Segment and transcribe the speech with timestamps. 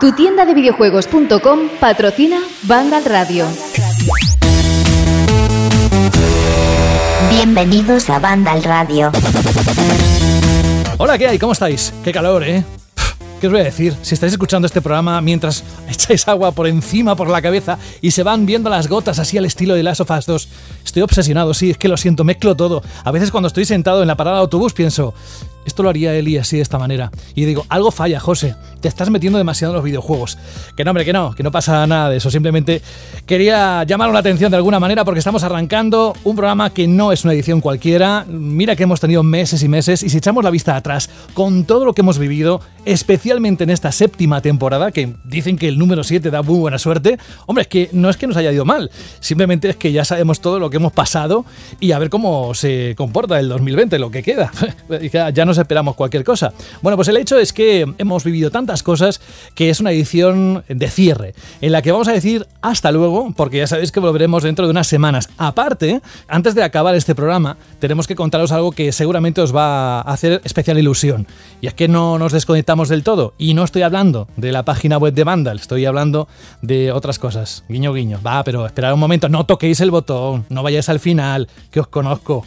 [0.00, 3.46] Tu tienda de videojuegos.com patrocina Vandal Radio.
[7.30, 9.10] Bienvenidos a Vandal Radio.
[10.98, 11.38] Hola, ¿qué hay?
[11.38, 11.92] ¿Cómo estáis?
[12.04, 12.64] Qué calor, ¿eh?
[13.40, 13.96] ¿Qué os voy a decir?
[14.02, 18.22] Si estáis escuchando este programa mientras echáis agua por encima, por la cabeza y se
[18.22, 20.48] van viendo las gotas así al estilo de Last of Us 2,
[20.84, 22.82] estoy obsesionado, sí, es que lo siento, mezclo todo.
[23.02, 25.12] A veces cuando estoy sentado en la parada de autobús pienso,
[25.64, 27.10] esto lo haría Eli así de esta manera.
[27.34, 28.54] Y digo, algo falla, José.
[28.80, 30.38] Te estás metiendo demasiado en los videojuegos.
[30.76, 32.30] Que no, hombre, que no, que no pasa nada de eso.
[32.30, 32.82] Simplemente
[33.26, 37.24] quería llamar la atención de alguna manera porque estamos arrancando un programa que no es
[37.24, 38.24] una edición cualquiera.
[38.28, 41.84] Mira que hemos tenido meses y meses y si echamos la vista atrás con todo
[41.84, 46.30] lo que hemos vivido, especialmente en esta séptima temporada, que dicen que el número 7
[46.30, 48.90] da muy buena suerte, hombre, es que no es que nos haya ido mal.
[49.20, 51.44] Simplemente es que ya sabemos todo lo que hemos pasado
[51.80, 54.50] y a ver cómo se comporta el 2020, lo que queda.
[55.34, 56.52] ya no esperamos cualquier cosa.
[56.82, 59.20] Bueno, pues el hecho es que hemos vivido tantas cosas
[59.54, 63.58] que es una edición de cierre, en la que vamos a decir hasta luego, porque
[63.58, 65.28] ya sabéis que volveremos dentro de unas semanas.
[65.38, 70.12] Aparte, antes de acabar este programa, tenemos que contaros algo que seguramente os va a
[70.12, 71.26] hacer especial ilusión.
[71.60, 73.34] Y es que no nos desconectamos del todo.
[73.38, 76.28] Y no estoy hablando de la página web de Vandal, estoy hablando
[76.60, 77.64] de otras cosas.
[77.68, 78.20] Guiño, guiño.
[78.24, 81.88] Va, pero esperad un momento, no toquéis el botón, no vayáis al final, que os
[81.88, 82.44] conozco.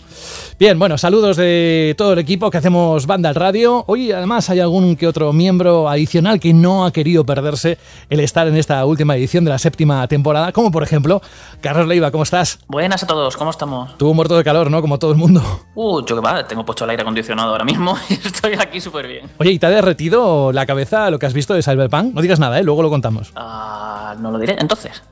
[0.58, 3.84] Bien, bueno, saludos de todo el equipo que hacemos Banda al Radio.
[3.88, 7.78] Hoy además hay algún que otro miembro adicional que no ha querido perderse
[8.10, 11.22] el estar en esta última edición de la séptima temporada, como por ejemplo
[11.60, 12.60] Carlos Leiva, ¿cómo estás?
[12.68, 13.98] Buenas a todos, ¿cómo estamos?
[13.98, 14.82] Tú muerto de calor, ¿no?
[14.82, 15.42] Como todo el mundo.
[15.76, 19.08] Uh, yo que va, tengo puesto el aire acondicionado ahora mismo y estoy aquí súper
[19.08, 19.30] bien.
[19.38, 22.14] Oye, ¿y te ha derretido la cabeza lo que has visto de Cyberpunk?
[22.14, 22.64] No digas nada, ¿eh?
[22.64, 23.34] Luego lo contamos.
[23.36, 25.04] Ah, no lo diré, entonces.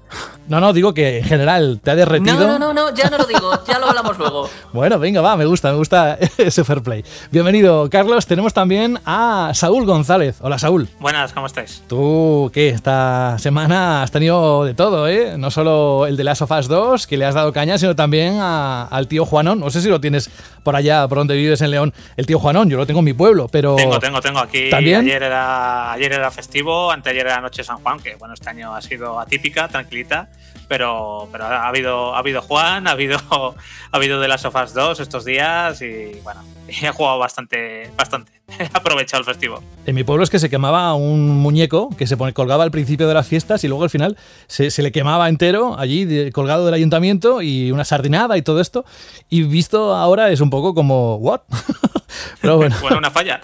[0.47, 2.35] No, no, digo que en general te ha derretido.
[2.35, 4.49] No, no, no, no, ya no lo digo, ya lo hablamos luego.
[4.73, 7.05] bueno, venga, va, me gusta, me gusta ese fair play.
[7.31, 8.25] Bienvenido, Carlos.
[8.25, 10.37] Tenemos también a Saúl González.
[10.41, 10.89] Hola, Saúl.
[10.99, 11.81] Buenas, ¿cómo estáis?
[11.87, 12.69] Tú, ¿qué?
[12.69, 15.37] Esta semana has tenido de todo, ¿eh?
[15.37, 18.39] No solo el de Last of Us 2, que le has dado caña, sino también
[18.39, 19.61] al tío Juanón.
[19.61, 20.29] No sé si lo tienes
[20.63, 22.69] por allá, por donde vives en León, el tío Juanón.
[22.69, 23.77] Yo lo tengo en mi pueblo, pero.
[23.77, 24.69] Tengo, tengo, tengo aquí.
[24.69, 25.01] ¿También?
[25.01, 28.81] Ayer era, ayer era festivo, anteayer era Noche San Juan, que bueno, este año ha
[28.81, 30.27] sido atípica, tranquilita
[30.67, 33.55] pero, pero ha habido, ha habido Juan, ha habido, ha
[33.95, 38.31] habido de las Sofas 2 estos días y bueno, he jugado bastante, bastante.
[38.59, 39.63] He aprovechado el festivo.
[39.85, 43.13] En mi pueblo es que se quemaba un muñeco que se colgaba al principio de
[43.13, 44.17] las fiestas y luego al final
[44.47, 48.85] se, se le quemaba entero allí, colgado del ayuntamiento y una sardinada y todo esto.
[49.29, 51.41] Y visto ahora es un poco como, ¿what?
[52.41, 52.75] Pero bueno.
[52.81, 53.41] bueno, una falla.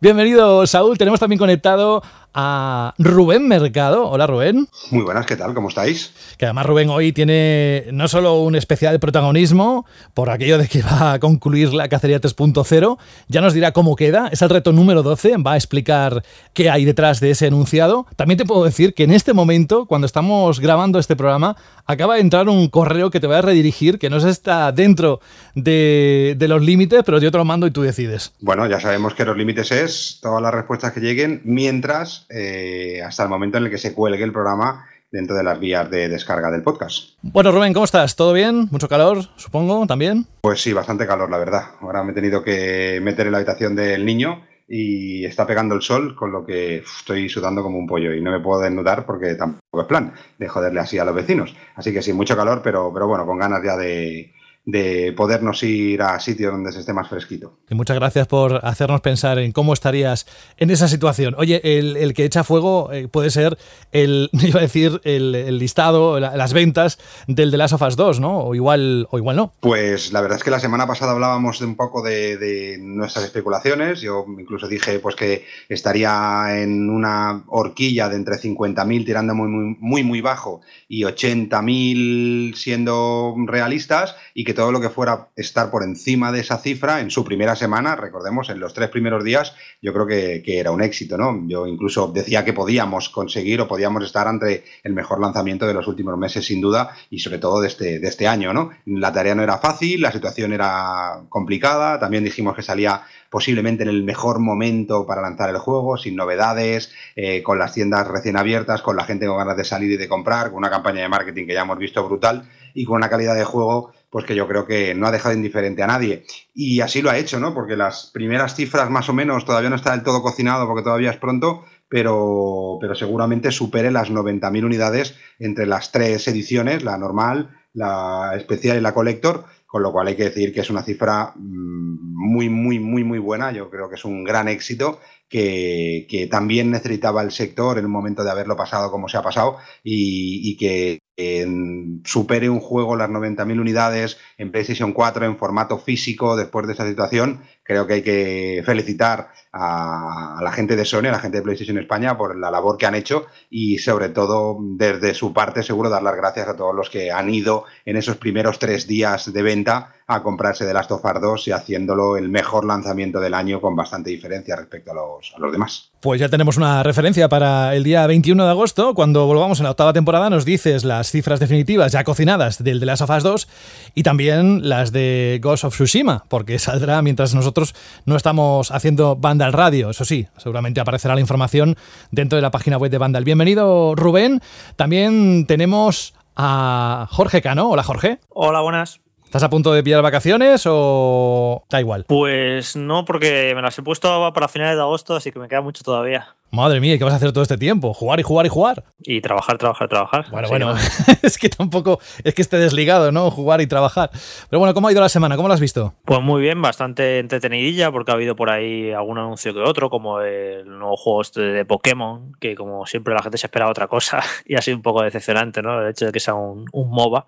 [0.00, 0.98] Bienvenido, Saúl.
[0.98, 2.02] Tenemos también conectado
[2.38, 4.08] a Rubén Mercado.
[4.08, 4.68] Hola, Rubén.
[4.90, 5.54] Muy buenas, ¿qué tal?
[5.54, 6.12] ¿Cómo estáis?
[6.36, 11.14] Que además Rubén hoy tiene no solo un especial protagonismo por aquello de que va
[11.14, 12.98] a concluir la cacería 3.0,
[13.28, 16.84] ya nos dirá cómo queda, es el reto número 12, va a explicar qué hay
[16.84, 18.06] detrás de ese enunciado.
[18.16, 22.20] También te puedo decir que en este momento, cuando estamos grabando este programa, acaba de
[22.20, 25.20] entrar un correo que te va a redirigir, que no está dentro
[25.54, 28.32] de, los límites, pero yo te lo mando y tú decides.
[28.40, 33.22] Bueno, ya sabemos que los límites es todas las respuestas que lleguen mientras eh, hasta
[33.22, 36.50] el momento en el que se cuelgue el programa dentro de las vías de descarga
[36.50, 37.10] del podcast.
[37.22, 38.16] Bueno, Rubén, ¿cómo estás?
[38.16, 38.68] ¿Todo bien?
[38.70, 40.26] ¿Mucho calor, supongo, también?
[40.40, 41.62] Pues sí, bastante calor, la verdad.
[41.80, 45.82] Ahora me he tenido que meter en la habitación del niño y está pegando el
[45.82, 49.34] sol, con lo que estoy sudando como un pollo y no me puedo desnudar porque
[49.34, 51.54] tampoco es plan de joderle así a los vecinos.
[51.76, 54.34] Así que sí, mucho calor, pero, pero bueno, con ganas ya de,
[54.66, 57.56] de podernos ir a sitios donde se esté más fresquito.
[57.70, 61.36] Y muchas gracias por hacernos pensar en cómo estarías en esa situación.
[61.38, 63.56] Oye, el, que echa fuego eh, puede ser
[63.92, 68.40] el, iba a decir, el, listado, las ventas del The Last of Us 2, ¿no?
[68.40, 69.52] O igual, o igual no.
[69.60, 74.00] Pues la verdad es que la semana pasada hablábamos de un poco de, nuestras especulaciones.
[74.00, 79.76] Yo incluso dije pues que estaría en una horquilla de entre 50.000 tirando muy, muy,
[79.78, 85.84] muy, muy bajo y 80.000 siendo realistas y que todo lo que fuera estar por
[85.84, 89.92] encima de esa cifra en su primera semana, recordemos, en los tres primeros días, yo
[89.92, 91.46] creo que, era un éxito, ¿no?
[91.46, 95.86] Yo incluso decía que podíamos conseguir o podíamos estar ante el mejor lanzamiento de los
[95.86, 98.70] últimos meses, sin duda, y sobre todo de este, de este año, ¿no?
[98.86, 103.90] La tarea no era fácil, la situación era complicada, también dijimos que salía posiblemente en
[103.90, 108.82] el mejor momento para lanzar el juego, sin novedades, eh, con las tiendas recién abiertas,
[108.82, 111.46] con la gente con ganas de salir y de comprar, con una campaña de marketing
[111.46, 114.66] que ya hemos visto brutal y con una calidad de juego pues que yo creo
[114.66, 116.24] que no ha dejado indiferente a nadie.
[116.54, 117.52] Y así lo ha hecho, ¿no?
[117.52, 121.10] Porque las primeras cifras más o menos todavía no está del todo cocinado porque todavía
[121.10, 127.50] es pronto, pero, pero seguramente supere las 90.000 unidades entre las tres ediciones, la normal,
[127.74, 131.32] la especial y la collector, con lo cual hay que decir que es una cifra
[131.34, 133.52] mm, muy, muy, muy, muy buena.
[133.52, 137.90] Yo creo que es un gran éxito que, que, también necesitaba el sector en un
[137.90, 142.96] momento de haberlo pasado como se ha pasado y, y que en, supere un juego
[142.96, 147.94] las 90.000 unidades en PlayStation 4 en formato físico después de esa situación, creo que
[147.94, 152.36] hay que felicitar a, la gente de Sony, a la gente de PlayStation España por
[152.36, 156.48] la labor que han hecho y sobre todo desde su parte seguro dar las gracias
[156.48, 160.64] a todos los que han ido en esos primeros tres días de venta a comprarse
[160.64, 164.54] The Last of Us 2 y haciéndolo el mejor lanzamiento del año con bastante diferencia
[164.54, 165.90] respecto a los, a los demás.
[166.00, 169.72] Pues ya tenemos una referencia para el día 21 de agosto, cuando volvamos en la
[169.72, 173.48] octava temporada nos dices las cifras definitivas ya cocinadas del The Last of Us 2
[173.96, 177.55] y también las de Ghost of Tsushima, porque saldrá mientras nosotros
[178.04, 181.76] no estamos haciendo Vandal Radio, eso sí, seguramente aparecerá la información
[182.10, 183.24] dentro de la página web de Vandal.
[183.24, 184.40] Bienvenido Rubén,
[184.76, 188.18] también tenemos a Jorge Cano, hola Jorge.
[188.28, 189.00] Hola, buenas.
[189.26, 192.04] ¿Estás a punto de pillar vacaciones o da igual?
[192.06, 195.62] Pues no, porque me las he puesto para finales de agosto, así que me queda
[195.62, 196.36] mucho todavía.
[196.52, 197.92] Madre mía, ¿qué vas a hacer todo este tiempo?
[197.92, 198.84] ¿Jugar y jugar y jugar?
[199.02, 200.26] Y trabajar, trabajar, trabajar.
[200.30, 200.74] Bueno, bueno,
[201.22, 203.32] es que tampoco es que esté desligado, ¿no?
[203.32, 204.10] Jugar y trabajar.
[204.48, 205.34] Pero bueno, ¿cómo ha ido la semana?
[205.34, 205.92] ¿Cómo lo has visto?
[206.04, 210.20] Pues muy bien, bastante entretenidilla, porque ha habido por ahí algún anuncio que otro, como
[210.20, 214.22] el nuevo juego este de Pokémon, que como siempre la gente se esperaba otra cosa
[214.46, 215.82] y ha sido un poco decepcionante, ¿no?
[215.82, 217.26] El hecho de que sea un, un MOBA.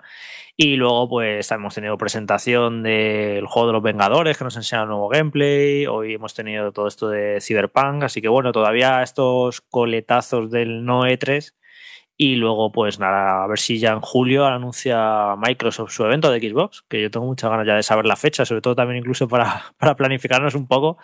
[0.61, 4.89] Y luego, pues hemos tenido presentación del juego de los Vengadores, que nos enseña el
[4.89, 5.87] nuevo gameplay.
[5.87, 8.03] Hoy hemos tenido todo esto de Cyberpunk.
[8.03, 11.55] Así que bueno, todavía estos coletazos del no E3.
[12.17, 16.41] Y luego, pues nada, a ver si ya en julio anuncia Microsoft su evento de
[16.41, 19.29] Xbox, que yo tengo muchas ganas ya de saber la fecha, sobre todo también incluso
[19.29, 20.99] para, para planificarnos un poco,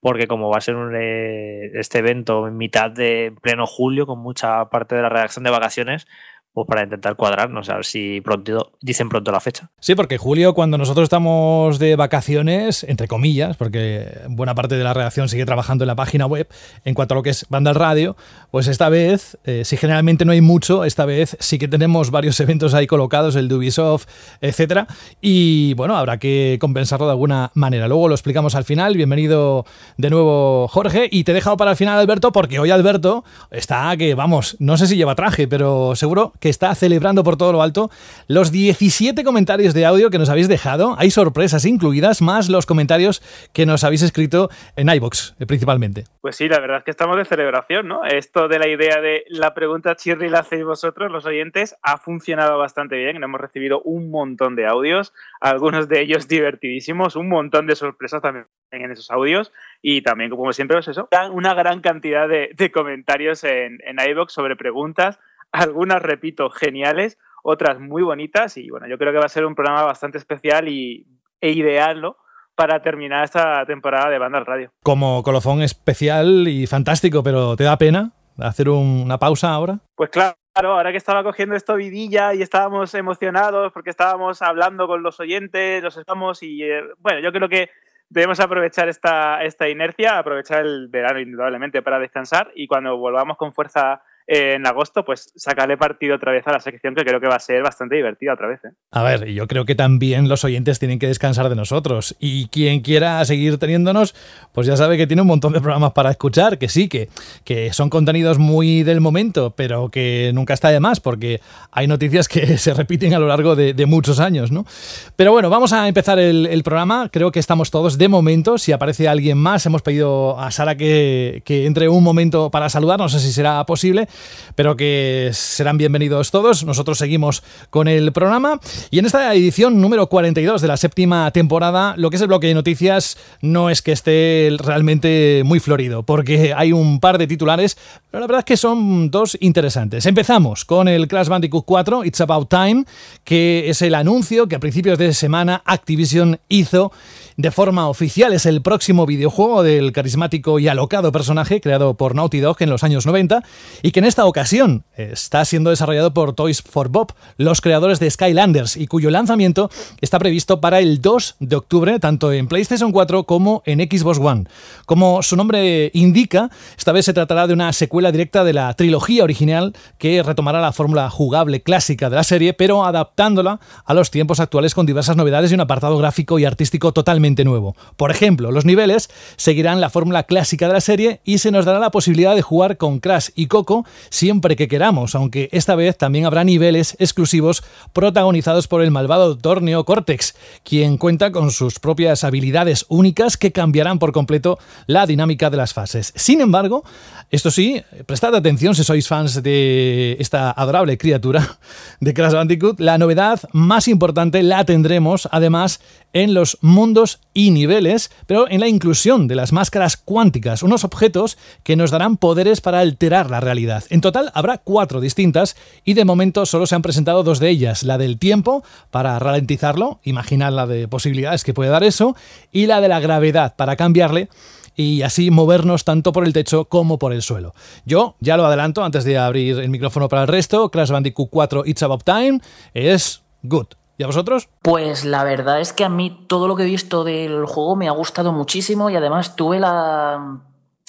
[0.00, 4.06] porque como va a ser un, eh, este evento en mitad de en pleno julio,
[4.06, 6.08] con mucha parte de la redacción de vacaciones,
[6.56, 9.68] pues para intentar cuadrarnos, a ver si pronto dicen pronto la fecha.
[9.78, 14.94] Sí, porque Julio, cuando nosotros estamos de vacaciones, entre comillas, porque buena parte de la
[14.94, 16.48] redacción sigue trabajando en la página web,
[16.86, 18.16] en cuanto a lo que es banda al radio,
[18.50, 22.40] pues esta vez, eh, si generalmente no hay mucho, esta vez sí que tenemos varios
[22.40, 24.06] eventos ahí colocados, el de Ubisoft,
[24.40, 24.86] etcétera,
[25.20, 27.86] y bueno, habrá que compensarlo de alguna manera.
[27.86, 28.96] Luego lo explicamos al final.
[28.96, 29.66] Bienvenido
[29.98, 33.94] de nuevo, Jorge, y te he dejado para el final, Alberto, porque hoy Alberto está
[33.98, 37.50] que, vamos, no sé si lleva traje, pero seguro que que está celebrando por todo
[37.50, 37.90] lo alto
[38.28, 40.94] los 17 comentarios de audio que nos habéis dejado.
[40.96, 43.20] Hay sorpresas incluidas, más los comentarios
[43.52, 46.04] que nos habéis escrito en iBox, principalmente.
[46.20, 48.04] Pues sí, la verdad es que estamos de celebración, ¿no?
[48.04, 52.58] Esto de la idea de la pregunta chirri la hacéis vosotros, los oyentes, ha funcionado
[52.58, 53.20] bastante bien.
[53.20, 58.46] Hemos recibido un montón de audios, algunos de ellos divertidísimos, un montón de sorpresas también
[58.70, 59.52] en esos audios
[59.82, 63.96] y también, como siempre, pues eso, una gran cantidad de, comentarios en, en
[64.28, 65.18] sobre preguntas
[65.52, 69.54] algunas, repito, geniales, otras muy bonitas y bueno, yo creo que va a ser un
[69.54, 71.06] programa bastante especial y,
[71.40, 72.16] e ideal, ¿no?
[72.56, 74.72] para terminar esta temporada de Banda al Radio.
[74.82, 79.78] Como colofón especial y fantástico, pero ¿te da pena hacer un, una pausa ahora?
[79.94, 85.02] Pues claro, ahora que estaba cogiendo esto vidilla y estábamos emocionados porque estábamos hablando con
[85.02, 87.70] los oyentes, los estamos y eh, bueno, yo creo que
[88.08, 93.52] debemos aprovechar esta, esta inercia, aprovechar el verano indudablemente para descansar y cuando volvamos con
[93.52, 97.36] fuerza en agosto, pues sacarle partido otra vez a la sección que creo que va
[97.36, 98.60] a ser bastante divertida otra vez.
[98.64, 98.70] ¿eh?
[98.90, 102.80] A ver, yo creo que también los oyentes tienen que descansar de nosotros y quien
[102.80, 104.14] quiera seguir teniéndonos,
[104.52, 107.08] pues ya sabe que tiene un montón de programas para escuchar, que sí, que,
[107.44, 111.40] que son contenidos muy del momento, pero que nunca está de más porque
[111.70, 114.66] hay noticias que se repiten a lo largo de, muchos años, ¿no?
[115.14, 118.72] Pero bueno, vamos a empezar el, el, programa, creo que estamos todos de momento, si
[118.72, 123.08] aparece alguien más, hemos pedido a Sara que, que entre un momento para saludar, no
[123.08, 124.08] sé si será posible
[124.54, 126.64] pero que serán bienvenidos todos.
[126.64, 131.94] Nosotros seguimos con el programa y en esta edición número 42 de la séptima temporada,
[131.96, 136.54] lo que es el bloque de noticias no es que esté realmente muy florido, porque
[136.56, 137.76] hay un par de titulares,
[138.10, 140.06] pero la verdad es que son dos interesantes.
[140.06, 142.84] Empezamos con el Crash Bandicoot 4, It's About Time,
[143.24, 146.92] que es el anuncio que a principios de semana Activision hizo
[147.36, 148.32] de forma oficial.
[148.32, 152.82] Es el próximo videojuego del carismático y alocado personaje creado por Naughty Dog en los
[152.82, 153.42] años 90
[153.82, 158.10] y que en esta ocasión está siendo desarrollado por Toys for Bob, los creadores de
[158.10, 159.70] Skylanders, y cuyo lanzamiento
[160.00, 164.44] está previsto para el 2 de octubre, tanto en PlayStation 4 como en Xbox One.
[164.86, 169.24] Como su nombre indica, esta vez se tratará de una secuela directa de la trilogía
[169.24, 174.40] original que retomará la fórmula jugable clásica de la serie, pero adaptándola a los tiempos
[174.40, 177.76] actuales con diversas novedades y un apartado gráfico y artístico totalmente nuevo.
[177.96, 181.78] Por ejemplo, los niveles seguirán la fórmula clásica de la serie y se nos dará
[181.78, 186.26] la posibilidad de jugar con Crash y Coco siempre que queramos, aunque esta vez también
[186.26, 187.62] habrá niveles exclusivos
[187.92, 190.34] protagonizados por el malvado Doctor Neo Cortex,
[190.64, 195.74] quien cuenta con sus propias habilidades únicas que cambiarán por completo la dinámica de las
[195.74, 196.12] fases.
[196.16, 196.84] Sin embargo,
[197.30, 201.58] esto sí, prestad atención si sois fans de esta adorable criatura
[202.00, 205.80] de Crash Bandicoot, la novedad más importante la tendremos además
[206.12, 211.36] en los mundos y niveles, pero en la inclusión de las máscaras cuánticas, unos objetos
[211.62, 213.84] que nos darán poderes para alterar la realidad.
[213.90, 217.82] En total habrá cuatro distintas y de momento solo se han presentado dos de ellas,
[217.82, 222.16] la del tiempo para ralentizarlo, imaginar la de posibilidades que puede dar eso,
[222.50, 224.28] y la de la gravedad para cambiarle
[224.76, 227.54] y así movernos tanto por el techo como por el suelo.
[227.84, 231.62] Yo ya lo adelanto antes de abrir el micrófono para el resto, Crash Bandicoot 4
[231.66, 232.40] It's About Time
[232.74, 233.66] es good.
[233.98, 234.48] ¿Y a vosotros?
[234.62, 237.88] Pues la verdad es que a mí todo lo que he visto del juego me
[237.88, 240.40] ha gustado muchísimo y además tuve la,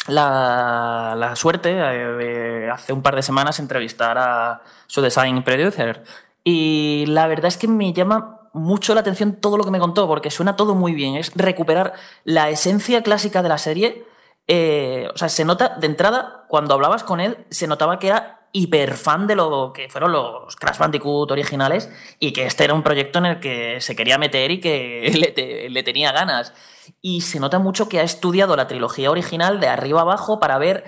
[0.08, 6.04] la, suerte de hace un par de semanas entrevistar a su design producer.
[6.44, 10.08] Y la verdad es que me llama mucho la atención todo lo que me contó,
[10.08, 11.16] porque suena todo muy bien.
[11.16, 14.06] Es recuperar la esencia clásica de la serie.
[14.48, 18.37] Eh, o sea, se nota de entrada, cuando hablabas con él, se notaba que era
[18.58, 22.82] hiper fan de lo que fueron los Crash Bandicoot originales y que este era un
[22.82, 25.12] proyecto en el que se quería meter y que
[25.70, 26.54] le, tenía ganas.
[27.02, 30.86] Y se nota mucho que ha estudiado la trilogía original de arriba abajo para ver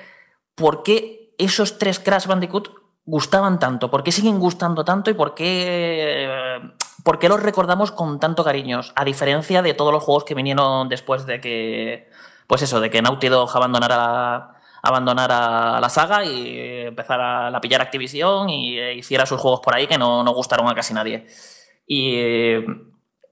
[0.55, 2.71] por qué esos tres Crash Bandicoot
[3.05, 6.29] gustaban tanto, por qué siguen gustando tanto y por qué,
[7.03, 10.89] por qué los recordamos con tanto cariño, a diferencia de todos los juegos que vinieron
[10.89, 12.09] después de que,
[12.45, 17.61] pues eso, de que Naughty Dog abandonara abandonar a la saga y empezar a la
[17.61, 20.93] pillar Activision y eh, hiciera sus juegos por ahí que no, no gustaron a casi
[20.93, 21.25] nadie.
[21.85, 22.55] Y,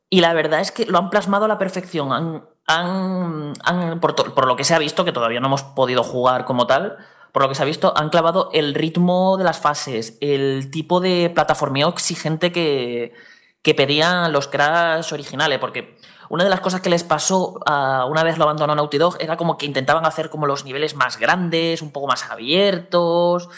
[0.09, 2.11] y, la verdad es que lo han plasmado a la perfección.
[2.11, 6.03] Han, han, han por, por, lo que se ha visto, que todavía no hemos podido
[6.03, 6.97] jugar como tal,
[7.31, 10.99] por lo que se ha visto, han clavado el ritmo de las fases, el tipo
[10.99, 13.13] de plataformeo exigente que,
[13.61, 15.97] que pedían los Crash originales, porque
[16.29, 19.57] una de las cosas que les pasó una vez lo abandonó Naughty Dog era como
[19.57, 23.49] que intentaban hacer como los niveles más grandes, un poco más abiertos.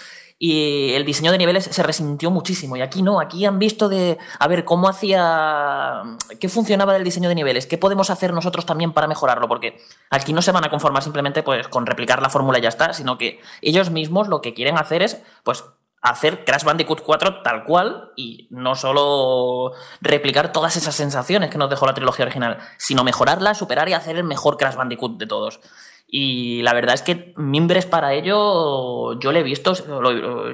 [0.42, 2.78] Y el diseño de niveles se resintió muchísimo.
[2.78, 6.02] Y aquí no, aquí han visto de, a ver, cómo hacía,
[6.40, 10.32] qué funcionaba del diseño de niveles, qué podemos hacer nosotros también para mejorarlo, porque aquí
[10.32, 13.18] no se van a conformar simplemente pues con replicar la fórmula y ya está, sino
[13.18, 15.66] que ellos mismos lo que quieren hacer es, pues,
[16.02, 21.70] hacer Crash Bandicoot 4 tal cual y no solo replicar todas esas sensaciones que nos
[21.70, 25.60] dejó la trilogía original, sino mejorarla, superar y hacer el mejor Crash Bandicoot de todos.
[26.12, 29.74] Y la verdad es que mimbres para ello yo le he visto,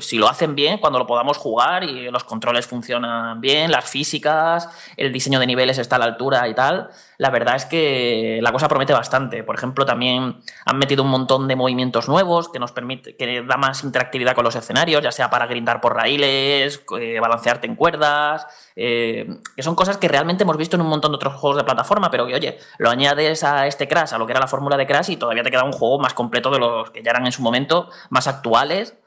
[0.02, 4.68] si lo hacen bien, cuando lo podamos jugar y los controles funcionan bien, las físicas,
[4.98, 8.52] el diseño de niveles está a la altura y tal, la verdad es que la
[8.52, 9.44] cosa promete bastante.
[9.44, 13.56] Por ejemplo, también han metido un montón de movimientos nuevos que nos permite, que da
[13.56, 18.46] más interactividad con los escenarios, ya sea para grindar por raíles, eh, balancearte en cuerdas,
[18.76, 21.64] eh, que son cosas que realmente hemos visto en un montón de otros juegos de
[21.64, 24.76] plataforma, pero que, oye, lo añades a este Crash, a lo que era la fórmula
[24.76, 27.26] de Crash y todavía te queda un juego más completo de los que ya eran
[27.26, 28.98] en su momento, más actuales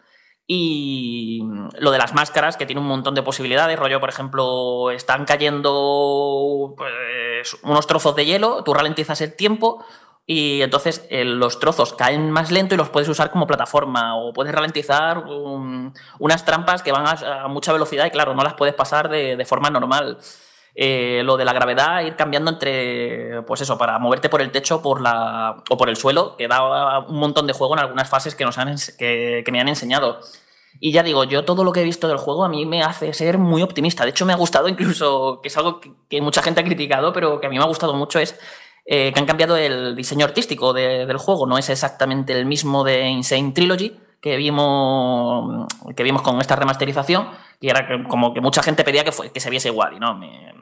[0.47, 1.43] y
[1.79, 6.75] lo de las máscaras, que tiene un montón de posibilidades, rollo, por ejemplo, están cayendo
[6.75, 9.85] pues, unos trozos de hielo, tú ralentizas el tiempo
[10.25, 14.33] y entonces eh, los trozos caen más lento y los puedes usar como plataforma o
[14.33, 15.25] puedes ralentizar
[16.19, 19.69] unas trampas que van a, mucha velocidad y claro, no las puedes pasar de forma
[19.69, 20.19] normal.
[20.75, 24.81] Eh, lo de la gravedad, ir cambiando entre, pues eso, para moverte por el techo
[24.81, 28.37] por la, o por el suelo, que da un montón de juego en algunas fases
[28.37, 30.21] que, nos han, que, me han enseñado.
[30.81, 33.13] Y ya digo, yo todo lo que he visto del juego a mí me hace
[33.13, 34.05] ser muy optimista.
[34.05, 37.41] De hecho, me ha gustado incluso, que es algo que, mucha gente ha criticado, pero
[37.41, 38.39] que a mí me ha gustado mucho, es
[38.87, 41.47] eh, que han cambiado el diseño artístico del juego.
[41.47, 47.29] No es exactamente el mismo de Insane Trilogy que vimos, que vimos con esta remasterización,
[47.61, 49.95] y era como que mucha gente pedía que, fue, que se viese igual.
[49.95, 50.53] Y no, me,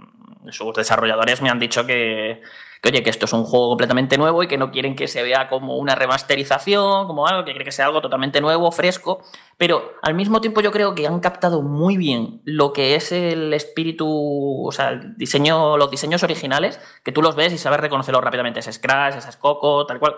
[0.52, 2.40] sus desarrolladores me han dicho que,
[2.84, 5.48] oye, que esto es un juego completamente nuevo y que no quieren que se vea
[5.48, 9.22] como una remasterización, como algo, que quieren que sea algo totalmente nuevo, fresco,
[9.56, 13.52] pero al mismo tiempo yo creo que han captado muy bien lo que es el
[13.52, 18.22] espíritu, o sea, el diseño, los diseños originales, que tú los ves y sabes reconocerlos
[18.22, 20.16] rápidamente, ese Scratch, ese Coco, tal cual.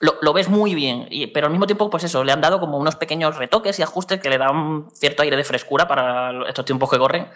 [0.00, 2.76] Lo, ves muy bien, y, pero al mismo tiempo, pues eso, le han dado como
[2.76, 6.90] unos pequeños retoques y ajustes que le dan cierto aire de frescura para estos tiempos
[6.90, 7.28] que corren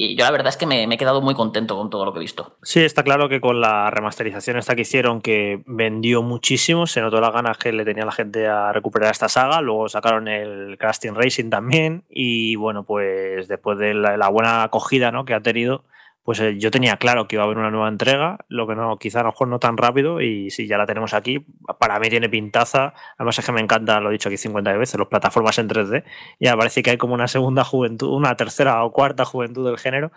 [0.00, 2.20] y yo la verdad es que me, he quedado muy contento con todo lo que
[2.20, 2.56] he visto.
[2.62, 7.20] Sí, está claro que con la remasterización esta que hicieron, que vendió muchísimo, se notó
[7.20, 9.60] las ganas que le tenía la gente a recuperar esta saga.
[9.60, 12.04] Luego sacaron el Casting Racing también.
[12.08, 15.24] Y bueno, pues después de la, buena acogida ¿no?
[15.24, 15.82] que ha tenido,
[16.28, 18.98] pues eh, yo tenía claro que iba a haber una nueva entrega, lo que no,
[18.98, 21.46] quizá a lo mejor no tan rápido, y si ya la tenemos aquí,
[21.80, 22.92] para mí tiene pintaza.
[23.16, 26.04] Además es que me encanta, lo he dicho aquí 50 veces, las plataformas en 3D.
[26.38, 30.12] Ya parece que hay como una segunda juventud, una tercera o cuarta juventud del género.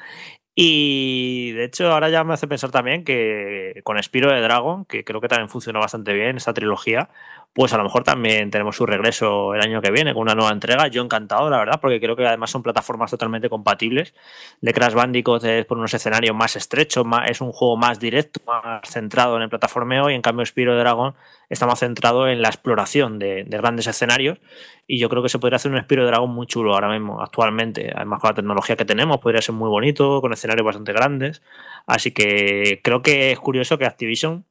[0.54, 5.06] Y de hecho, ahora ya me hace pensar también que con Spiro de Dragon, que
[5.06, 7.10] creo que también funcionó bastante bien esta trilogía,
[7.54, 10.52] pues a lo mejor también tenemos su regreso el año que viene con una nueva
[10.52, 10.88] entrega.
[10.88, 14.14] Yo encantado, la verdad, porque creo que además son plataformas totalmente compatibles.
[14.62, 18.82] De Crash Bandicoot es por unos escenarios más estrechos, es un juego más directo, más
[18.90, 21.14] centrado en el plataformeo y en cambio Spiro Dragon
[21.50, 24.40] está más centrado en la exploración de, grandes escenarios
[24.88, 27.92] y yo creo que se podría hacer un Spiro Dragon muy chulo ahora mismo, actualmente.
[27.94, 31.42] Además con la tecnología que tenemos podría ser muy bonito, con escenarios bastante grandes.
[31.86, 34.46] Así que creo que es curioso que Activision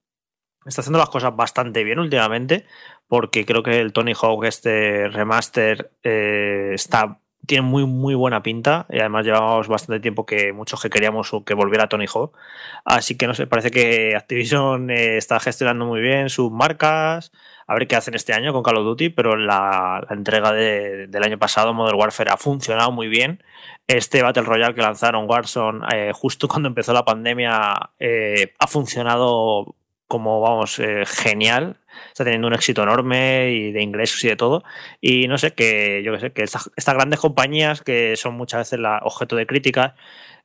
[0.67, 2.67] está haciendo las cosas bastante bien últimamente,
[3.09, 8.87] porque creo que el Tony Hawk, este remaster, eh, está, tiene muy, muy buena pinta.
[8.91, 12.37] Y además llevamos bastante tiempo que muchos que queríamos que volviera Tony Hawk.
[12.85, 17.33] Así que no sé, parece que Activision eh, está gestionando muy bien sus marcas.
[17.67, 21.39] A ver qué hacen este año con Call of Duty, pero la, entrega del año
[21.39, 23.43] pasado, Modern Warfare, ha funcionado muy bien.
[23.87, 29.77] Este Battle Royale que lanzaron Warzone eh, justo cuando empezó la pandemia ha funcionado
[30.11, 31.77] como, vamos, eh, genial.
[32.09, 34.65] Está teniendo un éxito enorme y de ingresos y de todo.
[35.01, 38.81] Y no sé, que yo que sé, que estas, grandes compañías que son muchas veces
[38.81, 39.93] la objeto de críticas,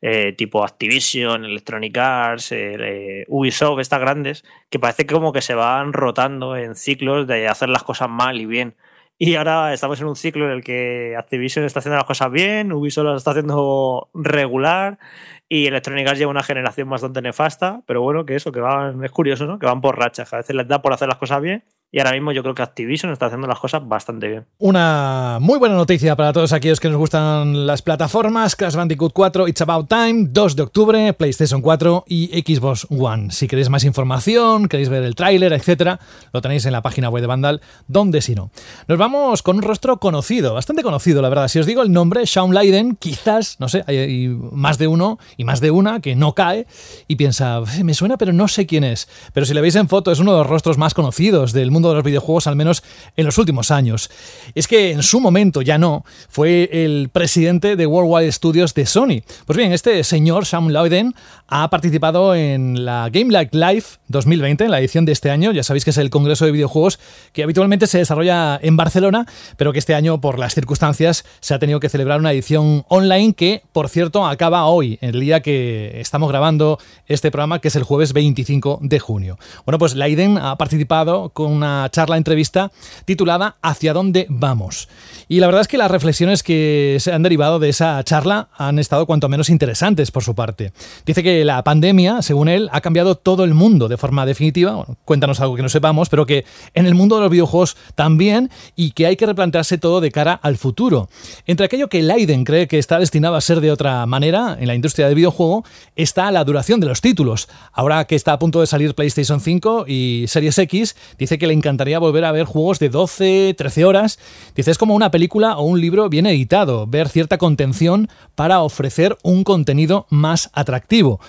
[0.03, 5.93] eh, tipo Activision, Electronic Arts, eh, Ubisoft, estas grandes, que parece como que se van
[5.93, 8.75] rotando en ciclos de hacer las cosas mal y bien.
[9.17, 12.73] Y ahora estamos en un ciclo en el que Activision está haciendo las cosas bien,
[12.73, 14.99] Ubisoft las está haciendo regular
[15.47, 19.11] y Electronic Arts lleva una generación bastante nefasta, pero bueno, que eso, que van, es
[19.11, 19.57] curioso, ¿no?
[19.57, 21.63] Que van por rachas, a veces les da por hacer las cosas bien
[21.95, 24.45] y ahora mismo yo creo que Activision está haciendo las cosas bastante bien.
[24.57, 28.57] Una muy buena noticia para todos aquellos que nos gustan las plataformas.
[28.57, 33.31] Crash Bandicoot 4, It's About Time, 2 de octubre, PlayStation 4 y Xbox One.
[33.31, 36.01] Si queréis más información, queréis ver el tráiler, etcétera,
[36.33, 38.51] lo tenéis en la página web de Vandal, donde si no.
[38.89, 41.47] Nos vamos con un rostro conocido, bastante conocido, la verdad.
[41.47, 45.45] Si os digo el nombre, Shaun Leiden, quizás, no sé, hay más de uno y
[45.45, 46.67] más de una que no cae
[47.07, 49.07] y piensa, me suena, pero no sé quién es.
[49.31, 51.84] Pero si le veis en foto, es uno de los rostros más conocidos del mundo
[51.89, 52.83] de los videojuegos, al menos
[53.15, 54.09] en los últimos años.
[54.53, 59.21] Es que en su momento ya no, fue el presidente de Worldwide Studios de Sony.
[59.45, 61.13] Pues bien, este señor, Sam Louden,
[61.47, 65.51] ha participado en la Game Like Live 2020, en la edición de este año.
[65.51, 66.99] Ya sabéis que es el Congreso de Videojuegos
[67.33, 69.25] que habitualmente se desarrolla en Barcelona,
[69.57, 73.33] pero que este año, por las circunstancias, se ha tenido que celebrar una edición online
[73.33, 77.83] que, por cierto, acaba hoy, el día que estamos grabando este programa, que es el
[77.83, 79.37] jueves 25 de junio.
[79.65, 82.71] Bueno, pues Leiden ha participado con una charla entrevista
[83.05, 84.89] titulada ¿Hacia dónde vamos?
[85.27, 88.79] Y la verdad es que las reflexiones que se han derivado de esa charla han
[88.79, 90.71] estado cuanto menos interesantes por su parte.
[91.05, 94.85] Dice que la pandemia, según él, ha cambiado todo el mundo de forma definitiva.
[95.03, 98.91] cuéntanos algo que no sepamos, pero que en el mundo de los videojuegos también y
[98.91, 101.09] que hay que replantearse todo de cara al futuro.
[101.47, 104.75] Entre aquello que Leiden cree que está destinado a ser de otra manera en la
[104.75, 107.49] industria del videojuego está la duración de los títulos.
[107.73, 111.53] Ahora que está a punto de salir PlayStation 5 y Series X, dice que le
[111.53, 114.19] encantaría volver a ver juegos de 12, 13 horas.
[114.55, 119.17] Dice, es como una película o un libro bien editado, ver cierta contención para ofrecer
[119.23, 121.19] un contenido más atractivo.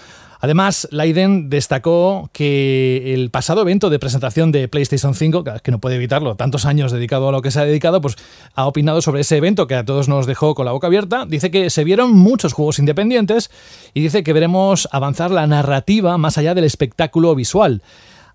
[0.47, 5.97] Además, Leiden destacó que el pasado evento de presentación de PlayStation 5, que no puede
[5.97, 8.15] evitarlo, tantos años dedicado a lo que se ha dedicado, pues
[8.55, 11.27] ha opinado sobre ese evento que a todos nos dejó con la boca abierta.
[11.27, 13.51] Dice que se vieron muchos juegos independientes
[13.93, 17.83] y dice que veremos avanzar la narrativa más allá del espectáculo visual.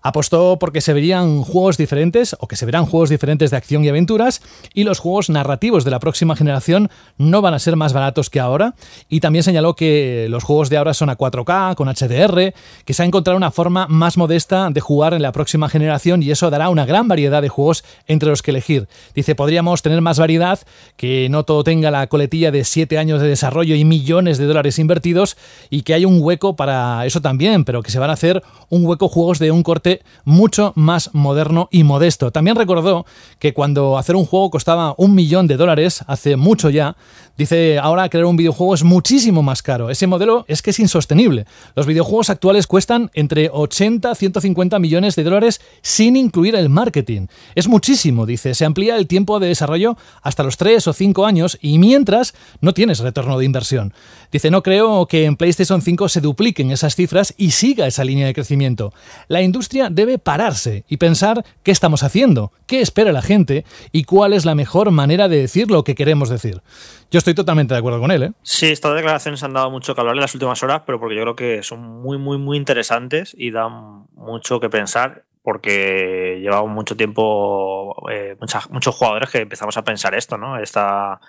[0.02, 3.88] Apostó porque se verían juegos diferentes o que se verán juegos diferentes de acción y
[3.88, 4.42] aventuras
[4.74, 8.40] y los juegos narrativos de la próxima generación no van a ser más baratos que
[8.40, 8.74] ahora
[9.08, 12.52] y también señaló que los juegos de ahora son a 4K, con HDR,
[12.84, 16.30] que se ha encontrado una forma más modesta de jugar en la próxima generación y
[16.30, 18.88] eso dará una gran variedad de juegos entre los que elegir.
[19.14, 20.58] Dice, podríamos tener más variedad,
[20.96, 24.78] que no todo tenga la coletilla de 7 años de desarrollo y millones de dólares
[24.78, 25.36] invertidos
[25.70, 28.84] y que hay un hueco para eso también, pero que se van a hacer un
[28.84, 29.91] hueco juegos de un corte
[30.24, 32.30] mucho más moderno y modesto.
[32.30, 33.06] También recordó
[33.38, 36.96] que cuando hacer un juego costaba un millón de dólares, hace mucho ya,
[37.36, 39.90] dice ahora crear un videojuego es muchísimo más caro.
[39.90, 41.46] Ese modelo es que es insostenible.
[41.74, 47.26] Los videojuegos actuales cuestan entre 80 a 150 millones de dólares sin incluir el marketing.
[47.54, 48.54] Es muchísimo, dice.
[48.54, 52.74] Se amplía el tiempo de desarrollo hasta los 3 o 5 años y mientras no
[52.74, 53.92] tienes retorno de inversión.
[54.30, 58.26] Dice, no creo que en PlayStation 5 se dupliquen esas cifras y siga esa línea
[58.26, 58.94] de crecimiento.
[59.28, 64.32] La industria debe pararse y pensar qué estamos haciendo, qué espera la gente y cuál
[64.32, 66.62] es la mejor manera de decir lo que queremos decir.
[67.10, 68.22] Yo estoy totalmente de acuerdo con él.
[68.24, 68.32] ¿eh?
[68.42, 71.22] Sí, estas declaraciones han dado mucho que hablar en las últimas horas, pero porque yo
[71.22, 76.96] creo que son muy, muy, muy interesantes y dan mucho que pensar porque llevamos mucho
[76.96, 78.36] tiempo, eh,
[78.70, 80.56] muchos jugadores que empezamos a pensar esto, ¿no?
[80.58, 81.20] Esta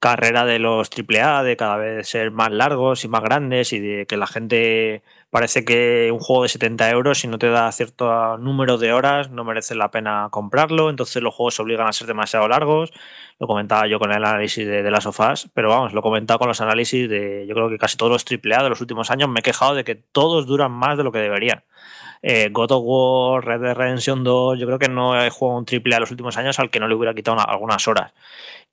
[0.00, 4.06] carrera de los AAA, de cada vez ser más largos y más grandes y de
[4.06, 8.38] que la gente parece que un juego de 70 euros, si no te da cierto
[8.38, 12.06] número de horas, no merece la pena comprarlo, entonces los juegos se obligan a ser
[12.06, 12.92] demasiado largos.
[13.38, 16.38] Lo comentaba yo con el análisis de, de las sofás, pero vamos, lo he comentado
[16.38, 19.28] con los análisis de, yo creo que casi todos los AAA de los últimos años
[19.28, 21.64] me he quejado de que todos duran más de lo que deberían.
[22.22, 25.64] Eh, God of War, Red Dead Redemption 2, yo creo que no he jugado un
[25.64, 28.12] triple A los últimos años al que no le hubiera quitado algunas horas.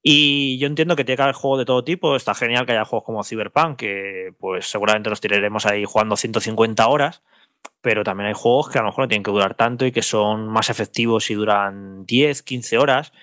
[0.08, 2.16] Y yo entiendo que tiene que haber juegos de todo tipo.
[2.16, 6.88] Está genial que haya juegos como Cyberpunk, que pues seguramente los tiraremos ahí jugando 150
[6.88, 7.24] horas.
[7.82, 10.04] Pero también hay juegos que a lo mejor no tienen que durar tanto y que
[10.04, 13.14] son más efectivos y duran 10, 15 horas.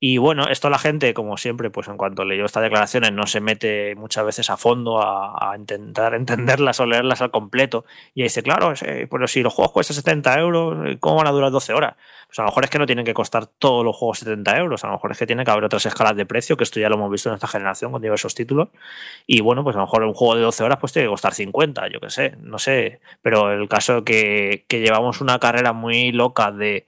[0.00, 3.40] Y bueno, esto la gente, como siempre, pues en cuanto leyó estas declaraciones, no se
[3.40, 7.84] mete muchas veces a fondo a, intentar entenderlas o leerlas al completo.
[8.14, 8.74] Y dice, claro,
[9.10, 11.96] pero si los juegos cuestan 70 euros, ¿cómo van a durar 12 horas?
[12.26, 14.84] Pues a lo mejor es que no tienen que costar todos los juegos 70 euros,
[14.84, 16.88] a lo mejor es que tiene que haber otras escalas de precio, que esto ya
[16.88, 18.68] lo hemos visto en esta generación con diversos títulos.
[19.26, 21.32] Y bueno, pues a lo mejor un juego de 12 horas pues tiene que costar
[21.32, 23.00] 50, yo qué sé, no sé.
[23.22, 26.86] Pero el caso que llevamos una carrera muy loca de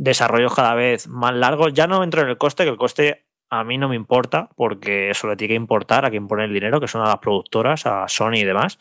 [0.00, 1.74] desarrollos cada vez más largos.
[1.74, 5.10] Ya no entro en el coste, que el coste a mí no me importa, porque
[5.10, 7.84] eso le tiene que importar a quien pone el dinero, que son a las productoras,
[7.84, 8.78] a Sony y demás.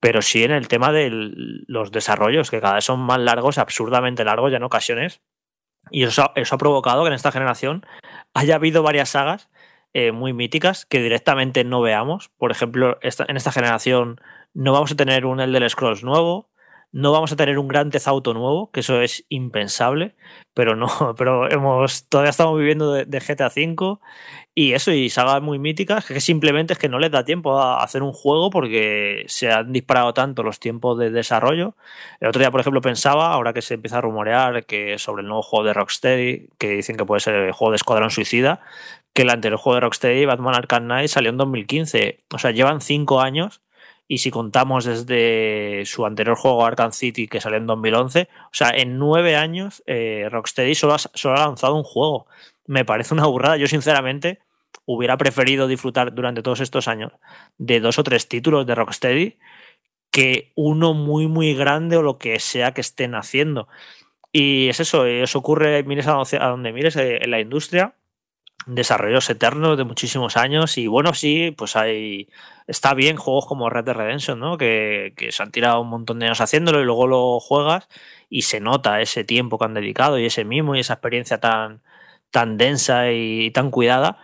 [0.00, 4.24] Pero sí en el tema de los desarrollos, que cada vez son más largos, absurdamente
[4.24, 5.20] largos ya en ocasiones.
[5.90, 7.84] Y eso, ha provocado que en esta generación
[8.32, 9.50] haya habido varias sagas
[9.92, 12.30] eh, muy míticas que directamente no veamos.
[12.38, 14.18] Por ejemplo, en esta generación
[14.54, 16.48] no vamos a tener un Elder Scrolls nuevo,
[16.92, 20.16] no vamos a tener un gran Theft Auto nuevo, que eso es impensable,
[20.54, 23.98] pero no, pero hemos, todavía estamos viviendo de, GTA V
[24.54, 27.82] y eso, y sagas muy míticas, que simplemente es que no les da tiempo a
[27.82, 31.76] hacer un juego porque se han disparado tanto los tiempos de desarrollo.
[32.20, 35.28] El otro día, por ejemplo, pensaba, ahora que se empieza a rumorear que sobre el
[35.28, 38.60] nuevo juego de Rocksteady, que dicen que puede ser el juego de Escuadrón Suicida,
[39.12, 42.18] que el anterior juego de Rocksteady, Batman Arkham Knight, salió en 2015.
[42.34, 43.62] O sea, llevan cinco años
[44.08, 48.70] y si contamos desde su anterior juego Arkham City que salió en 2011, o sea,
[48.70, 52.26] en nueve años eh, Rocksteady solo ha, lanzado un juego.
[52.66, 53.58] Me parece una burrada.
[53.58, 54.40] Yo sinceramente
[54.86, 57.12] hubiera preferido disfrutar durante todos estos años
[57.58, 59.38] de dos o tres títulos de Rocksteady
[60.10, 63.68] que uno muy muy grande o lo que sea que estén haciendo.
[64.32, 67.94] Y es eso, eso ocurre, mires a donde mires eh, en la industria,
[68.66, 72.28] desarrollos eternos de muchísimos años y bueno, sí, pues hay
[72.66, 74.58] está bien juegos como Red Dead Redemption, ¿no?
[74.58, 77.88] Que, que, se han tirado un montón de años haciéndolo y luego lo juegas
[78.28, 81.82] y se nota ese tiempo que han dedicado y ese mimo y esa experiencia tan,
[82.30, 84.18] tan densa y tan cuidada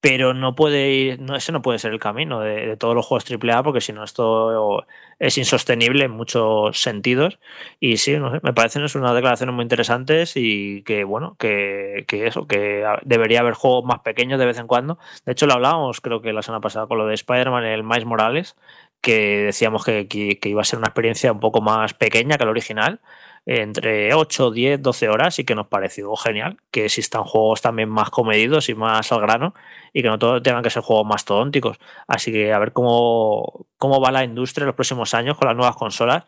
[0.00, 3.24] pero no puede ir, no, ese no puede ser el camino de, todos los juegos
[3.30, 4.86] AAA, porque si no, esto
[5.18, 7.38] es insostenible en muchos sentidos.
[7.80, 12.04] Y sí, no sé, me parecen es unas declaraciones muy interesantes y que, bueno, que,
[12.08, 14.98] que, eso, que debería haber juegos más pequeños de vez en cuando.
[15.26, 18.06] De hecho, lo hablábamos, creo que la semana pasada, con lo de Spider-Man, el Miles
[18.06, 18.56] Morales,
[19.00, 22.50] que decíamos que, que, iba a ser una experiencia un poco más pequeña que el
[22.50, 23.00] original
[23.46, 28.10] entre 8, 10, 12 horas y que nos pareció genial que existan juegos también más
[28.10, 29.54] comedidos y más al grano
[29.92, 31.78] y que no todos tengan que ser juegos más todónticos.
[32.06, 35.56] Así que a ver cómo, cómo va la industria en los próximos años con las
[35.56, 36.24] nuevas consolas.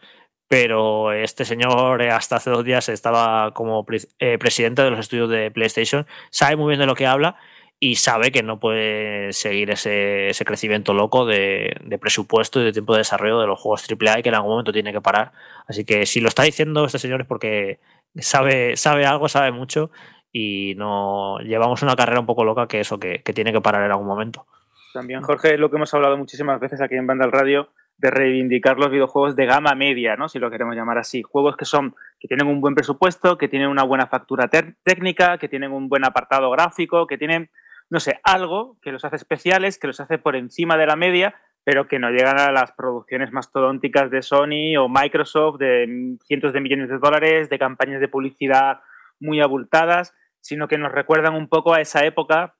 [0.49, 3.87] Pero este señor eh, hasta hace dos días estaba como
[4.19, 7.37] eh, presidente de los estudios de PlayStation, sabe muy bien de lo que habla
[7.85, 12.73] y sabe que no puede seguir ese, ese crecimiento loco de, de, presupuesto y de
[12.73, 15.33] tiempo de desarrollo de los juegos AAA y que en algún momento tiene que parar.
[15.67, 17.81] Así que si lo está diciendo este señor es porque
[18.15, 19.91] sabe, sabe algo, sabe mucho
[20.31, 23.85] y no llevamos una carrera un poco loca que eso, que, que tiene que parar
[23.85, 24.47] en algún momento.
[24.93, 28.79] También, Jorge, lo que hemos hablado muchísimas veces aquí en Banda al Radio, de reivindicar
[28.79, 30.29] los videojuegos de gama media, ¿no?
[30.29, 31.23] Si lo queremos llamar así.
[31.23, 35.49] Juegos que son, que tienen un buen presupuesto, que tienen una buena factura técnica, que
[35.49, 37.51] tienen un buen apartado gráfico, que tienen
[37.93, 41.35] no sé, algo que los hace especiales, que los hace por encima de la media,
[41.63, 46.63] pero que no llegan a las producciones mastodónticas de Sony o Microsoft de cientos de
[46.63, 48.81] millones de dólares, de campañas de publicidad
[49.21, 52.55] muy abultadas, sino que nos recuerdan un poco a esa época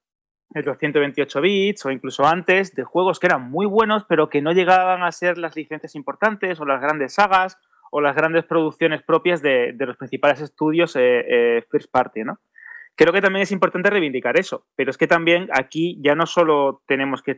[0.51, 4.43] de los 128 bits o incluso antes, de juegos que eran muy buenos, pero que
[4.43, 7.57] no llegaban a ser las licencias importantes o las grandes sagas
[7.91, 12.39] o las grandes producciones propias de, los principales estudios eh, eh, first party, ¿no?
[12.97, 16.83] Creo que también es importante reivindicar eso, pero es que también aquí ya no solo
[16.87, 17.31] tenemos que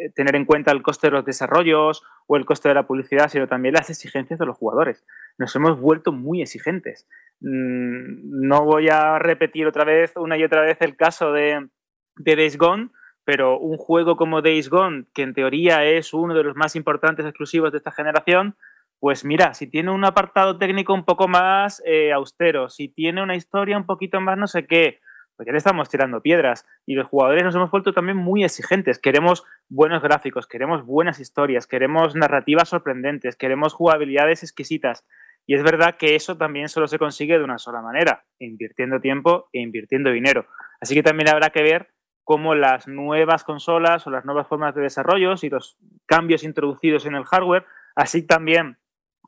[0.00, 3.28] eh, tener en cuenta el coste de los desarrollos o el coste de la publicidad,
[3.28, 5.04] sino también las exigencias de los jugadores.
[5.36, 7.08] Nos hemos vuelto muy exigentes.
[7.40, 11.68] Mm, no voy a repetir otra vez, una y otra vez, el caso de,
[12.16, 12.90] de Days Gone,
[13.24, 17.26] pero un juego como Days Gone, que en teoría es uno de los más importantes
[17.26, 18.56] exclusivos de esta generación,
[19.00, 23.34] pues mira, si tiene un apartado técnico un poco más eh, austero, si tiene una
[23.34, 25.00] historia un poquito más no sé qué,
[25.36, 26.66] pues ya le estamos tirando piedras.
[26.84, 28.98] Y los jugadores nos hemos vuelto también muy exigentes.
[28.98, 35.06] Queremos buenos gráficos, queremos buenas historias, queremos narrativas sorprendentes, queremos jugabilidades exquisitas.
[35.46, 39.48] Y es verdad que eso también solo se consigue de una sola manera, invirtiendo tiempo
[39.54, 40.46] e invirtiendo dinero.
[40.78, 41.88] Así que también habrá que ver
[42.22, 47.14] cómo las nuevas consolas o las nuevas formas de desarrollo y los cambios introducidos en
[47.14, 47.64] el hardware,
[47.96, 48.76] así también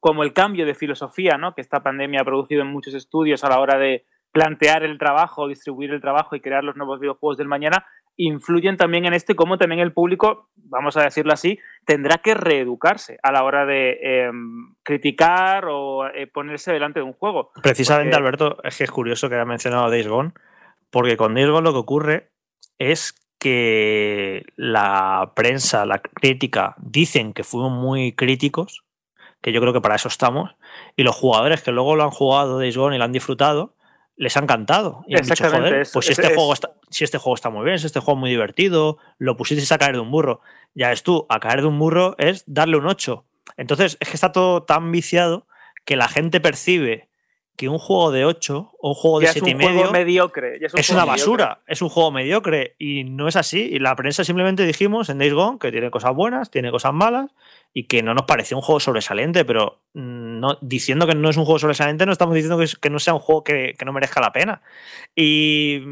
[0.03, 1.55] como el cambio de filosofía ¿no?
[1.55, 5.47] que esta pandemia ha producido en muchos estudios a la hora de plantear el trabajo,
[5.47, 7.87] distribuir el trabajo y crear los nuevos videojuegos del mañana,
[8.17, 12.35] influyen también en esto y cómo también el público, vamos a decirlo así, tendrá que
[12.35, 17.53] reeducarse a la hora de em, criticar o eh, ponerse delante de un juego.
[17.63, 20.33] Precisamente, Alberto, es que es curioso que haya mencionado Days Gone,
[20.91, 22.33] porque con Days Gone lo que ocurre
[22.77, 28.83] es que la prensa, la crítica, dicen que fuimos muy críticos
[29.43, 30.55] que yo creo que para eso estamos,
[30.97, 33.75] y los jugadores que luego lo han jugado Days Gone y lo han disfrutado,
[34.17, 35.05] les ha encantado.
[35.09, 37.79] Y han dicho, joder, pues si este, juego está, si este juego está muy bien,
[37.79, 40.41] si este juego es muy divertido, lo pusiste a caer de un burro.
[40.75, 43.25] Ya es tú, a caer de un burro es darle un 8.
[43.57, 45.47] Entonces, es que está todo tan viciado
[45.85, 47.09] que la gente percibe
[47.57, 51.05] que un juego de 8 o un juego de 7 y medio mediocre, es, una
[51.05, 53.61] basura, es un juego mediocre y no es así.
[53.73, 57.31] Y la prensa simplemente dijimos en Days Gone que tiene cosas buenas, tiene cosas malas
[57.75, 60.22] y que no nos pareció un juego sobresaliente, pero mm,
[60.61, 63.45] diciendo que no es un juego sobresaliente no estamos diciendo que, no sea un juego
[63.45, 64.63] que, no merezca la pena.
[65.15, 65.83] Y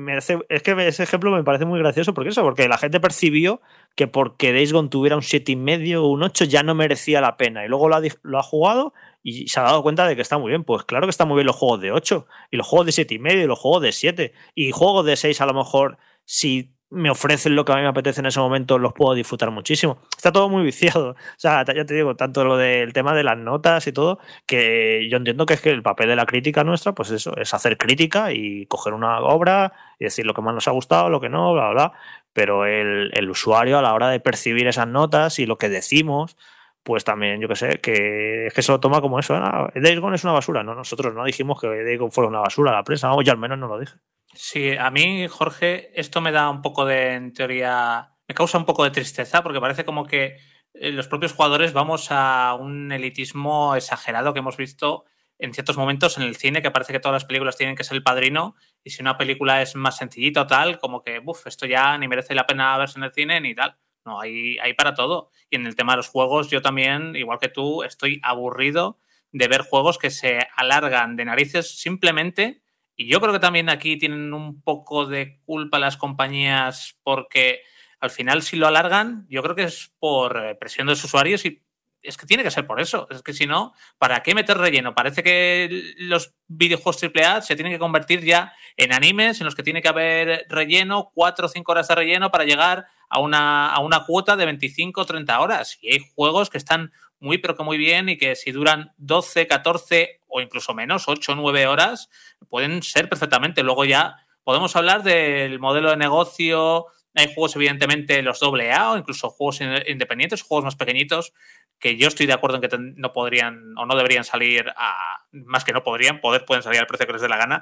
[0.49, 3.61] es que ese ejemplo me parece muy gracioso porque eso, porque la gente percibió
[3.95, 7.65] que porque Days Gone tuviera un 7,5 o un 8 ya no merecía la pena
[7.65, 10.39] y luego lo ha, lo ha jugado y se ha dado cuenta de que está
[10.39, 10.65] muy bien.
[10.65, 13.45] Pues claro que está muy bien los juegos de 8 y los juegos de 7,5
[13.45, 17.55] y los juegos de 7 y juegos de 6 a lo mejor si me ofrecen
[17.55, 19.99] lo que a mí me apetece en ese momento, los puedo disfrutar muchísimo.
[20.17, 21.17] Está todo muy viciado.
[21.41, 25.09] O sea, ya te digo, tanto lo del tema de las notas y todo, que
[25.11, 27.79] yo entiendo que es que el papel de la crítica nuestra, pues eso, es hacer
[27.79, 31.29] crítica y coger una obra y decir lo que más nos ha gustado, lo que
[31.31, 31.93] no, bla, bla.
[32.33, 36.37] Pero el, el usuario a la hora de percibir esas notas y lo que decimos,
[36.83, 39.35] pues también, yo que sé, que es que se lo toma como eso.
[39.35, 40.63] Ah, Days es una basura.
[40.63, 43.59] No, nosotros no dijimos que Days fuera una basura, la prensa, o yo al menos
[43.59, 43.95] no lo dije.
[44.35, 48.65] Sí, a mí, Jorge, esto me da un poco de, en teoría, me causa un
[48.65, 50.37] poco de tristeza porque parece como que
[50.75, 55.05] eh, los propios jugadores vamos a un elitismo exagerado que hemos visto
[55.39, 57.97] en ciertos momentos en el cine, que parece que todas las películas tienen que ser
[57.97, 61.67] el padrino, y si una película es más sencillita o tal, como que, uff, esto
[61.67, 63.77] ya ni merece la pena verse en el cine ni tal.
[64.05, 65.31] No, hay, hay para todo.
[65.51, 68.99] Y en el tema de los juegos, yo también, igual que tú, estoy aburrido
[69.33, 72.63] de ver juegos que se alargan de narices simplemente
[73.01, 77.63] y yo creo que también aquí tienen un poco de culpa las compañías porque
[77.99, 81.47] al final si lo alargan, yo creo que es por eh, presión de los usuarios
[81.47, 81.63] y
[82.03, 83.07] es que tiene que ser por eso.
[83.09, 84.95] Es que si no, ¿para qué meter relleno?
[84.95, 89.63] Parece que los videojuegos AAA se tienen que convertir ya en animes en los que
[89.63, 93.81] tiene que haber relleno, cuatro o cinco horas de relleno para llegar a una, a
[93.81, 95.79] una cuota de 25 o 30 horas.
[95.81, 99.47] Y hay juegos que están muy, pero que muy bien y que si duran 12,
[99.47, 102.09] 14 o incluso menos, 8 o 9 horas,
[102.49, 103.63] pueden ser perfectamente.
[103.63, 106.87] Luego ya podemos hablar del modelo de negocio.
[107.15, 111.33] Hay juegos, evidentemente, los AA o incluso juegos independientes, juegos más pequeñitos,
[111.79, 115.27] que yo estoy de acuerdo en que no podrían o no deberían salir a.
[115.33, 117.61] Más que no podrían, poder pueden salir al precio que les dé la gana.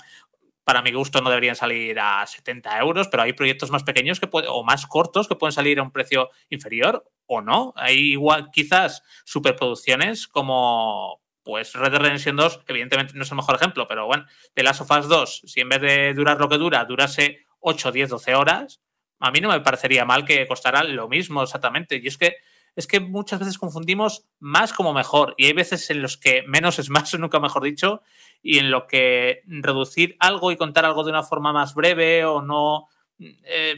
[0.69, 4.29] Para mi gusto no deberían salir a 70 euros, pero hay proyectos más pequeños que
[4.31, 7.73] o más cortos que pueden salir a un precio inferior o no.
[7.75, 13.39] Hay igual quizás superproducciones como pues Red Dead Redemption 2, que evidentemente no es el
[13.39, 16.51] mejor ejemplo, pero bueno, The Last of Us 2, si en vez de durar lo
[16.51, 18.83] que dura, durase 8, 10, 12 horas,
[19.21, 21.97] a mí no me parecería mal que costara lo mismo exactamente.
[21.97, 22.37] Y es que
[22.79, 26.79] es que muchas veces confundimos más como mejor y hay veces en los que menos
[26.79, 28.03] es más, nunca mejor dicho,
[28.43, 32.43] y en lo que reducir algo y contar algo de una forma más breve o
[32.43, 32.89] no
[33.21, 33.77] eh,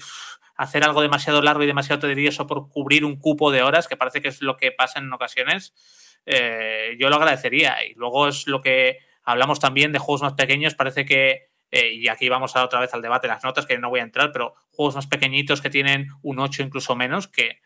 [0.57, 4.20] hacer algo demasiado largo y demasiado tedioso por cubrir un cupo de horas, que parece
[4.20, 5.73] que es lo que pasa en ocasiones,
[6.27, 7.83] eh, yo lo agradecería.
[7.83, 12.09] Y luego es lo que hablamos también de juegos más pequeños, parece que, eh, y
[12.09, 14.33] aquí vamos a otra vez al debate de las notas, que no voy a entrar,
[14.33, 17.61] pero juegos más pequeñitos que tienen un 8 incluso menos, que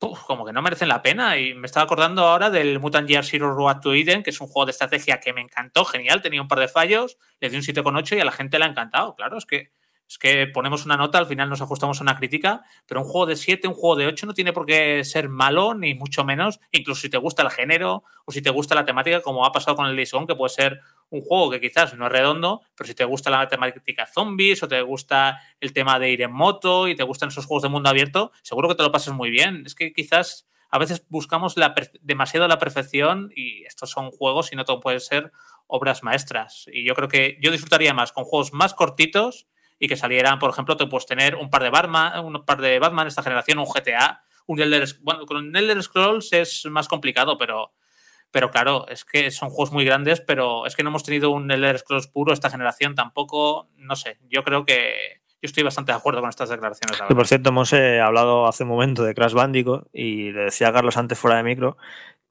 [0.00, 1.38] como que no merecen la pena.
[1.38, 4.48] Y me estaba acordando ahora del Mutant Year Zero Road to Eden, que es un
[4.48, 7.62] juego de estrategia que me encantó, genial, tenía un par de fallos, le di un
[7.62, 9.14] 7,8 y a la gente le ha encantado.
[9.14, 9.70] Claro, es que
[10.10, 13.26] es que ponemos una nota, al final nos ajustamos a una crítica, pero un juego
[13.26, 16.58] de 7, un juego de 8 no tiene por qué ser malo, ni mucho menos,
[16.72, 19.76] incluso si te gusta el género o si te gusta la temática, como ha pasado
[19.76, 22.94] con el Days que puede ser un juego que quizás no es redondo, pero si
[22.96, 26.96] te gusta la temática zombies o te gusta el tema de ir en moto y
[26.96, 29.62] te gustan esos juegos de mundo abierto, seguro que te lo pases muy bien.
[29.64, 31.54] Es que quizás a veces buscamos
[32.00, 35.30] demasiado la perfección y estos son juegos y no todo puede ser
[35.68, 36.66] obras maestras.
[36.72, 39.46] Y yo creo que yo disfrutaría más con juegos más cortitos
[39.80, 42.78] y que salieran, por ejemplo, te puedes tener un par de Batman, un par de
[42.78, 47.72] Batman esta generación, un GTA, un Elder, bueno, con Elder Scrolls es más complicado, pero
[48.30, 51.50] pero claro, es que son juegos muy grandes, pero es que no hemos tenido un
[51.50, 55.98] Elder Scrolls puro esta generación tampoco, no sé, yo creo que yo estoy bastante de
[55.98, 57.00] acuerdo con estas declaraciones.
[57.00, 60.72] por cierto, hemos eh, hablado hace un momento de Crash Bandicoot y le decía a
[60.74, 61.78] Carlos antes fuera de micro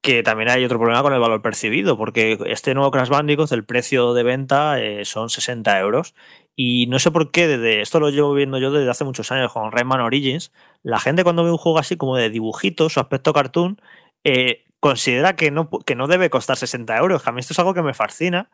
[0.02, 3.64] que también hay otro problema con el valor percibido, porque este nuevo Crash Bandicoot, el
[3.64, 6.14] precio de venta eh, son 60 euros.
[6.62, 9.50] Y no sé por qué, desde esto lo llevo viendo yo desde hace muchos años
[9.50, 13.32] con Rayman Origins, la gente cuando ve un juego así como de dibujitos, su aspecto
[13.32, 13.80] cartoon,
[14.24, 17.26] eh, considera que no, que no debe costar 60 euros.
[17.26, 18.50] A mí esto es algo que me fascina.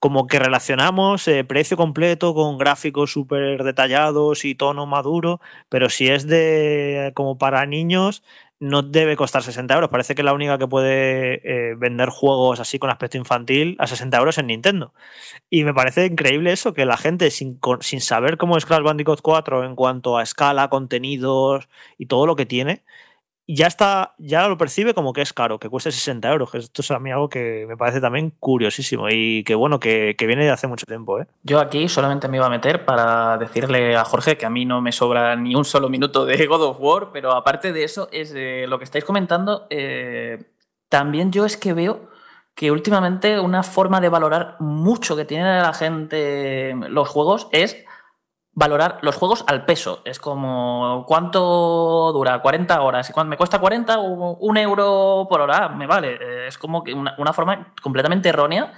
[0.00, 5.40] Como que relacionamos eh, precio completo con gráficos súper detallados y tono maduro,
[5.70, 8.22] pero si es de como para niños,
[8.58, 9.90] no debe costar 60 euros.
[9.90, 14.16] Parece que la única que puede eh, vender juegos así con aspecto infantil a 60
[14.16, 14.94] euros es Nintendo.
[15.50, 19.20] Y me parece increíble eso, que la gente sin, sin saber cómo es Crash Bandicoot
[19.20, 22.84] 4 en cuanto a escala, contenidos y todo lo que tiene,
[23.48, 26.54] ya está, ya lo percibe como que es caro, que cueste 60 euros.
[26.54, 30.44] Esto es a mí algo que me parece también curiosísimo y que bueno, que, viene
[30.44, 31.20] de hace mucho tiempo.
[31.20, 31.26] ¿eh?
[31.44, 34.80] Yo aquí solamente me iba a meter para decirle a Jorge que a mí no
[34.80, 38.34] me sobra ni un solo minuto de God of War, pero aparte de eso, es
[38.68, 40.44] lo que estáis comentando, eh,
[40.88, 42.08] también yo es que veo
[42.56, 47.84] que últimamente una forma de valorar mucho que tiene la gente los juegos es
[48.56, 50.00] valorar los juegos al peso.
[50.04, 52.40] Es como, ¿cuánto dura?
[52.40, 53.08] 40 horas.
[53.08, 53.98] ¿Y cuánto me cuesta 40?
[53.98, 56.14] Un euro por hora, me vale.
[56.14, 58.72] Eh, es como que una, forma completamente errónea.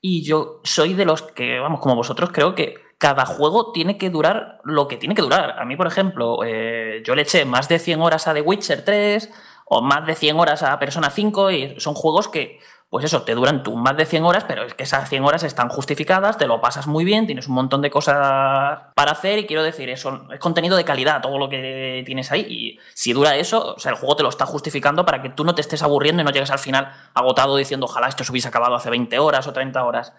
[0.00, 4.10] Y yo soy de los que, vamos, como vosotros, creo que cada juego tiene que
[4.10, 5.58] durar lo que tiene que durar.
[5.58, 8.84] A mí, por ejemplo, eh, yo le eché más de 100 horas a The Witcher
[8.84, 9.30] 3
[9.64, 12.58] o más de 100 horas a Persona 5 y son juegos que
[12.94, 15.42] pues eso, te duran tú más de 100 horas, pero es que esas 100 horas
[15.42, 19.46] están justificadas, te lo pasas muy bien, tienes un montón de cosas para hacer y
[19.46, 22.46] quiero decir, eso es contenido de calidad, todo lo que tienes ahí.
[22.48, 25.42] Y si dura eso, o sea, el juego te lo está justificando para que tú
[25.42, 28.46] no te estés aburriendo y no llegues al final agotado diciendo, ojalá esto se hubiese
[28.46, 30.12] acabado hace 20 horas o 30 horas.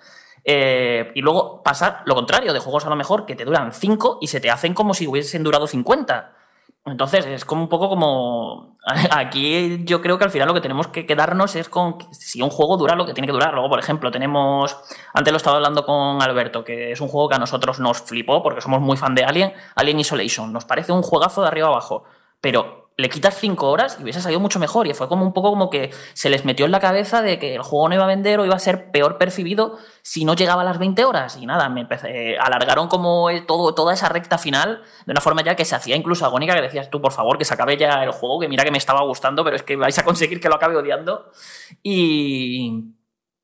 [0.44, 4.18] Eh, y luego pasa lo contrario, de juegos a lo mejor que te duran 5
[4.20, 6.34] y se te hacen como si hubiesen durado 50.
[6.86, 8.76] Entonces, es como un poco como.
[9.12, 12.52] Aquí yo creo que al final lo que tenemos que quedarnos es con si un
[12.52, 13.54] juego dura lo que tiene que durar.
[13.54, 14.78] Luego, por ejemplo, tenemos.
[15.14, 18.44] Antes lo estaba hablando con Alberto, que es un juego que a nosotros nos flipó
[18.44, 20.54] porque somos muy fan de Alien, Alien Isolation.
[20.54, 22.04] Nos parece un juegazo de arriba abajo.
[22.40, 24.88] Pero le quitas cinco horas y hubiese salido mucho mejor.
[24.88, 27.56] Y fue como un poco como que se les metió en la cabeza de que
[27.56, 30.62] el juego no iba a vender o iba a ser peor percibido si no llegaba
[30.62, 31.38] a las 20 horas.
[31.38, 35.56] Y nada, me empecé, alargaron como todo, toda esa recta final de una forma ya
[35.56, 38.12] que se hacía incluso agónica, que decías tú, por favor, que se acabe ya el
[38.12, 40.56] juego, que mira que me estaba gustando, pero es que vais a conseguir que lo
[40.56, 41.32] acabe odiando.
[41.84, 42.96] Y,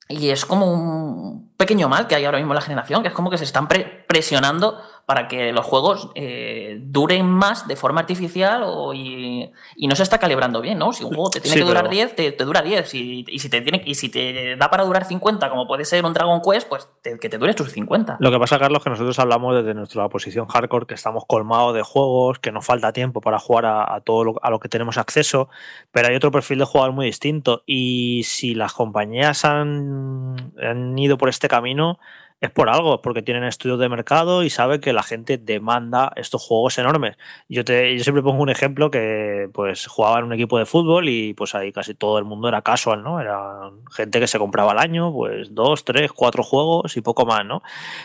[0.07, 3.13] y es como un pequeño mal que hay ahora mismo en la generación, que es
[3.13, 3.67] como que se están
[4.07, 9.51] presionando para que los juegos eh, duren más de forma artificial y,
[9.87, 10.93] no se está calibrando bien, ¿no?
[10.93, 12.93] Si un juego te tiene que durar 10, te, dura 10.
[12.93, 16.13] Y, si te tiene, y si te da para durar 50, como puede ser un
[16.13, 18.17] Dragon Quest, pues que te dure tus 50.
[18.19, 21.73] Lo que pasa, Carlos, es que nosotros hablamos desde nuestra posición hardcore, que estamos colmados
[21.73, 24.97] de juegos, que nos falta tiempo para jugar a, todo lo, a lo que tenemos
[24.97, 25.49] acceso,
[25.91, 27.63] pero hay otro perfil de jugador muy distinto.
[27.65, 31.99] Y si las compañías han, han ido por este camino,
[32.41, 36.41] es por algo, porque tienen estudios de mercado y sabe que la gente demanda estos
[36.41, 37.15] juegos enormes.
[37.47, 41.07] Yo, te, yo siempre pongo un ejemplo que pues jugaba en un equipo de fútbol
[41.07, 43.21] y pues ahí casi todo el mundo era casual, ¿no?
[43.21, 47.45] Era gente que se compraba al año, pues dos, tres, cuatro juegos y poco más,
[47.45, 47.61] ¿no?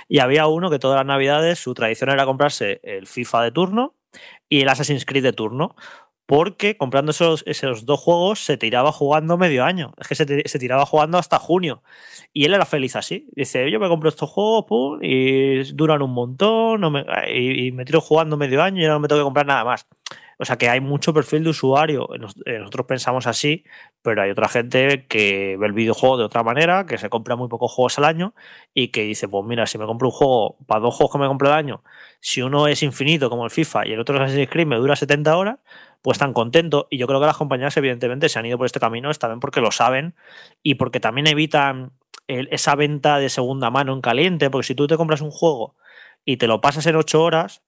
[0.06, 3.94] Y había uno que todas las navidades su tradición era comprarse el FIFA de turno
[4.50, 5.74] y el Assassin's Creed de turno
[6.26, 9.92] porque comprando esos, esos dos juegos se tiraba jugando medio año.
[9.96, 11.82] Es que se, tiraba jugando hasta junio.
[12.32, 13.28] Y él era feliz así.
[13.34, 16.82] Dice, yo me compro estos juegos pum, y duran un montón
[17.32, 19.86] y, me tiro jugando medio año y ya no me tengo que comprar nada más.
[20.38, 22.08] O sea que hay mucho perfil de usuario.
[22.44, 23.64] Eh, nosotros pensamos así,
[24.02, 27.48] pero hay otra gente que ve el videojuego de otra manera, que se compra muy
[27.48, 28.34] pocos juegos al año
[28.74, 31.26] y que dice, pues mira, si me compro un juego, para dos juegos que me
[31.26, 31.82] compro al año,
[32.20, 34.94] si uno es infinito como el FIFA y el otro es Assassin's Creed me dura
[34.94, 35.58] 70 horas,
[36.06, 36.86] pues están contentos.
[36.88, 39.60] Y yo creo que las compañías, evidentemente, se han ido por este camino, también porque
[39.60, 40.14] lo saben
[40.62, 41.94] y porque también evitan
[42.28, 45.74] esa venta de segunda mano en caliente, porque si tú te compras un juego
[46.24, 47.64] y te lo pasas en ocho horas,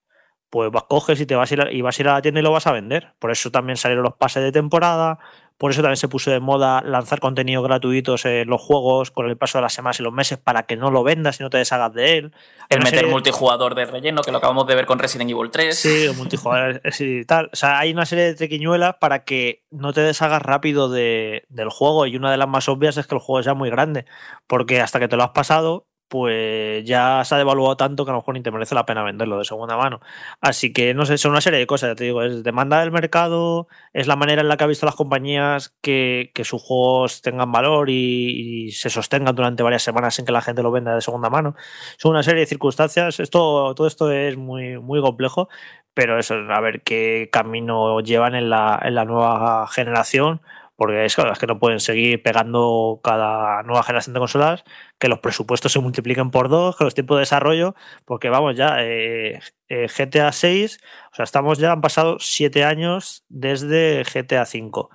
[0.51, 2.23] pues vas, coges y te vas a, ir a, y vas a ir a la
[2.23, 3.13] tienda y lo vas a vender.
[3.19, 5.19] Por eso también salieron los pases de temporada,
[5.59, 9.37] por eso también se puso de moda lanzar contenido gratuitos en los juegos con el
[9.37, 11.59] paso de las semanas y los meses para que no lo vendas y no te
[11.59, 12.33] deshagas de él.
[12.69, 15.77] El meter multijugador de relleno, que lo acabamos de ver con Resident Evil 3.
[15.77, 17.51] Sí, el multijugador y tal.
[17.53, 21.71] O sea, hay una serie de triquiñuelas para que no te deshagas rápido de, del
[21.71, 22.07] juego.
[22.07, 24.07] Y una de las más obvias es que el juego es ya muy grande.
[24.47, 28.15] Porque hasta que te lo has pasado, pues ya se ha devaluado tanto que a
[28.15, 30.01] lo mejor ni te merece la pena venderlo de segunda mano.
[30.41, 32.91] Así que no sé, son una serie de cosas, ya te digo, es demanda del
[32.91, 37.23] mercado, es la manera en la que ha visto las compañías que, que sus juegos
[37.23, 41.01] tengan valor y, se sostengan durante varias semanas sin que la gente lo venda de
[41.01, 41.55] segunda mano.
[41.99, 45.49] Son una serie de circunstancias, esto, todo esto es muy, muy complejo,
[45.95, 50.41] pero eso, a ver qué camino llevan en la, en la nueva generación
[50.79, 54.63] porque es, claro, es que no pueden seguir pegando cada nueva generación de consolas,
[55.01, 57.75] que los presupuestos se multipliquen por dos, que los tiempos de desarrollo,
[58.05, 60.79] porque vamos ya, eh, eh, GTA 6,
[61.13, 64.91] o sea, estamos ya, han pasado siete años desde GTA 5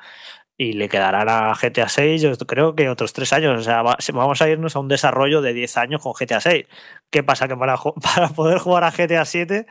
[0.56, 3.60] y le quedarán a GTA 6, yo creo que otros tres años.
[3.60, 6.66] O sea, va, vamos a irnos a un desarrollo de 10 años con GTA 6.
[7.14, 7.48] ¿Qué pasa?
[7.48, 7.78] Que para,
[8.16, 9.68] para, poder jugar a GTA 7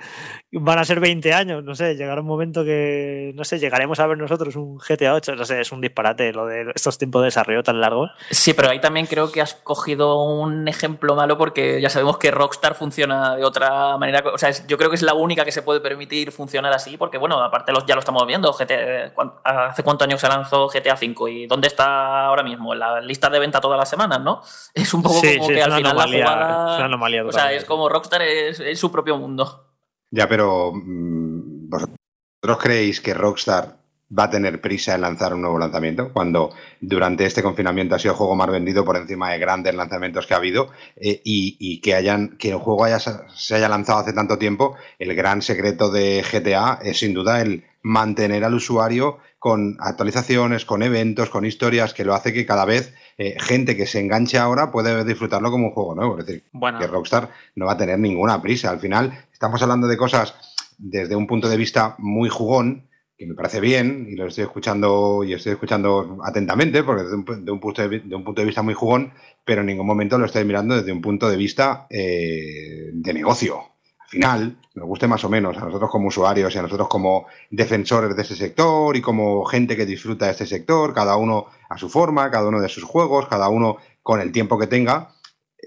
[0.52, 1.64] van a ser 20 años.
[1.64, 5.34] No sé, llegará un momento que, no sé, llegaremos a ver nosotros un GTA 8.
[5.34, 8.12] No sé, es un disparate lo de estos tiempos de desarrollo tan largos.
[8.30, 12.30] Sí, pero ahí también creo que has cogido un ejemplo malo porque ya sabemos que
[12.30, 14.22] Rockstar funciona de otra manera.
[14.32, 16.96] O sea, es, yo creo que es la única que se puede permitir funcionar así
[16.96, 18.52] porque, bueno, aparte los, ya lo estamos viendo.
[18.52, 19.12] GTA,
[19.42, 22.72] ¿Hace cuántos años se lanzó GTA 5 y dónde está ahora mismo?
[22.72, 24.40] En la lista de venta todas las semanas, ¿no?
[24.74, 26.72] Es un poco sí, como sí, que al final anomalía, la jugada...
[26.72, 29.66] Es una anomalía o sea, es como Rockstar es, es, su propio mundo.
[30.10, 33.78] Ya, pero mmm, ¿vosotros creéis que Rockstar
[34.16, 38.12] va a tener prisa en lanzar un nuevo lanzamiento cuando durante este confinamiento ha sido
[38.12, 41.80] el juego más vendido por encima de grandes lanzamientos que ha habido eh, y, y,
[41.80, 45.90] que hayan que el juego haya, se haya lanzado hace tanto tiempo el gran secreto
[45.90, 51.94] de GTA es sin duda el mantener al usuario con actualizaciones, con eventos, con historias,
[51.94, 55.68] que lo hace que cada vez eh, gente que se enganche ahora puede disfrutarlo como
[55.68, 56.18] un juego nuevo.
[56.18, 56.78] Es decir, bueno.
[56.78, 58.70] que Rockstar no va a tener ninguna prisa.
[58.70, 60.34] Al final, estamos hablando de cosas
[60.78, 65.22] desde un punto de vista muy jugón, que me parece bien, y lo estoy escuchando
[65.24, 68.46] y estoy escuchando atentamente, porque desde un, de, un punto de, de, un punto de
[68.46, 69.12] vista muy jugón,
[69.44, 73.71] pero en ningún momento lo estoy mirando desde un punto de vista eh, de negocio
[74.12, 78.14] final, nos guste más o menos a nosotros como usuarios y a nosotros como defensores
[78.14, 81.88] de este sector y como gente que disfruta de este sector, cada uno a su
[81.88, 85.14] forma, cada uno de sus juegos, cada uno con el tiempo que tenga,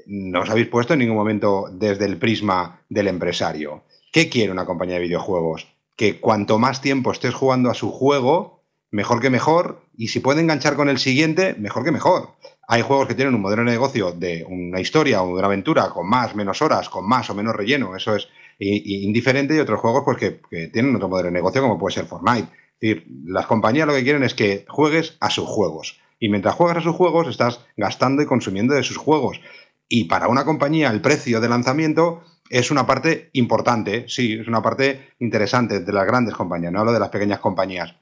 [0.05, 3.81] no os habéis puesto en ningún momento desde el prisma del empresario.
[4.11, 5.67] ¿Qué quiere una compañía de videojuegos?
[5.95, 10.41] Que cuanto más tiempo estés jugando a su juego, mejor que mejor, y si puede
[10.41, 12.29] enganchar con el siguiente, mejor que mejor.
[12.67, 16.09] Hay juegos que tienen un modelo de negocio de una historia o una aventura con
[16.09, 20.17] más, menos horas, con más o menos relleno, eso es indiferente, y otros juegos pues,
[20.17, 22.47] que, que tienen otro modelo de negocio, como puede ser Fortnite.
[22.47, 25.99] Es decir, las compañías lo que quieren es que juegues a sus juegos.
[26.19, 29.39] Y mientras juegas a sus juegos, estás gastando y consumiendo de sus juegos.
[29.87, 34.61] Y para una compañía, el precio de lanzamiento es una parte importante, sí, es una
[34.61, 37.95] parte interesante de las grandes compañías, no hablo de las pequeñas compañías.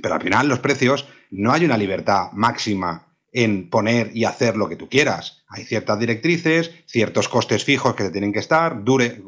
[0.00, 4.68] Pero al final, los precios, no hay una libertad máxima en poner y hacer lo
[4.68, 5.42] que tú quieras.
[5.48, 9.22] Hay ciertas directrices, ciertos costes fijos que tienen que estar, dure,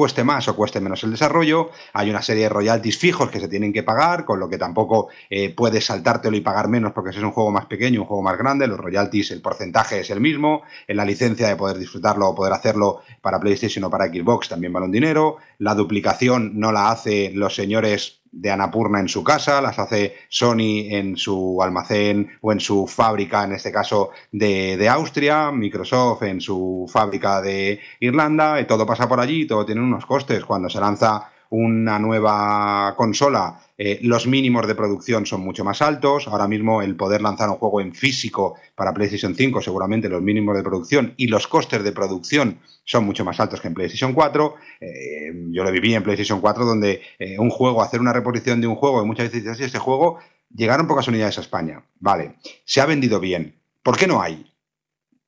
[0.00, 3.48] cueste más o cueste menos el desarrollo, hay una serie de royalties fijos que se
[3.48, 7.18] tienen que pagar, con lo que tampoco eh, puedes saltártelo y pagar menos porque si
[7.18, 10.22] es un juego más pequeño, un juego más grande, los royalties, el porcentaje es el
[10.22, 14.48] mismo, en la licencia de poder disfrutarlo o poder hacerlo para PlayStation o para Xbox
[14.48, 19.24] también vale un dinero, la duplicación no la hace los señores de Anapurna en su
[19.24, 24.76] casa, las hace Sony en su almacén o en su fábrica, en este caso de,
[24.76, 29.80] de, Austria, Microsoft en su fábrica de Irlanda, y todo pasa por allí, todo tiene
[29.80, 30.44] unos costes.
[30.44, 36.28] Cuando se lanza una nueva consola, eh, los mínimos de producción son mucho más altos.
[36.28, 40.54] Ahora mismo el poder lanzar un juego en físico para PlayStation 5, seguramente los mínimos
[40.54, 44.54] de producción y los costes de producción son mucho más altos que en PlayStation 4.
[44.82, 48.66] Eh, yo lo viví en PlayStation 4, donde eh, un juego, hacer una reposición de
[48.66, 50.18] un juego, y muchas veces dices, este juego
[50.54, 51.82] llegaron pocas unidades a España.
[52.00, 52.34] Vale,
[52.66, 53.62] se ha vendido bien.
[53.82, 54.49] ¿Por qué no hay?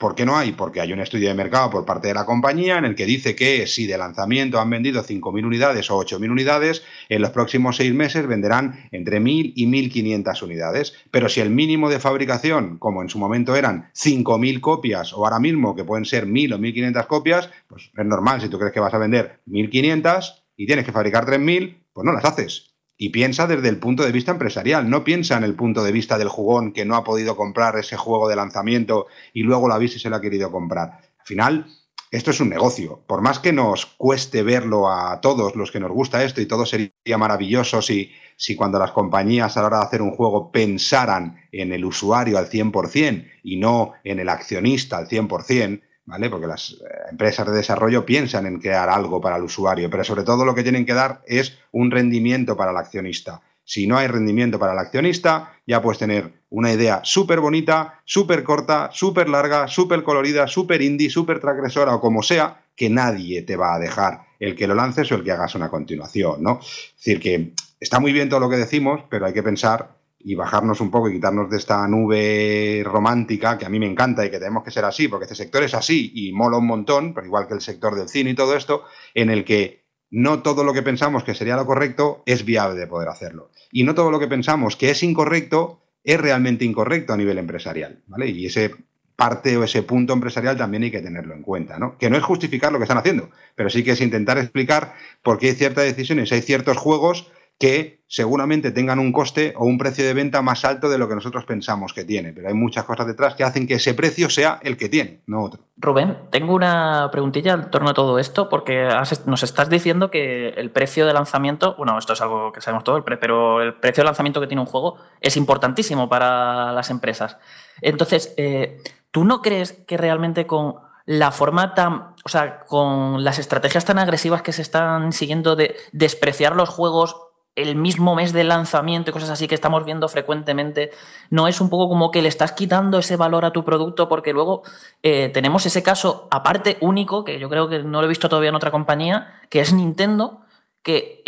[0.03, 0.50] ¿Por qué no hay?
[0.50, 3.36] Porque hay un estudio de mercado por parte de la compañía en el que dice
[3.36, 7.94] que si de lanzamiento han vendido 5.000 unidades o 8.000 unidades, en los próximos seis
[7.94, 10.92] meses venderán entre 1.000 y 1.500 unidades.
[11.12, 15.38] Pero si el mínimo de fabricación, como en su momento eran 5.000 copias o ahora
[15.38, 18.80] mismo que pueden ser 1.000 o 1.500 copias, pues es normal, si tú crees que
[18.80, 22.72] vas a vender 1.500 y tienes que fabricar 3.000, pues no las haces
[23.03, 26.18] y piensa desde el punto de vista empresarial, no piensa en el punto de vista
[26.18, 29.78] del jugón que no ha podido comprar ese juego de lanzamiento y luego lo ha
[29.78, 31.00] visto y se lo ha querido comprar.
[31.18, 31.66] Al final,
[32.12, 33.03] esto es un negocio.
[33.09, 36.64] Por más que nos cueste verlo a todos los que nos gusta esto y todo
[36.64, 41.40] sería maravilloso si, si cuando las compañías a la hora de hacer un juego pensaran
[41.50, 46.30] en el usuario al 100% y no en el accionista al 100%, ¿vale?
[46.30, 46.76] Porque las eh,
[47.11, 50.62] empresas de desarrollo piensan en crear algo para el usuario, pero sobre todo lo que
[50.62, 53.40] tienen que dar es un rendimiento para el accionista.
[53.64, 58.42] Si no hay rendimiento para el accionista, ya puedes tener una idea súper bonita, súper
[58.42, 63.57] corta, súper larga, súper colorida, súper indie, súper transgresora o como sea, que nadie te
[63.57, 66.59] va a dejar el que lo lances o el que hagas una continuación, ¿no?
[66.61, 70.35] Es decir, que está muy bien todo lo que decimos, pero hay que pensar y
[70.35, 74.31] bajarnos un poco y quitarnos de esta nube romántica que a mí me encanta y
[74.31, 77.27] que tenemos que ser así, porque este sector es así y mola un montón, pero
[77.27, 80.75] igual que el sector del cine y todo esto, en el que no todo lo
[80.75, 83.51] que pensamos que sería lo correcto es viable de poder hacerlo.
[83.73, 88.03] Y no todo lo que pensamos que es incorrecto es realmente incorrecto a nivel empresarial.
[88.07, 88.29] ¿vale?
[88.29, 88.75] Y ese
[89.16, 91.79] parte o ese punto empresarial también hay que tenerlo en cuenta.
[91.79, 91.97] ¿no?
[91.97, 95.39] Que no es justificar lo que están haciendo, pero sí que es intentar explicar por
[95.39, 100.05] qué hay ciertas decisiones, hay ciertos juegos que seguramente tengan un coste o un precio
[100.05, 102.34] de venta más alto de lo que nosotros pensamos que tiene.
[102.34, 105.42] Pero hay muchas cosas detrás que hacen que ese precio sea el que tiene, no
[105.42, 105.62] otro.
[105.78, 108.86] Rubén, tengo una preguntilla en torno a todo esto, porque
[109.24, 113.03] nos estás diciendo que el precio de lanzamiento, bueno, esto es algo que sabemos todo,
[113.03, 117.38] pero el precio de lanzamiento que tiene un juego es importantísimo para las empresas.
[117.80, 120.74] Entonces, eh, ¿tú no crees que realmente con
[121.07, 125.74] la forma tan, o sea, con las estrategias tan agresivas que se están siguiendo de
[125.92, 127.16] despreciar los juegos
[127.55, 130.90] el mismo mes de lanzamiento y cosas así que estamos viendo frecuentemente,
[131.30, 134.32] no es un poco como que le estás quitando ese valor a tu producto porque
[134.32, 134.62] luego
[135.03, 138.48] eh, tenemos ese caso aparte único, que yo creo que no lo he visto todavía
[138.48, 140.40] en otra compañía, que es Nintendo,
[140.83, 141.22] que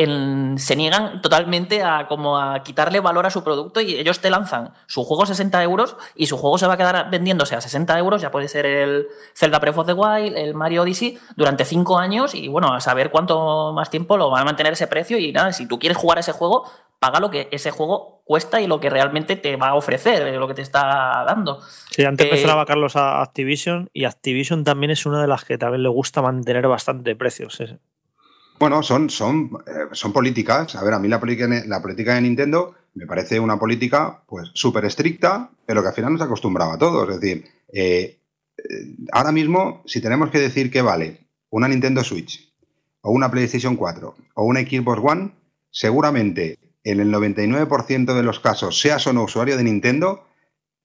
[0.56, 4.72] se niegan totalmente a, como a quitarle valor a su producto y ellos te lanzan
[4.86, 7.96] su juego a 60 euros y su juego se va a quedar vendiéndose a 60
[7.98, 11.98] euros, ya puede ser el Zelda Breath of the Wild, el Mario Odyssey, durante 5
[11.98, 15.30] años y bueno, a saber cuánto más tiempo lo van a mantener ese precio y
[15.30, 18.80] nada, si tú quieres jugar ese juego, paga lo que ese juego cuesta y lo
[18.80, 21.60] que realmente te va a ofrecer, lo que te está dando.
[21.90, 25.84] Sí, antes mencionaba Carlos a Activision y Activision también es una de las que también
[25.84, 27.62] le gusta mantener bastante precios.
[28.64, 30.74] Bueno, son, son, eh, son políticas.
[30.74, 34.52] A ver, a mí la política, la política de Nintendo me parece una política pues
[34.54, 37.10] súper estricta, pero que al final nos acostumbraba a todos.
[37.10, 38.20] Es decir, eh,
[38.56, 42.54] eh, ahora mismo, si tenemos que decir que vale una Nintendo Switch,
[43.02, 45.32] o una PlayStation 4, o una Xbox One,
[45.70, 50.26] seguramente en el 99% de los casos, seas o no usuario de Nintendo,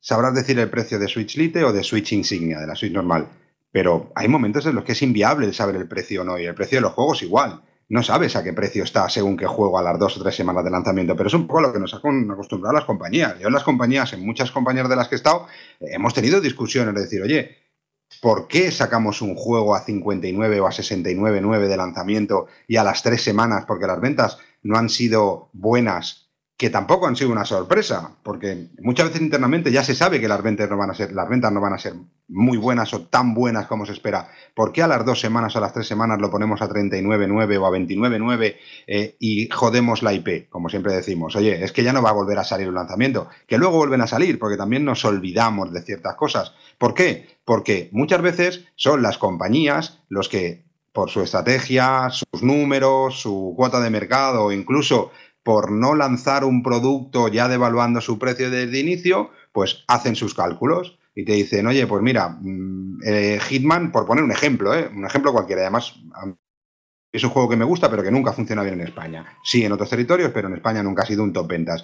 [0.02, 3.30] sabrás decir el precio de Switch Lite o de Switch Insignia, de la Switch normal.
[3.72, 6.56] Pero hay momentos en los que es inviable saber el precio o no, y el
[6.56, 7.62] precio de los juegos igual.
[7.90, 10.64] No sabes a qué precio está según qué juego a las dos o tres semanas
[10.64, 13.40] de lanzamiento, pero es un poco lo que nos ha acostumbrado las compañías.
[13.40, 15.48] Yo en las compañías, en muchas compañías de las que he estado,
[15.80, 17.58] hemos tenido discusiones de decir, oye,
[18.22, 23.02] ¿por qué sacamos un juego a 59 o a 69,9 de lanzamiento y a las
[23.02, 26.29] tres semanas, porque las ventas no han sido buenas
[26.60, 30.44] que tampoco han sido una sorpresa, porque muchas veces internamente ya se sabe que las
[30.44, 31.94] ventas no van a ser, las no van a ser
[32.28, 34.30] muy buenas o tan buenas como se espera.
[34.54, 37.62] ¿Por qué a las dos semanas o a las tres semanas lo ponemos a 39.9
[37.62, 38.56] o a 29.9
[38.88, 41.34] eh, y jodemos la IP, como siempre decimos?
[41.38, 44.02] Oye, es que ya no va a volver a salir un lanzamiento, que luego vuelven
[44.02, 46.54] a salir, porque también nos olvidamos de ciertas cosas.
[46.78, 47.40] ¿Por qué?
[47.46, 53.80] Porque muchas veces son las compañías los que por su estrategia, sus números, su cuota
[53.80, 55.12] de mercado, incluso
[55.50, 61.00] por no lanzar un producto ya devaluando su precio desde inicio, pues hacen sus cálculos
[61.16, 64.88] y te dicen, oye, pues mira, mm, eh, Hitman, por poner un ejemplo, ¿eh?
[64.96, 65.96] un ejemplo cualquiera, además
[67.12, 69.26] es un juego que me gusta, pero que nunca funciona bien en España.
[69.44, 71.84] Sí, en otros territorios, pero en España nunca ha sido un top ventas.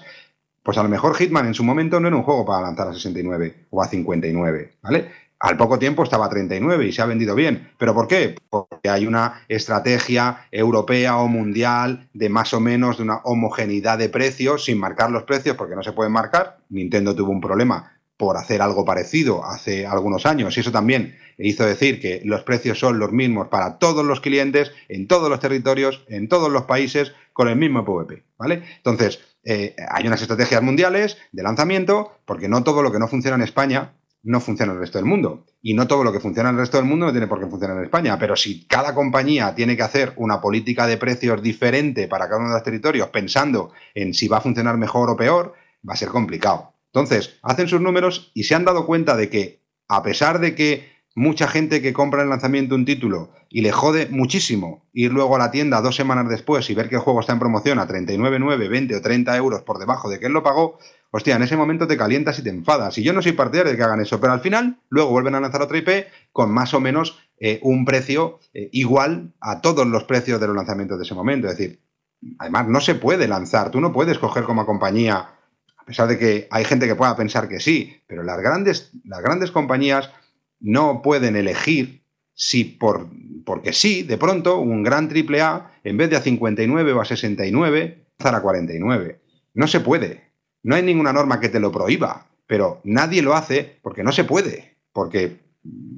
[0.62, 2.94] Pues a lo mejor Hitman en su momento no era un juego para lanzar a
[2.94, 5.10] 69 o a 59, ¿vale?
[5.46, 7.70] Al poco tiempo estaba a 39 y se ha vendido bien.
[7.78, 8.36] ¿Pero por qué?
[8.50, 14.10] Porque hay una estrategia europea o mundial de más o menos de una homogeneidad de
[14.10, 16.58] precios, sin marcar los precios, porque no se pueden marcar.
[16.70, 21.64] Nintendo tuvo un problema por hacer algo parecido hace algunos años y eso también hizo
[21.64, 26.06] decir que los precios son los mismos para todos los clientes, en todos los territorios,
[26.08, 28.64] en todos los países, con el mismo PVP, ¿vale?
[28.78, 33.36] Entonces, eh, hay unas estrategias mundiales de lanzamiento, porque no todo lo que no funciona
[33.36, 33.92] en España
[34.26, 35.46] no funciona en el resto del mundo.
[35.62, 37.46] Y no todo lo que funciona en el resto del mundo no tiene por qué
[37.46, 38.18] funcionar en España.
[38.20, 42.50] Pero si cada compañía tiene que hacer una política de precios diferente para cada uno
[42.50, 45.54] de los territorios, pensando en si va a funcionar mejor o peor,
[45.88, 46.74] va a ser complicado.
[46.92, 50.96] Entonces, hacen sus números y se han dado cuenta de que, a pesar de que
[51.16, 55.40] mucha gente que compra en lanzamiento un título y le jode muchísimo ir luego a
[55.40, 58.70] la tienda dos semanas después y ver que el juego está en promoción a 39,9,
[58.70, 60.78] 20 o 30 euros por debajo de que él lo pagó,
[61.16, 62.98] hostia, en ese momento te calientas y te enfadas.
[62.98, 65.40] Y yo no soy partidario de que hagan eso, pero al final luego vuelven a
[65.40, 70.04] lanzar otra IP con más o menos eh, un precio eh, igual a todos los
[70.04, 71.48] precios de los lanzamientos de ese momento.
[71.48, 71.80] Es decir,
[72.38, 75.30] además no se puede lanzar, tú no puedes coger como compañía,
[75.78, 79.22] a pesar de que hay gente que pueda pensar que sí, pero las grandes, las
[79.22, 80.12] grandes compañías
[80.60, 82.04] no pueden elegir
[82.34, 83.08] si por,
[83.46, 88.06] porque sí, de pronto, un gran AAA, en vez de a 59 o a 69,
[88.20, 89.22] a 49.
[89.54, 90.25] No se puede.
[90.66, 94.24] No hay ninguna norma que te lo prohíba, pero nadie lo hace porque no se
[94.24, 94.78] puede.
[94.94, 95.38] Porque,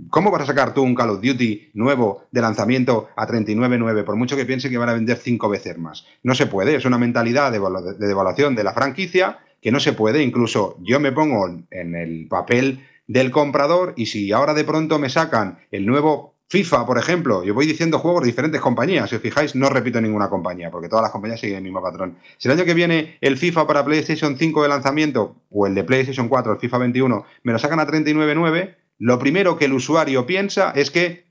[0.09, 4.17] ¿cómo vas a sacar tú un Call of Duty nuevo de lanzamiento a 39.9 por
[4.17, 6.05] mucho que piense que van a vender cinco veces más?
[6.21, 9.93] No se puede, es una mentalidad de, de devaluación de la franquicia que no se
[9.93, 10.21] puede.
[10.21, 15.07] Incluso yo me pongo en el papel del comprador y si ahora de pronto me
[15.07, 19.21] sacan el nuevo FIFA, por ejemplo, yo voy diciendo juegos de diferentes compañías, si os
[19.21, 22.17] fijáis no repito ninguna compañía, porque todas las compañías siguen el mismo patrón.
[22.37, 25.83] Si el año que viene el FIFA para PlayStation 5 de lanzamiento o el de
[25.83, 30.25] PlayStation 4, el FIFA 21, me lo sacan a 39.9, lo primero que el usuario
[30.25, 31.25] piensa es que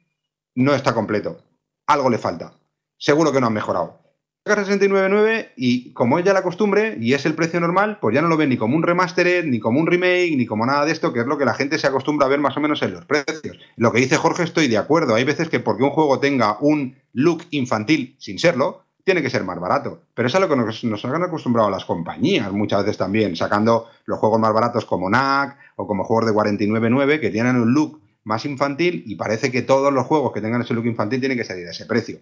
[0.55, 1.43] no está completo,
[1.87, 2.53] algo le falta,
[2.99, 4.06] seguro que no han mejorado.
[4.55, 8.29] 69.9 y como es ya la costumbre y es el precio normal, pues ya no
[8.29, 11.13] lo ven ni como un remastered, ni como un remake, ni como nada de esto,
[11.13, 13.05] que es lo que la gente se acostumbra a ver más o menos en los
[13.05, 13.59] precios.
[13.77, 15.17] Lo que dice Jorge estoy de acuerdo.
[15.17, 19.43] Hay veces que porque un juego tenga un look infantil sin serlo, tiene que ser
[19.43, 20.03] más barato.
[20.15, 23.89] Pero es a lo que nos, nos han acostumbrado las compañías muchas veces también, sacando
[24.05, 28.01] los juegos más baratos como NAC o como juegos de 49.9 que tienen un look
[28.23, 31.45] más infantil y parece que todos los juegos que tengan ese look infantil tienen que
[31.45, 32.19] salir a ese precio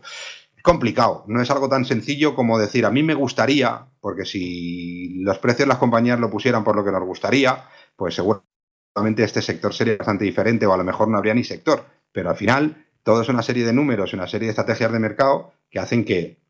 [0.65, 5.39] complicado, no es algo tan sencillo como decir, a mí me gustaría, porque si los
[5.39, 7.65] precios las compañías lo pusieran por lo que nos gustaría,
[7.97, 11.85] pues seguramente este sector sería bastante diferente o a lo mejor no habría ni sector,
[12.11, 15.53] pero al final todo es una serie de números una serie de estrategias de mercado
[15.69, 16.41] que hacen que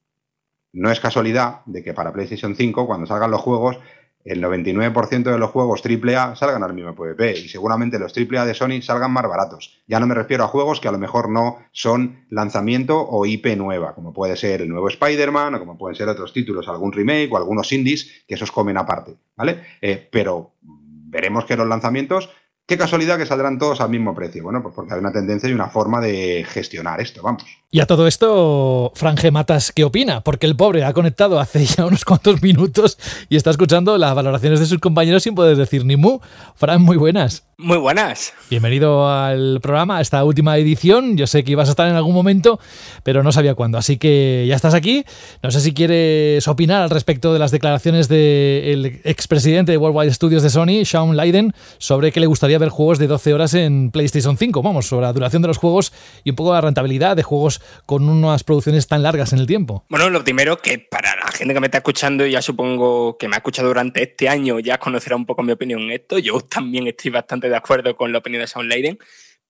[0.72, 3.80] no es casualidad de que para PlayStation 5, cuando salgan los juegos,
[4.24, 8.54] el 99% de los juegos AAA salgan al mismo PvP y seguramente los AAA de
[8.54, 9.82] Sony salgan más baratos.
[9.86, 13.56] Ya no me refiero a juegos que a lo mejor no son lanzamiento o IP
[13.56, 17.30] nueva, como puede ser el nuevo Spider-Man o como pueden ser otros títulos, algún remake
[17.32, 19.62] o algunos indies que esos comen aparte, ¿vale?
[19.82, 22.30] Eh, pero veremos que los lanzamientos
[22.66, 24.42] Qué casualidad que saldrán todos al mismo precio.
[24.42, 27.44] Bueno, pues porque hay una tendencia y una forma de gestionar esto, vamos.
[27.70, 30.22] Y a todo esto, Franje Matas, ¿qué opina?
[30.22, 32.98] Porque el pobre ha conectado hace ya unos cuantos minutos
[33.28, 36.20] y está escuchando las valoraciones de sus compañeros sin poder decir ni mu.
[36.54, 37.44] Fran, muy buenas.
[37.56, 38.32] Muy buenas.
[38.50, 41.16] Bienvenido al programa, a esta última edición.
[41.16, 42.58] Yo sé que ibas a estar en algún momento,
[43.04, 43.78] pero no sabía cuándo.
[43.78, 45.04] Así que ya estás aquí.
[45.40, 50.42] No sé si quieres opinar al respecto de las declaraciones del expresidente de Worldwide Studios
[50.42, 54.36] de Sony, Sean Leiden, sobre que le gustaría ver juegos de 12 horas en PlayStation
[54.36, 54.60] 5.
[54.60, 55.92] Vamos, sobre la duración de los juegos
[56.24, 59.84] y un poco la rentabilidad de juegos con unas producciones tan largas en el tiempo.
[59.88, 63.36] Bueno, lo primero que para la gente que me está escuchando, ya supongo que me
[63.36, 66.18] ha escuchado durante este año, ya conocerá un poco mi opinión en esto.
[66.18, 68.98] Yo también estoy bastante de acuerdo con la opinión de Sound Leiden.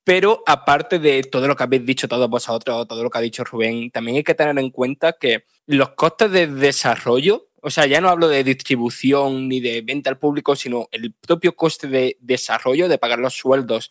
[0.05, 3.43] Pero aparte de todo lo que habéis dicho todos vosotros, todo lo que ha dicho
[3.43, 8.03] Rubén, también hay que tener en cuenta que los costes de desarrollo, o sea, ya
[8.03, 12.87] no hablo de distribución ni de venta al público, sino el propio coste de desarrollo,
[12.87, 13.91] de pagar los sueldos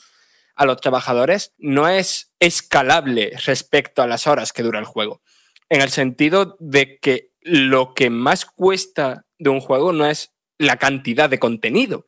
[0.55, 5.23] a los trabajadores, no es escalable respecto a las horas que dura el juego.
[5.67, 10.77] En el sentido de que lo que más cuesta de un juego no es la
[10.77, 12.05] cantidad de contenido,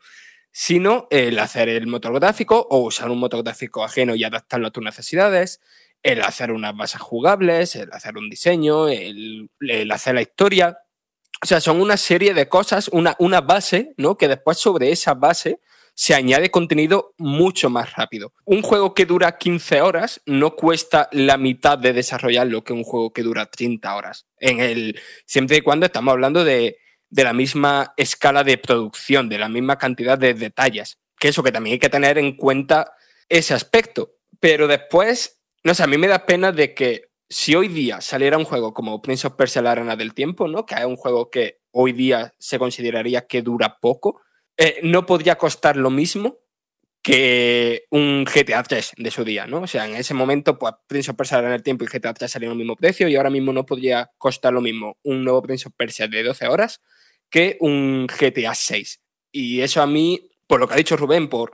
[0.51, 4.71] sino el hacer el motor gráfico o usar un motor gráfico ajeno y adaptarlo a
[4.71, 5.59] tus necesidades,
[6.01, 9.49] el hacer unas bases jugables, el hacer un diseño, el,
[9.91, 10.77] hacer la historia.
[11.41, 14.15] O sea, son una serie de cosas, una, una base, ¿no?
[14.15, 15.59] Que después sobre esa base
[15.95, 18.33] se añade contenido mucho más rápido.
[18.43, 23.13] Un juego que dura 15 horas no cuesta la mitad de desarrollarlo que un juego
[23.13, 24.27] que dura 30 horas.
[24.37, 26.77] En el, siempre y cuando estamos hablando de,
[27.09, 30.99] de la misma escala de producción, de la misma cantidad de detalles.
[31.17, 32.93] Que eso que también hay que tener en cuenta
[33.29, 34.17] ese aspecto.
[34.41, 38.37] Pero después, no sé, a mí me da pena de que si hoy día saliera
[38.37, 40.65] un juego como Prince of Persia la Arena del Tiempo, ¿no?
[40.65, 44.21] Que es un juego que hoy día se consideraría que dura poco,
[44.57, 46.39] eh, no podría costar lo mismo
[47.05, 49.61] que un GTA 3 de su día, ¿no?
[49.61, 52.31] O sea, en ese momento, pues Prince of Persia en el tiempo y GTA 3
[52.31, 55.67] salieron al mismo precio y ahora mismo no podría costar lo mismo un nuevo Prince
[55.67, 56.81] of Persia de 12 horas
[57.29, 59.01] que un GTA 6.
[59.31, 61.51] Y eso a mí, por lo que ha dicho Rubén, por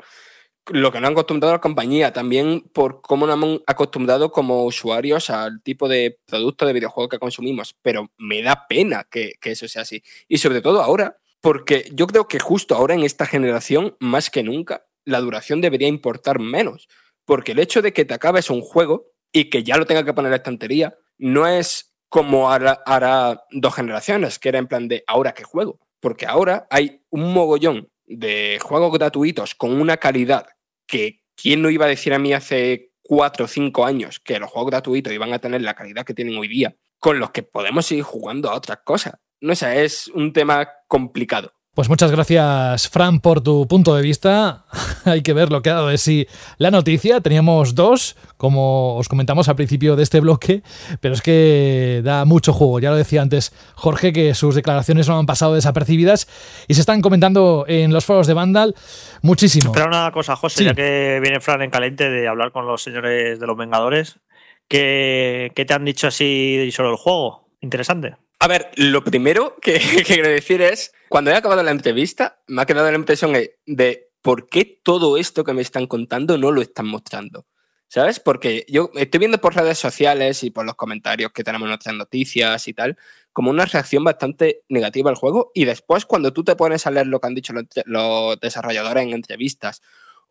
[0.68, 4.64] lo que nos han acostumbrado a la compañía, también por cómo nos han acostumbrado como
[4.64, 7.76] usuarios al tipo de producto de videojuego que consumimos.
[7.82, 10.02] Pero me da pena que eso sea así.
[10.30, 14.44] Y sobre todo ahora, porque yo creo que justo ahora en esta generación, más que
[14.44, 16.88] nunca, la duración debería importar menos.
[17.26, 20.14] Porque el hecho de que te acabes un juego y que ya lo tenga que
[20.14, 25.04] poner en la estantería, no es como hará, dos generaciones, que era en plan de
[25.08, 25.80] ahora que juego.
[26.00, 30.46] Porque ahora hay un mogollón de juegos gratuitos con una calidad
[30.86, 34.52] que quién no iba a decir a mí hace cuatro o cinco años que los
[34.52, 37.86] juegos gratuitos iban a tener la calidad que tienen hoy día, con los que podemos
[37.86, 39.14] seguir jugando a otras cosas.
[39.42, 41.52] No sé, es un tema complicado.
[41.74, 44.66] Pues muchas gracias, Fran, por tu punto de vista.
[45.06, 46.28] Hay que ver lo que ha dado de sí
[46.58, 47.22] la noticia.
[47.22, 50.64] Teníamos dos, como os comentamos al principio de este bloque,
[51.00, 52.80] pero es que da mucho juego.
[52.80, 56.28] Ya lo decía antes Jorge, que sus declaraciones no han pasado desapercibidas
[56.68, 58.76] y se están comentando en los foros de Vandal
[59.22, 59.72] muchísimo.
[59.72, 63.40] Pero una cosa, José, ya que viene Fran en caliente de hablar con los señores
[63.40, 64.20] de los Vengadores,
[64.68, 67.48] ¿qué, qué te han dicho así sobre el juego?
[67.62, 68.18] Interesante.
[68.42, 72.66] A ver, lo primero que, quiero decir es, cuando he acabado la entrevista, me ha
[72.66, 76.88] quedado la impresión de por qué todo esto que me están contando no lo están
[76.88, 77.46] mostrando.
[77.88, 78.20] ¿Sabes?
[78.20, 81.94] Porque yo estoy viendo por redes sociales y por los comentarios que tenemos en nuestras
[81.94, 82.98] noticias y tal,
[83.32, 85.52] como una reacción bastante negativa al juego.
[85.54, 87.54] Y después, cuando tú te pones a leer lo que han dicho
[87.86, 89.82] los, desarrolladores en entrevistas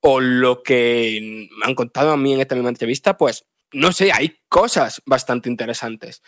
[0.00, 4.11] o lo que me han contado a mí en esta misma entrevista, pues no sé,
[4.12, 6.22] hay cosas bastante interesantes.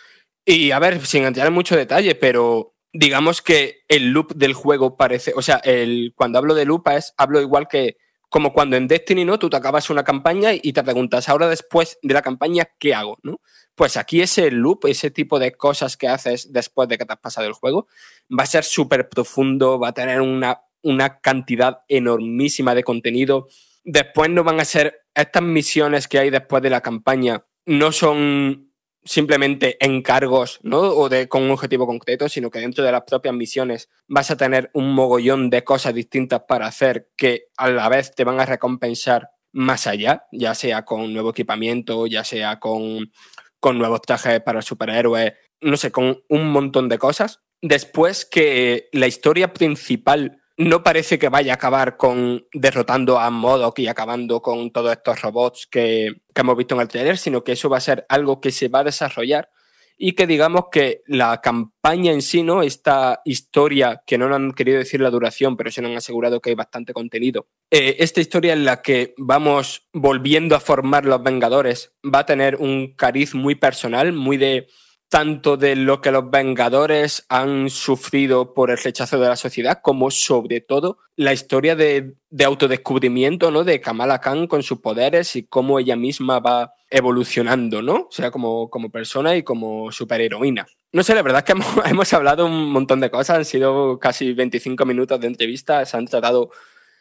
[0.44, 4.96] Y a ver, sin entrar en mucho detalle, pero digamos que el loop del juego
[4.96, 7.96] parece, o sea, el, cuando hablo de loop es, hablo igual que
[8.32, 9.38] como cuando en Destiny, ¿no?
[9.38, 13.18] Tú te acabas una campaña y te preguntas, ahora después de la campaña, ¿qué hago?
[13.22, 13.42] ¿no?
[13.74, 17.18] Pues aquí ese loop, ese tipo de cosas que haces después de que te has
[17.18, 17.88] pasado el juego,
[18.30, 23.48] va a ser súper profundo, va a tener una, una cantidad enormísima de contenido.
[23.84, 28.71] Después no van a ser, estas misiones que hay después de la campaña, no son
[29.04, 30.80] simplemente encargos, ¿no?
[30.80, 34.36] O de, con un objetivo concreto, sino que dentro de las propias misiones vas a
[34.36, 38.46] tener un mogollón de cosas distintas para hacer que a la vez te van a
[38.46, 43.12] recompensar más allá, ya sea con nuevo equipamiento, ya sea con,
[43.60, 47.40] con nuevos trajes para superhéroes, no sé, con un montón de cosas.
[47.60, 53.78] Después que la historia principal no parece que vaya a acabar con derrotando a Modok
[53.80, 57.68] y acabando con todos estos robots que, hemos visto en el trailer, sino que eso
[57.68, 59.50] va a ser algo que se va a desarrollar
[59.98, 62.62] y que digamos que la campaña en sí, ¿no?
[62.62, 66.50] Esta historia, que no han querido decir la duración, pero se nos han asegurado que
[66.50, 67.46] hay bastante contenido.
[67.70, 72.56] Eh, esta historia en la que vamos volviendo a formar los Vengadores va a tener
[72.56, 74.66] un cariz muy personal, muy de
[75.12, 80.10] tanto de lo que los Vengadores han sufrido por el rechazo de la sociedad, como
[80.10, 83.62] sobre todo la historia de, autodescubrimiento ¿no?
[83.62, 87.94] de Kamala Khan con sus poderes y cómo ella misma va evolucionando, ¿no?
[87.94, 90.66] O sea, como, como persona y como superheroína.
[90.92, 93.98] No sé, la verdad es que hemos, hemos hablado un montón de cosas, han sido
[93.98, 96.48] casi 25 minutos de entrevista, se han tratado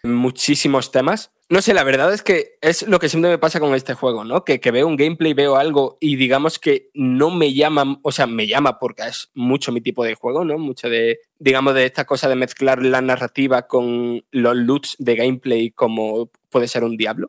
[0.04, 1.32] muchísimos temas.
[1.50, 4.24] No sé, la verdad es que es lo que siempre me pasa con este juego,
[4.24, 4.46] ¿no?
[4.46, 8.48] Que, veo un gameplay, veo algo y digamos que no me llama, o sea, me
[8.48, 10.58] llama porque es mucho mi tipo de juego, ¿no?
[10.58, 15.72] Mucho de, digamos, de esta cosa de mezclar la narrativa con los loots de gameplay
[15.72, 17.28] como puede ser un diablo.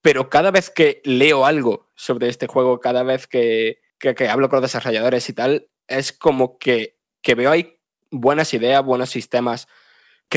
[0.00, 4.58] Pero cada vez que leo algo sobre este juego, cada vez que, que, hablo con
[4.58, 7.78] los desarrolladores y tal, es como que, que veo ahí
[8.12, 9.66] buenas ideas, buenos sistemas,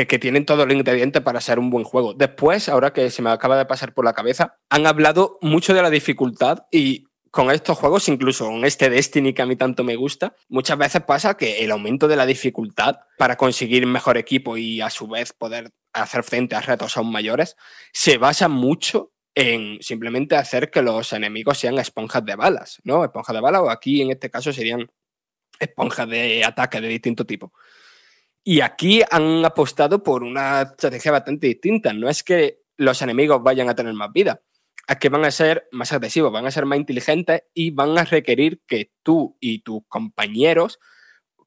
[0.05, 2.13] que, tienen todo el ingrediente para ser un buen juego.
[2.13, 5.81] Después, ahora que se me acaba de pasar por la cabeza, han hablado mucho de
[5.81, 9.95] la dificultad y con estos juegos, incluso con este Destiny que a mí tanto me
[9.95, 14.81] gusta, muchas veces pasa que el aumento de la dificultad para conseguir mejor equipo y
[14.81, 17.55] a su vez poder hacer frente a retos aún mayores,
[17.91, 23.03] se basa mucho en simplemente hacer que los enemigos sean esponjas de balas, ¿no?
[23.03, 24.89] Esponjas de balas o aquí en este caso serían
[25.59, 27.53] esponjas de ataque de distinto tipo.
[28.49, 31.91] Y aquí han apostado por una estrategia bastante distinta.
[31.91, 34.41] No es que los enemigos vayan a tener más vida,
[34.87, 38.05] es que van a ser más agresivos, van a ser más inteligentes y van a
[38.05, 40.79] requerir que tú y tus compañeros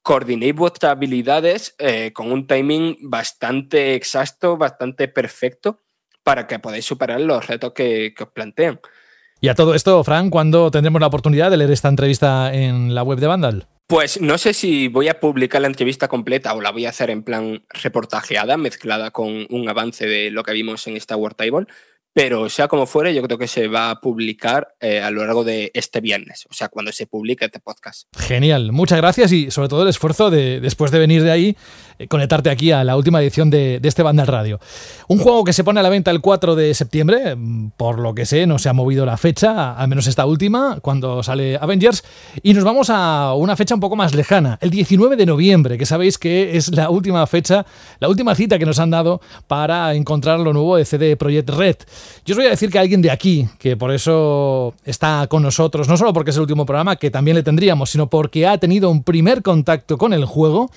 [0.03, 5.81] coordinéis vuestras habilidades eh, con un timing bastante exacto, bastante perfecto,
[6.23, 8.79] para que podáis superar los retos que, que os plantean.
[9.41, 13.03] Y a todo esto, Fran, ¿cuándo tendremos la oportunidad de leer esta entrevista en la
[13.05, 13.69] web de Vandal?
[13.91, 17.11] Pues no sé si voy a publicar la entrevista completa o la voy a hacer
[17.11, 21.67] en plan reportajeada, mezclada con un avance de lo que vimos en Star Wars Table,
[22.13, 25.45] pero sea como fuere, yo creo que se va a publicar eh, a lo largo
[25.45, 28.09] de este viernes, o sea, cuando se publique este podcast.
[28.19, 31.57] Genial, muchas gracias y sobre todo el esfuerzo de, después de venir de ahí,
[31.99, 34.59] eh, conectarte aquí a la última edición de, este Bandal Radio.
[35.09, 38.15] Un juego que se pone a la venta el 4 de septiembre, mm, por lo
[38.15, 42.03] que sé, no se ha movido la fecha, al menos esta última, cuando sale Avengers,
[42.43, 45.87] y nos vamos a una fecha un poco más lejana, el 19 de noviembre, que
[45.87, 47.67] sabéis que es la última fecha,
[48.01, 51.77] la última cita que nos han dado para encontrar lo nuevo de CD Projekt Red.
[52.25, 55.89] Yo os voy a decir que alguien de aquí, que por eso está con nosotros,
[55.89, 58.91] no solo porque es el último programa, que también le tendríamos, sino porque ha tenido
[58.91, 60.71] un primer contacto con el juego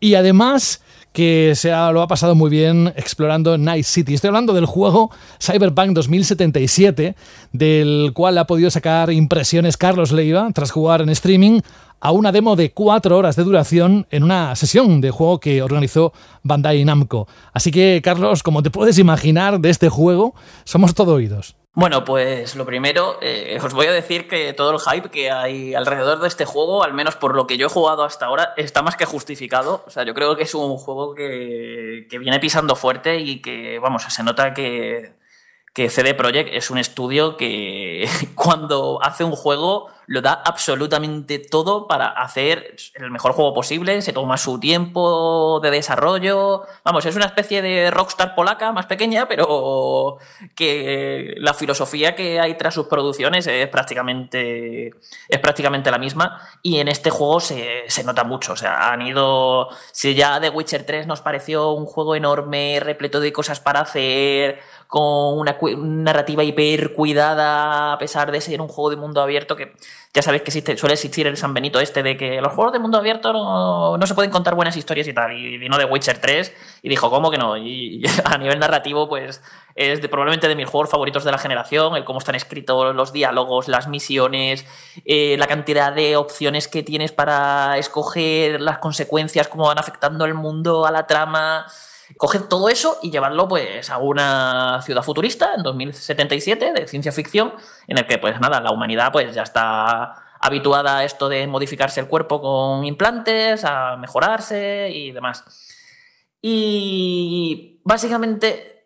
[0.00, 0.82] y además
[1.16, 4.12] que se lo ha pasado muy bien explorando Night City.
[4.12, 7.14] Estoy hablando del juego Cyberpunk 2077,
[7.52, 11.60] del cual ha podido sacar impresiones Carlos Leiva tras jugar en streaming
[12.00, 16.12] a una demo de cuatro horas de duración en una sesión de juego que organizó
[16.42, 17.28] Bandai Namco.
[17.52, 20.34] Así que, Carlos, como te puedes imaginar de este juego,
[20.64, 21.56] somos todo oídos.
[21.78, 25.74] Bueno, pues lo primero, eh, os voy a decir que todo el hype que hay
[25.74, 28.80] alrededor de este juego, al menos por lo que yo he jugado hasta ahora, está
[28.80, 29.84] más que justificado.
[29.86, 33.78] O sea, yo creo que es un juego que, que viene pisando fuerte y que,
[33.78, 35.15] vamos, se nota que,
[35.76, 41.88] que CD Projekt es un estudio que cuando hace un juego lo da absolutamente todo
[41.88, 46.62] para hacer el mejor juego posible, se toma su tiempo de desarrollo.
[46.84, 50.18] Vamos, es una especie de rockstar polaca más pequeña, pero
[50.54, 54.92] que la filosofía que hay tras sus producciones es prácticamente,
[55.28, 58.52] es prácticamente la misma y en este juego se, se nota mucho.
[58.52, 59.68] O sea, han ido...
[59.90, 64.60] Si ya The Witcher 3 nos pareció un juego enorme, repleto de cosas para hacer,
[64.86, 69.72] con una, narrativa hiper cuidada, a pesar de ser un juego de mundo abierto, que
[70.14, 72.78] ya sabéis que existe, suele existir el San Benito este de que los juegos de
[72.78, 75.32] mundo abierto no, se pueden contar buenas historias y tal.
[75.32, 77.56] Y vino de Witcher 3 y dijo, ¿cómo que no?
[77.56, 79.42] Y, a nivel narrativo, pues
[79.74, 83.68] es probablemente de mis juegos favoritos de la generación, el cómo están escritos los diálogos,
[83.68, 84.64] las misiones,
[85.04, 90.34] eh, la cantidad de opciones que tienes para escoger, las consecuencias, cómo van afectando el
[90.34, 91.66] mundo, a la trama
[92.16, 97.54] coger todo eso y llevarlo pues a una ciudad futurista en 2077 de ciencia ficción
[97.88, 102.00] en el que pues nada, la humanidad pues ya está habituada a esto de modificarse
[102.00, 105.44] el cuerpo con implantes, a mejorarse y demás.
[106.40, 108.84] Y básicamente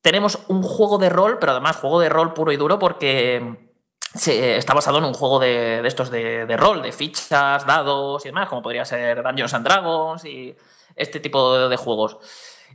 [0.00, 3.68] tenemos un juego de rol, pero además juego de rol puro y duro porque
[4.14, 8.48] está basado en un juego de, estos de, de, rol, de fichas, dados y demás,
[8.48, 10.56] como podría ser Dungeons and Dragons y
[10.98, 12.18] este tipo de, juegos.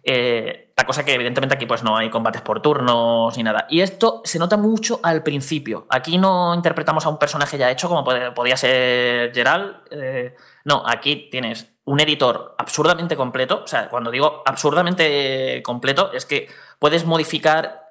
[0.03, 3.67] Eh, la cosa que evidentemente aquí pues no hay combates por turnos ni nada.
[3.69, 5.85] Y esto se nota mucho al principio.
[5.89, 9.75] Aquí no interpretamos a un personaje ya hecho como podía ser Gerald.
[9.91, 13.61] Eh, no, aquí tienes un editor absurdamente completo.
[13.63, 16.49] O sea, cuando digo absurdamente completo es que
[16.79, 17.83] puedes modificar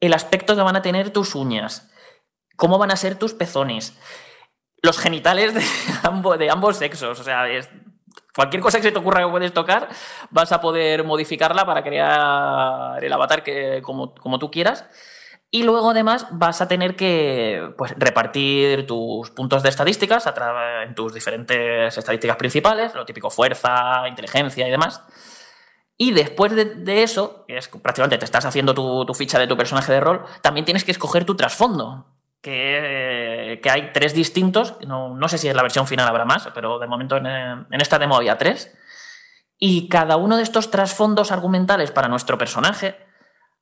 [0.00, 1.90] el aspecto que van a tener tus uñas,
[2.56, 3.96] cómo van a ser tus pezones,
[4.82, 5.62] los genitales de
[6.02, 7.20] ambos, de ambos sexos.
[7.20, 7.68] O sea, es
[8.40, 9.90] Cualquier cosa que se te ocurra que puedes tocar,
[10.30, 14.86] vas a poder modificarla para crear el avatar que, como, tú quieras.
[15.50, 20.26] Y luego además vas a tener que pues, repartir tus puntos de estadísticas
[20.86, 25.02] en tus diferentes estadísticas principales, lo típico fuerza, inteligencia y demás.
[25.98, 29.92] Y después de, eso, que es prácticamente te estás haciendo tu, ficha de tu personaje
[29.92, 32.06] de rol, también tienes que escoger tu trasfondo
[32.40, 36.78] que, hay tres distintos, no, no, sé si en la versión final habrá más, pero
[36.78, 38.76] de momento en, en esta demo había tres.
[39.58, 42.96] Y cada uno de estos trasfondos argumentales para nuestro personaje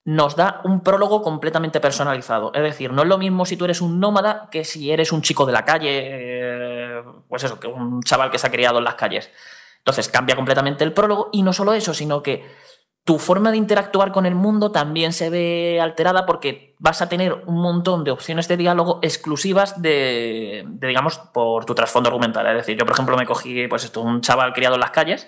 [0.05, 2.51] nos da un prólogo completamente personalizado.
[2.55, 5.21] Es decir, no es lo mismo si tú eres un nómada que si eres un
[5.21, 8.85] chico de la calle, eh, pues eso, que un chaval que se ha criado en
[8.85, 9.31] las calles.
[9.79, 12.43] Entonces cambia completamente el prólogo y no solo eso, sino que
[13.09, 17.43] tu forma de interactuar con el mundo también se ve alterada porque vas a tener
[17.47, 22.47] un montón de opciones de diálogo exclusivas de, digamos, por tu trasfondo argumental.
[22.49, 25.27] Es decir, yo, por ejemplo, me cogí, pues esto, un chaval criado en las calles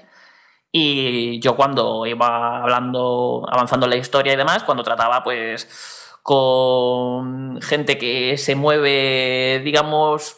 [0.71, 5.67] y yo cuando iba hablando, avanzando en la historia y demás, cuando trataba, pues,
[6.23, 10.37] con gente que se mueve, digamos,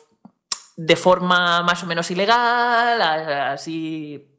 [0.77, 4.32] de forma más o menos ilegal, así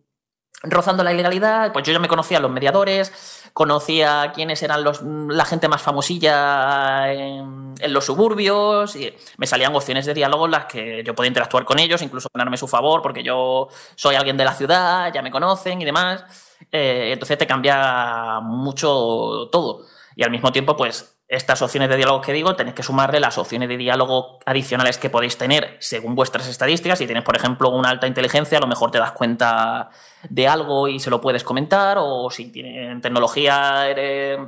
[0.63, 5.01] rozando la ilegalidad, pues yo ya me conocía a los mediadores, conocía quiénes eran los,
[5.03, 10.65] la gente más famosilla en, los suburbios, y me salían opciones de diálogo en las
[10.65, 14.45] que yo podía interactuar con ellos, incluso ganarme su favor, porque yo soy alguien de
[14.45, 16.23] la ciudad, ya me conocen y demás.
[16.71, 19.85] Eh, entonces te cambia mucho todo.
[20.15, 23.37] Y al mismo tiempo, pues estas opciones de diálogo que digo, tenéis que sumarle las
[23.37, 26.99] opciones de diálogo adicionales que podéis tener según vuestras estadísticas.
[26.99, 29.89] Si tienes, por ejemplo, una alta inteligencia, a lo mejor te das cuenta
[30.29, 34.39] de algo y se lo puedes comentar, o si en tecnología eres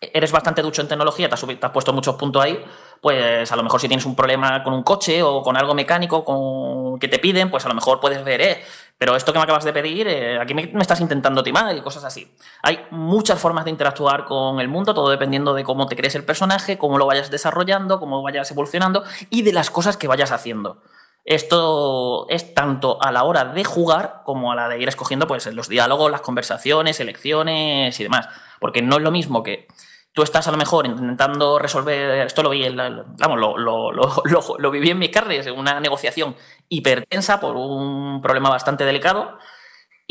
[0.00, 2.64] eres bastante ducho en tecnología, te has, puesto muchos puntos ahí,
[3.00, 6.24] pues a lo mejor si tienes un problema con un coche o con algo mecánico
[6.24, 8.62] con, que te piden, pues a lo mejor puedes ver, eh,
[8.96, 12.04] pero esto que me acabas de pedir, eh, aquí me, estás intentando timar y cosas
[12.04, 12.34] así.
[12.62, 16.24] Hay muchas formas de interactuar con el mundo, todo dependiendo de cómo te crees el
[16.24, 20.82] personaje, cómo lo vayas desarrollando, cómo vayas evolucionando y de las cosas que vayas haciendo.
[21.24, 25.46] Esto es tanto a la hora de jugar como a la de ir escogiendo pues,
[25.52, 28.28] los diálogos, las conversaciones, elecciones y demás.
[28.60, 29.68] Porque no es lo mismo que
[30.12, 33.38] tú estás a lo mejor intentando resolver, esto lo vi, vamos,
[34.58, 36.34] lo, viví en mis carnes, una negociación
[36.68, 39.38] hipertensa por un problema bastante delicado,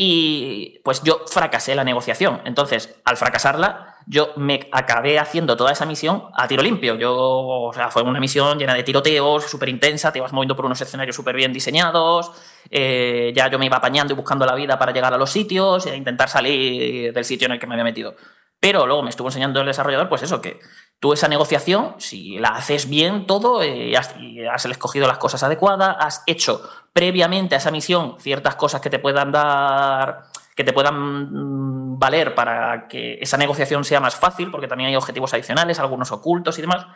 [0.00, 2.40] Y pues yo fracasé la negociación.
[2.44, 6.94] Entonces, al fracasarla, yo me acabé haciendo toda esa misión a tiro limpio.
[6.94, 10.64] Yo, o sea, fue una misión llena de tiroteos, súper intensa, te ibas moviendo por
[10.64, 12.30] unos escenarios súper bien diseñados,
[12.70, 15.84] eh, ya yo me iba apañando y buscando la vida para llegar a los sitios
[15.86, 18.14] e intentar salir del sitio en el que me había metido.
[18.60, 20.58] Pero luego me estuvo enseñando el desarrollador, pues eso, que
[20.98, 25.42] tú esa negociación, si la haces bien todo, eh, has, y has escogido las cosas
[25.44, 30.24] adecuadas, has hecho previamente a esa misión ciertas cosas que te puedan dar,
[30.56, 34.96] que te puedan mm, valer para que esa negociación sea más fácil, porque también hay
[34.96, 36.86] objetivos adicionales, algunos ocultos y demás,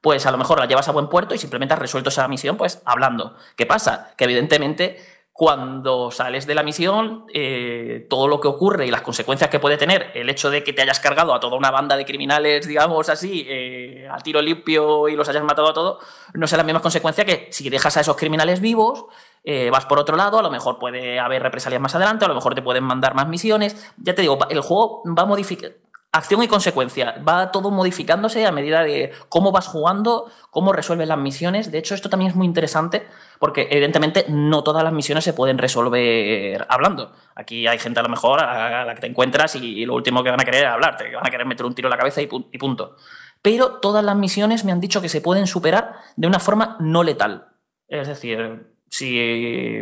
[0.00, 2.56] pues a lo mejor la llevas a buen puerto y simplemente has resuelto esa misión
[2.56, 3.36] pues hablando.
[3.56, 4.10] ¿Qué pasa?
[4.16, 4.98] Que evidentemente
[5.36, 9.76] cuando sales de la misión, eh, todo lo que ocurre y las consecuencias que puede
[9.76, 13.08] tener el hecho de que te hayas cargado a toda una banda de criminales, digamos
[13.08, 16.04] así, eh, a tiro limpio y los hayas matado a todos,
[16.34, 19.06] no son las mismas consecuencias que si dejas a esos criminales vivos,
[19.42, 22.36] eh, vas por otro lado, a lo mejor puede haber represalias más adelante, a lo
[22.36, 23.92] mejor te pueden mandar más misiones.
[23.96, 25.72] Ya te digo, el juego va a modificar
[26.14, 27.20] acción y consecuencia.
[27.28, 31.72] Va todo modificándose a medida de cómo vas jugando, cómo resuelves las misiones.
[31.72, 33.06] De hecho, esto también es muy interesante
[33.40, 37.12] porque evidentemente no todas las misiones se pueden resolver hablando.
[37.34, 40.30] Aquí hay gente a lo mejor a la que te encuentras y, lo último que
[40.30, 42.22] van a querer es hablarte, que van a querer meter un tiro en la cabeza
[42.22, 42.94] y, punto.
[43.42, 47.02] Pero todas las misiones me han dicho que se pueden superar de una forma no
[47.02, 47.48] letal.
[47.88, 49.80] Es decir, si,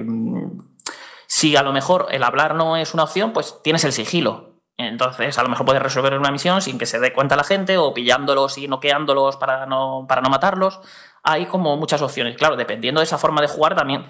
[1.26, 4.51] si a lo mejor el hablar no es una opción, pues tienes el sigilo
[4.82, 7.78] entonces, a lo mejor puedes resolver una misión sin que se dé cuenta la gente
[7.78, 10.80] o pillándolos y noqueándolos para no, para no matarlos.
[11.22, 12.36] Hay como muchas opciones.
[12.36, 14.04] Claro, dependiendo de esa forma de jugar, también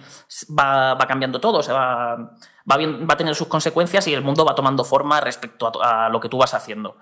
[0.59, 4.55] va, cambiando todo, se va, va, va, a tener sus consecuencias y el mundo va
[4.55, 6.97] tomando forma respecto a, a lo que tú vas haciendo.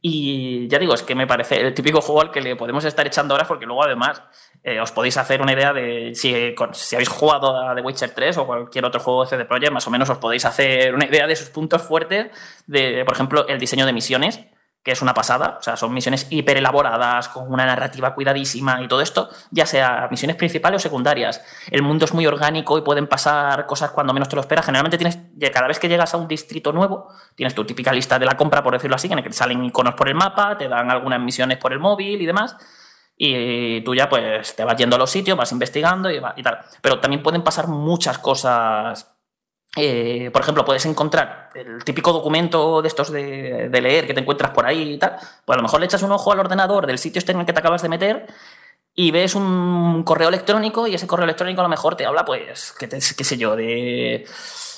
[0.00, 3.06] Y ya digo, es que me parece el típico juego al que le podemos estar
[3.06, 4.22] echando horas porque luego además
[4.62, 8.38] eh, os podéis hacer una idea de si, si, habéis jugado a The Witcher 3
[8.38, 11.26] o cualquier otro juego de CD Projekt, más o menos os podéis hacer una idea
[11.26, 12.30] de sus puntos fuertes,
[12.66, 14.40] de, por ejemplo, el diseño de misiones,
[14.82, 18.88] que es una pasada, o sea, son misiones hiper elaboradas, con una narrativa cuidadísima y
[18.88, 21.42] todo esto, ya sea misiones principales o secundarias.
[21.70, 24.64] El mundo es muy orgánico y pueden pasar cosas cuando menos te lo esperas.
[24.64, 25.18] Generalmente tienes,
[25.52, 28.62] cada vez que llegas a un distrito nuevo, tienes tu típica lista de la compra,
[28.62, 31.58] por decirlo así, en el que salen iconos por el mapa, te dan algunas misiones
[31.58, 32.56] por el móvil y demás
[33.22, 36.58] y tú ya pues te vas yendo a los sitios, vas investigando y, tal.
[36.80, 39.14] Pero también pueden pasar muchas cosas.
[39.76, 44.20] Eh, por ejemplo, puedes encontrar el típico documento de estos de, de, leer que te
[44.20, 45.16] encuentras por ahí y tal.
[45.44, 47.46] Pues a lo mejor le echas un ojo al ordenador del sitio este en el
[47.46, 48.26] que te acabas de meter
[48.94, 52.74] y ves un correo electrónico y ese correo electrónico a lo mejor te habla, pues,
[52.78, 54.24] qué, qué sé yo, de,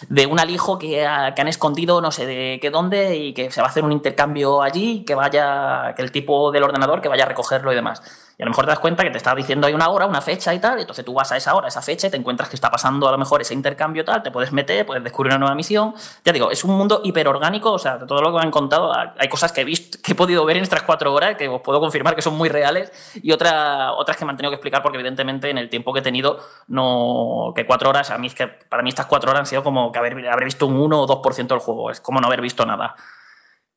[0.09, 3.61] de un alijo que, que, han escondido no sé de qué dónde y que se
[3.61, 7.25] va a hacer un intercambio allí, que vaya, que el tipo del ordenador que vaya
[7.25, 8.03] a recogerlo y demás.
[8.39, 10.21] Y a lo mejor te das cuenta que te está diciendo hay una hora, una
[10.21, 12.49] fecha y tal, y entonces tú vas a esa hora, esa fecha y te encuentras
[12.49, 15.39] que está pasando a lo mejor ese intercambio tal, te puedes meter, puedes descubrir una
[15.39, 15.95] nueva misión.
[16.25, 18.93] Ya digo, es un mundo hiperorgánico, o sea, de todo lo que me han contado,
[18.93, 21.61] hay cosas que he visto, que he podido ver en estas cuatro horas, que os
[21.61, 22.91] puedo confirmar que son muy reales,
[23.23, 26.01] y otra, otras que me han tenido que explicar porque evidentemente en el tiempo que
[26.01, 26.39] he tenido,
[26.69, 29.63] no, que cuatro horas, a mí es que para mí estas cuatro horas han sido
[29.63, 32.67] como que haber, visto un 1 o 2% del juego, es como no haber visto
[32.67, 32.95] nada.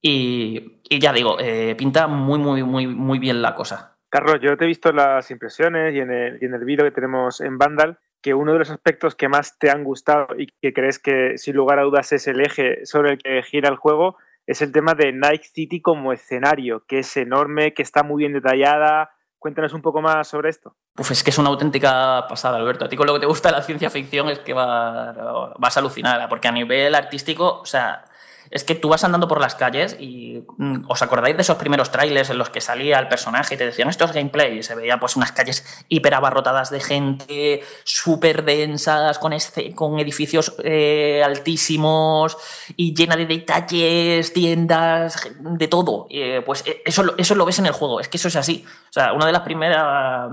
[0.01, 3.97] Y, ya digo, eh, pinta muy, muy, muy, muy bien la cosa.
[4.09, 7.41] Carlos, yo te he visto las impresiones y en el, en el vídeo que tenemos
[7.41, 10.99] en Vandal que uno de los aspectos que más te han gustado y que crees
[10.99, 14.61] que sin lugar a dudas es el eje sobre el que gira el juego es
[14.61, 19.11] el tema de Night City como escenario, que es enorme, que está muy bien detallada.
[19.45, 20.75] Cuéntanos un poco más sobre esto.
[20.97, 22.85] Uf, es que es una auténtica pasada, Alberto.
[22.85, 25.79] A ti con lo que te gusta la ciencia ficción es que va, vas a
[25.81, 28.05] alucinar, porque a nivel artístico, o sea,
[28.51, 31.91] es que tú vas andando por las calles y mm, os acordáis de esos primeros
[31.91, 34.75] trailers en los que salía el personaje y te decían esto es gameplay y se
[34.75, 41.21] veía pues unas calles hiper abarrotadas de gente, súper densas, con, este, con edificios eh,
[41.23, 42.37] altísimos
[42.75, 46.07] y llena de detalles, tiendas, de todo.
[46.09, 48.65] Eh, pues eh, eso, eso lo ves en el juego, es que eso es así.
[48.89, 50.29] O sea, una de las primeras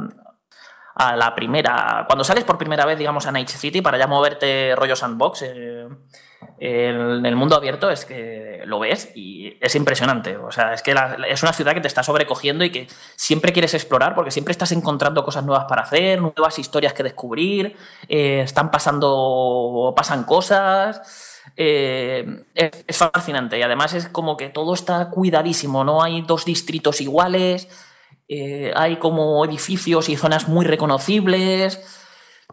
[0.95, 2.05] a la primera.
[2.07, 5.89] Cuando sales por primera vez, digamos, a Night City para ya moverte rollo sandbox, eh,
[6.59, 10.37] en el mundo abierto es que lo ves y es impresionante.
[10.37, 10.95] O sea, es que
[11.29, 12.87] es una ciudad que te está sobrecogiendo y que
[13.17, 17.77] siempre quieres explorar porque siempre estás encontrando cosas nuevas para hacer, nuevas historias que descubrir,
[18.09, 21.41] eh, están pasando, pasan cosas.
[21.57, 27.01] Eh, es, fascinante y además es como que todo está cuidadísimo, no hay dos distritos
[27.01, 27.69] iguales,
[28.29, 32.02] eh, hay como edificios y zonas muy reconocibles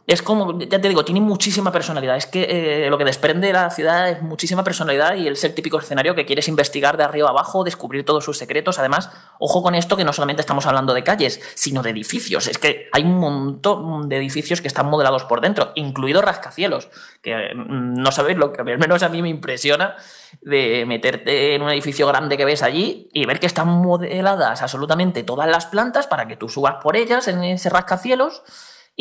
[0.07, 2.17] es como, ya te digo, tiene muchísima personalidad.
[2.17, 5.79] Es que eh, lo que desprende la ciudad es muchísima personalidad y es el típico
[5.79, 8.79] escenario que quieres investigar de arriba abajo, descubrir todos sus secretos.
[8.79, 12.47] Además, ojo con esto que no solamente estamos hablando de calles, sino de edificios.
[12.47, 16.89] Es que hay un montón de edificios que están modelados por dentro, incluidos rascacielos,
[17.21, 19.95] que mm, no sabéis lo que al menos a mí me impresiona
[20.41, 25.23] de meterte en un edificio grande que ves allí y ver que están modeladas absolutamente
[25.23, 28.43] todas las plantas para que tú subas por ellas en ese rascacielos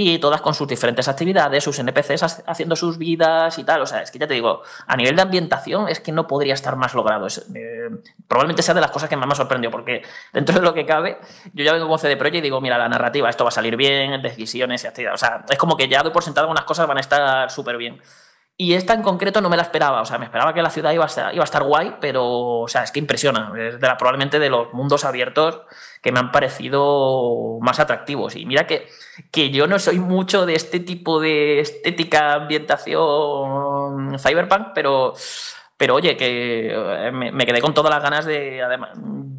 [0.00, 3.82] y todas con sus diferentes actividades, sus NPCs haciendo sus vidas y tal.
[3.82, 6.54] O sea, es que ya te digo, a nivel de ambientación es que no podría
[6.54, 7.26] estar más logrado.
[7.26, 7.90] Eh,
[8.28, 11.18] probablemente sea de las cosas que más me sorprendió, porque dentro de lo que cabe,
[11.52, 13.74] yo ya vengo con CD Projekt y digo, mira, la narrativa, esto va a salir
[13.74, 15.20] bien, decisiones y actividades.
[15.20, 17.76] O sea, es como que ya doy por sentado algunas cosas van a estar súper
[17.76, 18.00] bien.
[18.60, 20.90] Y esta en concreto no me la esperaba, o sea, me esperaba que la ciudad
[20.90, 23.52] iba a estar, iba a estar guay, pero, o sea, es que impresiona.
[23.56, 25.60] Es probablemente de los mundos abiertos
[26.02, 28.34] que me han parecido más atractivos.
[28.34, 28.88] Y mira que,
[29.30, 35.14] que yo no soy mucho de este tipo de estética, ambientación cyberpunk, pero
[35.78, 38.60] pero oye, que eh, me, quedé con todas las ganas de,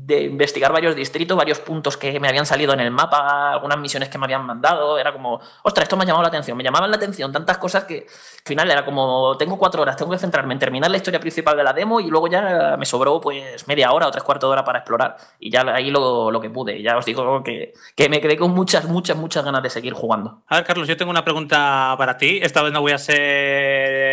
[0.10, 4.10] de investigar varios distritos, varios puntos que me habían salido en el mapa, algunas misiones
[4.10, 4.98] que me habían mandado.
[4.98, 6.58] Era como, ostras, esto me ha llamado la atención.
[6.58, 10.12] Me llamaban la atención tantas cosas que al final era como, tengo cuatro horas, tengo
[10.12, 13.22] que centrarme en terminar la historia principal de la demo y luego ya me sobró
[13.22, 15.16] pues media hora o tres cuartos de hora para explorar.
[15.40, 16.82] Y ya ahí lo, lo que pude.
[16.82, 20.42] Ya os digo que, que me quedé con muchas, muchas, muchas ganas de seguir jugando.
[20.48, 22.40] A ver, Carlos, yo tengo una pregunta para ti.
[22.42, 23.22] Esta vez no voy a ser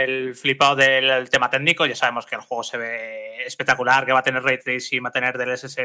[0.08, 1.86] el flipado del tema técnico.
[1.86, 5.08] Ya sabemos que el juego se ve espectacular, que va a tener ray tracing, va
[5.08, 5.38] a tener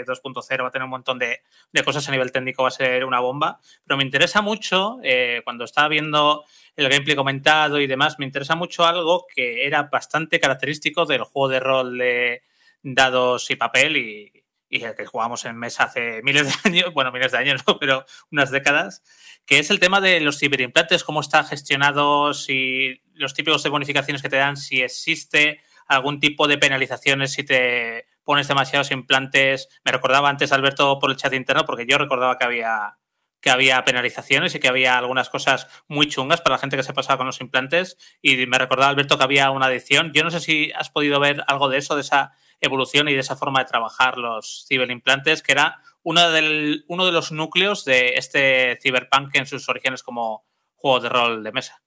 [0.04, 1.42] DLSS 2.0, va a tener un montón de,
[1.84, 3.60] cosas a nivel técnico, va a ser una bomba.
[3.86, 6.44] Pero me interesa mucho, eh, cuando estaba viendo
[6.76, 11.50] el gameplay comentado y demás, me interesa mucho algo que era bastante característico del juego
[11.50, 12.44] de rol de
[12.84, 14.32] dados y papel y,
[14.70, 18.52] el que jugamos en mesa hace miles de años, bueno, miles de años, pero unas
[18.52, 19.04] décadas,
[19.46, 24.22] que es el tema de los ciberimplantes, cómo están gestionados y los típicos de bonificaciones
[24.22, 29.68] que te dan, si existe algún tipo de penalizaciones si te pones demasiados implantes.
[29.84, 32.98] Me recordaba antes Alberto por el chat interno, porque yo recordaba que había
[33.42, 36.94] que había penalizaciones y que había algunas cosas muy chungas para la gente que se
[36.94, 37.98] pasaba con los implantes.
[38.22, 40.12] Y me recordaba, Alberto, que había una adicción.
[40.14, 43.20] Yo no sé si has podido ver algo de eso, de esa evolución y de
[43.20, 48.14] esa forma de trabajar los ciberimplantes, que era uno, del, uno de los núcleos de
[48.16, 50.46] este Cyberpunk en sus orígenes como
[50.76, 51.82] juego de rol de mesa.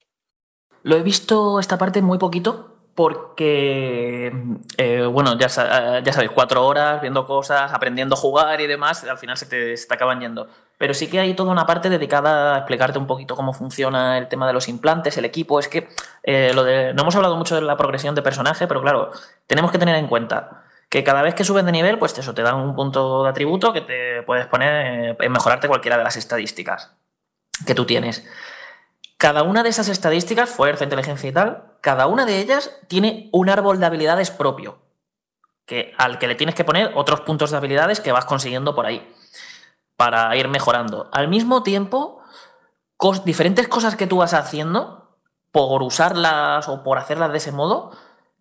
[0.83, 4.33] Lo he visto esta parte muy poquito, porque,
[4.77, 9.19] eh, bueno, ya, ya sabéis, cuatro horas viendo cosas, aprendiendo a jugar y demás, al
[9.19, 10.49] final se te, se te, acaban yendo.
[10.79, 14.29] Pero sí que hay toda una parte dedicada a explicarte un poquito cómo funciona el
[14.29, 15.59] tema de los implantes, el equipo.
[15.59, 15.89] Es que
[16.23, 19.11] eh, lo de, no hemos hablado mucho de la progresión de personaje, pero claro,
[19.47, 22.43] tenemos que tener en cuenta que cada vez que subes de nivel, pues eso te
[22.43, 26.93] da un punto de atributo que te puedes poner en mejorarte cualquiera de las estadísticas
[27.67, 28.25] que tú tienes.
[29.17, 33.49] Cada una de esas estadísticas, fuerza, inteligencia y tal, cada una de ellas tiene un
[33.49, 34.79] árbol de habilidades propio,
[35.67, 38.87] que, al que le tienes que poner otros puntos de habilidades que vas consiguiendo por
[38.87, 39.11] ahí,
[39.97, 41.09] para ir mejorando.
[41.13, 42.23] Al mismo tiempo,
[43.25, 45.19] diferentes cosas que tú vas haciendo,
[45.53, 47.93] por usarlas o por hacerlas de ese modo,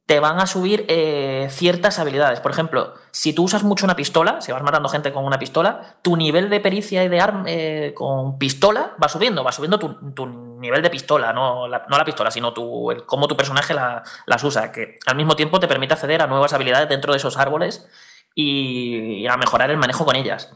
[0.06, 2.42] te van a subir eh, ciertas habilidades.
[2.42, 5.98] Por ejemplo, si tú usas mucho una pistola, si vas matando gente con una pistola,
[6.02, 10.58] tu nivel de pericia y de arma eh, con pistola va subiendo, va subiendo tu,
[10.60, 14.98] nivel de pistola, no la, la pistola, sino tu, cómo tu personaje las usa, que
[15.06, 17.88] al mismo tiempo te permite acceder a nuevas habilidades dentro de esos árboles
[18.36, 20.54] y, a mejorar el manejo con ellas.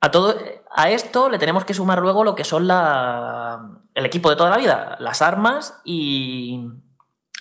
[0.00, 0.36] A, todo,
[0.74, 3.60] a esto le tenemos que sumar luego lo que son la,
[3.94, 6.66] el equipo de toda la vida, las armas y,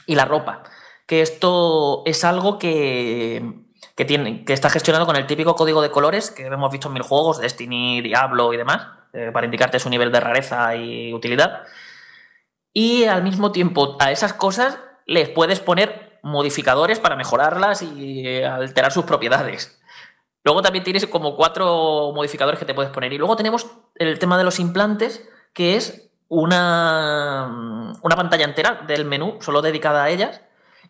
[0.05, 0.63] y la ropa
[1.05, 3.43] que esto es algo que,
[4.07, 7.03] tiene, que está gestionado con el típico código de colores que hemos visto en mil
[7.03, 11.63] juegos, Destiny, Diablo y demás, eh, para indicarte su nivel de rareza y utilidad.
[12.73, 18.91] Y al mismo tiempo a esas cosas les puedes poner modificadores para mejorarlas y alterar
[18.91, 19.79] sus propiedades.
[20.43, 23.13] Luego también tienes como cuatro modificadores que te puedes poner.
[23.13, 29.05] Y luego tenemos el tema de los implantes, que es una, una pantalla entera del
[29.05, 30.41] menú solo dedicada a ellas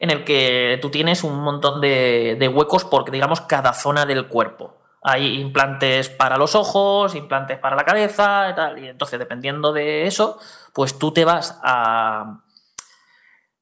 [0.04, 4.76] en el que tú tienes un montón de, huecos por, digamos, cada zona del cuerpo.
[5.02, 8.80] Hay implantes para los ojos, implantes para la cabeza y tal.
[8.84, 10.38] Y entonces, dependiendo de eso,
[10.74, 12.42] pues tú te vas a.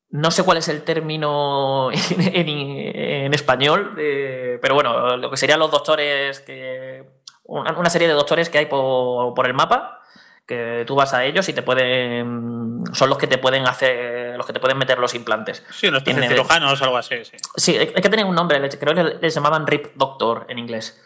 [0.09, 6.39] No sé cuál es el término en, español, pero bueno, lo que serían los doctores
[6.39, 7.07] que.
[7.43, 10.01] Una serie de doctores que hay por, por el mapa,
[10.45, 14.45] que tú vas a ellos y te pueden son los que te pueden hacer los
[14.45, 17.37] que te pueden meter los implantes sí unos cirujanos o algo así sí.
[17.55, 21.01] sí hay que tener un nombre creo que les llamaban Rip Doctor en inglés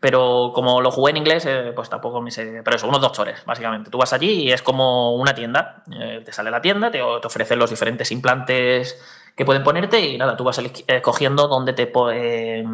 [0.00, 2.62] Pero como lo jugué en inglés, eh, pues tampoco me sé.
[2.64, 3.90] Pero eso, unos doctores, básicamente.
[3.90, 5.82] Tú vas allí y es como una tienda.
[5.92, 8.96] Eh, te sale la tienda, te, te ofrecen los diferentes implantes
[9.38, 12.64] que pueden ponerte y nada, tú vas escogiendo dónde te eh,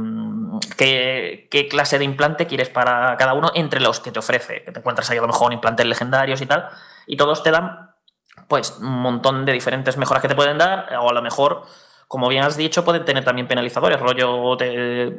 [0.79, 4.65] qué, qué, clase de implante quieres para cada uno entre los que te ofrece.
[4.65, 6.71] Que te encuentras ahí a lo mejor implantes legendarios y tal.
[7.07, 7.91] Y todos te dan
[8.49, 10.89] pues un montón de diferentes mejoras que te pueden dar.
[11.03, 11.65] O a lo mejor,
[12.09, 14.01] como bien has dicho, pueden tener también penalizadores.
[14.01, 14.57] Rollo,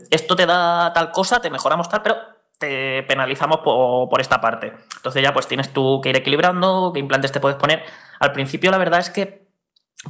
[0.10, 2.16] esto te da tal cosa, te mejoramos tal, pero
[2.58, 4.74] te penalizamos por, por, esta parte.
[4.96, 7.84] Entonces ya pues tienes tú que ir equilibrando, qué implantes te puedes poner.
[8.20, 9.48] Al principio la verdad es que,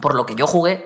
[0.02, 0.86] por lo que yo jugué,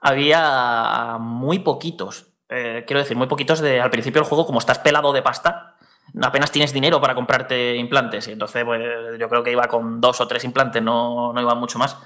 [0.00, 2.26] había muy poquitos.
[2.48, 5.76] Eh, quiero decir, muy poquitos de al principio del juego, como estás pelado de pasta,
[6.22, 8.28] apenas tienes dinero para comprarte implantes.
[8.28, 8.82] Y entonces, pues
[9.18, 11.96] yo creo que iba con dos o tres implantes, no, no iba mucho más.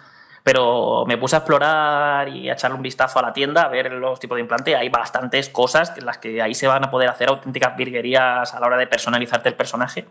[0.44, 3.92] Pero me puse a explorar y a echarle un vistazo a la tienda, a ver
[3.92, 4.74] los tipos de implantes.
[4.74, 8.58] Hay bastantes cosas en las que ahí se van a poder hacer auténticas virguerías a
[8.58, 10.08] la hora de personalizarte el personaje.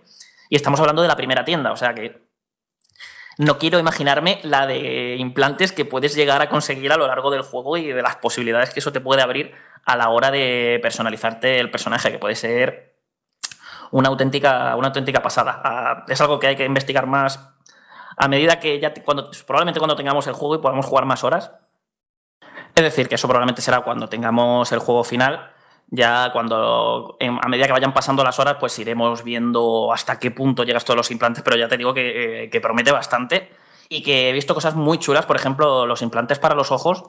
[0.50, 2.31] Y estamos hablando de la primera tienda, o sea que
[3.38, 7.42] no quiero imaginarme la de implantes que puedes llegar a conseguir a lo largo del
[7.42, 9.54] juego y de las posibilidades que eso te puede abrir
[9.86, 12.96] a la hora de personalizarte el personaje, que puede ser
[13.92, 15.62] una auténtica, una auténtica pasada.
[15.64, 17.40] Ah, es algo que hay que investigar más
[18.18, 21.52] a medida que ya cuando probablemente cuando tengamos el juego y podamos jugar más horas.
[22.76, 25.52] Es decir, que eso probablemente será cuando tengamos el juego final
[25.92, 30.64] ya cuando, a medida que vayan pasando las horas, pues iremos viendo hasta qué punto
[30.64, 33.52] llegas todos los implantes, pero ya te digo que, que promete bastante
[33.90, 37.04] y que he visto cosas muy chulas, por ejemplo, los implantes para los ojos,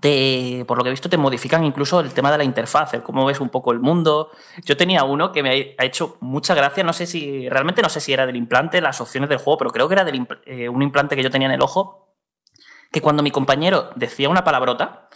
[0.00, 3.02] te, por lo que he visto, te modifican incluso el tema de la interfaz, el
[3.02, 4.30] cómo ves un poco el mundo.
[4.64, 8.00] Yo tenía uno que me ha hecho mucha gracia, no sé si, realmente no sé
[8.00, 10.82] si era del implante, las opciones del juego, pero creo que era del, eh, un
[10.82, 12.14] implante que yo tenía en el ojo,
[12.92, 15.08] que cuando mi compañero decía una palabrota,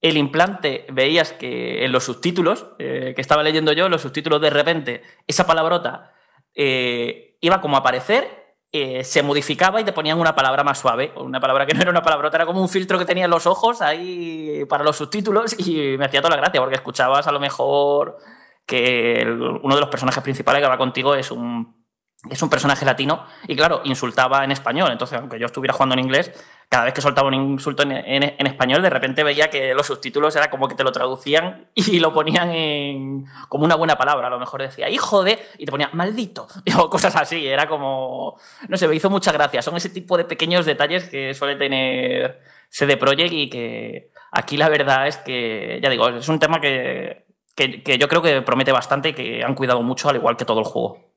[0.00, 4.50] el implante, veías que en los subtítulos, eh, que estaba leyendo yo, los subtítulos de
[4.50, 6.12] repente, esa palabrota
[6.54, 11.12] eh, iba como a aparecer, eh, se modificaba y te ponían una palabra más suave,
[11.16, 13.46] una palabra que no era una palabrota, era como un filtro que tenía en los
[13.46, 17.40] ojos ahí para los subtítulos y me hacía toda la gracia porque escuchabas a lo
[17.40, 18.18] mejor
[18.66, 21.86] que uno de los personajes principales que va contigo es un
[22.30, 24.90] es un personaje latino y claro, insultaba en español.
[24.90, 26.32] Entonces, aunque yo estuviera jugando en inglés,
[26.68, 30.50] cada vez que soltaba un insulto en, español, de repente veía que los subtítulos era
[30.50, 34.26] como que te lo traducían y lo ponían en, como una buena palabra.
[34.26, 36.48] A lo mejor decía, hijo de, y te ponía maldito,
[36.78, 37.46] o cosas así.
[37.46, 38.38] Era como,
[38.68, 39.62] no sé, me hizo mucha gracia.
[39.62, 44.68] Son ese tipo de pequeños detalles que suele tener CD Projekt y que aquí la
[44.68, 49.10] verdad es que, ya digo, es un tema que, que yo creo que promete bastante
[49.10, 51.15] y que han cuidado mucho, al igual que todo el juego.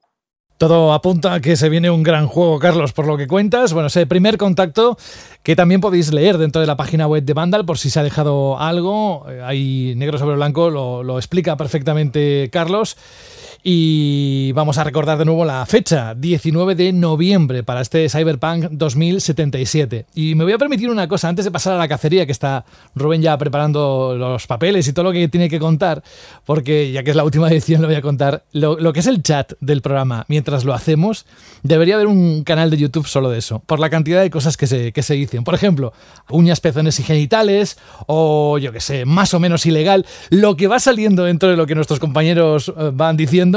[0.60, 3.72] Todo apunta a que se viene un gran juego, Carlos, por lo que cuentas.
[3.72, 4.98] Bueno, ese primer contacto
[5.42, 8.04] que también podéis leer dentro de la página web de Vandal por si se ha
[8.04, 9.26] dejado algo.
[9.30, 12.98] Eh, ahí negro sobre blanco lo, lo explica perfectamente Carlos.
[13.62, 20.06] Y vamos a recordar de nuevo la fecha, 19 de noviembre, para este Cyberpunk 2077.
[20.16, 22.64] Y me voy a permitir una cosa, antes de pasar a la cacería, que está
[22.96, 26.02] Rubén ya preparando los papeles y todo lo que tiene que contar,
[26.46, 28.44] porque ya que es la última edición, lo voy a contar.
[28.54, 31.26] Lo, que es el chat del programa, mientras lo hacemos,
[31.62, 34.68] debería haber un canal de YouTube solo de eso, por la cantidad de cosas que
[34.68, 35.44] se, que se dicen.
[35.44, 35.92] Por ejemplo,
[36.30, 37.78] uñas, pezones y genitales,
[38.08, 41.68] o yo que sé, más o menos ilegal, lo que va saliendo dentro de lo
[41.68, 43.49] que nuestros compañeros eh, van diciendo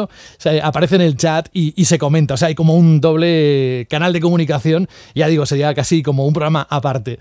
[0.63, 2.35] aparece en el chat y, se comenta.
[2.35, 4.89] O sea, hay como un doble canal de comunicación.
[5.15, 7.19] Ya digo, sería casi como un programa aparte.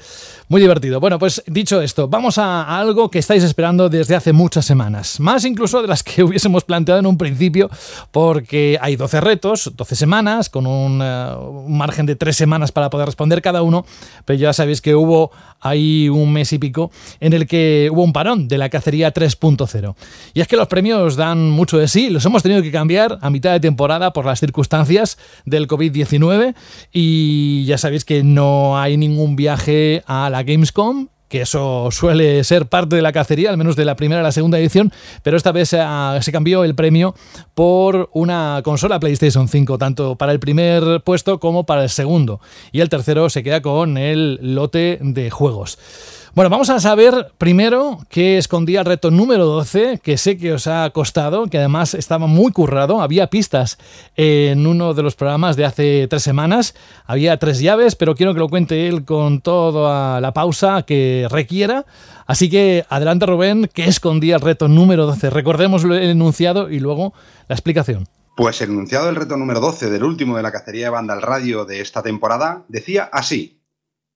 [0.47, 0.99] Muy divertido.
[0.99, 5.19] Bueno, pues dicho esto, vamos a, algo que estáis esperando desde hace muchas semanas.
[5.19, 7.69] Más incluso de las que hubiésemos planteado en un principio,
[8.11, 11.35] porque hay 12 retos, 12 semanas, con un, eh,
[11.67, 13.85] margen de 3 semanas para poder responder cada uno.
[14.25, 18.13] Pero ya sabéis que hubo ahí un mes y pico en el que hubo un
[18.13, 19.95] parón de la cacería 3.0.
[20.33, 23.29] Y es que los premios dan mucho de sí, los hemos tenido que cambiar a
[23.29, 26.55] mitad de temporada por las circunstancias del COVID-19
[26.91, 32.67] y ya sabéis que no hay ningún viaje a la Gamescom que eso suele ser
[32.67, 34.91] parte de la cacería, al menos de la primera a la segunda edición,
[35.23, 37.15] pero esta vez se, cambió el premio
[37.55, 42.41] por una consola PlayStation 5, tanto para el primer puesto como para el segundo.
[42.73, 45.79] Y el tercero se queda con el lote de juegos.
[46.33, 50.65] Bueno, vamos a saber primero qué escondía el reto número 12, que sé que os
[50.65, 53.01] ha costado, que además estaba muy currado.
[53.01, 53.77] Había pistas
[54.15, 56.73] en uno de los programas de hace tres semanas.
[57.05, 61.85] Había tres llaves, pero quiero que lo cuente él con toda la pausa que requiera.
[62.25, 65.31] Así que adelante Rubén, ¿qué escondía el reto número 12?
[65.31, 67.13] Recordemos el enunciado y luego
[67.49, 68.07] la explicación.
[68.37, 71.21] Pues el enunciado del reto número 12 del último de la cacería de banda al
[71.21, 73.60] radio de esta temporada decía así.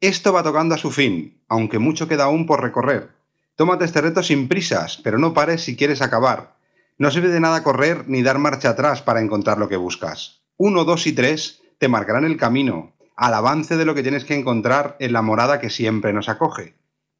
[0.05, 3.09] Esto va tocando a su fin, aunque mucho queda aún por recorrer.
[3.55, 6.57] Tómate este reto sin prisas, pero no pares si quieres acabar.
[6.99, 10.43] No sirve de nada correr ni dar marcha atrás para encontrar lo que buscas.
[10.57, 14.35] Uno, dos y tres te marcarán el camino al avance de lo que tienes que
[14.35, 16.75] encontrar en la morada que siempre nos acoge.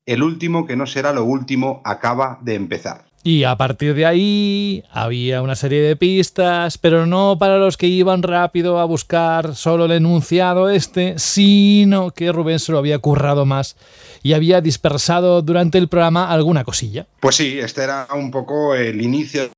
[0.06, 3.06] El último que no será lo último acaba de empezar.
[3.28, 7.88] Y a partir de ahí había una serie de pistas, pero no para los que
[7.88, 13.44] iban rápido a buscar solo el enunciado este, sino que Rubén se lo había currado
[13.48, 13.78] más
[14.22, 17.08] y había dispersado durante el programa alguna cosilla.
[17.20, 19.50] Pues sí, este era un poco el inicio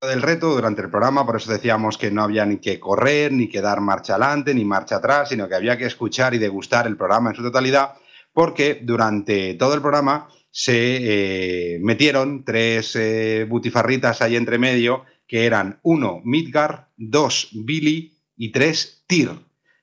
[0.00, 3.48] del reto durante el programa, por eso decíamos que no había ni que correr, ni
[3.48, 6.96] que dar marcha adelante, ni marcha atrás, sino que había que escuchar y degustar el
[6.96, 7.94] programa en su totalidad,
[8.32, 15.46] porque durante todo el programa se eh, metieron tres eh, butifarritas ahí entre medio, que
[15.46, 19.30] eran uno, Midgar, dos, Billy y tres, Tyr.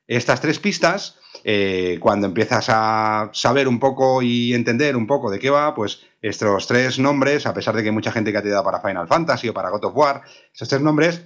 [0.06, 5.38] Estas tres pistas, eh, cuando empiezas a saber un poco y entender un poco de
[5.38, 8.42] qué va, pues estos tres nombres, a pesar de que hay mucha gente que ha
[8.42, 10.22] tirado para Final Fantasy o para God of War,
[10.52, 11.22] esos tres nombres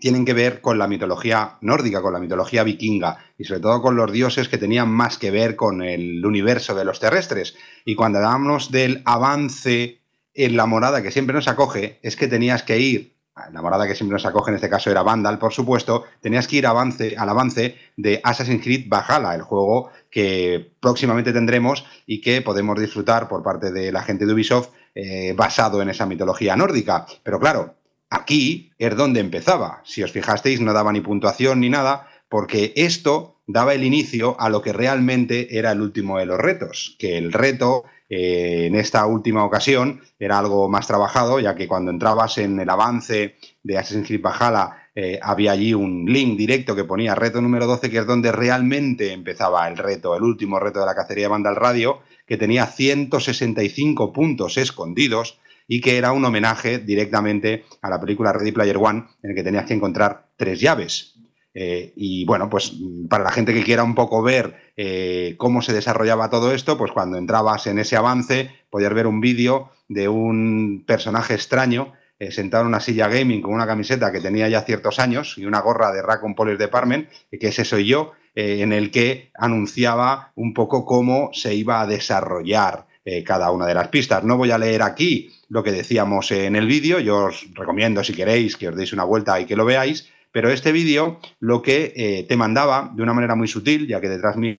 [0.00, 3.96] tienen que ver con la mitología nórdica, con la mitología vikinga y sobre todo con
[3.96, 7.56] los dioses que tenían más que ver con el universo de los terrestres.
[7.84, 10.00] Y cuando hablamos del avance
[10.34, 13.16] en la morada que siempre nos acoge, es que tenías que ir,
[13.52, 16.56] la morada que siempre nos acoge en este caso era Vandal, por supuesto, tenías que
[16.56, 22.80] ir al avance de Assassin's Creed Valhalla, el juego que próximamente tendremos y que podemos
[22.80, 27.06] disfrutar por parte de la gente de Ubisoft eh, basado en esa mitología nórdica.
[27.22, 27.74] Pero claro,
[28.16, 29.82] Aquí es donde empezaba.
[29.84, 34.48] Si os fijasteis, no daba ni puntuación ni nada, porque esto daba el inicio a
[34.48, 39.04] lo que realmente era el último de los retos, que el reto eh, en esta
[39.04, 44.06] última ocasión era algo más trabajado, ya que cuando entrabas en el avance de Assassin's
[44.06, 48.06] Creed Valhalla eh, había allí un link directo que ponía reto número 12, que es
[48.06, 52.38] donde realmente empezaba el reto, el último reto de la cacería de al radio, que
[52.38, 55.38] tenía 165 puntos escondidos
[55.68, 59.42] y que era un homenaje directamente a la película Ready Player One, en el que
[59.42, 61.16] tenías que encontrar tres llaves.
[61.58, 62.74] Eh, y bueno, pues
[63.08, 66.92] para la gente que quiera un poco ver eh, cómo se desarrollaba todo esto, pues
[66.92, 72.64] cuando entrabas en ese avance podías ver un vídeo de un personaje extraño eh, sentado
[72.64, 75.92] en una silla gaming con una camiseta que tenía ya ciertos años y una gorra
[75.92, 81.30] de Raccoon Police Department, que ese soy yo, en el que anunciaba un poco cómo
[81.32, 82.86] se iba a desarrollar
[83.24, 84.24] cada una de las pistas.
[84.24, 87.00] No voy a leer aquí lo que decíamos en el vídeo.
[87.00, 90.10] Yo os recomiendo, si queréis, que os deis una vuelta y que lo veáis.
[90.32, 94.08] Pero este vídeo lo que eh, te mandaba de una manera muy sutil, ya que
[94.08, 94.56] detrás mío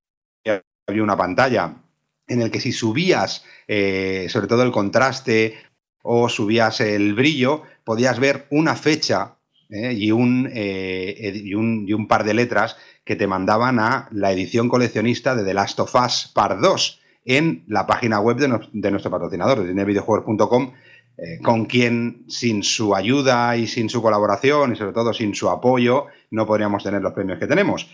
[0.88, 1.76] había una pantalla
[2.28, 5.56] en el que si subías eh, sobre todo el contraste
[6.02, 9.36] o subías el brillo, podías ver una fecha
[9.70, 14.32] eh, y, un, y, un, y, un, par de letras que te mandaban a la
[14.32, 19.12] edición coleccionista de The Last of Us Part 2 en la página web de, nuestro
[19.12, 20.72] patrocinador, de videojuegos.com,
[21.18, 25.50] eh, con quien sin su ayuda y sin su colaboración y sobre todo sin su
[25.50, 27.90] apoyo no podríamos tener los premios que tenemos.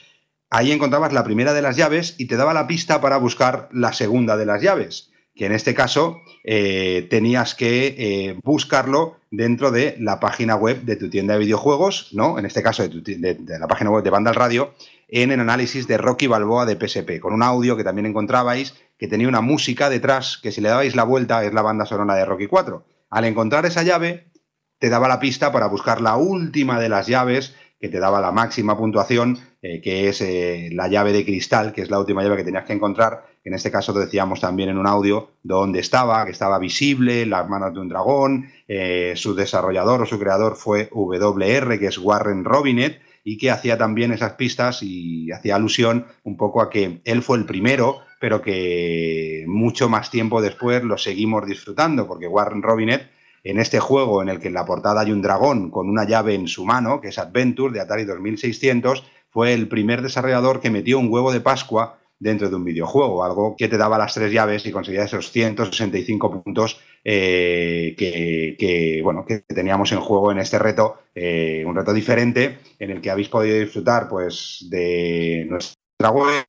[0.51, 3.91] Ahí encontrabas la primera de las llaves y te daba la pista para buscar la
[3.91, 9.95] segunda de las llaves, que en este caso eh, tenías que eh, buscarlo dentro de
[9.99, 12.37] la página web de tu tienda de videojuegos, ¿no?
[12.37, 13.01] En este caso de,
[13.33, 14.75] de la página web de Vandal Radio,
[15.07, 19.09] en el análisis de Rocky Balboa de PSP, con un audio que también encontrabais que
[19.09, 22.23] tenía una música detrás que si le dabais la vuelta es la banda sonora de
[22.23, 22.85] Rocky 4.
[23.09, 24.31] Al encontrar esa llave,
[24.79, 28.31] te daba la pista para buscar la última de las llaves que te daba la
[28.31, 32.37] máxima puntuación, eh, que es eh, la llave de cristal, que es la última llave
[32.37, 33.25] que tenías que encontrar.
[33.43, 37.49] En este caso te decíamos también en un audio dónde estaba, que estaba visible, las
[37.49, 38.51] manos de un dragón.
[38.69, 43.77] Eh, su desarrollador o su creador fue WR, que es Warren Robinet, y que hacía
[43.77, 48.41] también esas pistas y hacía alusión un poco a que él fue el primero pero
[48.41, 53.09] que mucho más tiempo después lo seguimos disfrutando, porque Warren Robinet,
[53.43, 56.33] en este juego en el que en la portada hay un dragón con una llave
[56.33, 60.99] en su mano, que es Adventure de Atari 2600, fue el primer desarrollador que metió
[60.99, 64.65] un huevo de Pascua dentro de un videojuego, algo que te daba las tres llaves
[64.65, 70.99] y conseguía esos 165 puntos eh, que, bueno, que teníamos en juego en este reto,
[71.13, 76.45] eh, un reto diferente en el que habéis podido disfrutar pues, de nuestra web,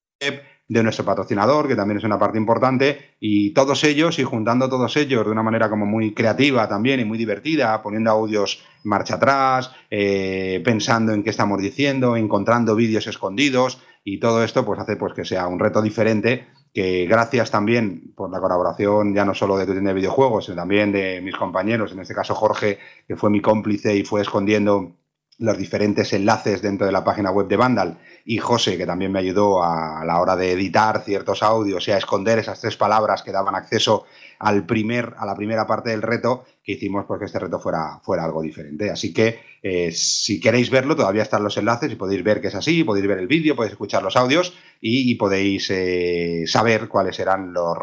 [0.66, 4.97] de nuestro patrocinador, que también es una parte importante, y todos ellos, y juntando todos
[4.97, 9.73] ellos de una manera como muy creativa también y muy divertida, poniendo audios marcha atrás,
[9.91, 15.15] eh, pensando en qué estamos diciendo, encontrando vídeos escondidos, y todo esto pues hace pues
[15.15, 19.65] que sea un reto diferente que gracias también por la colaboración ya no solo de
[19.65, 23.31] tu tienda de videojuegos, sino también de mis compañeros, en este caso Jorge, que fue
[23.31, 24.97] mi cómplice y fue escondiendo
[25.39, 29.19] los diferentes enlaces dentro de la página web de Vandal y José, que también me
[29.19, 33.32] ayudó a, la hora de editar ciertos audios y a esconder esas tres palabras que
[33.32, 34.06] daban acceso
[34.39, 38.24] al primer, a la primera parte del reto, que hicimos porque este reto fuera, fuera
[38.24, 38.90] algo diferente.
[38.90, 42.55] Así que eh, si queréis verlo, todavía están los enlaces y podéis ver que es
[42.55, 47.52] así, podéis ver el vídeo, podéis escuchar los audios y, podéis eh, saber cuáles eran
[47.52, 47.77] los,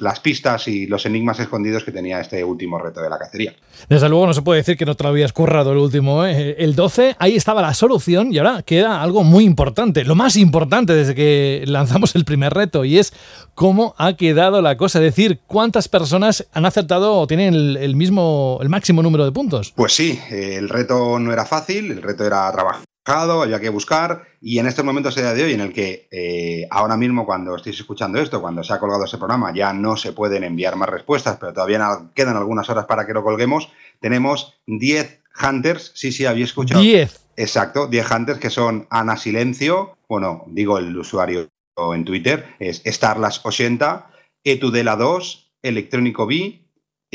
[0.00, 3.54] las pistas y los enigmas escondidos que tenía este último reto de la cacería.
[3.88, 6.24] Desde luego no se puede decir que no te lo habías currado el último.
[6.24, 6.56] ¿eh?
[6.58, 10.94] El 12, ahí estaba la solución y ahora queda algo muy importante, lo más importante
[10.94, 13.12] desde que lanzamos el primer reto y es
[13.54, 18.58] cómo ha quedado la cosa, es decir, cuántas personas han acertado o tienen el, mismo,
[18.62, 19.72] el máximo número de puntos.
[19.74, 24.58] Pues sí, el reto no era fácil, el reto era trabajar había que buscar y
[24.58, 27.80] en estos momentos a día de hoy en el que eh, ahora mismo cuando estéis
[27.80, 31.36] escuchando esto, cuando se ha colgado ese programa, ya no se pueden enviar más respuestas,
[31.40, 31.80] pero todavía
[32.14, 36.80] quedan algunas horas para que lo colguemos, tenemos 10 hunters, sí, sí, había escuchado.
[36.80, 37.28] 10.
[37.36, 41.48] Exacto, 10 hunters que son Ana Silencio, bueno, digo el usuario
[41.94, 44.06] en Twitter, es Starlas80,
[44.44, 46.60] Etudela2, Electrónico B,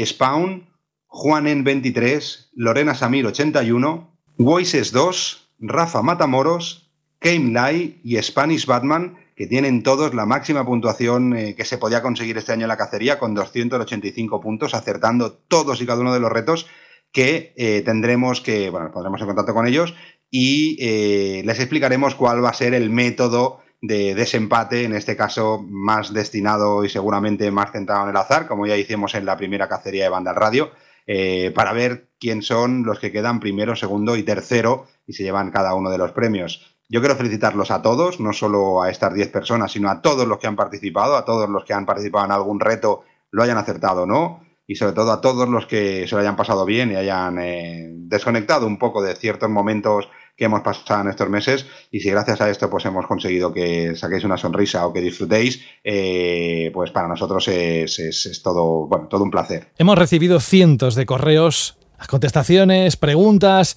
[0.04, 0.68] Spawn,
[1.08, 4.08] Juanen23, Lorena Samir81,
[4.38, 11.56] Voices2, Rafa Matamoros, Kame Lai y Spanish Batman, que tienen todos la máxima puntuación eh,
[11.56, 15.86] que se podía conseguir este año en la cacería, con 285 puntos, acertando todos y
[15.86, 16.68] cada uno de los retos
[17.12, 19.96] que eh, tendremos que, bueno, pondremos en contacto con ellos
[20.30, 25.64] y eh, les explicaremos cuál va a ser el método de desempate, en este caso
[25.70, 29.70] más destinado y seguramente más centrado en el azar, como ya hicimos en la primera
[29.70, 30.72] cacería de Banda Radio,
[31.54, 35.74] para ver quién son los que quedan primero, segundo y tercero y se llevan cada
[35.74, 36.78] uno de los premios.
[36.90, 40.38] Yo quiero felicitarlos a todos, no solo a estas 10 personas, sino a todos los
[40.38, 44.04] que han participado, a todos los que han participado en algún reto, lo hayan acertado
[44.04, 46.96] o no, y sobre todo a todos los que se lo hayan pasado bien y
[46.96, 52.02] hayan eh, desconectado un poco de ciertos momentos que hemos pasado en estos meses y
[52.02, 56.70] si gracias a esto pues hemos conseguido que saquéis una sonrisa o que disfrutéis, eh,
[56.74, 59.70] pues para nosotros es, todo, bueno, todo un placer.
[59.78, 61.78] Hemos recibido cientos de correos
[62.08, 63.76] contestaciones, preguntas,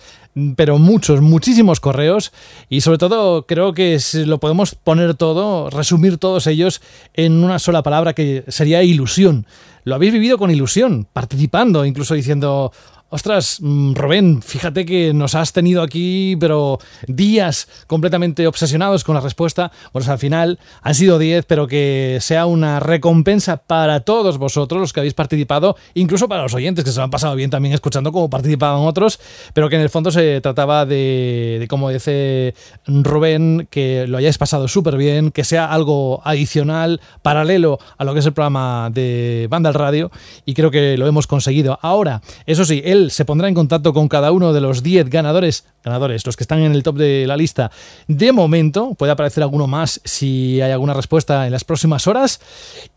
[0.56, 2.32] pero muchos, muchísimos correos
[2.68, 6.80] y sobre todo creo que lo podemos poner todo, resumir todos ellos
[7.14, 9.46] en una sola palabra que sería ilusión.
[9.84, 12.70] Lo habéis vivido con ilusión, participando, incluso diciendo,
[13.12, 16.78] Ostras, mm, Rubén, fíjate que nos has tenido aquí, pero
[17.08, 19.72] días completamente obsesionados con la respuesta.
[19.92, 24.92] Bueno, al final han sido 10, pero que sea una recompensa para todos vosotros, los
[24.92, 28.12] que habéis participado, incluso para los oyentes que se lo han pasado bien también escuchando
[28.12, 29.18] cómo participaban otros,
[29.54, 32.54] pero que en el fondo se trataba de, de como dice
[32.86, 38.20] Rubén, que lo hayáis pasado súper bien, que sea algo adicional, paralelo a lo que
[38.20, 40.10] es el programa de Banda al Radio,
[40.44, 41.78] y creo que lo hemos conseguido.
[41.82, 45.64] Ahora, eso sí, él se pondrá en contacto con cada uno de los 10 ganadores,
[45.82, 47.70] ganadores, los que están en el top de la lista.
[48.08, 52.40] De momento, puede aparecer alguno más si hay alguna respuesta en las próximas horas.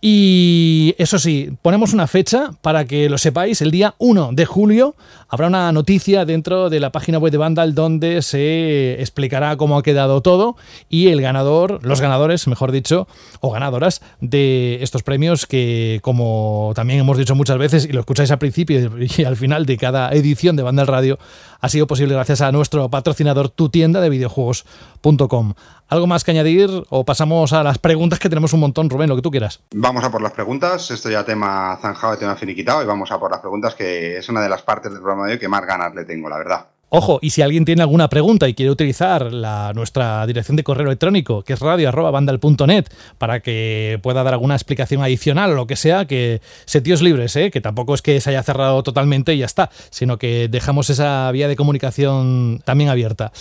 [0.01, 3.61] Y eso sí, ponemos una fecha para que lo sepáis.
[3.61, 4.95] El día 1 de julio
[5.33, 9.81] habrá una noticia dentro de la página web de Vandal donde se explicará cómo ha
[9.81, 10.55] quedado todo
[10.89, 13.07] y el ganador, los ganadores, mejor dicho,
[13.39, 18.29] o ganadoras de estos premios que, como también hemos dicho muchas veces y lo escucháis
[18.29, 21.17] al principio y al final de cada edición de Banda al Radio
[21.61, 25.53] ha sido posible gracias a nuestro patrocinador, tu tienda de videojuegos.com.
[25.87, 29.15] ¿Algo más que añadir o pasamos a las preguntas que tenemos un montón, Rubén, lo
[29.15, 29.61] que tú quieras?
[29.73, 30.89] Vamos a por las preguntas.
[30.91, 34.41] Esto ya tema zanjado, tema finiquitado y vamos a por las preguntas que es una
[34.41, 36.67] de las partes del programa que más ganas le tengo, la verdad.
[36.95, 40.85] Ojo, y si alguien tiene alguna pregunta y quiere utilizar la, nuestra dirección de correo
[40.85, 42.85] electrónico, que es radio.bandal.net,
[43.17, 47.49] para que pueda dar alguna explicación adicional o lo que sea, que setios libres, ¿eh?
[47.49, 51.31] que tampoco es que se haya cerrado totalmente y ya está, sino que dejamos esa
[51.31, 53.31] vía de comunicación también abierta.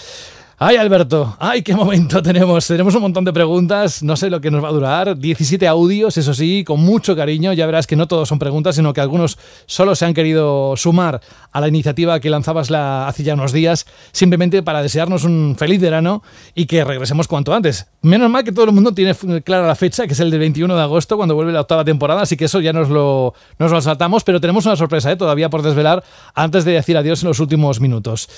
[0.64, 2.68] Ay, Alberto, ay, qué momento tenemos.
[2.68, 5.18] Tenemos un montón de preguntas, no sé lo que nos va a durar.
[5.18, 7.52] 17 audios, eso sí, con mucho cariño.
[7.52, 11.20] Ya verás que no todos son preguntas, sino que algunos solo se han querido sumar
[11.50, 15.80] a la iniciativa que lanzabas la, hace ya unos días, simplemente para desearnos un feliz
[15.80, 16.22] verano
[16.54, 17.88] y que regresemos cuanto antes.
[18.02, 20.76] Menos mal que todo el mundo tiene clara la fecha, que es el del 21
[20.76, 23.80] de agosto, cuando vuelve la octava temporada, así que eso ya nos lo, nos lo
[23.80, 25.16] saltamos, pero tenemos una sorpresa ¿eh?
[25.16, 26.04] todavía por desvelar
[26.36, 28.28] antes de decir adiós en los últimos minutos.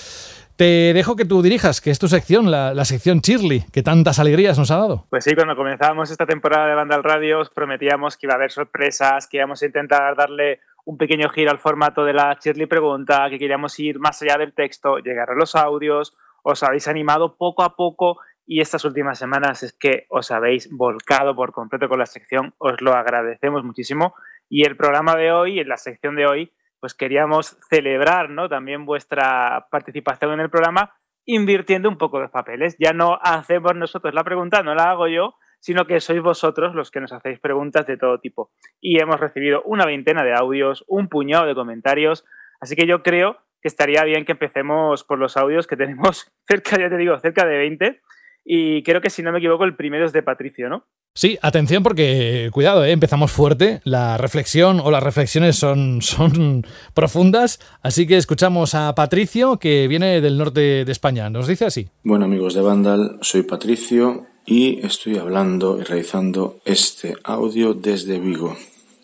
[0.57, 4.57] Te dejo que tú dirijas, que es tu sección, la, sección Shirley, que tantas alegrías
[4.57, 5.05] nos ha dado.
[5.09, 8.37] Pues sí, cuando comenzábamos esta temporada de Banda al Radio, os prometíamos que iba a
[8.37, 12.67] haber sorpresas, que íbamos a intentar darle un pequeño giro al formato de la Shirley
[12.67, 16.15] Pregunta, que queríamos ir más allá del texto, llegar a los audios.
[16.43, 21.35] Os habéis animado poco a poco y estas últimas semanas es que os habéis volcado
[21.35, 22.53] por completo con la sección.
[22.59, 24.13] Os lo agradecemos muchísimo.
[24.47, 26.53] Y el programa de hoy, en la sección de hoy,
[26.85, 28.47] pues queríamos celebrar ¿no?
[28.47, 30.93] también vuestra participación en el programa
[31.25, 32.75] invirtiendo un poco los papeles.
[32.77, 36.91] Ya no hacemos nosotros la pregunta, no la hago yo, sino que sois vosotros los
[36.91, 38.51] que nos hacéis preguntas de todo tipo.
[38.79, 42.23] Y hemos recibido una veintena de audios, un puñado de comentarios,
[42.61, 46.77] así que yo creo que estaría bien que empecemos por los audios que tenemos cerca,
[46.77, 48.01] ya te digo, cerca de 20.
[48.47, 50.85] Y creo que si no me equivoco, el primero es de Patricio, ¿no?
[51.15, 52.91] Sí, atención porque, cuidado, ¿eh?
[52.91, 53.81] empezamos fuerte.
[53.85, 56.63] La reflexión o las reflexiones son, son
[56.93, 57.59] profundas.
[57.81, 61.29] Así que escuchamos a Patricio, que viene del norte de España.
[61.31, 61.87] Nos dice así.
[62.03, 68.55] Bueno, amigos de Vandal, soy Patricio y estoy hablando y realizando este audio desde Vigo.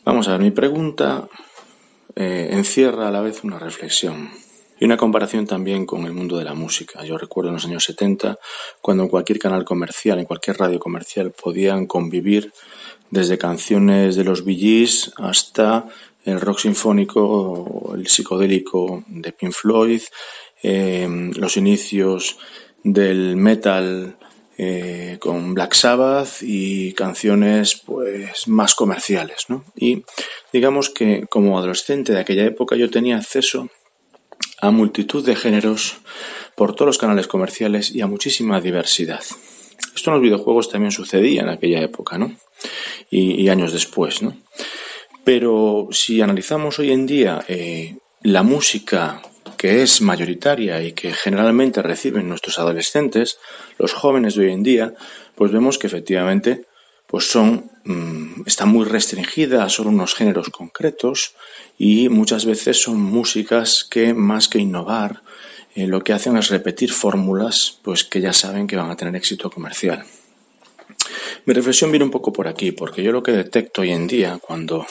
[0.05, 1.27] Vamos a ver, mi pregunta
[2.15, 4.29] eh, encierra a la vez una reflexión
[4.81, 7.05] y una comparación también con el mundo de la música.
[7.05, 8.39] Yo recuerdo en los años 70,
[8.81, 12.51] cuando en cualquier canal comercial, en cualquier radio comercial, podían convivir
[13.11, 15.85] desde canciones de los Bee hasta
[16.25, 20.01] el rock sinfónico el psicodélico de Pink Floyd,
[20.63, 22.39] eh, los inicios
[22.83, 24.17] del metal
[24.57, 29.45] eh, con Black Sabbath y canciones pues más comerciales.
[29.47, 29.63] ¿no?
[29.75, 30.03] Y
[30.51, 33.69] digamos que como adolescente de aquella época yo tenía acceso
[34.61, 35.97] a multitud de géneros
[36.55, 39.23] por todos los canales comerciales y a muchísima diversidad.
[39.95, 42.35] Esto en los videojuegos también sucedía en aquella época, ¿no?
[43.09, 44.37] Y, años después, ¿no?
[45.23, 49.21] Pero si analizamos hoy en día eh, la música
[49.57, 53.37] que es mayoritaria y que generalmente reciben nuestros adolescentes,
[53.77, 54.93] los jóvenes de hoy en día,
[55.35, 56.65] pues vemos que efectivamente
[57.11, 61.35] pues son mm, están muy restringidas a solo unos géneros concretos
[61.77, 65.21] y muchas veces son músicas que más que innovar
[65.75, 69.15] eh, lo que hacen es repetir fórmulas pues que ya saben que van a tener
[69.15, 70.05] éxito comercial.
[71.45, 74.39] Mi reflexión viene un poco por aquí, porque yo lo que detecto hoy en día
[74.39, 74.85] cuando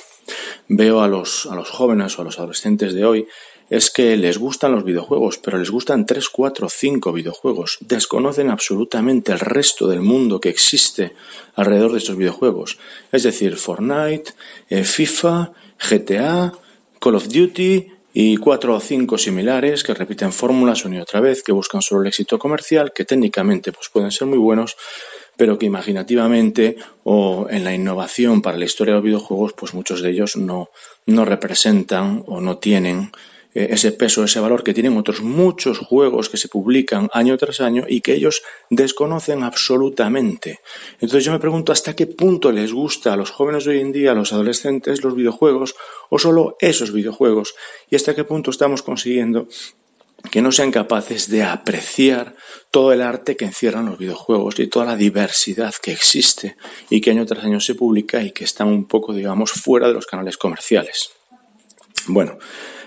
[0.69, 3.27] veo a los, a los jóvenes o a los adolescentes de hoy
[3.71, 7.79] es que les gustan los videojuegos, pero les gustan 3, 4, 5 videojuegos.
[7.81, 11.15] Desconocen absolutamente el resto del mundo que existe
[11.55, 12.79] alrededor de estos videojuegos.
[13.13, 14.33] Es decir, Fortnite,
[14.69, 16.53] eh, FIFA, GTA,
[17.01, 21.45] Call of Duty y cuatro o cinco similares que repiten fórmulas una y otra vez,
[21.45, 24.77] que buscan solo el éxito comercial, que técnicamente pues, pueden ser muy buenos,
[25.37, 30.03] pero que imaginativamente o en la innovación para la historia de los videojuegos, pues muchos
[30.03, 30.71] de ellos no,
[31.07, 33.13] no representan o no tienen
[33.55, 37.85] ese peso, ese valor que tienen otros muchos juegos que se publican año tras año
[37.89, 40.61] y que ellos desconocen absolutamente.
[40.95, 43.93] Entonces yo me pregunto hasta qué punto les gusta a los jóvenes de hoy en
[43.93, 45.75] día, a los adolescentes, los videojuegos
[46.11, 47.55] o solo esos videojuegos
[47.91, 49.49] y hasta qué punto estamos consiguiendo
[50.31, 52.37] que no sean capaces de apreciar
[52.71, 56.57] todo el arte que encierran los videojuegos y toda la diversidad que existe
[56.91, 59.95] y que año tras año se publica y que están un poco, digamos, fuera de
[59.95, 61.11] los canales comerciales.
[62.07, 62.39] Bueno,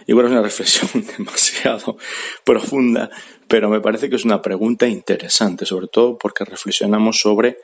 [0.08, 1.98] Igual es una reflexión demasiado
[2.44, 3.10] profunda,
[3.48, 7.58] pero me parece que es una pregunta interesante, sobre todo porque reflexionamos sobre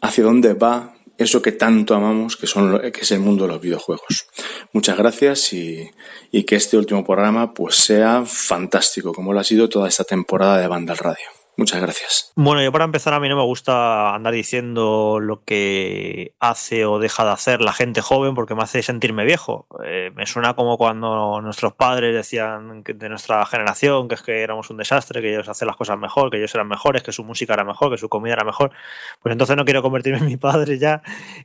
[0.00, 3.60] hacia dónde va eso que tanto amamos, que, son, que es el mundo de los
[3.60, 4.26] videojuegos.
[4.72, 5.90] Muchas gracias y,
[6.30, 10.58] y que este último programa pues sea fantástico, como lo ha sido toda esta temporada
[10.58, 11.41] de Banda al Radio.
[11.56, 12.32] Muchas gracias.
[12.34, 16.98] Bueno, yo para empezar a mí no me gusta andar diciendo lo que hace o
[16.98, 19.66] deja de hacer la gente joven porque me hace sentirme viejo.
[19.84, 24.70] Eh, me suena como cuando nuestros padres decían de nuestra generación que es que éramos
[24.70, 27.52] un desastre, que ellos hacían las cosas mejor, que ellos eran mejores, que su música
[27.52, 28.72] era mejor, que su comida era mejor.
[29.20, 31.02] Pues entonces no quiero convertirme en mi padre ya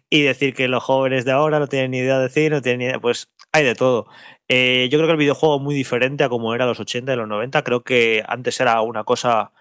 [0.10, 2.80] y decir que los jóvenes de ahora no tienen ni idea de decir, no tienen
[2.80, 3.00] ni idea.
[3.00, 4.08] Pues hay de todo.
[4.48, 7.16] Eh, yo creo que el videojuego es muy diferente a como era los 80 y
[7.18, 7.62] los 90.
[7.64, 9.52] Creo que antes era una cosa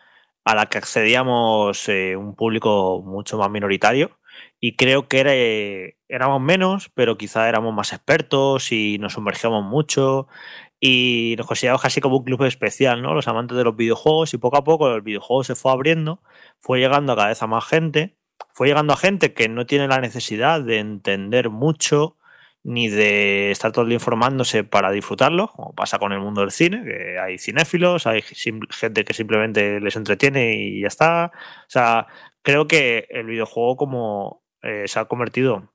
[0.46, 4.16] a la que accedíamos eh, un público mucho más minoritario
[4.60, 9.64] y creo que era, eh, éramos menos, pero quizá éramos más expertos y nos sumergíamos
[9.64, 10.28] mucho
[10.78, 13.12] y nos consideramos casi como un club especial, ¿no?
[13.12, 16.22] Los amantes de los videojuegos y poco a poco el videojuego se fue abriendo,
[16.60, 18.16] fue llegando a cada vez a más gente,
[18.52, 22.15] fue llegando a gente que no tiene la necesidad de entender mucho
[22.68, 26.50] ni de estar todo el día informándose para disfrutarlo, como pasa con el mundo del
[26.50, 31.30] cine, que hay cinéfilos, hay gente que simplemente les entretiene y ya está.
[31.32, 32.08] O sea,
[32.42, 35.72] creo que el videojuego como eh, se ha convertido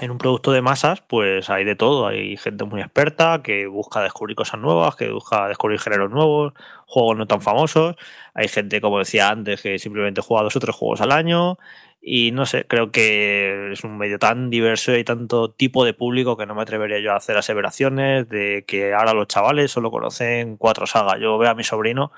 [0.00, 2.06] en un producto de masas, pues hay de todo.
[2.06, 6.52] Hay gente muy experta que busca descubrir cosas nuevas, que busca descubrir géneros nuevos,
[6.86, 7.96] juegos no tan famosos.
[8.34, 11.58] Hay gente, como decía antes, que simplemente juega dos o tres juegos al año.
[12.00, 16.36] Y no sé, creo que es un medio tan diverso y tanto tipo de público
[16.36, 20.56] que no me atrevería yo a hacer aseveraciones de que ahora los chavales solo conocen
[20.56, 21.16] cuatro sagas.
[21.20, 22.12] Yo veo a mi sobrino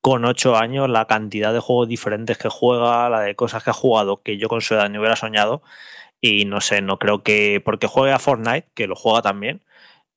[0.00, 3.74] con ocho años la cantidad de juegos diferentes que juega, la de cosas que ha
[3.74, 5.62] jugado que yo con su edad ni hubiera soñado.
[6.20, 9.62] Y no sé, no creo que porque juegue a Fortnite, que lo juega también,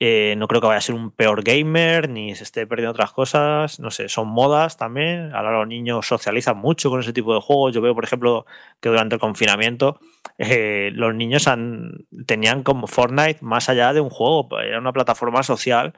[0.06, 3.14] Eh, no creo que vaya a ser un peor gamer ni se esté perdiendo otras
[3.14, 3.80] cosas.
[3.80, 5.34] No sé, son modas también.
[5.34, 7.74] Ahora los niños socializan mucho con ese tipo de juegos.
[7.74, 8.46] Yo veo, por ejemplo,
[8.82, 10.02] que durante el confinamiento
[10.40, 14.60] eh, los niños han, tenían como Fortnite más allá de un juego.
[14.60, 15.94] Era una plataforma social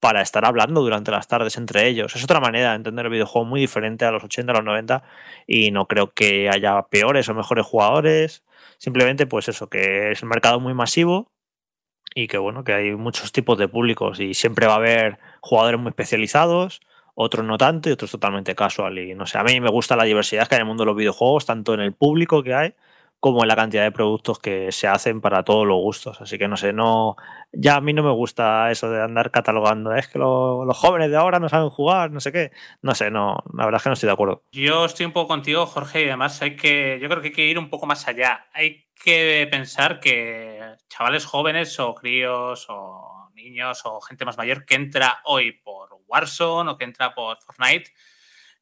[0.00, 2.16] para estar hablando durante las tardes entre ellos.
[2.16, 5.02] Es otra manera de entender el videojuego muy diferente a los 80, a los 90
[5.46, 8.42] y no creo que haya peores o mejores jugadores.
[8.82, 11.30] Simplemente pues eso, que es un mercado muy masivo
[12.16, 15.78] y que bueno, que hay muchos tipos de públicos y siempre va a haber jugadores
[15.78, 16.80] muy especializados,
[17.14, 18.98] otros no tanto y otros totalmente casual.
[18.98, 20.86] Y no sé, a mí me gusta la diversidad que hay en el mundo de
[20.86, 22.74] los videojuegos, tanto en el público que hay
[23.22, 26.20] como en la cantidad de productos que se hacen para todos los gustos.
[26.20, 27.14] Así que no sé, no.
[27.52, 29.94] Ya a mí no me gusta eso de andar catalogando.
[29.94, 32.50] Es que los jóvenes de ahora no saben jugar, no sé qué.
[32.80, 34.42] No sé, no, la verdad es que no estoy de acuerdo.
[34.50, 36.98] Yo estoy un poco contigo, Jorge, y además hay que.
[37.00, 38.48] Yo creo que hay que ir un poco más allá.
[38.54, 44.74] Hay que pensar que chavales jóvenes o críos o niños o gente más mayor que
[44.74, 47.92] entra hoy por Warzone o que entra por Fortnite,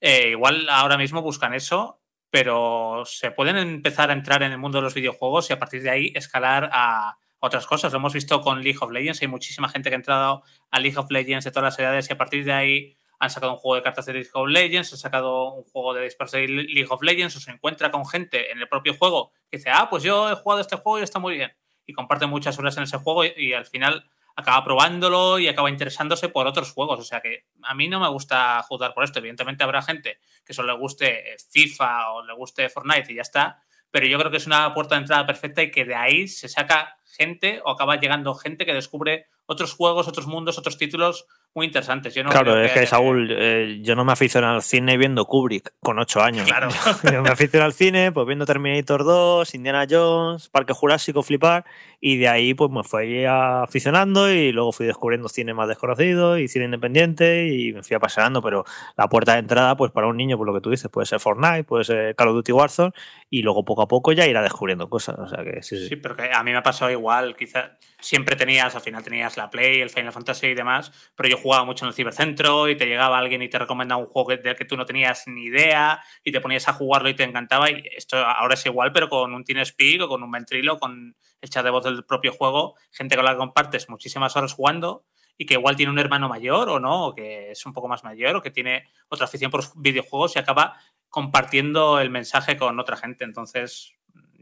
[0.03, 2.00] eh, igual ahora mismo buscan eso
[2.31, 5.83] pero se pueden empezar a entrar en el mundo de los videojuegos y a partir
[5.83, 7.93] de ahí escalar a otras cosas.
[7.93, 10.99] Lo hemos visto con League of Legends, hay muchísima gente que ha entrado a League
[10.99, 13.77] of Legends de todas las edades y a partir de ahí han sacado un juego
[13.77, 17.03] de cartas de League of Legends, han sacado un juego de disparos de League of
[17.03, 20.31] Legends, o se encuentra con gente en el propio juego que dice, ah, pues yo
[20.31, 21.53] he jugado este juego y está muy bien.
[21.87, 24.09] Y comparte muchas horas en ese juego y al final
[24.41, 27.01] acaba probándolo y acaba interesándose por otros juegos.
[27.01, 29.19] O sea que a mí no me gusta jugar por esto.
[29.19, 33.63] Evidentemente habrá gente que solo le guste FIFA o le guste Fortnite y ya está.
[33.91, 36.49] Pero yo creo que es una puerta de entrada perfecta y que de ahí se
[36.49, 41.67] saca gente o acaba llegando gente que descubre otros juegos, otros mundos, otros títulos muy
[41.67, 42.15] interesantes.
[42.15, 45.73] Yo no claro, es que, Saúl, eh, yo no me aficiono al cine viendo Kubrick
[45.81, 46.47] con ocho años.
[46.47, 46.69] Claro.
[47.13, 51.65] yo me aficiono al cine pues viendo Terminator 2, Indiana Jones, Parque Jurásico, Flipar,
[52.01, 56.47] y de ahí pues me fui aficionando y luego fui descubriendo cine más desconocido y
[56.47, 58.65] cine independiente y me fui apasionando, pero
[58.97, 61.19] la puerta de entrada pues para un niño, por lo que tú dices, puede ser
[61.19, 62.93] Fortnite, puede ser Call of Duty Warzone
[63.29, 65.19] y luego poco a poco ya irá descubriendo cosas.
[65.19, 65.89] O sea que sí, sí.
[65.89, 69.37] sí pero que a mí me ha pasado igual, quizás siempre tenías, al final tenías
[69.37, 72.77] la Play, el Final Fantasy y demás, pero yo jugaba mucho en el cibercentro y
[72.77, 76.03] te llegaba alguien y te recomendaba un juego del que tú no tenías ni idea
[76.25, 79.35] y te ponías a jugarlo y te encantaba y esto ahora es igual, pero con
[79.35, 83.17] un TeamSpeak o con un Ventrilo, con el chat de voz del propio juego, gente
[83.17, 85.05] con la que compartes muchísimas horas jugando
[85.37, 88.05] y que igual tiene un hermano mayor o no, o que es un poco más
[88.05, 90.77] mayor o que tiene otra afición por videojuegos y acaba
[91.09, 93.25] compartiendo el mensaje con otra gente.
[93.25, 93.95] Entonces,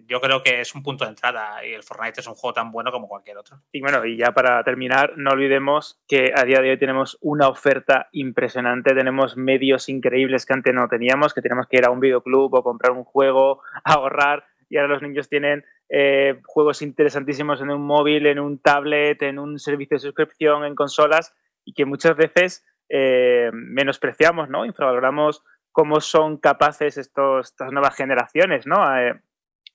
[0.08, 2.72] yo creo que es un punto de entrada y el Fortnite es un juego tan
[2.72, 3.58] bueno como cualquier otro.
[3.72, 7.48] Y bueno, y ya para terminar, no olvidemos que a día de hoy tenemos una
[7.48, 12.00] oferta impresionante, tenemos medios increíbles que antes no teníamos, que tenemos que ir a un
[12.00, 17.70] videoclub o comprar un juego, ahorrar, y ahora los niños tienen eh, juegos interesantísimos en
[17.70, 22.16] un móvil, en un tablet, en un servicio de suscripción, en consolas, y que muchas
[22.16, 24.64] veces eh, menospreciamos, ¿no?
[24.64, 28.98] Infravaloramos cómo son capaces estos, estas nuevas generaciones, ¿no?
[28.98, 29.20] Eh,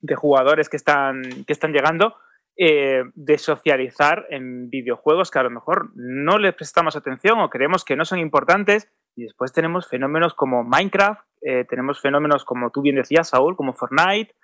[0.04, 2.16] de jugadores que están, que están llegando
[2.56, 7.84] eh, de socializar en videojuegos que a lo mejor no les prestamos atención o creemos
[7.84, 8.92] que no son importantes.
[9.16, 13.74] Y después tenemos fenómenos como Minecraft, eh, tenemos fenómenos como tú bien decías, Saúl, como
[13.74, 14.36] Fortnite.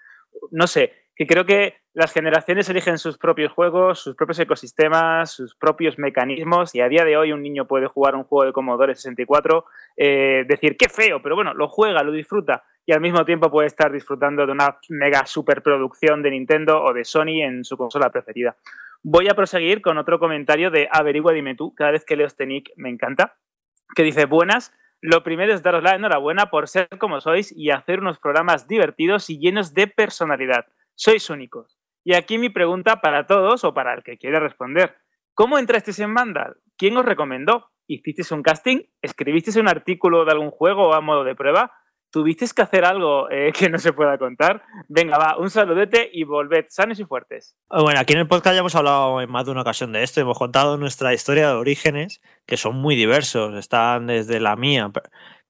[0.52, 5.56] No sé, que creo que las generaciones eligen sus propios juegos, sus propios ecosistemas, sus
[5.56, 8.96] propios mecanismos y a día de hoy un niño puede jugar un juego de Commodore
[8.96, 9.66] 64,
[9.98, 13.68] eh, decir, qué feo, pero bueno, lo juega, lo disfruta y al mismo tiempo puede
[13.68, 18.58] estar disfrutando de una mega superproducción de Nintendo o de Sony en su consola preferida.
[19.04, 22.48] Voy a proseguir con otro comentario de Averigua Dime tú, cada vez que leo este
[22.48, 23.36] nick me encanta,
[23.96, 28.00] que dice, buenas, lo primero es daros la enhorabuena por ser como sois y hacer
[28.00, 30.66] unos programas divertidos y llenos de personalidad.
[30.96, 31.78] Sois únicos.
[32.04, 34.96] Y aquí mi pregunta para todos o para el que quiera responder.
[35.36, 36.56] ¿Cómo entrasteis en Vandal?
[36.76, 37.70] ¿Quién os recomendó?
[37.86, 38.82] ¿Hicisteis un casting?
[39.04, 41.72] ¿Escribisteis un artículo de algún juego a modo de prueba?
[42.12, 44.64] ¿Tuviste que hacer algo eh, que no se pueda contar?
[44.88, 47.56] Venga, va, un saludete y volved sanos y fuertes.
[47.70, 50.04] Ah, bueno, aquí en el podcast ya hemos hablado en más de una ocasión de
[50.04, 50.22] esto.
[50.22, 53.56] Hemos contado nuestra historia de orígenes, que son muy diversos.
[53.56, 54.92] Están desde la mía,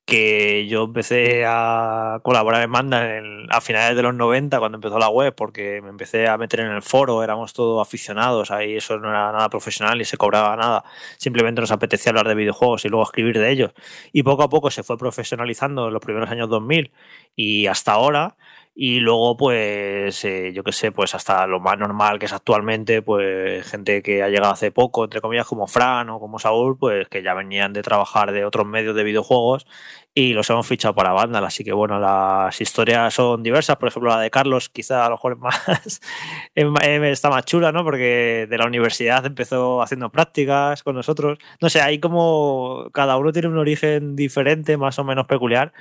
[0.10, 3.08] que yo empecé a colaborar en Manda
[3.50, 6.72] a finales de los 90 cuando empezó la web porque me empecé a meter en
[6.72, 10.84] el foro, éramos todos aficionados, ahí eso no era nada profesional y se cobraba nada,
[11.18, 13.72] simplemente nos apetecía hablar de videojuegos y luego escribir de ellos.
[14.12, 16.92] Y poco a poco se fue profesionalizando en los primeros años 2000
[17.36, 18.36] y hasta ahora
[18.76, 23.02] y luego, pues, eh, yo qué sé, pues hasta lo más normal que es actualmente,
[23.02, 27.10] pues gente que ha llegado hace poco, entre comillas, como Fran o como Saúl, pues
[27.10, 29.66] que ya venían de trabajar de otros medios de videojuegos
[30.14, 31.46] y los hemos fichado para Vandal.
[31.46, 33.78] Así que bueno, las historias son diversas.
[33.78, 36.02] Por ejemplo, la de Carlos, quizá a lo mejor más
[36.56, 37.84] está más chula, ¿no?
[37.84, 41.38] Porque de la universidad empezó haciendo prácticas con nosotros.
[41.62, 45.74] No sé, hay como cada uno tiene un origen diferente, más o menos peculiar,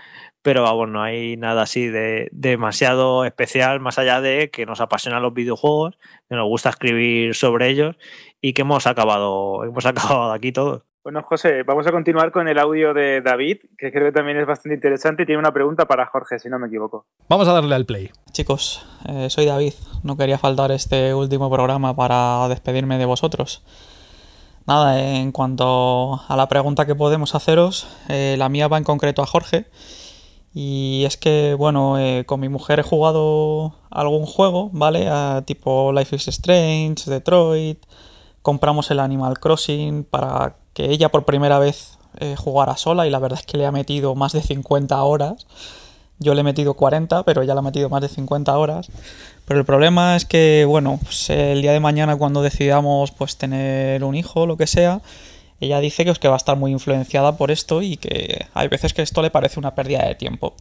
[0.42, 5.22] pero vamos, no hay nada así de demasiado especial, más allá de que nos apasionan
[5.22, 5.98] los videojuegos,
[6.28, 7.96] que nos gusta escribir sobre ellos
[8.40, 10.82] y que hemos acabado, hemos acabado aquí todos.
[11.02, 14.46] Bueno, José, vamos a continuar con el audio de David, que creo que también es
[14.46, 17.06] bastante interesante y tiene una pregunta para Jorge, si no me equivoco.
[17.30, 18.10] Vamos a darle al play.
[18.32, 19.72] Chicos, eh, soy David.
[20.02, 23.64] No quería faltar este último programa para despedirme de vosotros.
[24.66, 29.22] Nada, en cuanto a la pregunta que podemos haceros, eh, la mía va en concreto
[29.22, 29.64] a Jorge.
[30.54, 35.08] Y es que, bueno, eh, con mi mujer he jugado algún juego, ¿vale?
[35.44, 37.84] tipo Life is Strange, Detroit.
[38.42, 43.18] Compramos el Animal Crossing para que ella por primera vez eh, jugara sola y la
[43.18, 45.46] verdad es que le ha metido más de 50 horas.
[46.18, 48.90] Yo le he metido 40, pero ella le ha metido más de 50 horas.
[49.44, 54.02] Pero el problema es que, bueno, pues el día de mañana cuando decidamos pues tener
[54.02, 55.00] un hijo, lo que sea,
[55.60, 58.68] ella dice que, es que va a estar muy influenciada por esto y que hay
[58.68, 60.54] veces que esto le parece una pérdida de tiempo.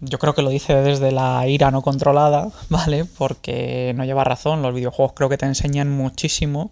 [0.00, 3.04] Yo creo que lo dice desde la ira no controlada, ¿vale?
[3.04, 6.70] Porque no lleva razón, los videojuegos creo que te enseñan muchísimo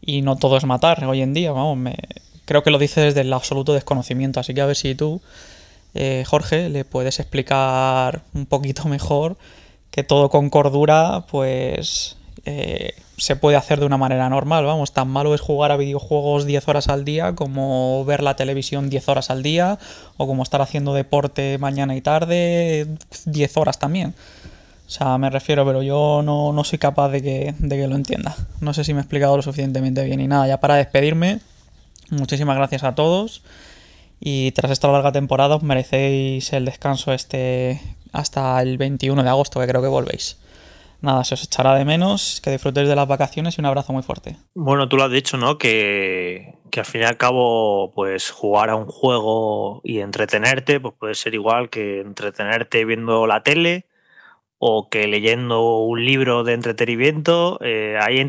[0.00, 1.96] y no todo es matar hoy en día, vamos, me...
[2.44, 5.22] creo que lo dice desde el absoluto desconocimiento, así que a ver si tú,
[5.94, 9.36] eh, Jorge, le puedes explicar un poquito mejor
[9.90, 15.08] que todo con cordura, pues eh, se puede hacer de una manera normal, vamos, tan
[15.08, 19.30] malo es jugar a videojuegos 10 horas al día como ver la televisión 10 horas
[19.30, 19.78] al día
[20.16, 22.86] o como estar haciendo deporte mañana y tarde
[23.26, 24.14] 10 horas también.
[24.86, 27.96] O sea, me refiero, pero yo no, no soy capaz de que, de que lo
[27.96, 28.36] entienda.
[28.60, 31.40] No sé si me he explicado lo suficientemente bien y nada, ya para despedirme,
[32.10, 33.42] muchísimas gracias a todos
[34.20, 37.80] y tras esta larga temporada os merecéis el descanso este
[38.12, 40.38] hasta el 21 de agosto que creo que volvéis
[41.04, 44.02] nada, se os echará de menos, que disfrutéis de las vacaciones y un abrazo muy
[44.02, 44.36] fuerte.
[44.54, 45.58] Bueno, tú lo has dicho, ¿no?
[45.58, 50.94] Que, que, al fin y al cabo, pues jugar a un juego y entretenerte, pues
[50.98, 53.86] puede ser igual que entretenerte viendo la tele
[54.58, 57.58] o que leyendo un libro de entretenimiento.
[57.62, 58.26] Eh, hay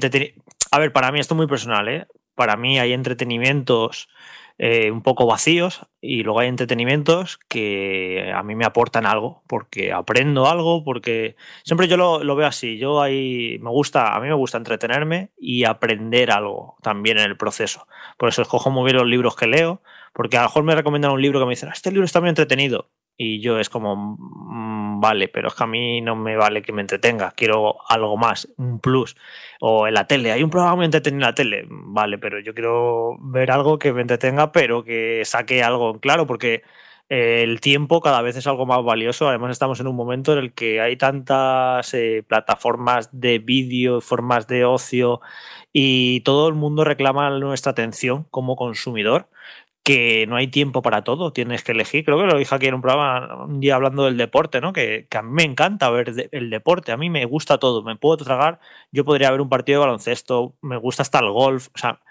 [0.72, 2.08] A ver, para mí esto es muy personal, ¿eh?
[2.36, 4.10] Para mí hay entretenimientos
[4.58, 9.92] eh, un poco vacíos y luego hay entretenimientos que a mí me aportan algo, porque
[9.92, 14.36] aprendo algo, porque siempre yo lo, veo así, yo ahí me gusta, a mí me
[14.36, 17.88] gusta entretenerme y aprender algo también en el proceso.
[18.18, 19.82] Por eso escojo muy bien los libros que leo,
[20.14, 22.20] porque a lo mejor me recomiendan un libro que me dicen, ah, este libro está
[22.22, 24.18] muy entretenido y yo es como,
[25.06, 28.48] vale, pero es que a mí no me vale que me entretenga, quiero algo más,
[28.58, 29.16] un plus.
[29.60, 32.54] O en la tele, hay un programa muy entretenido en la tele, vale, pero yo
[32.56, 36.64] quiero ver algo que me entretenga, pero que saque algo en claro, porque
[37.10, 39.30] eh, el tiempo cada vez es algo más valioso.
[39.30, 44.48] Además, estamos en un momento en el que hay tantas eh, plataformas de vídeo, formas
[44.48, 45.22] de ocio,
[45.72, 49.28] y todo el mundo reclama nuestra atención como consumidor
[49.86, 52.04] que no hay tiempo para todo, tienes que elegir.
[52.06, 54.74] Creo que lo dije aquí en un programa un día hablando del deporte, ¿no?
[54.74, 58.18] Que, a mí me encanta ver el deporte, a mí me gusta todo, me puedo
[58.18, 58.60] tragar,
[58.92, 62.02] yo podría ver un partido de baloncesto, me gusta hasta el golf, o sea,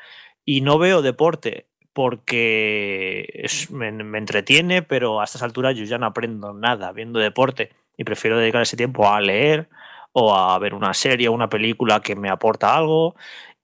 [0.45, 3.89] y no veo deporte porque me,
[4.19, 8.63] entretiene, pero a estas alturas yo ya no aprendo nada viendo deporte y prefiero dedicar
[8.63, 9.69] ese tiempo a leer
[10.13, 13.17] o a ver una serie o una película que me aporta algo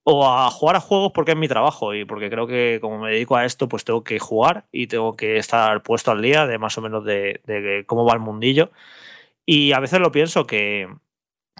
[0.03, 3.11] o a jugar a juegos porque es mi trabajo y porque creo que como me
[3.11, 6.57] dedico a esto, pues tengo que jugar y tengo que estar puesto al día de
[6.57, 8.71] más o menos de, cómo va el mundillo.
[9.45, 10.87] Y a veces lo pienso que,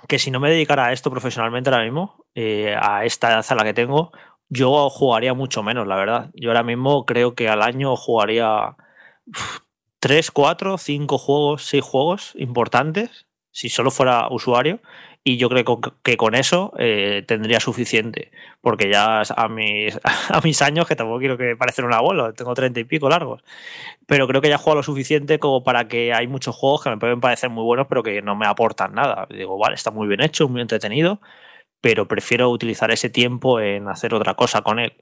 [0.08, 3.56] que si no me dedicara a esto profesionalmente ahora mismo, eh, a esta edad a
[3.56, 4.12] la que tengo,
[4.50, 6.32] yo jugaría mucho menos, la verdad.
[6.34, 8.76] Yo ahora mismo creo que al año jugaría
[10.00, 14.80] 3, 4, 5 juegos, 6 juegos importantes, si solo fuera usuario
[15.24, 18.32] y yo creo que con eso eh, tendría suficiente,
[18.62, 20.00] porque ya a mis,
[20.30, 23.44] a mis años, que tampoco quiero que parecer un abuelo, tengo treinta y pico largos,
[24.08, 26.98] pero creo que ya juego lo suficiente como para que hay muchos juegos que me
[26.98, 29.28] pueden parecer muy buenos, pero que no me aportan nada.
[29.30, 31.22] Digo, vale, está muy bien hecho, muy entretenido,
[31.82, 34.94] pero prefiero utilizar ese tiempo en hacer otra cosa con él.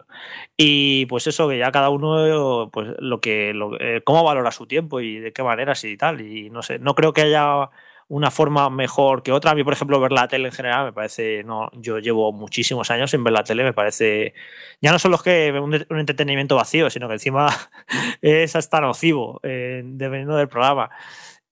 [0.57, 4.67] Y pues eso, que ya cada uno, pues lo que, lo, eh, cómo valora su
[4.67, 7.69] tiempo y de qué maneras y tal, y no sé, no creo que haya
[8.09, 9.51] una forma mejor que otra.
[9.51, 12.91] A mí, por ejemplo, ver la tele en general me parece, no, yo llevo muchísimos
[12.91, 14.33] años sin ver la tele, me parece,
[14.81, 17.47] ya no solo es que un, un entretenimiento vacío, sino que encima
[18.21, 20.89] es hasta nocivo, eh, dependiendo del programa.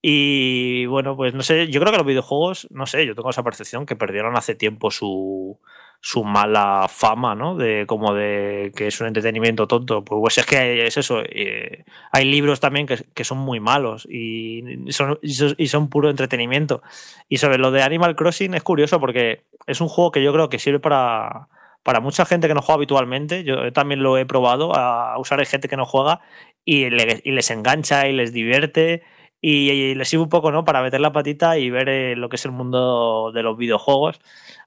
[0.02, 3.44] Y bueno, pues no sé, yo creo que los videojuegos, no sé, yo tengo esa
[3.44, 5.60] percepción que perdieron hace tiempo su,
[6.02, 7.56] su mala fama, ¿no?
[7.56, 10.04] De como de que es un entretenimiento tonto.
[10.04, 11.22] Pues, es que es eso.
[11.24, 16.82] Eh, hay libros también que, son muy malos y son, y son puro entretenimiento.
[17.30, 20.50] Y sobre lo de Animal Crossing es curioso porque es un juego que yo creo
[20.50, 21.50] que sirve para,
[21.84, 23.44] para mucha gente que no juega habitualmente.
[23.44, 25.40] Yo también lo he probado a usar.
[25.40, 26.22] Hay gente que no juega
[26.64, 29.04] y les engancha y les divierte
[29.42, 30.66] y, le sirve un poco, ¿no?
[30.66, 34.20] Para meter la patita y ver eh, lo que es el mundo de los videojuegos.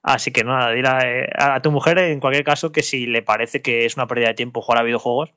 [0.03, 0.89] Así que nada, dile
[1.25, 4.29] eh, a, tu mujer, en cualquier caso, que si le parece que es una pérdida
[4.29, 5.35] de tiempo jugar a videojuegos,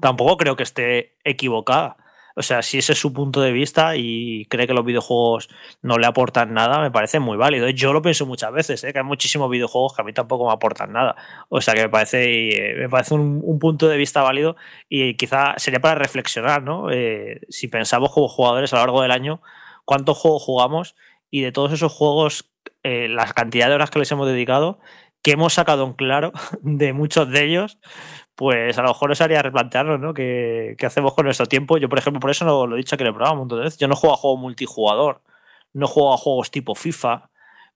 [0.00, 1.96] tampoco creo que esté equivocada.
[2.36, 5.48] O sea, si ese es su punto de vista y cree que los videojuegos
[5.82, 7.68] no le aportan nada, me parece muy válido.
[7.70, 8.92] Yo lo pienso muchas veces, ¿eh?
[8.92, 11.16] que hay muchísimos videojuegos que a mí tampoco me aportan nada.
[11.48, 14.56] O sea, que me parece, me parece un, punto de vista válido
[14.88, 16.90] y quizá sería para reflexionar, ¿no?
[16.90, 19.40] Eh, si pensamos como jugadores a lo largo del año,
[19.84, 20.96] ¿cuántos juegos jugamos?
[21.30, 22.50] Y de todos esos juegos,
[22.82, 24.80] eh, la cantidad de horas que les hemos dedicado,
[25.22, 26.32] que hemos sacado en claro
[26.62, 27.78] de muchos de ellos,
[28.34, 30.14] pues a lo mejor nos haría replantearnos, ¿no?
[30.14, 31.78] ¿Qué, hacemos con nuestro tiempo?
[31.78, 33.64] Yo, por ejemplo, por eso lo, he dicho que le he probado un montón de
[33.64, 33.78] veces.
[33.78, 35.22] Yo no juego a juegos multijugador,
[35.72, 37.30] no juego a juegos tipo FIFA,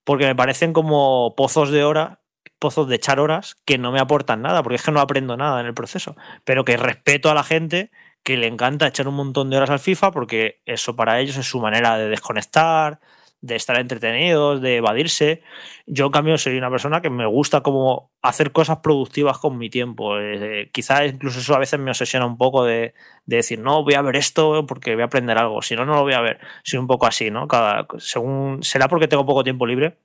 [0.04, 2.20] porque me parecen como pozos de hora,
[2.58, 5.60] pozos de echar horas que no me aportan nada, porque es que no aprendo nada
[5.60, 6.16] en el proceso.
[6.44, 7.90] Pero que respeto a la gente
[8.22, 11.46] que le encanta echar un montón de horas al FIFA, porque eso para ellos es
[11.46, 12.98] su manera de desconectar,
[13.40, 15.42] de estar entretenidos, de evadirse.
[15.86, 19.70] Yo, en cambio, soy una persona que me gusta como hacer cosas productivas con mi
[19.70, 20.18] tiempo.
[20.18, 22.94] Eh, quizás incluso eso a veces me obsesiona un poco de,
[23.26, 26.02] decir, no, voy a ver esto porque voy a aprender algo, si no, no lo
[26.02, 26.40] voy a ver.
[26.64, 27.48] Soy un poco así, ¿no?
[27.48, 29.98] Cada, según, será porque tengo poco tiempo libre,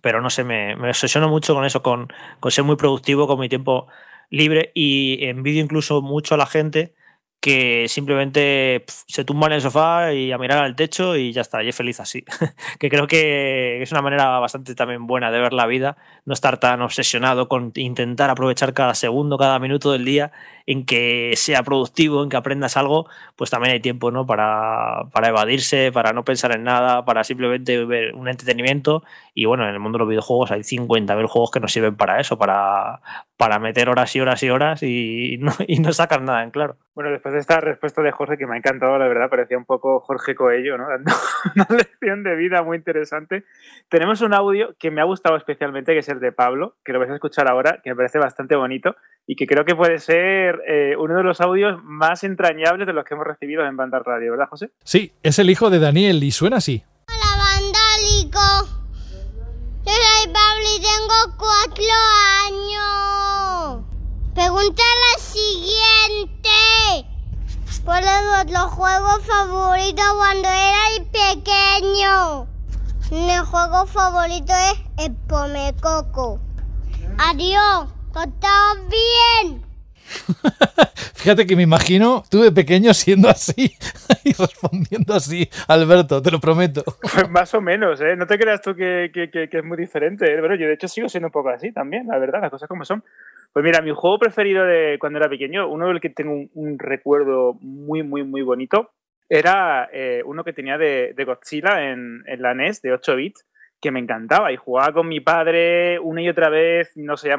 [0.00, 2.08] pero no sé, me, me obsesiono mucho con eso, con,
[2.40, 3.88] con ser muy productivo con mi tiempo
[4.30, 6.94] libre y envidio incluso mucho a la gente
[7.40, 11.62] que simplemente se tumba en el sofá y a mirar al techo y ya está,
[11.62, 12.24] y es feliz así.
[12.80, 16.58] que creo que es una manera bastante también buena de ver la vida, no estar
[16.58, 20.32] tan obsesionado con intentar aprovechar cada segundo, cada minuto del día
[20.66, 24.26] en que sea productivo, en que aprendas algo, pues también hay tiempo ¿no?
[24.26, 29.02] para, para evadirse, para no pensar en nada, para simplemente ver un entretenimiento.
[29.32, 32.20] Y bueno, en el mundo de los videojuegos hay 50.000 juegos que nos sirven para
[32.20, 33.00] eso, para,
[33.38, 36.76] para meter horas y horas y horas y no, y no sacar nada en claro.
[36.94, 39.64] Bueno, después de esta respuesta de Jorge, que me ha encantado, la verdad, parecía un
[39.64, 40.88] poco Jorge Coello, ¿no?
[40.88, 41.12] Dando
[41.54, 43.44] una lección de vida muy interesante.
[43.88, 46.98] Tenemos un audio que me ha gustado especialmente, que es el de Pablo, que lo
[46.98, 50.60] vais a escuchar ahora, que me parece bastante bonito y que creo que puede ser
[50.66, 54.32] eh, uno de los audios más entrañables de los que hemos recibido en Banda Radio,
[54.32, 54.70] ¿verdad, José?
[54.82, 56.82] Sí, es el hijo de Daniel y suena así.
[57.06, 58.40] Hola, Vandálico.
[59.86, 61.84] Yo soy Pablo y tengo cuatro
[62.48, 63.07] años.
[64.38, 66.48] Pregunta la siguiente.
[67.84, 72.46] ¿Cuál es vuestro juego favorito cuando erais pequeño?
[73.10, 76.38] Mi juego favorito es el Pomecoco.
[77.18, 79.67] Adiós, ¿estás bien?
[81.14, 83.76] Fíjate que me imagino tú de pequeño siendo así
[84.24, 86.84] y respondiendo así, Alberto, te lo prometo.
[87.00, 88.16] Pues más o menos, ¿eh?
[88.16, 90.24] No te creas tú que, es muy diferente.
[90.24, 90.38] ¿eh?
[90.40, 92.84] Pero yo de hecho sigo siendo un poco así también, la verdad, las cosas como
[92.84, 93.02] son.
[93.52, 97.54] Pues mira, mi juego preferido de cuando era pequeño, uno del que tengo un, recuerdo
[97.60, 98.92] muy, muy, muy bonito,
[99.28, 103.46] era eh, uno que tenía de, Godzilla en, en, la NES de 8 bits,
[103.80, 107.32] que me encantaba y jugaba con mi padre una y otra vez, no sé,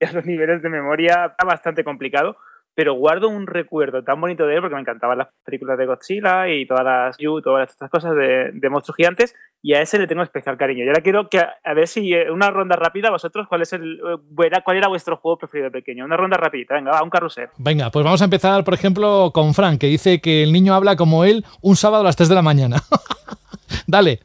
[0.12, 2.36] los niveles de memoria, está bastante complicado,
[2.76, 6.46] pero guardo un recuerdo tan bonito de él porque me encantaban las películas de Godzilla
[6.48, 10.22] y todas las Yu, todas estas cosas de, monstruos gigantes y a ese le tengo
[10.22, 10.84] especial cariño.
[10.84, 13.94] Y ahora quiero que a ver si eh, una ronda rápida vosotros cuál es el
[13.94, 16.04] eh, cuál era vuestro juego preferido de pequeño.
[16.04, 17.48] Una ronda rapidita, venga, va, un carrusel.
[17.56, 20.96] Venga, pues vamos a empezar por ejemplo con Frank que dice que el niño habla
[20.96, 22.76] como él un sábado a las 3 de la mañana.
[23.86, 24.20] Dale.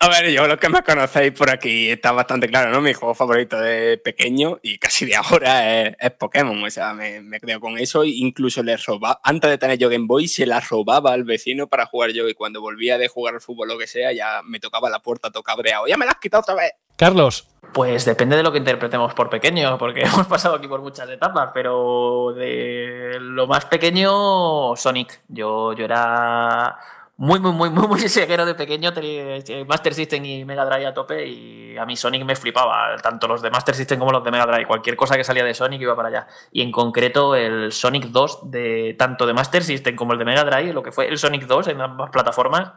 [0.00, 2.80] A ver, yo lo que me conocéis por aquí está bastante claro, ¿no?
[2.80, 6.62] Mi juego favorito de pequeño y casi de ahora es, Pokémon.
[6.64, 8.04] O sea, me, me, creo con eso.
[8.04, 11.86] Incluso le robaba, antes de tener yo Game Boy, se la robaba al vecino para
[11.86, 12.28] jugar yo.
[12.28, 15.00] Y cuando volvía de jugar al fútbol o lo que sea, ya me tocaba la
[15.00, 15.86] puerta, tocaba breado.
[15.86, 16.72] ¡Ya me la has quitado otra vez!
[16.96, 17.46] Carlos.
[17.72, 21.50] Pues depende de lo que interpretemos por pequeño, porque hemos pasado aquí por muchas etapas,
[21.54, 25.20] pero de lo más pequeño, Sonic.
[25.28, 26.76] Yo, yo era
[27.20, 30.94] muy, muy, muy, muy, muy seguero de pequeño, eh, Master System y Mega Drive a
[30.94, 34.30] tope y a mí Sonic me flipaba, tanto los de Master System como los de
[34.30, 36.26] Mega Drive, cualquier cosa que salía de Sonic iba para allá.
[36.50, 40.44] Y en concreto el Sonic 2, de, tanto de Master System como el de Mega
[40.44, 42.72] Drive, lo que fue el Sonic 2 en ambas plataformas,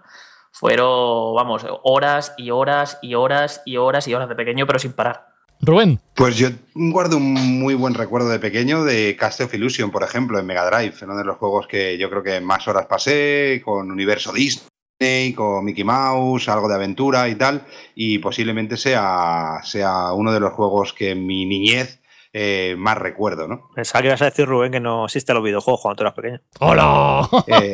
[0.52, 4.92] fueron, vamos, horas y horas y horas y horas y horas de pequeño, pero sin
[4.92, 5.33] parar.
[5.66, 6.00] Rubén.
[6.16, 10.38] Pues yo guardo un muy buen recuerdo de pequeño de Castle of Illusion, por ejemplo,
[10.38, 13.90] en Mega Drive, uno de los juegos que yo creo que más horas pasé, con
[13.90, 17.66] universo Disney o Mickey Mouse, algo de aventura y tal,
[17.96, 22.02] y posiblemente sea, sea uno de los juegos que en mi niñez
[22.34, 23.70] eh, más recuerdo, ¿no?
[23.76, 26.42] Pensaba que ibas a decir, Rubén, que no existen los videojuegos cuando tú eras pequeño.
[26.60, 27.30] ¡Hola!
[27.48, 27.72] Eh,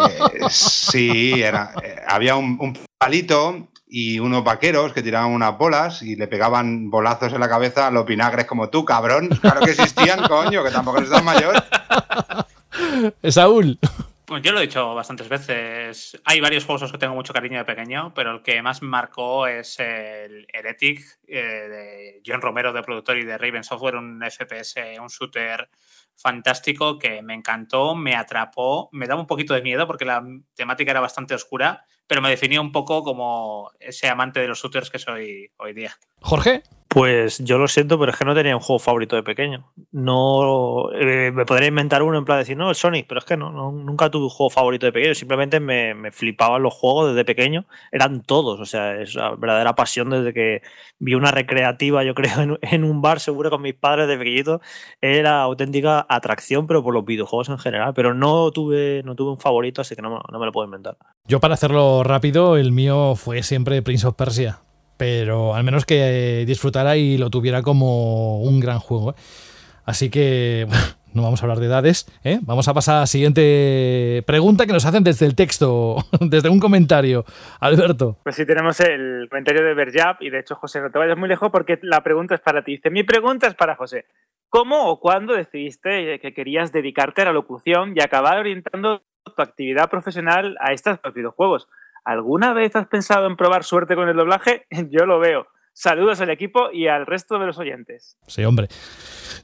[0.49, 6.15] sí, era, eh, había un, un palito y unos vaqueros que tiraban unas bolas y
[6.15, 9.29] le pegaban bolazos en la cabeza a los vinagres como tú, cabrón.
[9.41, 11.55] Claro que existían, coño, que tampoco eres tan mayor.
[13.29, 13.79] Saúl.
[14.29, 16.21] Pues yo lo he dicho bastantes veces.
[16.23, 18.83] Hay varios juegos a los que tengo mucho cariño de pequeño, pero el que más
[18.83, 23.95] me marcó es el Heretic eh, de John Romero, de productor y de Raven Software,
[23.95, 25.67] un FPS, un shooter
[26.13, 30.91] fantástico que me encantó, me atrapó, me daba un poquito de miedo porque la temática
[30.91, 34.97] era bastante oscura, pero me definía un poco como ese amante de los shooters que
[34.97, 35.95] soy hoy día.
[36.21, 36.63] Jorge.
[36.89, 39.71] Pues yo lo siento, pero es que no tenía un juego favorito de pequeño.
[39.91, 43.25] No eh, me podría inventar uno en plan de decir, no, el Sonic, pero es
[43.25, 45.13] que no, no nunca tuve un juego favorito de pequeño.
[45.13, 47.67] Simplemente me, me, flipaban los juegos desde pequeño.
[47.91, 50.63] Eran todos, o sea, es una verdadera pasión desde que
[50.97, 54.59] vi una recreativa, yo creo, en, en un bar, seguro con mis padres de pequeñito.
[54.99, 57.93] Era auténtica atracción, pero por los videojuegos en general.
[57.93, 60.97] Pero no tuve, no tuve un favorito, así que no, no me lo puedo inventar.
[61.27, 64.61] Yo, para hacerlo rápido, el mío fue siempre Prince of Persia
[64.99, 69.11] pero al menos que disfrutara y lo tuviera como un gran juego.
[69.11, 69.13] ¿eh?
[69.85, 70.67] Así que
[71.13, 72.39] no vamos a hablar de edades, ¿eh?
[72.41, 76.59] vamos a pasar a la siguiente pregunta que nos hacen desde el texto, desde un
[76.59, 77.23] comentario.
[77.61, 78.17] Alberto.
[78.23, 81.29] Pues sí, tenemos el comentario de Berjap y de hecho, José, no te vayas muy
[81.29, 82.81] lejos porque la pregunta es para ti.
[82.91, 84.03] Mi pregunta es para José.
[84.49, 89.89] ¿Cómo o cuándo decidiste que querías dedicarte a la locución y acabar orientando tu actividad
[89.89, 91.69] profesional a estos videojuegos?
[92.03, 94.65] ¿Alguna vez has pensado en probar suerte con el doblaje?
[94.89, 95.47] Yo lo veo.
[95.73, 98.17] Saludos al equipo y al resto de los oyentes.
[98.27, 98.67] Sí, hombre.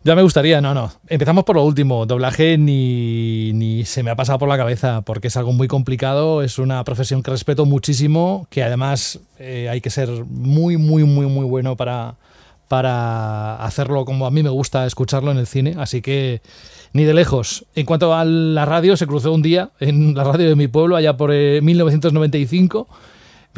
[0.03, 0.91] Ya me gustaría, no, no.
[1.07, 2.05] Empezamos por lo último.
[2.05, 6.43] Doblaje ni, ni se me ha pasado por la cabeza porque es algo muy complicado.
[6.43, 11.27] Es una profesión que respeto muchísimo, que además eh, hay que ser muy, muy, muy,
[11.27, 12.15] muy bueno para,
[12.67, 15.75] para hacerlo como a mí me gusta escucharlo en el cine.
[15.77, 16.41] Así que
[16.95, 17.65] ni de lejos.
[17.75, 20.95] En cuanto a la radio, se cruzó un día en la radio de mi pueblo,
[20.95, 22.87] allá por 1995.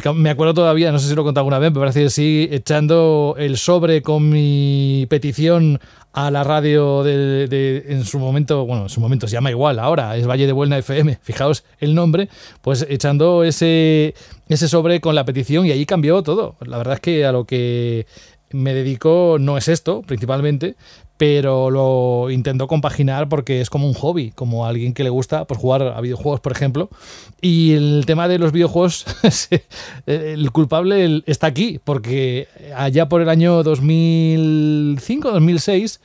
[0.04, 2.10] Eh, me acuerdo todavía, no sé si lo he contado alguna vez, me parece que
[2.10, 5.80] sí, echando el sobre con mi petición
[6.14, 10.18] a la radio de, en su momento, bueno, en su momento se llama igual, ahora
[10.18, 12.30] es Valle de Buena FM, fijaos el nombre,
[12.64, 14.16] pues echando ese,
[14.50, 16.56] ese sobre con la petición y ahí cambió todo.
[16.62, 18.08] La verdad es que a lo que
[18.50, 20.76] me dedico no es esto, principalmente,
[21.18, 25.60] pero lo intento compaginar porque es como un hobby, como alguien que le gusta pues,
[25.60, 26.90] jugar a videojuegos, por ejemplo.
[27.42, 29.08] Y el tema de los videojuegos,
[30.06, 36.00] el culpable está aquí, porque allá por el año 2005-2006,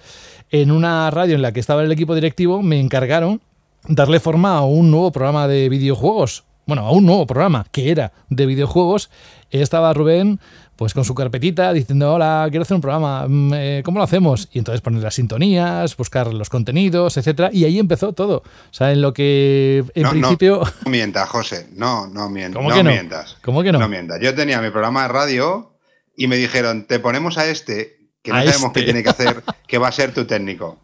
[0.51, 3.43] en una radio en la que estaba el equipo directivo, me encargaron
[3.87, 6.45] darle forma a un nuevo programa de videojuegos.
[6.67, 9.11] Bueno, a un nuevo programa que era de videojuegos.
[9.51, 10.41] Estaba Rubén
[10.77, 14.49] pues con su carpetita diciendo, hola, quiero hacer un programa, mm, eh, ¿cómo lo hacemos?
[14.53, 18.39] Y entonces poner las sintonías, buscar los contenidos, etcétera, y ahí empezó todo.
[18.39, 20.63] O sea, en lo que en no, principio...
[20.85, 22.57] No, mientas, José, no, no mientas.
[22.63, 22.91] ¿Cómo que no?
[22.91, 23.37] mientas.
[23.43, 23.79] ¿Cómo que no?
[23.79, 24.19] No mientas.
[24.21, 25.77] Yo tenía mi programa de radio
[26.17, 28.81] y me dijeron, te ponemos a este, que no A sabemos este.
[28.81, 30.79] qué tiene que hacer, que va a ser tu técnico.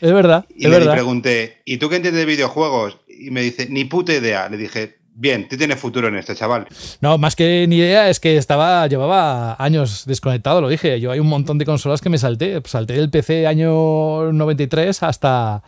[0.00, 0.92] Es verdad, Y es le verdad.
[0.92, 2.98] pregunté, ¿y tú qué entiendes de videojuegos?
[3.08, 4.48] Y me dice, ni puta idea.
[4.50, 6.66] Le dije, bien, tú tienes futuro en esto, chaval.
[7.00, 11.00] No, más que ni idea, es que estaba, llevaba años desconectado, lo dije.
[11.00, 12.60] Yo hay un montón de consolas que me salté.
[12.64, 15.62] Salté del PC año 93 hasta,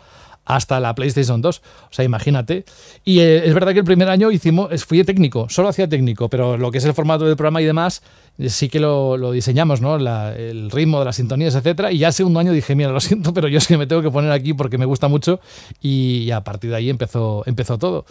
[0.44, 1.58] hasta la PlayStation 2.
[1.58, 2.64] O sea, imagínate.
[3.04, 6.58] Y eh, es verdad que el primer año hicimos, fui técnico, solo hacía técnico, pero
[6.58, 8.02] lo que es el formato del programa y demás,
[8.38, 9.96] eh, sí que lo, lo diseñamos, ¿no?
[9.96, 11.90] El ritmo de las sintonías, etcétera.
[11.90, 14.02] Y ya el segundo año dije, mira, lo siento, pero yo es que me tengo
[14.02, 15.40] que poner aquí porque me gusta mucho.
[15.80, 18.04] Y a partir de ahí empezó, empezó todo.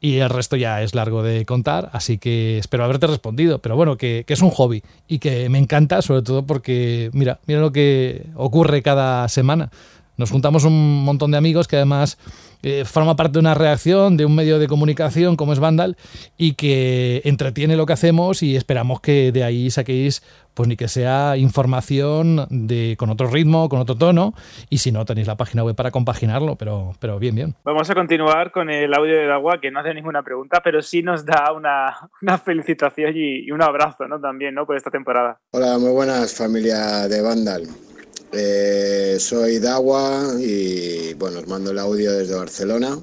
[0.00, 3.58] Y el resto ya es largo de contar, así que espero haberte respondido.
[3.58, 7.40] Pero bueno, que, que es un hobby y que me encanta, sobre todo porque, mira,
[7.46, 9.70] mira lo que ocurre cada semana.
[10.18, 12.18] Nos juntamos un montón de amigos que además
[12.64, 15.96] eh, forma parte de una reacción de un medio de comunicación como es Vandal
[16.36, 20.24] y que entretiene lo que hacemos y esperamos que de ahí saquéis
[20.54, 24.34] pues ni que sea información de, con otro ritmo, con otro tono
[24.68, 27.54] y si no tenéis la página web para compaginarlo, pero, pero bien, bien.
[27.62, 31.00] Vamos a continuar con el audio de Dagua, que no hace ninguna pregunta, pero sí
[31.00, 34.20] nos da una, una felicitación y, y un abrazo ¿no?
[34.20, 34.66] también ¿no?
[34.66, 35.38] por esta temporada.
[35.52, 37.87] Hola, muy buenas familia de Vandal.
[38.32, 42.98] Eh, soy Dawa y bueno, os mando el audio desde Barcelona.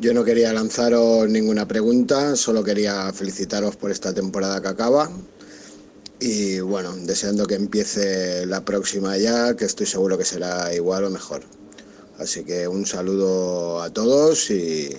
[0.00, 5.08] Yo no quería lanzaros ninguna pregunta, solo quería felicitaros por esta temporada que acaba.
[6.20, 11.10] Y bueno, deseando que empiece la próxima ya, que estoy seguro que será igual o
[11.10, 11.42] mejor.
[12.18, 14.90] Así que un saludo a todos y,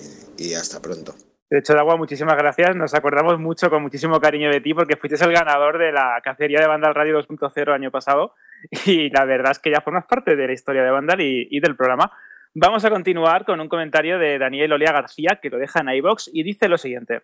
[0.54, 1.14] hasta pronto.
[1.50, 2.74] De hecho, Dagua, muchísimas gracias.
[2.74, 6.60] Nos acordamos mucho, con muchísimo cariño de ti, porque fuiste el ganador de la cacería
[6.60, 8.32] de Vandal Radio 2.0 el año pasado.
[8.86, 11.76] Y la verdad es que ya formas parte de la historia de Vandal y, del
[11.76, 12.10] programa.
[12.54, 16.30] Vamos a continuar con un comentario de Daniel Olea García, que lo deja en iBox
[16.32, 17.22] y dice lo siguiente.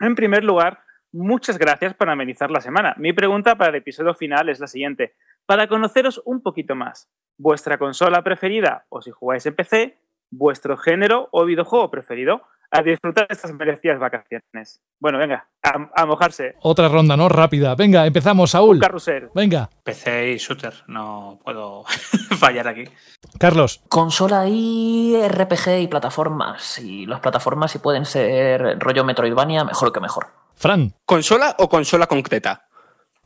[0.00, 0.80] En primer lugar,
[1.12, 2.94] muchas gracias por amenizar la semana.
[2.96, 5.14] Mi pregunta para el episodio final es la siguiente.
[5.44, 9.98] Para conoceros un poquito más, vuestra consola preferida o si jugáis en PC,
[10.30, 14.80] vuestro género o videojuego preferido a disfrutar de estas merecidas vacaciones.
[14.98, 16.54] Bueno, venga, a, a mojarse.
[16.60, 17.28] Otra ronda, ¿no?
[17.28, 17.74] Rápida.
[17.74, 18.76] Venga, empezamos, Saúl.
[18.76, 19.30] Un carrusel.
[19.34, 19.68] Venga.
[19.82, 21.84] PC y shooter, no puedo
[22.38, 22.84] fallar aquí.
[23.38, 23.82] Carlos.
[23.88, 26.78] Consola y RPG y plataformas.
[26.78, 30.26] Y las plataformas, si pueden ser rollo Metroidvania, mejor que mejor.
[30.54, 30.94] Fran.
[31.04, 32.66] ¿Consola o consola concreta?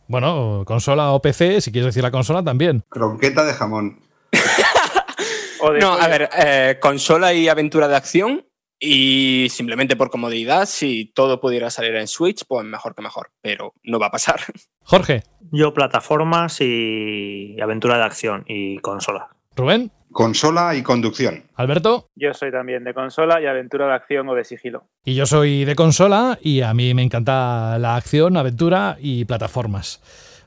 [0.07, 2.85] Bueno, consola o PC, si quieres decir la consola también.
[2.89, 4.01] Croqueta de jamón.
[5.81, 8.47] no, a ver, eh, consola y aventura de acción.
[8.79, 13.31] Y simplemente por comodidad, si todo pudiera salir en Switch, pues mejor que mejor.
[13.41, 14.41] Pero no va a pasar.
[14.83, 15.23] Jorge.
[15.53, 19.29] Yo plataformas y aventura de acción y consola.
[19.57, 19.91] Rubén.
[20.13, 21.45] Consola y conducción.
[21.57, 22.09] Alberto.
[22.15, 24.85] Yo soy también de consola y aventura de acción o de sigilo.
[25.05, 30.01] Y yo soy de consola y a mí me encanta la acción, aventura y plataformas.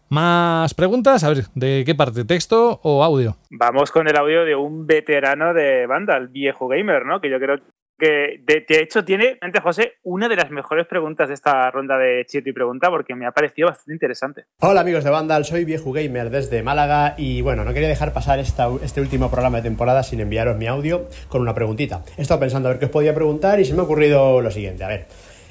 [0.10, 1.26] ¿Más preguntas?
[1.26, 2.24] A ver, ¿de qué parte?
[2.24, 3.36] ¿Texto o audio?
[3.50, 7.20] Vamos con el audio de un veterano de Vandal, viejo gamer, ¿no?
[7.20, 7.60] Que yo creo
[7.98, 12.26] que de, hecho tiene, ante José, una de las mejores preguntas de esta ronda de
[12.26, 14.46] Chito y Pregunta porque me ha parecido bastante interesante.
[14.60, 18.40] Hola amigos de Vandal, soy Viejo Gamer desde Málaga y bueno, no quería dejar pasar
[18.40, 22.04] esta, este último programa de temporada sin enviaros mi audio con una preguntita.
[22.18, 24.52] He estado pensando a ver qué os podía preguntar y se me ha ocurrido lo
[24.52, 25.08] siguiente, a ver.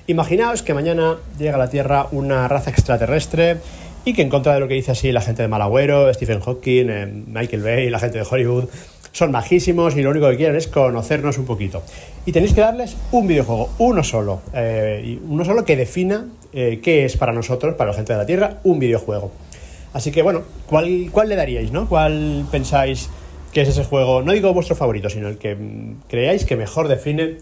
[0.06, 3.56] Imaginaos que mañana llega a la Tierra una raza extraterrestre
[4.04, 6.86] y que en contra de lo que dice así la gente de Malagüero, Stephen Hawking,
[6.88, 8.68] eh, Michael Bay, la gente de Hollywood,
[9.16, 11.82] son majísimos y lo único que quieren es conocernos un poquito.
[12.26, 17.06] Y tenéis que darles un videojuego, uno solo, eh, uno solo que defina eh, qué
[17.06, 19.32] es para nosotros, para la gente de la Tierra, un videojuego.
[19.94, 21.88] Así que bueno, ¿cuál, cuál le daríais, no?
[21.88, 23.08] ¿Cuál pensáis
[23.54, 24.20] que es ese juego?
[24.20, 27.38] No digo vuestro favorito, sino el que mm, creáis que mejor define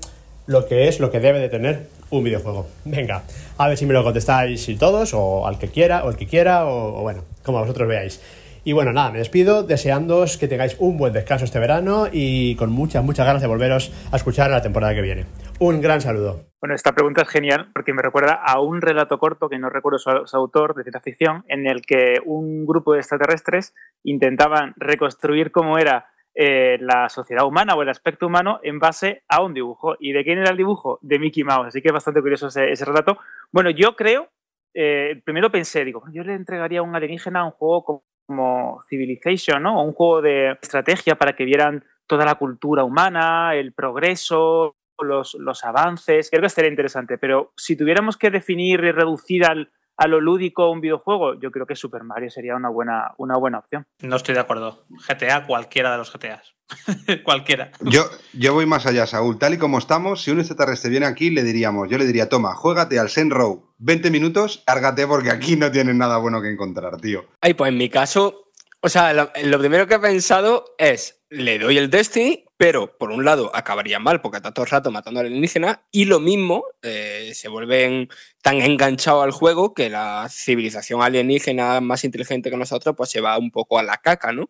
[0.47, 2.69] lo que es, lo que debe de tener un videojuego.
[2.85, 3.25] Venga,
[3.59, 6.67] a ver si me lo contestáis todos, o al que quiera, o el que quiera,
[6.67, 8.21] o bueno, como vosotros veáis.
[8.67, 12.73] Y bueno, nada, me despido deseándoos que tengáis un buen descanso este verano y con
[12.73, 15.27] muchas, muchas ganas de volveros a escuchar la temporada que viene.
[15.61, 16.47] Un gran saludo.
[16.63, 19.99] Bueno, esta pregunta es genial porque me recuerda a un relato corto, que no recuerdo
[19.99, 25.77] su, autor, de ciencia ficción, en el que un grupo de extraterrestres intentaban reconstruir cómo
[25.77, 29.97] era eh, la sociedad humana o el aspecto humano en base a un dibujo.
[30.01, 30.99] ¿Y de quién era el dibujo?
[31.03, 31.67] De Mickey Mouse.
[31.67, 33.19] Así que es bastante curioso ese, ese relato.
[33.53, 34.31] Bueno, yo creo,
[34.73, 39.63] eh, primero pensé, digo, yo le entregaría a un alienígena un juego como como Civilization,
[39.63, 39.83] ¿no?
[39.85, 45.65] Un juego de estrategia para que vieran toda la cultura humana, el progreso, los, los
[45.65, 46.31] avances.
[46.31, 50.71] Creo que sería interesante, pero si tuviéramos que definir y reducir al, a lo lúdico
[50.71, 53.87] un videojuego, yo creo que Super Mario sería una buena, una buena opción.
[54.03, 54.85] No estoy de acuerdo.
[55.09, 56.55] GTA, cualquiera de los GTAs.
[57.25, 57.71] cualquiera.
[57.81, 59.39] Yo, yo voy más allá, Saúl.
[59.39, 62.55] Tal y como estamos, si un extraterrestre viene aquí, le diríamos, yo le diría, toma,
[62.55, 66.97] juégate al Saint Row 20 minutos, árgate porque aquí no tienes nada bueno que encontrar,
[67.01, 67.27] tío.
[67.41, 68.51] Ay, pues en mi caso,
[68.81, 73.11] o sea, lo, lo primero que he pensado es, le doy el Destiny, pero por
[73.11, 76.65] un lado acabaría mal porque está todo el rato matando al alienígena y lo mismo
[76.83, 78.09] eh, se vuelven
[78.43, 83.37] tan enganchados al juego que la civilización alienígena más inteligente que nosotros pues se va
[83.39, 84.49] un poco a la caca, ¿no?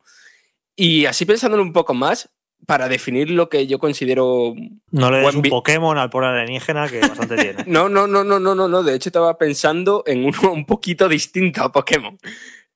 [0.77, 2.28] Y así pensándolo un poco más,
[2.66, 4.55] para definir lo que yo considero.
[4.90, 7.65] No le des un Pokémon al pobre alienígena que bastante tiene.
[7.66, 8.82] no, no, no, no, no, no, no.
[8.82, 12.19] De hecho, estaba pensando en uno un poquito distinto a Pokémon.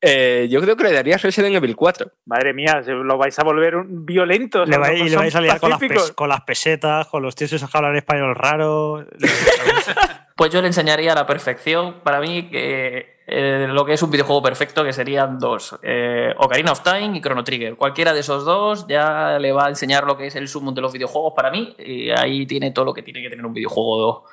[0.00, 2.10] Eh, yo creo que le daría Resident Evil 4.
[2.26, 4.68] Madre mía, lo vais a volver violentos.
[4.68, 7.34] Le, va, y le vais a liar con las, pes, con las, pesetas, con los
[7.34, 9.04] tíos esos que hablan español raro.
[10.36, 11.96] pues yo le enseñaría a la perfección.
[12.04, 16.70] Para mí, que eh, lo que es un videojuego perfecto, que serían dos: eh, Ocarina
[16.70, 17.74] of Time y Chrono Trigger.
[17.74, 20.80] Cualquiera de esos dos ya le va a enseñar lo que es el sumum de
[20.80, 21.74] los videojuegos para mí.
[21.76, 24.26] Y ahí tiene todo lo que tiene que tener un videojuego.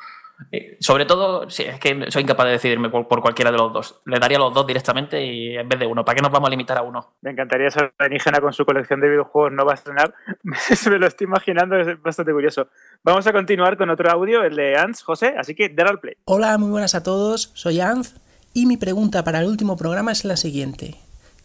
[0.51, 3.71] Eh, sobre todo, sí, es que soy incapaz de decidirme por, por, cualquiera de los
[3.71, 4.01] dos.
[4.05, 6.03] Le daría los dos directamente y en vez de uno.
[6.03, 7.15] ¿Para qué nos vamos a limitar a uno?
[7.21, 9.51] Me encantaría ser alienígena con su colección de videojuegos.
[9.51, 10.13] No va a estrenar.
[10.43, 12.67] Me lo estoy imaginando, es bastante curioso.
[13.03, 15.35] Vamos a continuar con otro audio, el de Ans, José.
[15.37, 16.15] Así que, dar al play.
[16.25, 17.51] Hola, muy buenas a todos.
[17.53, 18.15] Soy Ans.
[18.53, 20.95] Y mi pregunta para el último programa es la siguiente.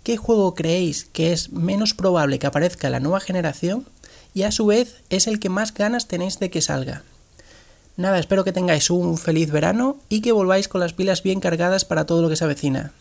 [0.04, 3.84] ¿Qué juego creéis que es menos probable que aparezca en la nueva generación
[4.32, 7.02] y a su vez es el que más ganas tenéis de que salga?
[8.00, 11.84] Nada, espero que tengáis un feliz verano y que volváis con las pilas bien cargadas
[11.84, 12.92] para todo lo que se avecina.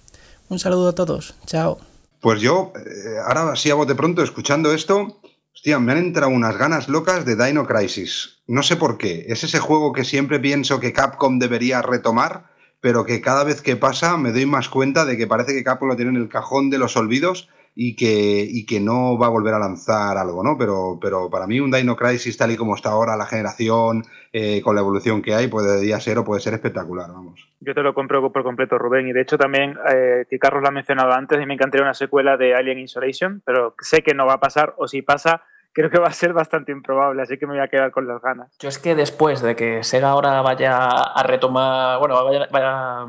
[0.50, 1.80] Un saludo a todos, chao.
[2.20, 5.22] Pues yo, eh, ahora sí a bote pronto, escuchando esto,
[5.56, 8.42] Hostia, me han entrado unas ganas locas de Dino Crisis.
[8.46, 9.24] No sé por qué.
[9.30, 12.48] Es ese juego que siempre pienso que Capcom debería retomar,
[12.82, 15.88] pero que cada vez que pasa me doy más cuenta de que parece que Capcom
[15.88, 17.48] lo tiene en el cajón de los olvidos
[17.82, 20.58] y que, y que no va a volver a lanzar algo, ¿no?
[20.58, 24.04] Pero, pero para mí un Dino Crisis tal y como está ahora la generación,
[24.34, 27.50] eh, con la evolución que hay, podría ser o puede ser espectacular, vamos.
[27.62, 29.08] Yo te lo compro por completo, Rubén.
[29.08, 31.94] Y de hecho también, eh, que Carlos lo ha mencionado antes, y me encantaría una
[31.94, 35.44] secuela de Alien Isolation, pero sé que no va a pasar, o si pasa,
[35.74, 38.22] creo que va a ser bastante improbable, así que me voy a quedar con las
[38.22, 38.52] ganas.
[38.60, 43.06] Yo es que después de que Sega ahora vaya a retomar, bueno, vaya, vaya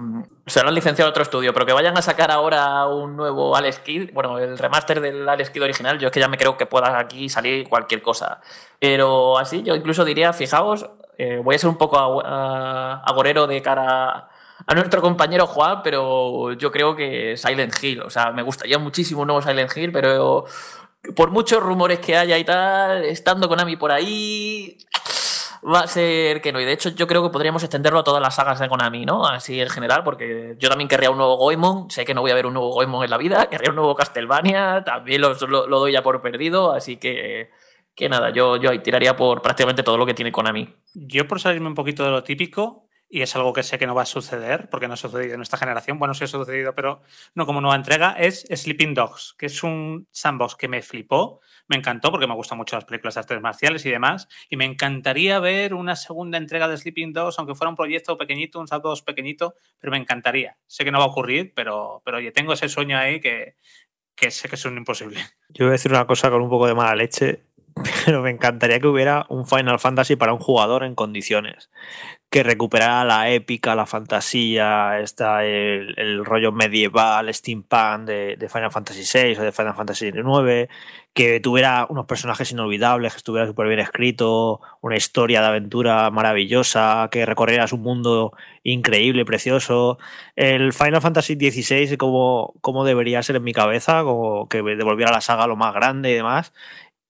[0.47, 3.78] se lo han licenciado otro estudio, pero que vayan a sacar ahora un nuevo Alex
[3.81, 6.66] Kidd, bueno, el remaster del Alex Kidd original, yo es que ya me creo que
[6.66, 8.41] pueda aquí salir cualquier cosa.
[8.78, 10.89] Pero así, yo incluso diría, fijaos,
[11.19, 14.28] eh, voy a ser un poco agorero de cara
[14.66, 19.23] a nuestro compañero Juan, pero yo creo que Silent Hill, o sea, me gustaría muchísimo
[19.23, 20.45] un nuevo Silent Hill, pero
[21.16, 24.78] por muchos rumores que haya y tal, estando Konami por ahí,
[25.64, 26.60] va a ser que no.
[26.60, 29.27] Y de hecho, yo creo que podríamos extenderlo a todas las sagas de Konami, ¿no?
[29.27, 31.90] Así en general, porque yo también querría un nuevo Goemon.
[31.90, 33.48] Sé que no voy a ver un nuevo Goemon en la vida.
[33.48, 34.85] Querría un nuevo Castlevania.
[34.85, 36.72] También lo, lo, doy ya por perdido.
[36.72, 37.51] Así que,
[37.94, 40.74] que nada, yo, yo ahí tiraría por prácticamente todo lo que tiene Konami.
[40.94, 43.95] Yo, por salirme un poquito de lo típico, y es algo que sé que no
[43.95, 47.03] va a suceder, porque no ha sucedido en esta generación, bueno, sí ha sucedido, pero
[47.35, 51.77] no como nueva entrega, es Sleeping Dogs, que es un sandbox que me flipó, me
[51.77, 55.41] encantó porque me gustan mucho las películas de artes marciales y demás, y me encantaría
[55.41, 59.57] ver una segunda entrega de Sleeping Dogs, aunque fuera un proyecto pequeñito, un sandbox pequeñito,
[59.81, 60.57] pero me encantaría.
[60.69, 63.57] Sé que no va a ocurrir, pero, pero oye, tengo ese sueño ahí que,
[64.15, 65.20] que sé que es un imposible.
[65.49, 67.43] Yo voy a decir una cosa con un poco de mala leche,
[68.05, 71.70] pero me encantaría que hubiera un Final Fantasy para un jugador en condiciones
[72.31, 79.02] que recuperara la épica, la fantasía, está el, rollo medieval, steampunk de, de, Final Fantasy
[79.02, 80.69] VI o de Final Fantasy IX,
[81.12, 87.09] que tuviera unos personajes inolvidables, que estuviera súper bien escrito, una historia de aventura maravillosa,
[87.11, 88.32] que recorrieras un mundo
[88.62, 89.98] increíble, precioso.
[90.36, 95.20] El Final Fantasy XVI, como, como debería ser en mi cabeza, como que devolviera la
[95.20, 96.52] saga lo más grande y demás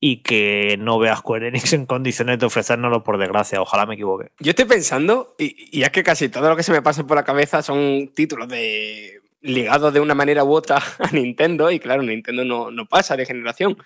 [0.01, 3.61] y que no veas Square Enix en condiciones de ofrecérnoslo por desgracia.
[3.61, 4.31] Ojalá me equivoque.
[4.39, 7.25] Yo estoy pensando, y, es que casi todo lo que se me pasa por la
[7.25, 12.45] cabeza son títulos de ligados de una manera u otra a Nintendo, y claro, Nintendo
[12.45, 13.77] no, no pasa de generación.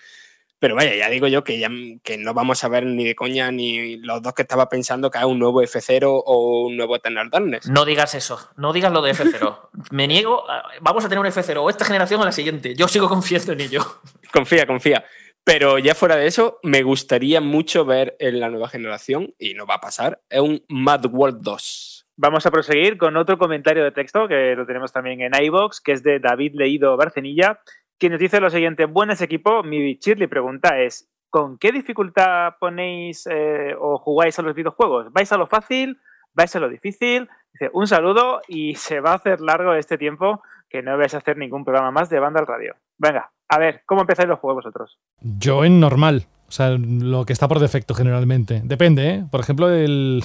[0.57, 1.69] Pero vaya, ya digo yo que, ya,
[2.01, 5.17] que no vamos a ver ni de coña ni los dos que estaba pensando que
[5.17, 7.67] hay un nuevo F0 o un nuevo Eternal Darkness.
[7.67, 9.59] No digas eso, no digas lo de F0.
[9.91, 10.45] Me niego,
[10.79, 12.73] vamos a tener un F0 o esta generación o la siguiente.
[12.73, 13.99] Yo sigo confiando en ello.
[14.31, 15.03] Confía, confía.
[15.45, 19.67] Pero ya fuera de eso, me gustaría mucho ver en la nueva generación, y no
[19.67, 22.07] va a pasar, un Mad World 2.
[22.17, 25.91] Vamos a proseguir con otro comentario de texto que lo tenemos también en iBox, que
[25.91, 27.59] es de David Leído Barcenilla,
[27.99, 33.27] que nos dice lo siguiente: Buenas equipo, mi Shirley pregunta es: ¿con qué dificultad ponéis
[33.27, 35.11] eh, o jugáis a los videojuegos?
[35.11, 35.99] ¿Vais a lo fácil?
[36.33, 37.29] ¿Vais a lo difícil?
[37.53, 41.17] Dice: Un saludo y se va a hacer largo este tiempo que no vais a
[41.17, 42.75] hacer ningún programa más de banda al radio.
[42.97, 44.97] Venga, a ver, ¿cómo empezáis los juegos vosotros?
[45.21, 46.27] Yo en normal.
[46.47, 48.61] O sea, lo que está por defecto generalmente.
[48.63, 49.25] Depende, ¿eh?
[49.31, 50.23] Por ejemplo, el...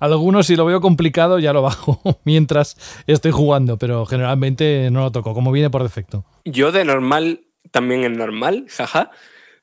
[0.00, 2.76] algunos si lo veo complicado ya lo bajo mientras
[3.06, 6.24] estoy jugando, pero generalmente no lo toco, como viene por defecto.
[6.44, 9.10] Yo de normal también en normal, jaja,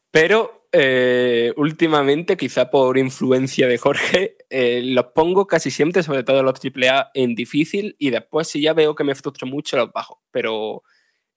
[0.09, 6.43] pero eh, últimamente, quizá por influencia de Jorge, eh, los pongo casi siempre, sobre todo
[6.43, 10.21] los AAA, en difícil y después si ya veo que me frustro mucho los bajo,
[10.31, 10.83] pero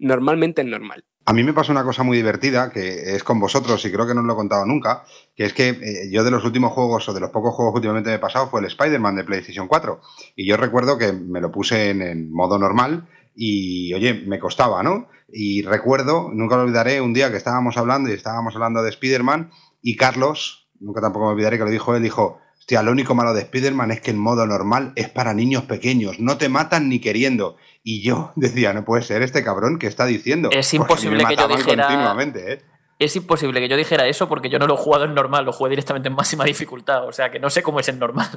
[0.03, 1.05] normalmente es normal.
[1.24, 4.15] A mí me pasa una cosa muy divertida, que es con vosotros, y creo que
[4.15, 5.05] no os lo he contado nunca,
[5.37, 7.79] que es que eh, yo de los últimos juegos, o de los pocos juegos que
[7.79, 10.01] últimamente me he pasado, fue el Spider-Man de PlayStation 4.
[10.35, 15.09] Y yo recuerdo que me lo puse en, modo normal y, oye, me costaba, ¿no?
[15.33, 19.53] Y recuerdo, nunca lo olvidaré, un día que estábamos hablando y estábamos hablando de Spider-Man,
[19.81, 23.34] y Carlos, nunca tampoco me olvidaré que lo dijo él, dijo, hostia, lo único malo
[23.34, 27.01] de Spider-Man es que en modo normal es para niños pequeños, no te matan ni
[27.01, 27.56] queriendo.
[27.82, 30.48] Y yo decía, no puede ser este cabrón que está diciendo.
[30.51, 31.89] Es pues imposible que yo dijera.
[31.89, 32.62] Continuamente, ¿eh?
[33.03, 35.53] Es imposible que yo dijera eso porque yo no lo he jugado en normal, lo
[35.53, 37.05] jugué directamente en máxima dificultad.
[37.09, 38.29] O sea que no sé cómo es en normal.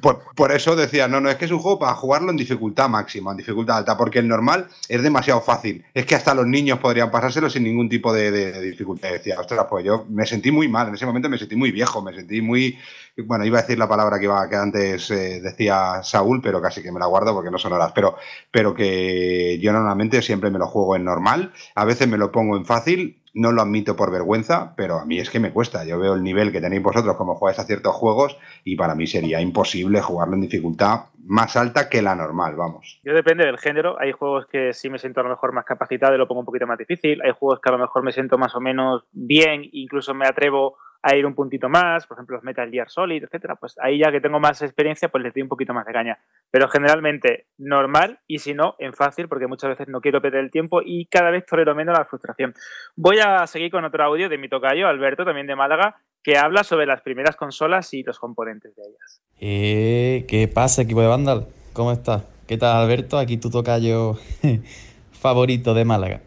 [0.36, 3.30] Por, eso decía, no, no, es que es un juego para jugarlo en dificultad máxima,
[3.30, 5.84] en dificultad alta, porque el normal es demasiado fácil.
[5.94, 9.12] Es que hasta los niños podrían pasárselo sin ningún tipo de, dificultad.
[9.12, 12.02] Decía, ostras, pues yo me sentí muy mal, en ese momento me sentí muy viejo,
[12.02, 12.78] me sentí muy.
[13.16, 16.82] Bueno, iba a decir la palabra que, iba, que antes eh, decía Saúl, pero casi
[16.82, 17.92] que me la guardo porque no son horas.
[17.94, 18.16] Pero,
[18.50, 22.56] pero que yo normalmente siempre me lo juego en normal, a veces me lo pongo
[22.58, 25.84] en fácil no lo admito por vergüenza, pero a mí es que me cuesta.
[25.84, 29.06] Yo veo el nivel que tenéis vosotros como jugáis a ciertos juegos y para mí
[29.06, 33.00] sería imposible jugarlo en dificultad más alta que la normal, vamos.
[33.04, 33.98] Yo depende del género.
[34.00, 36.46] Hay juegos que sí me siento a lo mejor más capacitado y lo pongo un
[36.46, 37.22] poquito más difícil.
[37.22, 40.76] Hay juegos que a lo mejor me siento más o menos bien, incluso me atrevo
[41.02, 44.12] a ir un puntito más, por ejemplo, los Metal Gear Solid, etcétera, pues ahí ya
[44.12, 46.18] que tengo más experiencia, pues les doy un poquito más de caña.
[46.50, 50.50] Pero generalmente normal y si no, en fácil, porque muchas veces no quiero perder el
[50.50, 52.54] tiempo y cada vez tolero menos la frustración.
[52.94, 56.62] Voy a seguir con otro audio de mi tocayo, Alberto, también de Málaga, que habla
[56.62, 59.20] sobre las primeras consolas y los componentes de ellas.
[59.40, 61.48] Eh, ¿Qué pasa, equipo de Vandal?
[61.72, 62.24] ¿Cómo estás?
[62.46, 63.18] ¿Qué tal, Alberto?
[63.18, 64.18] Aquí tu tocayo
[65.12, 66.20] favorito de Málaga.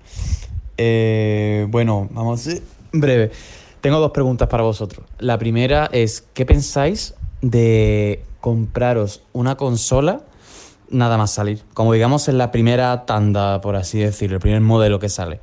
[0.77, 2.61] Eh, bueno, vamos ser
[2.91, 3.31] breve.
[3.85, 5.05] Tengo dos preguntas para vosotros.
[5.19, 7.13] La primera es, ¿qué pensáis
[7.43, 10.21] de compraros una consola
[10.89, 11.61] nada más salir?
[11.75, 15.39] Como digamos en la primera tanda, por así decirlo, el primer modelo que sale.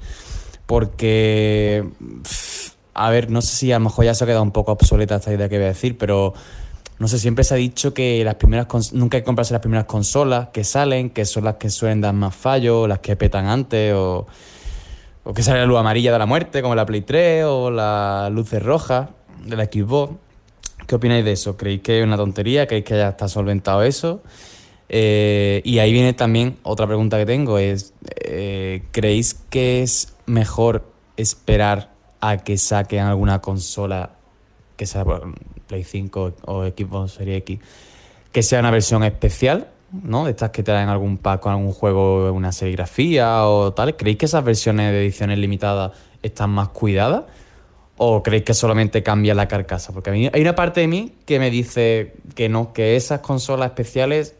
[0.66, 1.88] Porque,
[2.94, 5.14] a ver, no sé si a lo mejor ya se ha quedado un poco obsoleta
[5.14, 6.34] esta idea que voy a decir, pero
[6.98, 9.84] no sé, siempre se ha dicho que las primeras nunca hay que comprarse las primeras
[9.84, 13.94] consolas que salen, que son las que suelen dar más fallos, las que petan antes
[13.94, 14.26] o
[15.24, 18.30] o que sale la luz amarilla de la muerte, como la Play 3, o las
[18.32, 19.08] luces rojas
[19.44, 20.14] de la Xbox.
[20.86, 21.56] ¿Qué opináis de eso?
[21.56, 22.66] ¿Creéis que es una tontería?
[22.66, 24.22] ¿Creéis que ya está solventado eso?
[24.88, 27.94] Eh, y ahí viene también otra pregunta que tengo, es
[28.24, 30.84] eh, ¿creéis que es mejor
[31.16, 34.10] esperar a que saquen alguna consola
[34.76, 35.04] que sea
[35.66, 37.60] Play 5 o Xbox Series X,
[38.32, 40.24] que sea una versión especial ¿no?
[40.24, 43.96] De estas que te dan algún pack con algún juego, una serigrafía o tal.
[43.96, 45.92] ¿Creéis que esas versiones de ediciones limitadas
[46.22, 47.24] están más cuidadas?
[47.98, 49.92] ¿O creéis que solamente cambia la carcasa?
[49.92, 53.20] Porque a mí hay una parte de mí que me dice que no, que esas
[53.20, 54.34] consolas especiales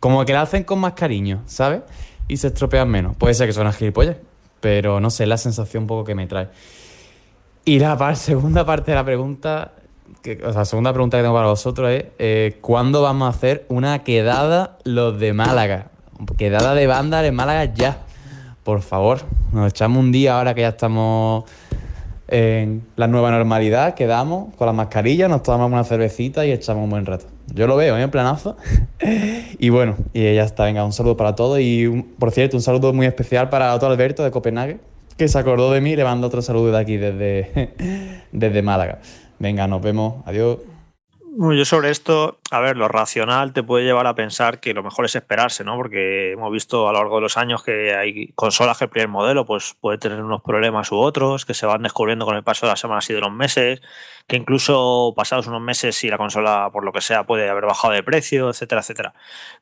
[0.00, 1.80] como que la hacen con más cariño, ¿sabes?
[2.28, 3.16] Y se estropean menos.
[3.16, 4.16] Puede ser que son gilipollas,
[4.60, 6.48] pero no sé, la sensación un poco que me trae.
[7.64, 9.72] Y la segunda parte de la pregunta
[10.24, 14.78] la segunda pregunta que tengo para vosotros es, eh, ¿cuándo vamos a hacer una quedada
[14.84, 15.88] los de Málaga?
[16.38, 17.98] Quedada de banda en Málaga ya.
[18.62, 19.20] Por favor,
[19.52, 21.44] nos echamos un día ahora que ya estamos
[22.28, 26.90] en la nueva normalidad, quedamos con las mascarillas, nos tomamos una cervecita y echamos un
[26.90, 27.26] buen rato.
[27.52, 28.02] Yo lo veo, ¿eh?
[28.02, 28.56] en planazo.
[29.58, 30.64] y bueno, y ya está.
[30.64, 31.60] Venga, un saludo para todos.
[31.60, 34.78] Y por cierto, un saludo muy especial para otro Alberto de Copenhague,
[35.18, 37.74] que se acordó de mí y le mando otro saludo de aquí desde,
[38.32, 39.00] desde Málaga.
[39.38, 40.22] Venga, nos vemos.
[40.26, 40.58] Adiós.
[41.36, 45.04] Yo sobre esto, a ver, lo racional te puede llevar a pensar que lo mejor
[45.04, 45.74] es esperarse, ¿no?
[45.76, 49.08] Porque hemos visto a lo largo de los años que hay consolas que el primer
[49.08, 52.66] modelo pues puede tener unos problemas u otros, que se van descubriendo con el paso
[52.66, 53.82] de las semanas y de los meses,
[54.28, 57.94] que incluso pasados unos meses si la consola por lo que sea puede haber bajado
[57.94, 59.14] de precio, etcétera, etcétera.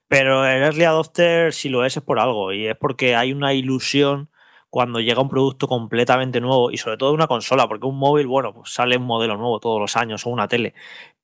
[0.08, 3.54] Pero el early adopter si lo es es por algo y es porque hay una
[3.54, 4.28] ilusión
[4.72, 8.54] cuando llega un producto completamente nuevo y sobre todo una consola, porque un móvil, bueno,
[8.54, 10.72] pues sale un modelo nuevo todos los años o una tele,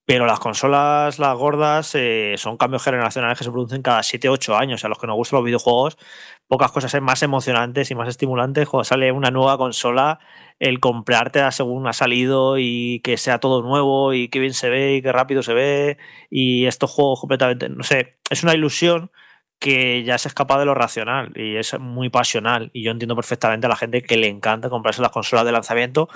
[0.05, 4.85] pero las consolas, las gordas, eh, son cambios generacionales que se producen cada 7-8 años.
[4.85, 5.97] A los que nos gustan los videojuegos,
[6.47, 10.19] pocas cosas son más emocionantes y más estimulantes cuando sale una nueva consola,
[10.59, 14.97] el comprarte según ha salido y que sea todo nuevo y que bien se ve
[14.97, 15.97] y que rápido se ve
[16.29, 19.11] y estos juegos completamente, no sé, es una ilusión
[19.59, 22.71] que ya se escapa de lo racional y es muy pasional.
[22.73, 26.09] Y yo entiendo perfectamente a la gente que le encanta comprarse las consolas de lanzamiento,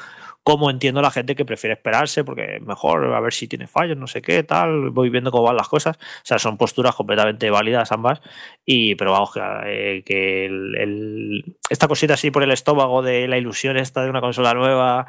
[0.44, 3.97] como entiendo a la gente que prefiere esperarse porque mejor a ver si tiene fallos,
[3.97, 5.97] no sé qué, tal, voy viendo cómo van las cosas.
[5.97, 8.20] O sea, son posturas completamente válidas ambas.
[8.64, 14.02] Y, pero vamos, que, eh, esta cosita así por el estómago de la ilusión esta
[14.05, 15.06] de una consola nueva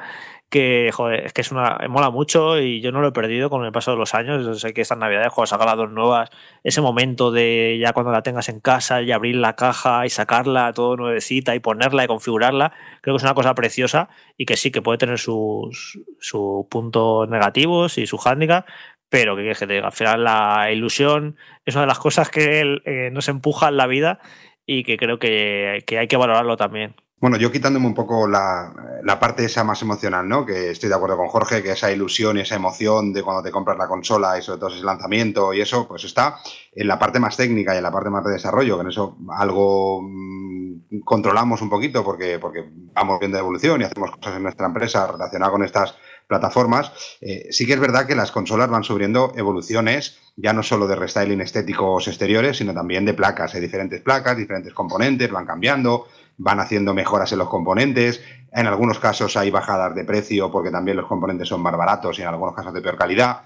[0.54, 3.66] que joder, es que es una mola mucho y yo no lo he perdido con
[3.66, 4.62] el paso de los años.
[4.62, 6.30] sé que estas navidades cuando saca las dos nuevas,
[6.64, 10.72] ese momento de ya cuando la tengas en casa y abrir la caja y sacarla
[10.72, 12.72] todo nuevecita y ponerla y configurarla,
[13.02, 17.28] creo que es una cosa preciosa y que sí que puede tener sus, sus puntos
[17.30, 18.68] negativos y su handicap,
[19.10, 21.36] pero que, al final la ilusión
[21.66, 24.20] es una de las cosas que eh, nos empuja en la vida
[24.68, 26.96] y que creo que hay que valorarlo también.
[27.24, 28.74] Bueno, yo quitándome un poco la,
[29.18, 30.46] parte esa más emocional, ¿no?
[30.46, 33.50] Que estoy de acuerdo con Jorge, que esa ilusión y esa emoción de cuando te
[33.50, 36.40] compras la consola y sobre todo ese lanzamiento y eso, pues está
[36.74, 39.16] en la parte más técnica y en la parte más de desarrollo, que en eso
[39.30, 44.68] algo mm, controlamos un poquito porque, porque vamos viendo evolución y hacemos cosas en nuestra
[44.68, 45.96] empresa relacionadas con estas
[46.28, 46.92] plataformas.
[47.22, 50.98] Eh, sí que es verdad que las consolas van sufriendo evoluciones ya no solo de
[50.98, 53.56] restyling estéticos exteriores, sino también de placas.
[53.56, 56.08] Hay diferentes placas, diferentes componentes, van cambiando
[56.38, 58.22] van haciendo mejoras en los componentes.
[58.52, 62.22] En algunos casos hay bajadas de precio porque también los componentes son más baratos y
[62.22, 63.42] en algunos casos de peor calidad.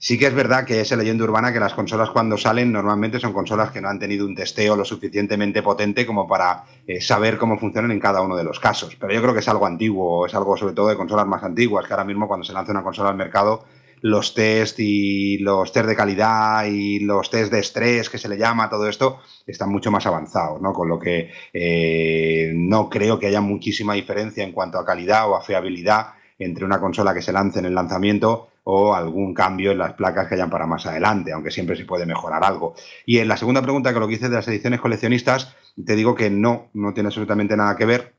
[0.00, 3.32] Sí que es verdad que es leyenda urbana que las consolas cuando salen normalmente son
[3.32, 7.58] consolas que no han tenido un testeo lo suficientemente potente como para eh, saber cómo
[7.58, 8.94] funcionan en cada uno de los casos.
[8.94, 11.84] Pero yo creo que es algo antiguo, es algo sobre todo de consolas más antiguas,
[11.84, 13.64] que ahora mismo cuando se lanza una consola al mercado
[14.02, 18.38] los test y los test de calidad y los test de estrés que se le
[18.38, 20.72] llama, todo esto, están mucho más avanzados, ¿no?
[20.72, 25.36] Con lo que eh, no creo que haya muchísima diferencia en cuanto a calidad o
[25.36, 26.08] a fiabilidad
[26.38, 30.28] entre una consola que se lance en el lanzamiento o algún cambio en las placas
[30.28, 32.74] que hayan para más adelante, aunque siempre se puede mejorar algo.
[33.06, 36.14] Y en la segunda pregunta, que lo que hice de las ediciones coleccionistas, te digo
[36.14, 38.17] que no, no tiene absolutamente nada que ver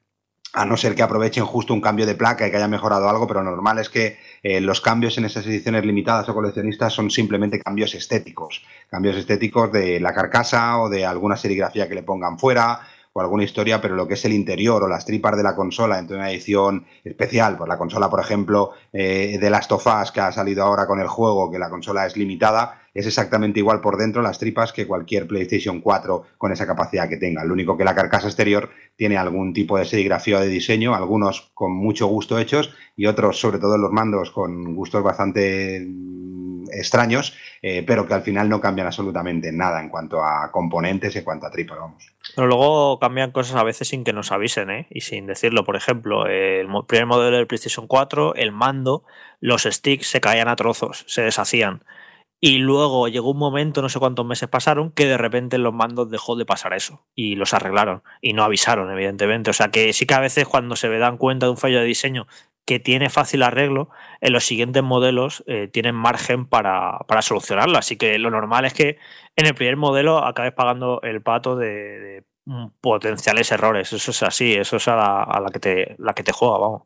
[0.59, 3.27] a no ser que aprovechen justo un cambio de placa y que haya mejorado algo,
[3.27, 7.61] pero normal es que eh, los cambios en esas ediciones limitadas o coleccionistas son simplemente
[7.61, 12.81] cambios estéticos, cambios estéticos de la carcasa o de alguna serigrafía que le pongan fuera
[13.13, 15.97] o alguna historia, pero lo que es el interior o las tripas de la consola
[15.97, 20.33] en una edición especial, pues la consola, por ejemplo, eh, de Last of que ha
[20.33, 24.21] salido ahora con el juego, que la consola es limitada, es exactamente igual por dentro
[24.21, 27.43] las tripas que cualquier PlayStation 4 con esa capacidad que tenga.
[27.43, 31.71] Lo único que la carcasa exterior tiene algún tipo de serigrafía de diseño, algunos con
[31.73, 35.87] mucho gusto hechos y otros, sobre todo los mandos, con gustos bastante
[36.71, 41.23] extraños, eh, pero que al final no cambian absolutamente nada en cuanto a componentes, en
[41.23, 42.13] cuanto a tripas, vamos.
[42.35, 44.87] Pero luego cambian cosas a veces sin que nos avisen, ¿eh?
[44.89, 45.63] Y sin decirlo.
[45.63, 49.03] Por ejemplo, el primer modelo del PlayStation 4, el mando,
[49.39, 51.83] los sticks se caían a trozos, se deshacían.
[52.41, 55.73] Y luego llegó un momento, no sé cuántos meses pasaron, que de repente en los
[55.73, 57.05] mandos dejó de pasar eso.
[57.13, 58.01] Y los arreglaron.
[58.21, 59.49] Y no avisaron, evidentemente.
[59.49, 61.85] O sea que sí que a veces cuando se dan cuenta de un fallo de
[61.85, 62.27] diseño
[62.65, 63.89] que tiene fácil arreglo,
[64.21, 67.77] en los siguientes modelos eh, tienen margen para, solucionarlo.
[67.77, 68.97] Así que lo normal es que
[69.35, 72.23] en el primer modelo acabes pagando el pato de,
[72.79, 73.91] potenciales errores.
[73.91, 76.83] Eso es así, eso es a la, que, te, la que te juega, vamos.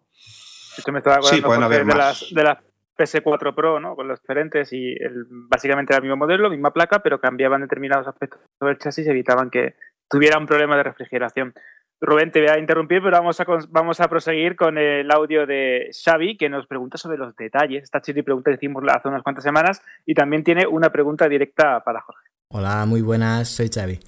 [0.92, 2.58] me estaba acordando de, las, de las
[2.98, 3.96] PS4 Pro, ¿no?
[3.96, 8.08] Con los diferentes y el, básicamente era el mismo modelo, misma placa, pero cambiaban determinados
[8.08, 9.76] aspectos del chasis y evitaban que
[10.10, 11.54] tuviera un problema de refrigeración.
[12.02, 15.90] Rubén, te voy a interrumpir, pero vamos a, vamos a proseguir con el audio de
[15.94, 17.84] Xavi, que nos pregunta sobre los detalles.
[17.84, 21.82] Esta chile pregunta que hicimos hace unas cuantas semanas y también tiene una pregunta directa
[21.86, 22.28] para Jorge.
[22.50, 24.00] Hola, muy buenas, soy Xavi.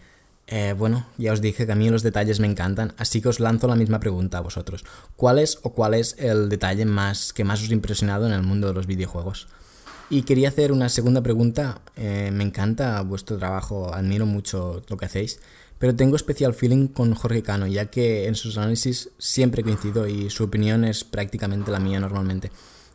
[0.48, 3.40] Eh, bueno, ya os dije que a mí los detalles me encantan, así que os
[3.40, 4.86] lanzo la misma pregunta a vosotros.
[5.16, 8.44] ¿Cuál es o cuál es el detalle más que más os ha impresionado en el
[8.44, 9.48] mundo de los videojuegos?
[10.10, 11.82] Y quería hacer una segunda pregunta.
[11.96, 15.40] Eh, me encanta vuestro trabajo, admiro mucho lo que hacéis.
[15.80, 20.30] Pero tengo especial feeling con Jorge Cano, ya que en sus análisis siempre coincido y
[20.30, 22.52] su opinión es prácticamente la mía normalmente.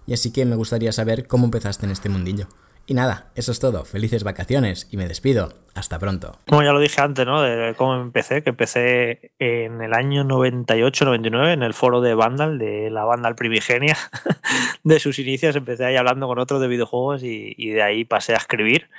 [0.06, 2.46] Y así que me gustaría saber cómo empezaste en este mundillo.
[2.90, 3.84] Y nada, eso es todo.
[3.84, 5.52] Felices vacaciones y me despido.
[5.76, 6.36] Hasta pronto.
[6.48, 7.40] Como ya lo dije antes, ¿no?
[7.40, 12.90] De cómo empecé, que empecé en el año 98-99 en el foro de Vandal, de
[12.90, 13.96] la Vandal Primigenia.
[14.82, 18.32] de sus inicios empecé ahí hablando con otros de videojuegos y, y de ahí pasé
[18.34, 18.90] a escribir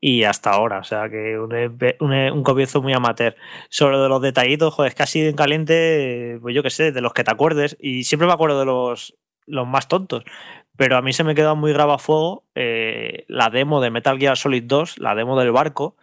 [0.00, 0.78] y hasta ahora.
[0.78, 1.52] O sea que un,
[2.00, 3.36] un, comienzo muy amateur.
[3.68, 7.24] Sobre los detallitos, joder, es casi en caliente, pues yo qué sé, de los que
[7.24, 7.76] te acuerdes.
[7.78, 9.14] Y siempre me acuerdo de los,
[9.44, 10.24] los más tontos.
[10.76, 14.36] Pero a mí se me quedó muy graba fuego eh, la demo de Metal Gear
[14.36, 15.96] Solid 2, la demo del barco,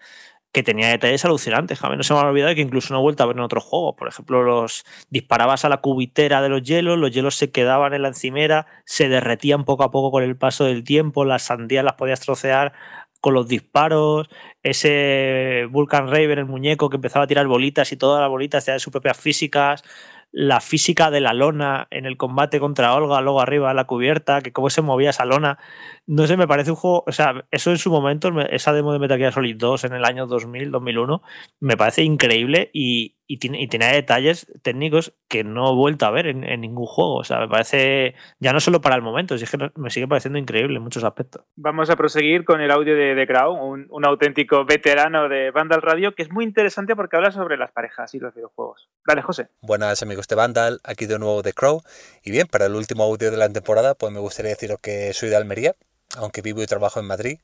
[0.54, 1.80] que tenía detalles alucinantes.
[1.80, 3.64] Jamás no se me ha olvidado que incluso no he vuelto a ver en otros
[3.64, 3.96] juegos.
[3.98, 8.02] Por ejemplo, los disparabas a la cubitera de los hielos, los hielos se quedaban en
[8.02, 11.94] la encimera, se derretían poco a poco con el paso del tiempo, las sandías las
[11.94, 12.74] podías trocear
[13.22, 14.30] con los disparos,
[14.64, 18.80] ese Vulcan Raven, el muñeco que empezaba a tirar bolitas y todas las bolitas tenían
[18.80, 19.84] sus propias físicas,
[20.32, 24.54] la física de la lona en el combate contra Olga, luego arriba la cubierta, que
[24.54, 25.60] cómo se movía esa lona.
[26.08, 29.00] No sé, me parece un juego, o sea, eso en su momento, esa demo de
[29.00, 31.22] Metal Gear Solid 2 en el año 2000, 2001,
[31.60, 36.12] me parece increíble y, y tiene, y tiene detalles técnicos que no he vuelto a
[36.12, 37.16] ver en, ningún juego.
[37.16, 40.38] O sea, me parece, ya no solo para el momento, es que me sigue pareciendo
[40.38, 41.46] increíble en muchos aspectos.
[41.56, 45.82] Vamos a proseguir con el audio de, The Crow, un, un, auténtico veterano de Vandal
[45.82, 48.90] Radio, que es muy interesante porque habla sobre las parejas y los videojuegos.
[49.08, 49.48] Dale, José.
[49.62, 51.84] Buenas amigos de Vandal, aquí de nuevo The Crow.
[52.24, 55.30] Y bien, para el último audio de la temporada, pues me gustaría deciros que soy
[55.30, 55.74] de Almería,
[56.18, 57.40] aunque vivo y trabajo en Madrid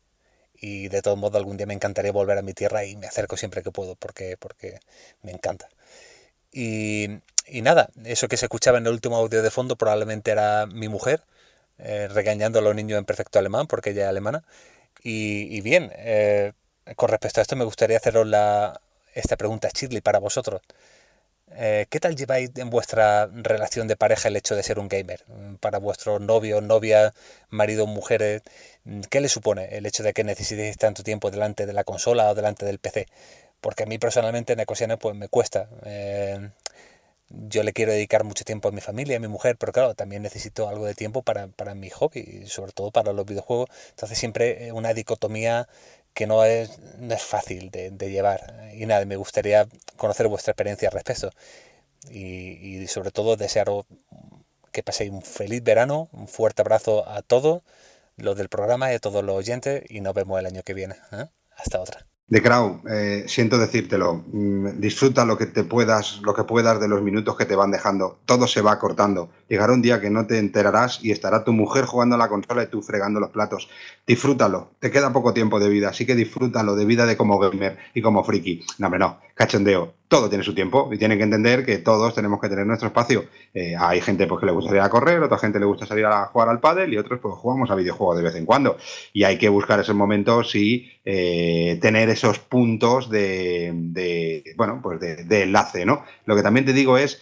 [0.59, 3.37] y de todo modo algún día me encantaría volver a mi tierra y me acerco
[3.37, 4.79] siempre que puedo porque, porque
[5.21, 5.69] me encanta.
[6.57, 7.21] Y,
[7.61, 11.21] nada, eso que se escuchaba en el último audio de fondo probablemente era mi mujer
[11.77, 14.43] eh, regañando a los niños en perfecto alemán porque ella es alemana.
[15.03, 16.53] Y, bien, eh,
[16.95, 18.81] con respecto a esto me gustaría haceros la,
[19.13, 20.61] esta pregunta, Shirley, para vosotros.
[21.51, 25.23] Eh, ¿Qué tal lleváis en vuestra relación de pareja el hecho de ser un gamer?
[25.61, 27.13] Para vuestros novios, novias,
[27.49, 28.41] maridos, mujeres,
[29.09, 32.35] ¿qué le supone el hecho de que necesitéis tanto tiempo delante de la consola o
[32.35, 33.07] delante del PC?
[33.61, 35.69] Porque a mí personalmente en ocasiones pues me cuesta.
[35.85, 36.49] Eh,
[37.29, 40.21] yo le quiero dedicar mucho tiempo a mi familia, a mi mujer, pero claro, también
[40.21, 43.69] necesito algo de tiempo para, para mi hobby, sobre todo para los videojuegos.
[43.89, 45.67] Entonces siempre una dicotomía
[46.13, 48.71] que no es, no es fácil de, llevar.
[48.73, 49.67] Y nada, me gustaría
[49.97, 51.31] conocer vuestra experiencia al respecto.
[52.09, 53.85] Y, y sobre todo desearos
[54.71, 57.63] que paséis un feliz verano, un fuerte abrazo a todos
[58.17, 60.95] lo del programa y a todos los oyentes y nos vemos el año que viene.
[61.11, 61.25] ¿eh?
[61.55, 62.07] Hasta otra.
[62.29, 66.89] De Crow, eh, siento decírtelo, mm, disfruta lo que te puedas, lo que puedas de
[66.89, 68.19] los minutos que te van dejando.
[68.25, 69.29] Todo se va cortando.
[69.47, 72.63] Llegará un día que no te enterarás y estará tu mujer jugando a la consola
[72.63, 73.69] y tú fregando los platos.
[74.05, 74.71] Disfrútalo.
[74.79, 78.01] Te queda poco tiempo de vida, así que disfrútalo de vida de como gamer y
[78.01, 78.65] como friki.
[78.77, 79.26] No, hombre, no.
[79.37, 79.93] Cachondeo.
[80.07, 83.25] Todo tiene su tiempo y tienen que entender que todos tenemos que tener nuestro espacio.
[83.53, 86.05] Eh, hay gente pues, que le gusta salir a correr, otra gente le gusta salir
[86.05, 88.77] a jugar al pádel y otros pues jugamos a videojuegos de vez en cuando.
[89.13, 95.23] Y hay que buscar esos momentos y eh, tener esos puntos de, bueno, pues de,
[95.23, 96.03] de enlace, ¿no?
[96.25, 97.21] Lo que también te digo es,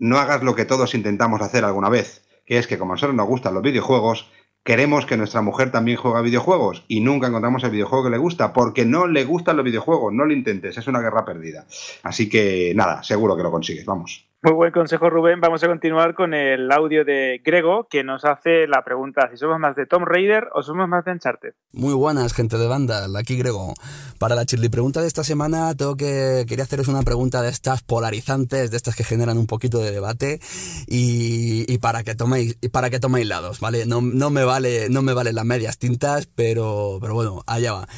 [0.00, 3.14] no hagas lo que todos intentamos hacer alguna vez, que es que como a nosotros
[3.14, 4.28] nos gustan los videojuegos,
[4.66, 8.18] queremos que nuestra mujer también juegue a videojuegos y nunca encontramos el videojuego que le
[8.18, 11.64] gusta porque no le gustan los videojuegos, no lo intentes, es una guerra perdida.
[12.02, 14.26] Así que nada, seguro que lo consigues, vamos.
[14.46, 15.40] Muy buen consejo, Rubén.
[15.40, 19.58] Vamos a continuar con el audio de Grego, que nos hace la pregunta si somos
[19.58, 21.54] más de Tomb Raider o somos más de Uncharted.
[21.72, 23.08] Muy buenas, gente de banda.
[23.18, 23.74] Aquí Grego.
[24.20, 27.82] Para la chirly pregunta de esta semana, tengo que quería haceros una pregunta de estas
[27.82, 30.38] polarizantes, de estas que generan un poquito de debate
[30.86, 33.84] y, y para que toméis y para que toméis lados, ¿vale?
[33.84, 37.88] No, no me vale no me valen las medias tintas, pero pero bueno, allá va.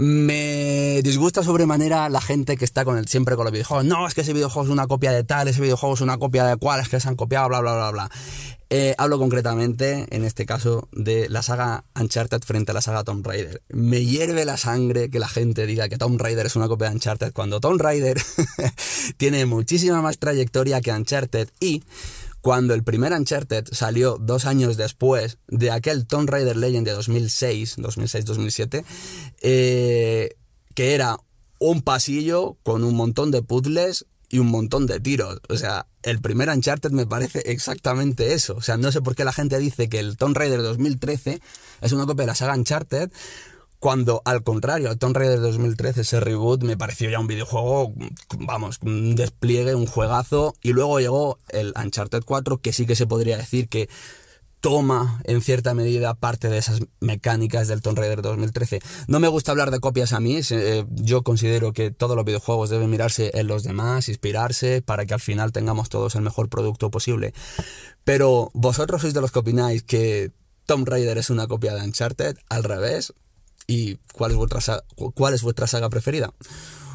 [0.00, 3.84] Me disgusta sobremanera la gente que está con el, siempre con los videojuegos.
[3.84, 6.44] No, es que ese videojuego es una copia de tal, ese videojuego es una copia
[6.46, 8.10] de cuál, es que se han copiado, bla, bla, bla, bla.
[8.70, 13.26] Eh, hablo concretamente, en este caso, de la saga Uncharted frente a la saga Tomb
[13.26, 13.60] Raider.
[13.70, 16.94] Me hierve la sangre que la gente diga que Tomb Raider es una copia de
[16.94, 18.20] Uncharted cuando Tomb Raider
[19.16, 21.82] tiene muchísima más trayectoria que Uncharted y
[22.40, 27.78] cuando el primer Uncharted salió dos años después de aquel Tomb Raider Legend de 2006,
[27.78, 28.84] 2006-2007,
[29.42, 30.36] eh,
[30.74, 31.18] que era
[31.58, 35.40] un pasillo con un montón de puzzles y un montón de tiros.
[35.48, 38.54] O sea, el primer Uncharted me parece exactamente eso.
[38.56, 41.40] O sea, no sé por qué la gente dice que el Tomb Raider 2013
[41.80, 43.10] es una copia de la saga Uncharted,
[43.78, 47.94] cuando al contrario, el Tomb Raider 2013, ese reboot, me pareció ya un videojuego,
[48.38, 50.54] vamos, un despliegue, un juegazo.
[50.62, 53.88] Y luego llegó el Uncharted 4, que sí que se podría decir que
[54.60, 58.80] toma en cierta medida parte de esas mecánicas del Tomb Raider 2013.
[59.06, 62.70] No me gusta hablar de copias a mí, eh, yo considero que todos los videojuegos
[62.70, 66.90] deben mirarse en los demás, inspirarse para que al final tengamos todos el mejor producto
[66.90, 67.32] posible.
[68.04, 70.32] Pero vosotros sois de los que opináis que
[70.66, 73.14] Tomb Raider es una copia de Uncharted, al revés,
[73.68, 74.82] y cuál es vuestra, sa-
[75.14, 76.30] cuál es vuestra saga preferida.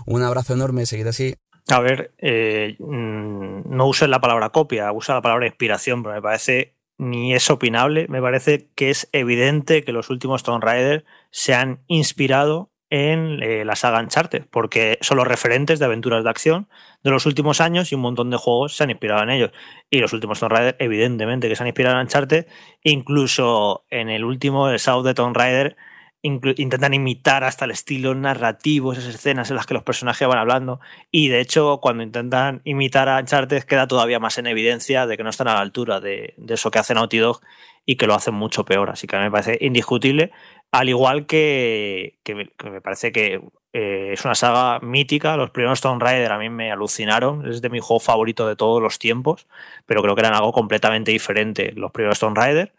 [0.05, 1.35] Un abrazo enorme, seguid así.
[1.69, 6.21] A ver, eh, mm, no uses la palabra copia, usa la palabra inspiración, pero me
[6.21, 11.53] parece ni es opinable, me parece que es evidente que los últimos Tomb Raider se
[11.53, 16.69] han inspirado en eh, la saga Uncharted, porque son los referentes de aventuras de acción
[17.03, 19.51] de los últimos años y un montón de juegos se han inspirado en ellos.
[19.89, 22.45] Y los últimos Tomb Raider, evidentemente, que se han inspirado en Uncharted,
[22.83, 25.75] incluso en el último, el South de Tomb Raider,
[26.23, 30.79] intentan imitar hasta el estilo narrativo, esas escenas en las que los personajes van hablando.
[31.11, 35.23] Y de hecho, cuando intentan imitar a Uncharted, queda todavía más en evidencia de que
[35.23, 37.41] no están a la altura de, de eso que hace Naughty Dog
[37.85, 38.89] y que lo hacen mucho peor.
[38.89, 40.31] Así que a mí me parece indiscutible.
[40.71, 43.41] Al igual que, que me parece que
[43.73, 45.35] eh, es una saga mítica.
[45.35, 47.45] Los primeros Tomb Raider a mí me alucinaron.
[47.49, 49.45] Es de mi juego favorito de todos los tiempos.
[49.85, 52.71] Pero creo que eran algo completamente diferente los primeros Tomb Raider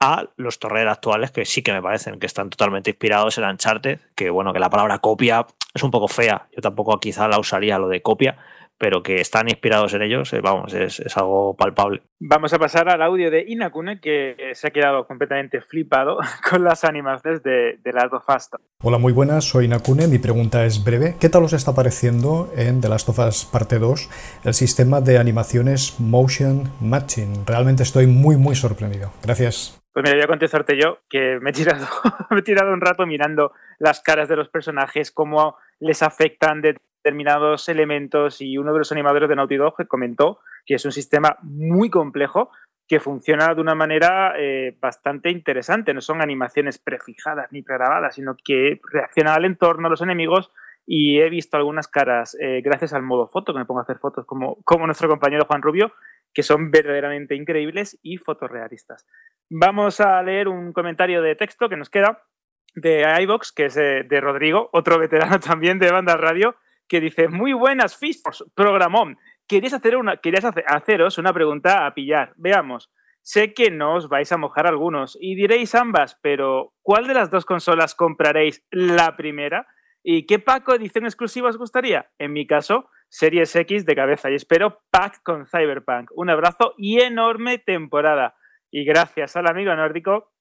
[0.00, 4.00] a los Raider actuales que sí que me parecen que están totalmente inspirados en Uncharted.
[4.14, 6.48] Que bueno, que la palabra copia es un poco fea.
[6.54, 8.36] Yo tampoco quizá la usaría lo de copia.
[8.76, 12.02] Pero que están inspirados en ellos, eh, vamos, es, es algo palpable.
[12.18, 16.18] Vamos a pasar al audio de Inakune, que se ha quedado completamente flipado
[16.50, 18.48] con las animaciones de, de Last of Us.
[18.82, 20.08] Hola, muy buenas, soy Nakune.
[20.08, 21.14] Mi pregunta es breve.
[21.20, 24.10] ¿Qué tal os está pareciendo en The Last of Us Parte 2
[24.44, 27.46] el sistema de animaciones Motion Matching?
[27.46, 29.12] Realmente estoy muy, muy sorprendido.
[29.22, 29.83] Gracias.
[29.94, 31.86] Pues mira, voy a contestarte yo, que me he tirado,
[32.30, 37.68] me he tirado un rato mirando las caras de los personajes, cómo les afectan determinados
[37.68, 41.90] elementos y uno de los animadores de Naughty Dog comentó que es un sistema muy
[41.90, 42.50] complejo
[42.88, 45.94] que funciona de una manera eh, bastante interesante.
[45.94, 50.50] No son animaciones prefijadas ni pregrabadas, sino que reaccionan al entorno, a los enemigos
[50.86, 53.98] y he visto algunas caras, eh, gracias al modo foto, que me pongo a hacer
[53.98, 55.92] fotos como, como nuestro compañero Juan Rubio,
[56.34, 59.06] que son verdaderamente increíbles y fotorrealistas.
[59.48, 62.22] Vamos a leer un comentario de texto que nos queda
[62.74, 66.56] de iVox, que es de, de Rodrigo, otro veterano también de Banda Radio,
[66.88, 69.16] que dice, muy buenas Fishers, programón.
[69.46, 72.32] Querías, hacer una, querías hacer, haceros una pregunta a pillar.
[72.36, 72.90] Veamos.
[73.22, 77.30] Sé que no os vais a mojar algunos y diréis ambas, pero ¿cuál de las
[77.30, 79.66] dos consolas compraréis la primera?
[80.02, 82.10] ¿Y qué pack o edición exclusiva os gustaría?
[82.18, 86.10] En mi caso, Series X de cabeza y espero pack con Cyberpunk.
[86.16, 88.34] Un abrazo y enorme temporada.
[88.72, 90.32] Y gracias al amigo nórdico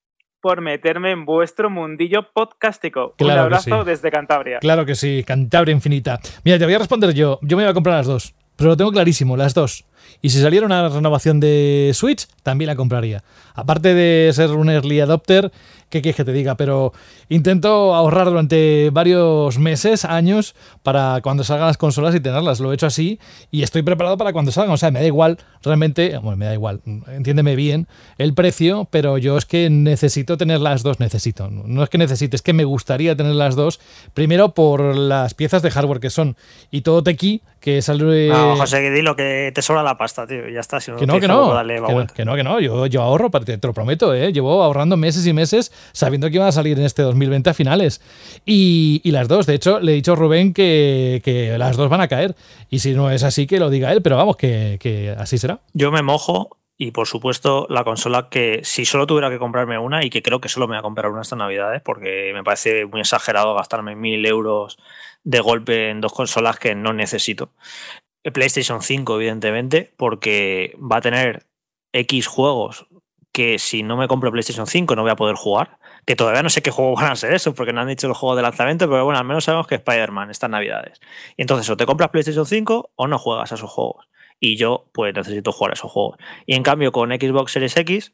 [0.41, 3.13] por meterme en vuestro mundillo podcástico.
[3.15, 3.85] Claro Un abrazo sí.
[3.85, 4.57] desde Cantabria.
[4.57, 6.19] Claro que sí, Cantabria infinita.
[6.43, 7.37] Mira, te voy a responder yo.
[7.43, 8.33] Yo me voy a comprar las dos.
[8.55, 9.85] Pero lo tengo clarísimo, las dos.
[10.21, 13.23] Y si saliera una renovación de Switch, también la compraría.
[13.55, 15.51] Aparte de ser un early adopter,
[15.89, 16.55] ¿qué quieres que te diga?
[16.55, 16.91] Pero
[17.29, 22.59] intento ahorrar durante varios meses, años, para cuando salgan las consolas y tenerlas.
[22.59, 23.19] Lo he hecho así
[23.51, 24.73] y estoy preparado para cuando salgan.
[24.73, 29.19] O sea, me da igual, realmente, bueno, me da igual, entiéndeme bien el precio, pero
[29.19, 31.49] yo es que necesito tener las dos, necesito.
[31.49, 33.79] No es que necesite, es que me gustaría tener las dos.
[34.15, 36.37] Primero por las piezas de hardware que son
[36.71, 38.29] y todo tequi, que sale...
[38.29, 40.49] No, José, que dilo que te sobra la pasta, tío.
[40.49, 40.79] Ya está.
[40.79, 42.85] Si no Que no, que no, dale, va, que, no, que no, que no, yo,
[42.87, 44.31] yo ahorro, te, te lo prometo, ¿eh?
[44.31, 48.01] llevo ahorrando meses y meses sabiendo que iban a salir en este 2020 a finales.
[48.45, 51.89] Y, y las dos, de hecho, le he dicho a Rubén que, que las dos
[51.89, 52.35] van a caer.
[52.69, 55.59] Y si no es así, que lo diga él, pero vamos, que, que así será.
[55.73, 60.03] Yo me mojo y por supuesto la consola que si solo tuviera que comprarme una
[60.03, 62.85] y que creo que solo me voy a comprar una esta Navidad, porque me parece
[62.85, 64.77] muy exagerado gastarme mil euros
[65.23, 67.51] de golpe en dos consolas que no necesito.
[68.31, 71.45] PlayStation 5, evidentemente, porque va a tener
[71.91, 72.87] X juegos
[73.33, 75.79] que si no me compro PlayStation 5 no voy a poder jugar.
[76.05, 78.17] Que todavía no sé qué juegos van a ser esos, porque no han dicho los
[78.17, 80.99] juegos de lanzamiento, pero bueno, al menos sabemos que Spider-Man estas navidades.
[81.35, 84.07] Y entonces o te compras PlayStation 5 o no juegas a esos juegos.
[84.39, 86.17] Y yo, pues necesito jugar a esos juegos.
[86.45, 88.13] Y en cambio, con Xbox Series X,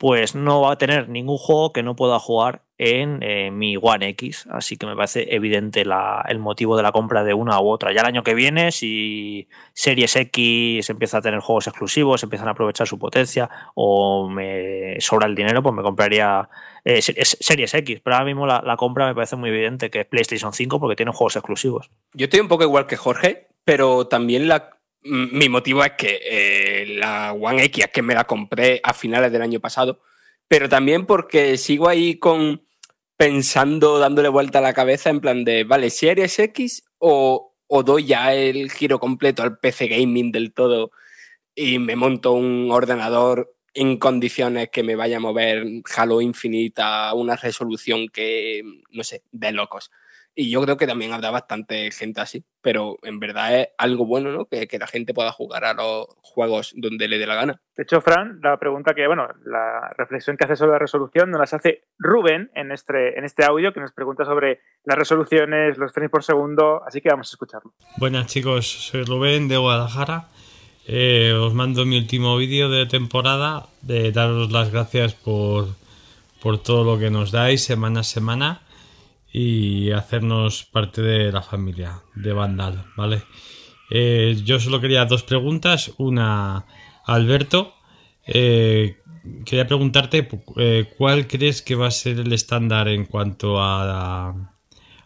[0.00, 4.08] pues no va a tener ningún juego que no pueda jugar en eh, mi One
[4.08, 4.46] X.
[4.50, 7.92] Así que me parece evidente el motivo de la compra de una u otra.
[7.92, 12.52] Ya el año que viene, si Series X empieza a tener juegos exclusivos, empiezan a
[12.52, 16.48] aprovechar su potencia o me sobra el dinero, pues me compraría
[16.82, 18.00] eh, Series X.
[18.02, 20.96] Pero ahora mismo la, la compra me parece muy evidente que es PlayStation 5 porque
[20.96, 21.90] tiene juegos exclusivos.
[22.14, 26.86] Yo estoy un poco igual que Jorge, pero también la, mi motivo es que eh,
[26.98, 30.02] la One X es que me la compré a finales del año pasado,
[30.48, 32.62] pero también porque sigo ahí con
[33.16, 38.06] pensando, dándole vuelta a la cabeza en plan de, vale, Series X o, o doy
[38.06, 40.90] ya el giro completo al PC gaming del todo
[41.54, 45.64] y me monto un ordenador en condiciones que me vaya a mover
[45.96, 49.90] Halo Infinite a una resolución que, no sé, de locos.
[50.40, 54.32] Y yo creo que también habrá bastante gente así, pero en verdad es algo bueno,
[54.32, 54.46] ¿no?
[54.46, 57.60] Que, que la gente pueda jugar a los juegos donde le dé la gana.
[57.76, 61.40] De hecho, Fran, la pregunta que, bueno, la reflexión que hace sobre la resolución nos
[61.40, 65.92] las hace Rubén en este, en este audio, que nos pregunta sobre las resoluciones, los
[65.92, 67.74] frames por segundo, así que vamos a escucharlo.
[67.98, 70.28] Buenas chicos, soy Rubén de Guadalajara.
[70.86, 75.68] Eh, os mando mi último vídeo de temporada, de daros las gracias por,
[76.40, 78.62] por todo lo que nos dais semana a semana
[79.32, 83.22] y hacernos parte de la familia de Vandal, ¿vale?
[83.90, 85.92] Eh, yo solo quería dos preguntas.
[85.98, 86.66] Una,
[87.04, 87.74] Alberto,
[88.26, 88.98] eh,
[89.44, 94.54] quería preguntarte eh, cuál crees que va a ser el estándar en cuanto a,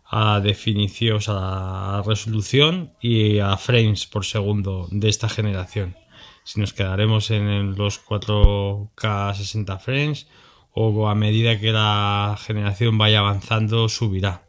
[0.04, 5.96] a definición, a resolución y a frames por segundo de esta generación.
[6.44, 10.28] Si nos quedaremos en los 4K 60 frames
[10.74, 14.42] o a medida que la generación vaya avanzando subirá.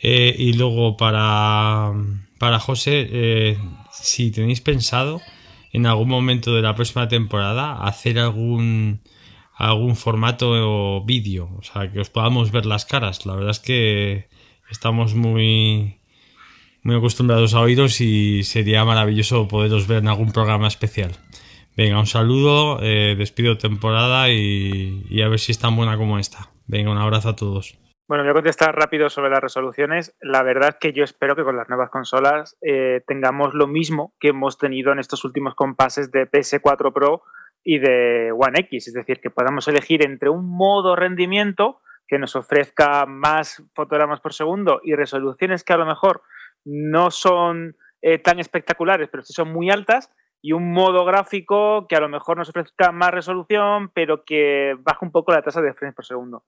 [0.00, 1.92] Eh, y luego para,
[2.38, 3.58] para José, eh,
[3.92, 5.20] si tenéis pensado
[5.72, 9.00] en algún momento de la próxima temporada hacer algún
[9.54, 13.26] algún formato o vídeo, o sea, que os podamos ver las caras.
[13.26, 14.28] La verdad es que
[14.70, 15.98] estamos muy
[16.82, 21.12] muy acostumbrados a oíros y sería maravilloso poderos ver en algún programa especial.
[21.74, 26.50] Venga, un saludo, eh, despido temporada y, a ver si es tan buena como esta.
[26.66, 27.78] Venga, un abrazo a todos.
[28.06, 30.14] Bueno, voy a contestar rápido sobre las resoluciones.
[30.20, 34.12] La verdad es que yo espero que con las nuevas consolas eh, tengamos lo mismo
[34.20, 37.22] que hemos tenido en estos últimos compases de PS4 Pro
[37.64, 42.36] y de One X, es decir, que podamos elegir entre un modo rendimiento que nos
[42.36, 46.22] ofrezca más fotogramas por segundo y resoluciones que a lo mejor
[46.66, 50.10] no son eh, tan espectaculares, pero sí son muy altas,
[50.42, 55.04] y un modo gráfico que a lo mejor nos ofrezca más resolución, pero que baje
[55.04, 56.44] un poco la tasa de frames por segundo.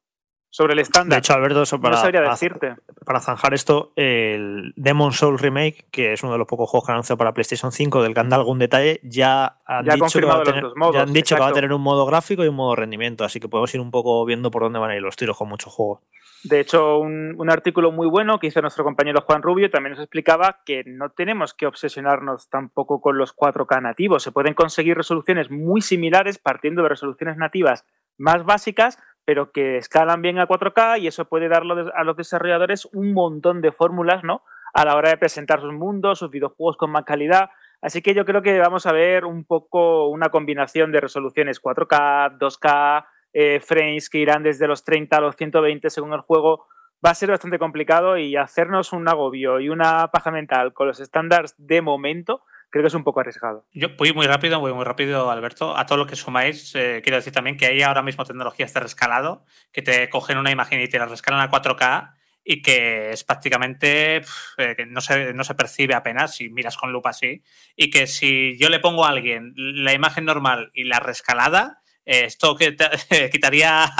[0.55, 1.16] Sobre el estándar.
[1.16, 2.76] De hecho, Alberto, eso para, no sabría para- decirte.
[3.05, 6.92] para zanjar esto, el Demon Soul Remake, que es uno de los pocos juegos que
[6.92, 10.20] han anunciado para PlayStation 5, del que han dado algún detalle, ya han Ya dicho,
[10.20, 12.44] que va, a tener, modos, ya han dicho que va a tener un modo gráfico
[12.44, 14.97] y un modo rendimiento, así que podemos ir un poco viendo por dónde van a
[14.97, 16.02] ir los tiros con muchos juegos.
[16.44, 20.00] De hecho, un, un artículo muy bueno que hizo nuestro compañero Juan Rubio también nos
[20.02, 24.23] explicaba que no tenemos que obsesionarnos tampoco con los 4K nativos.
[24.23, 27.84] Se pueden conseguir resoluciones muy similares partiendo de resoluciones nativas
[28.18, 32.86] más básicas, pero que escalan bien a 4K y eso puede darle a los desarrolladores
[32.93, 34.43] un montón de fórmulas, ¿no?
[34.73, 37.51] A la hora de presentar sus mundos, sus videojuegos con más calidad.
[37.81, 42.39] Así que yo creo que vamos a ver un poco una combinación de resoluciones 4K,
[42.39, 46.67] 2K, eh, frames que irán desde los 30 a los 120 según el juego,
[47.05, 51.01] va a ser bastante complicado y hacernos un agobio y una paja mental con los
[51.01, 52.43] estándares de momento
[52.75, 53.65] creo que es un poco arriesgado.
[53.73, 55.78] Yo voy muy rápido, voy muy rápido, Alberto.
[55.78, 58.81] A todo lo que sumáis, eh, quiero decir también que hay ahora mismo tecnologías de
[58.81, 63.23] rescalado que te cogen una imagen y te la rescalan a 4K y que es
[63.23, 67.44] prácticamente eh, que no se, no se percibe apenas si miras con lupa así.
[67.77, 72.25] Y que si yo le pongo a alguien la imagen normal y la rescalada, eh,
[72.27, 73.91] esto que te, quitaría,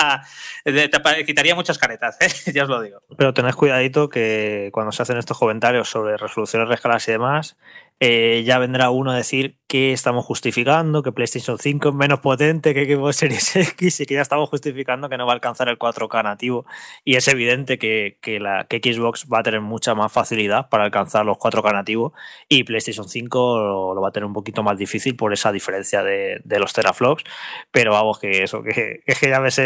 [0.65, 2.28] te quitaría muchas caretas, ¿eh?
[2.53, 3.01] ya os lo digo.
[3.17, 7.57] Pero tened cuidadito que cuando se hacen estos comentarios sobre resoluciones rescaladas y demás,
[8.01, 12.75] eh, ya vendrá uno a decir que estamos justificando, que PlayStation 5 es menos potente
[12.75, 15.79] que Xbox Series X y que ya estamos justificando que no va a alcanzar el
[15.79, 16.65] 4K nativo.
[17.05, 20.85] Y es evidente que, que, la, que Xbox va a tener mucha más facilidad para
[20.85, 22.13] alcanzar los 4K nativos
[22.49, 26.03] y PlayStation 5 lo, lo va a tener un poquito más difícil por esa diferencia
[26.03, 27.25] de, de los teraflops.
[27.71, 29.61] Pero vamos, que eso, que es que ya ves,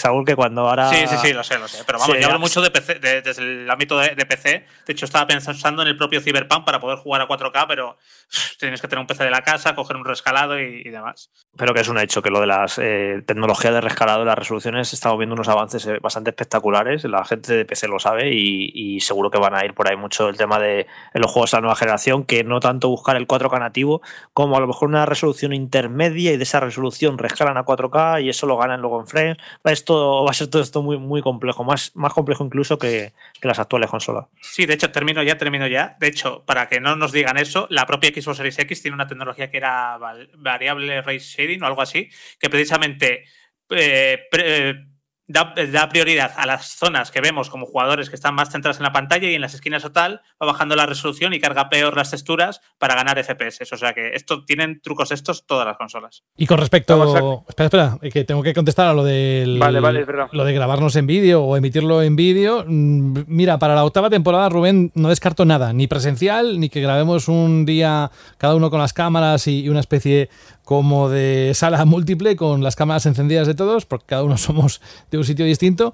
[0.00, 0.88] Saúl, que cuando ahora.
[0.90, 1.82] Sí, sí, sí, lo sé, lo sé.
[1.84, 4.64] Pero vamos, yo hablo mucho de PC, de, desde el ámbito de, de, PC.
[4.86, 7.96] De hecho, estaba pensando en el propio Cyberpunk para poder jugar a 4K, pero
[8.58, 11.30] tienes que tener un PC de la casa, coger un rescalado y, y demás.
[11.56, 14.38] Pero que es un hecho que lo de las eh, tecnologías de rescalado y las
[14.38, 17.04] resoluciones, estamos viendo unos avances eh, bastante espectaculares.
[17.04, 19.96] La gente de PC lo sabe y, y, seguro que van a ir por ahí
[19.96, 23.26] mucho el tema de los juegos de la nueva generación, que no tanto buscar el
[23.26, 27.64] 4K nativo, como a lo mejor una resolución intermedia y de esa resolución rescalan a
[27.64, 29.36] 4K y eso lo ganan luego en frames.
[29.64, 33.48] Esto va a ser todo esto muy, muy complejo, más, más complejo incluso que, que
[33.48, 34.26] las actuales consolas.
[34.40, 35.96] Sí, de hecho, termino ya, termino ya.
[36.00, 39.06] De hecho, para que no nos digan eso, la propia Xbox Series X tiene una
[39.06, 39.98] tecnología que era
[40.36, 42.08] variable ray shading o algo así,
[42.38, 43.24] que precisamente
[43.70, 44.91] eh, pre,
[45.28, 48.84] da, da, prioridad a las zonas que vemos como jugadores que están más centrados en
[48.84, 51.96] la pantalla y en las esquinas o tal, va bajando la resolución y carga peor
[51.96, 53.72] las texturas para ganar FPS.
[53.72, 56.24] O sea que esto tienen trucos estos todas las consolas.
[56.36, 57.02] Y con respecto.
[57.02, 57.44] A...
[57.48, 59.58] Espera, espera, que tengo que contestar a lo del.
[59.58, 62.64] Vale, vale, Lo de grabarnos en vídeo o emitirlo en vídeo.
[62.66, 67.64] Mira, para la octava temporada, Rubén, no descarto nada, ni presencial, ni que grabemos un
[67.64, 70.30] día cada uno con las cámaras y una especie
[70.64, 75.18] como de sala múltiple con las cámaras encendidas de todos, porque cada uno somos de
[75.18, 75.92] un sitio distinto.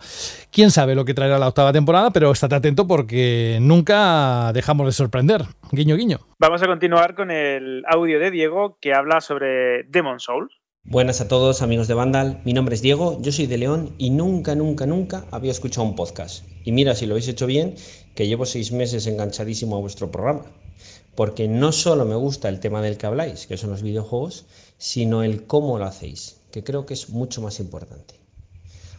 [0.51, 4.93] Quién sabe lo que traerá la octava temporada, pero estate atento porque nunca dejamos de
[4.93, 5.43] sorprender.
[5.73, 6.19] Guiño, guiño.
[6.39, 10.53] Vamos a continuar con el audio de Diego que habla sobre Demon Souls.
[10.91, 14.09] Buenas a todos amigos de Vandal, mi nombre es Diego, yo soy de León y
[14.09, 16.47] nunca, nunca, nunca había escuchado un podcast.
[16.65, 17.75] Y mira, si lo habéis hecho bien,
[18.15, 20.47] que llevo seis meses enganchadísimo a vuestro programa.
[21.19, 24.45] Porque no solo me gusta el tema del que habláis, que son los videojuegos,
[24.79, 28.15] sino el cómo lo hacéis, que creo que es mucho más importante.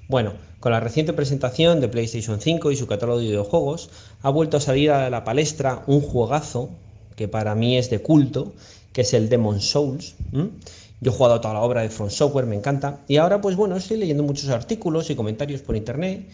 [0.09, 3.89] Bueno, con la reciente presentación de PlayStation 5 y su catálogo de videojuegos,
[4.21, 6.71] ha vuelto a salir a la palestra un juegazo
[7.15, 8.51] que para mí es de culto,
[8.91, 10.15] que es el Demon Souls.
[10.33, 12.99] Yo he jugado toda la obra de From Software, me encanta.
[13.07, 16.27] Y ahora, pues bueno, estoy leyendo muchos artículos y comentarios por internet,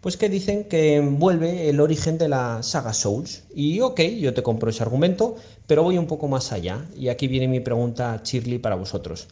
[0.00, 3.44] pues que dicen que vuelve el origen de la saga Souls.
[3.54, 6.86] Y ok, yo te compro ese argumento, pero voy un poco más allá.
[6.96, 9.28] Y aquí viene mi pregunta, Shirley, para vosotros.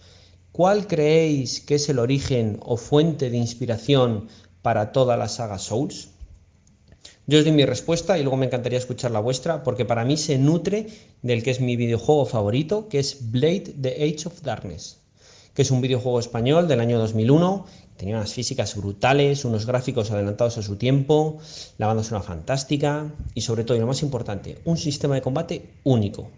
[0.53, 4.29] ¿Cuál creéis que es el origen o fuente de inspiración
[4.61, 6.11] para toda la saga Souls?
[7.27, 10.17] Yo os doy mi respuesta y luego me encantaría escuchar la vuestra, porque para mí
[10.17, 10.87] se nutre
[11.23, 14.97] del que es mi videojuego favorito, que es Blade The Age of Darkness,
[15.59, 20.57] que es un videojuego español del año 2001, tenía unas físicas brutales, unos gráficos adelantados
[20.57, 21.39] a su tiempo,
[21.79, 25.65] la banda sonora fantástica y sobre todo, y lo más importante, un sistema de combate
[25.83, 26.31] único.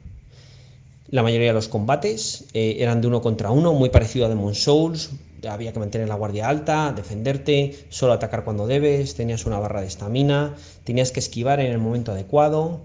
[1.11, 4.55] La mayoría de los combates eh, eran de uno contra uno, muy parecido a Demon
[4.55, 5.11] Souls,
[5.47, 9.89] había que mantener la guardia alta, defenderte, solo atacar cuando debes, tenías una barra de
[9.89, 12.81] estamina, tenías que esquivar en el momento adecuado.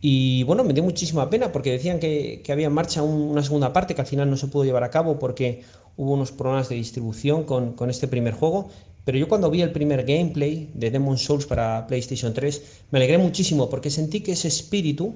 [0.00, 3.72] Y bueno, me dio muchísima pena porque decían que, había en marcha un, una segunda
[3.72, 5.62] parte que al final no se pudo llevar a cabo porque
[5.96, 8.70] hubo unos problemas de distribución con, con, este primer juego.
[9.04, 13.18] Pero yo cuando vi el primer gameplay de Demon Souls para PlayStation 3 me alegré
[13.18, 15.14] muchísimo porque sentí que ese espíritu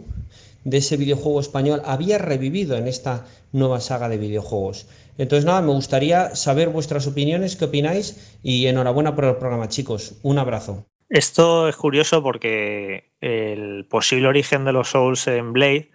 [0.64, 4.86] de ese videojuego español había revivido en esta nueva saga de videojuegos.
[5.18, 10.14] Entonces nada, me gustaría saber vuestras opiniones, qué opináis y enhorabuena por el programa chicos.
[10.22, 10.86] Un abrazo.
[11.08, 15.90] Esto es curioso porque el posible origen de los Souls en Blade,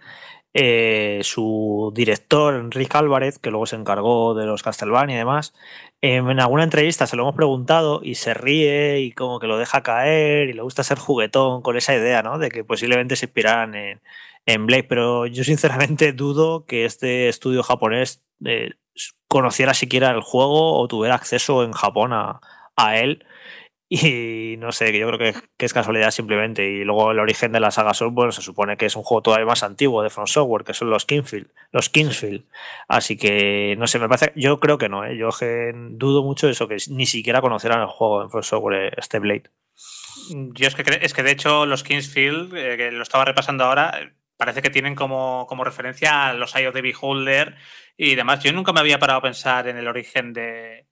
[0.54, 5.52] eh, su director, Enrique Álvarez, que luego se encargó de los Castlevania y demás,
[6.00, 9.58] eh, en alguna entrevista se lo hemos preguntado y se ríe y como que lo
[9.58, 12.38] deja caer y le gusta ser juguetón con esa idea, ¿no?
[12.38, 13.74] De que posiblemente se inspiraran
[14.46, 18.70] en, Blade, pero yo sinceramente dudo que este estudio japonés eh,
[19.28, 22.40] conociera siquiera el juego o tuviera acceso en Japón a
[22.98, 23.24] él
[23.90, 26.68] Y no sé, que yo creo que, que, es casualidad simplemente.
[26.68, 29.22] Y luego el origen de la saga Soul, bueno, se supone que es un juego
[29.22, 31.48] todavía más antiguo de From Software, que son los Kingsfield.
[31.72, 32.44] Los Kingsfield.
[32.86, 34.32] Así que, no sé, me parece.
[34.36, 35.16] Yo creo que no, ¿eh?
[35.16, 38.94] Yo que dudo mucho de eso, que ni siquiera conocerán el juego en From Software,
[38.98, 39.44] este Blade.
[40.30, 44.12] Yo es que, es que de hecho los Kingsfield, eh, que lo estaba repasando ahora,
[44.36, 47.56] parece que tienen como, como referencia a los of the Beholder
[47.96, 48.42] y demás.
[48.42, 50.87] Yo nunca me había parado a pensar en el origen de,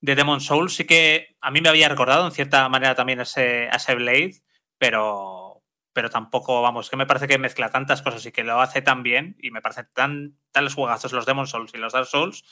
[0.00, 0.74] de Demon Souls.
[0.74, 4.34] Sí que a mí me había recordado en cierta manera también ese, ese Blade,
[4.78, 8.82] pero, pero tampoco, vamos, que me parece que mezcla tantas cosas y que lo hace
[8.82, 12.06] tan bien y me parece tan, tan los juegazos los Demon Souls y los Dark
[12.06, 12.44] Souls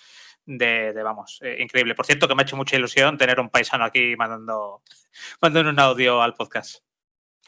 [0.46, 1.94] de, vamos, eh, increíble.
[1.94, 4.82] Por cierto, que me ha hecho mucha ilusión tener un paisano aquí mandando,
[5.40, 6.84] mandando un audio al podcast.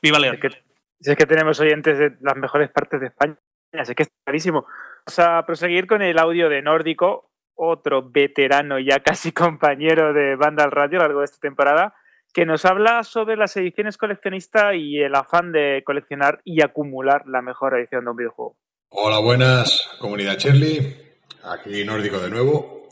[0.03, 0.35] ¡Viva León!
[0.37, 3.37] Es que, es que tenemos oyentes de las mejores partes de España,
[3.73, 4.67] así que es clarísimo.
[5.07, 10.71] Vamos a proseguir con el audio de Nórdico, otro veterano ya casi compañero de Vandal
[10.71, 11.95] Radio a lo largo de esta temporada,
[12.33, 17.41] que nos habla sobre las ediciones coleccionistas y el afán de coleccionar y acumular la
[17.41, 18.57] mejor edición de un videojuego.
[18.91, 21.05] Hola, buenas, comunidad Shirley.
[21.43, 22.89] Aquí Nórdico de nuevo.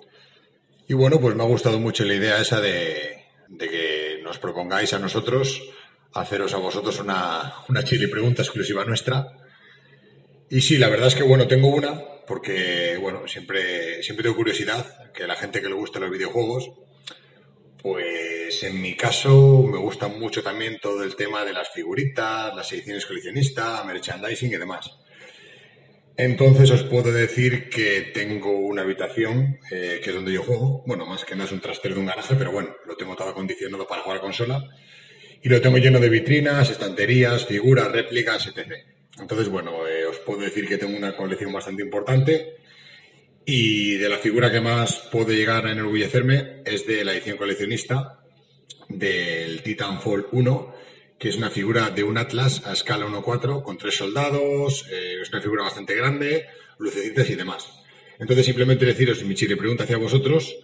[0.89, 3.25] Y bueno, pues me ha gustado mucho la idea esa de,
[3.59, 5.63] que nos propongáis a nosotros
[6.15, 9.27] haceros a vosotros una, una chili pregunta exclusiva nuestra.
[10.49, 15.13] Y sí, la verdad es que bueno, tengo una, porque bueno, siempre, siempre tengo curiosidad
[15.13, 16.71] que la gente que le gusta los videojuegos,
[17.83, 22.73] pues en mi caso me gusta mucho también todo el tema de las figuritas, las
[22.73, 24.91] ediciones coleccionistas, merchandising y demás.
[26.17, 30.85] Entonces os puedo decir que tengo una habitación eh, que es donde yo juego.
[30.87, 33.31] Bueno, más que nada es un trastero de un garaje, pero bueno, lo tengo todo
[33.31, 34.65] acondicionado para jugar a consola.
[35.43, 38.94] Y lo tengo lleno de vitrinas, estanterías, figuras, réplicas, etc.
[39.21, 42.57] Entonces, bueno, eh, os puedo decir que tengo una colección bastante importante.
[43.47, 48.21] Y de la figura que más puede llegar a enorgullecerme es de la edición coleccionista
[48.89, 50.75] del Titanfall 1
[51.19, 55.31] que es una figura de un Atlas a escala 1.4 con tres soldados, eh, es
[55.31, 56.47] una figura bastante grande,
[56.79, 57.67] lucecitas y demás.
[58.19, 60.55] Entonces, simplemente deciros, mi chile pregunta hacia vosotros,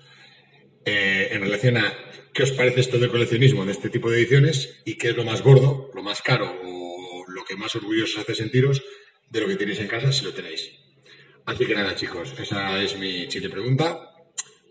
[0.84, 1.94] eh, en relación a
[2.34, 5.24] qué os parece esto del coleccionismo de este tipo de ediciones y qué es lo
[5.24, 6.79] más gordo, lo más caro
[7.50, 8.82] que más orgullosos hace sentiros
[9.28, 10.70] de lo que tenéis en casa si lo tenéis.
[11.46, 13.98] Así que nada, chicos, esa es mi chile pregunta.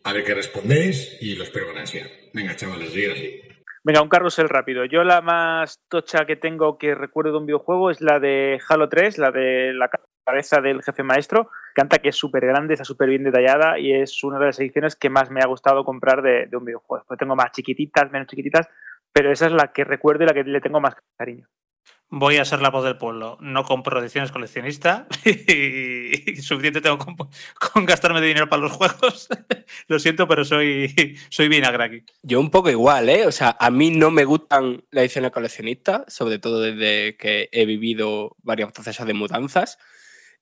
[0.03, 2.07] A ver qué respondéis y lo espero con ansia.
[2.33, 3.41] Venga, chavales, seguir así.
[3.83, 4.85] Venga, un carrusel rápido.
[4.85, 8.87] Yo la más tocha que tengo que recuerdo de un videojuego es la de Halo
[8.87, 9.89] 3, la de la
[10.25, 11.49] cabeza del jefe maestro.
[11.73, 14.95] Canta que es súper grande, está súper bien detallada y es una de las ediciones
[14.95, 17.01] que más me ha gustado comprar de, un videojuego.
[17.01, 18.67] Después tengo más chiquititas, menos chiquititas,
[19.11, 21.47] pero esa es la que recuerdo y la que le tengo más cariño.
[22.11, 23.37] Voy a ser la voz del pueblo.
[23.39, 29.27] No compro ediciones coleccionistas y, suficiente tengo con, con, gastarme de dinero para los juegos.
[29.87, 32.03] Lo siento, pero soy, soy bien aquí.
[32.23, 33.27] Yo un poco igual, ¿eh?
[33.27, 37.65] O sea, a mí no me gustan las ediciones coleccionistas, sobre todo desde que he
[37.65, 39.77] vivido varios procesos de mudanzas.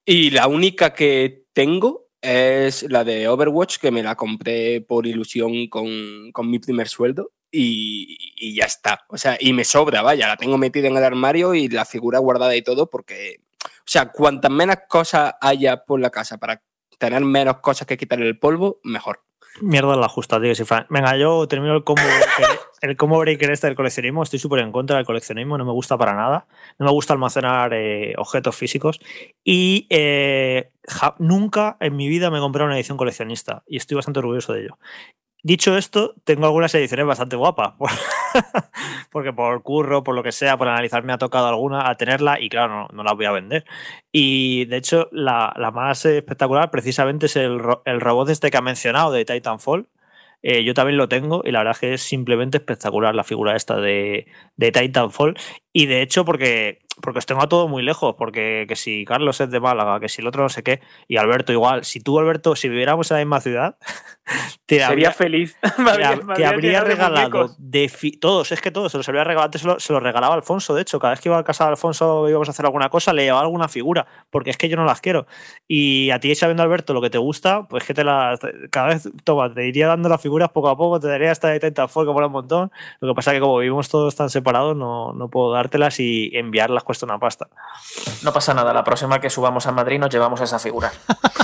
[0.05, 5.67] Y la única que tengo es la de Overwatch, que me la compré por ilusión
[5.67, 9.05] con, con mi primer sueldo y, ya está.
[9.09, 12.19] O sea, y me sobra, vaya, la tengo metida en el armario y la figura
[12.19, 16.61] guardada y todo, porque, o sea, cuantas menos cosas haya por la casa para
[16.97, 19.21] tener menos cosas que quitar el polvo, mejor.
[19.61, 20.53] Mierda la justa, tío.
[20.53, 22.01] Si Venga, yo termino el combo,
[22.81, 24.21] el combo breaker este del coleccionismo.
[24.21, 26.47] Estoy súper en contra del coleccionismo, no me gusta para nada.
[26.77, 28.99] No me gusta almacenar eh, objetos físicos.
[29.43, 30.71] Y eh,
[31.17, 33.63] nunca en mi vida me he comprado una edición coleccionista.
[33.65, 34.77] Y estoy bastante orgulloso de ello.
[35.43, 37.73] Dicho esto, tengo algunas ediciones bastante guapas,
[39.11, 42.41] porque por curro, por lo que sea, por analizar me ha tocado alguna a tenerla
[42.41, 43.63] y claro, no, no las voy a vender.
[44.11, 48.61] Y de hecho, la, la más espectacular precisamente es el, el, robot este que ha
[48.61, 49.87] mencionado de Titanfall.
[50.43, 53.55] Eh, yo también lo tengo y la verdad es que es simplemente espectacular la figura
[53.55, 55.35] esta de, de Titanfall.
[55.79, 59.39] Y de hecho, porque porque os tengo a todo muy lejos, porque que si Carlos
[59.39, 62.19] es de Málaga, que si el otro no sé qué, y Alberto igual, si tú,
[62.19, 63.77] Alberto, si viviéramos en la misma ciudad,
[64.65, 65.57] te sería habría, feliz.
[65.61, 69.61] Te, habría, te habría regalado de todos, es que todos, se los habría regalado, antes
[69.61, 71.71] se lo, se lo, regalaba Alfonso, de hecho, cada vez que iba a casa de
[71.71, 74.85] Alfonso íbamos a hacer alguna cosa, le llevaba alguna figura, porque es que yo no
[74.85, 75.27] las quiero.
[75.67, 78.39] Y a ti, sabiendo Alberto lo que te gusta, pues que te las,
[78.71, 81.59] cada vez, toma, te iría dando las figuras poco a poco, te daría esta de
[81.59, 84.75] Titanfall que mola un montón, lo que pasa es que como vivimos todos tan separados,
[84.75, 85.51] no, no puedo
[85.99, 87.47] y enviarlas cuesta una pasta.
[88.23, 90.91] No pasa nada, la próxima que subamos a Madrid nos llevamos esa figura.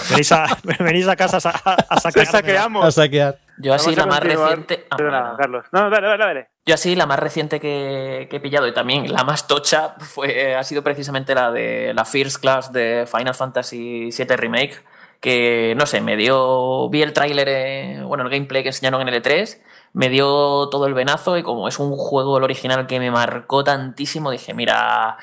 [0.10, 0.46] venís, a,
[0.80, 2.28] venís a casa a, a saquear.
[2.28, 2.86] saqueamos.
[2.86, 3.38] A saquear.
[3.58, 4.86] Yo así la más reciente.
[4.90, 5.66] Ah, Perdona, Carlos.
[5.72, 6.48] No, dale, dale, dale.
[6.66, 10.56] Yo así la más reciente que, que, he pillado y también la más tocha fue,
[10.56, 14.82] ha sido precisamente la de la First Class de Final Fantasy VII Remake.
[15.20, 16.90] Que no sé, me dio.
[16.90, 19.58] Vi el tráiler, bueno, el gameplay que enseñaron en el E3
[19.94, 23.64] me dio todo el venazo y como es un juego el original que me marcó
[23.64, 25.18] tantísimo, dije, mira,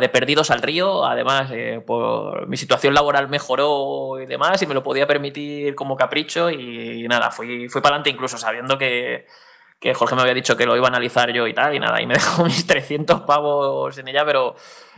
[0.00, 4.74] de perdidos al río, además eh, por mi situación laboral mejoró y demás y me
[4.74, 9.26] lo podía permitir como capricho y, nada, fui, fui para adelante incluso sabiendo que,
[9.80, 12.00] que Jorge me había dicho que lo iba a analizar yo y tal, y nada,
[12.02, 14.54] y me dejó mis 300 pavos en ella, pero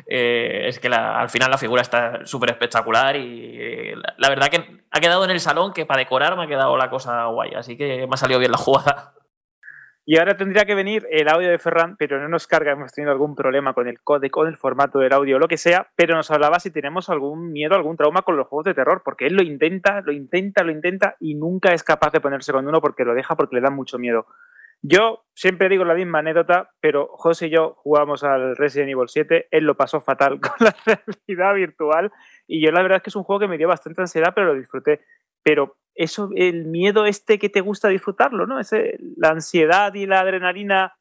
[0.06, 4.84] eh, es que al final la figura está súper espectacular y eh, la, verdad que
[4.90, 7.76] ha quedado en el salón que para decorar me ha quedado la cosa guay, así
[7.76, 9.14] que me ha salido bien la jugada.
[10.06, 13.12] Y ahora tendría que venir el audio de Ferran, pero no nos carga, hemos tenido
[13.12, 16.30] algún problema con el code, con el formato del audio, lo que sea, pero nos
[16.30, 19.42] hablaba si tenemos algún miedo, algún trauma con los juegos de terror, porque él lo
[19.42, 23.14] intenta, lo intenta, lo intenta y nunca es capaz de ponerse con uno porque lo
[23.14, 24.26] deja porque le da mucho miedo.
[24.82, 29.48] Yo siempre digo la misma anécdota, pero José y yo jugamos al Resident Evil 7,
[29.50, 32.10] él lo pasó fatal con la realidad virtual
[32.46, 34.48] y yo la verdad es que es un juego que me dio bastante ansiedad, pero
[34.48, 35.00] lo disfruté.
[35.42, 38.58] Pero eso, el miedo este que te gusta disfrutarlo, ¿no?
[38.58, 40.94] Ese, la ansiedad y la adrenalina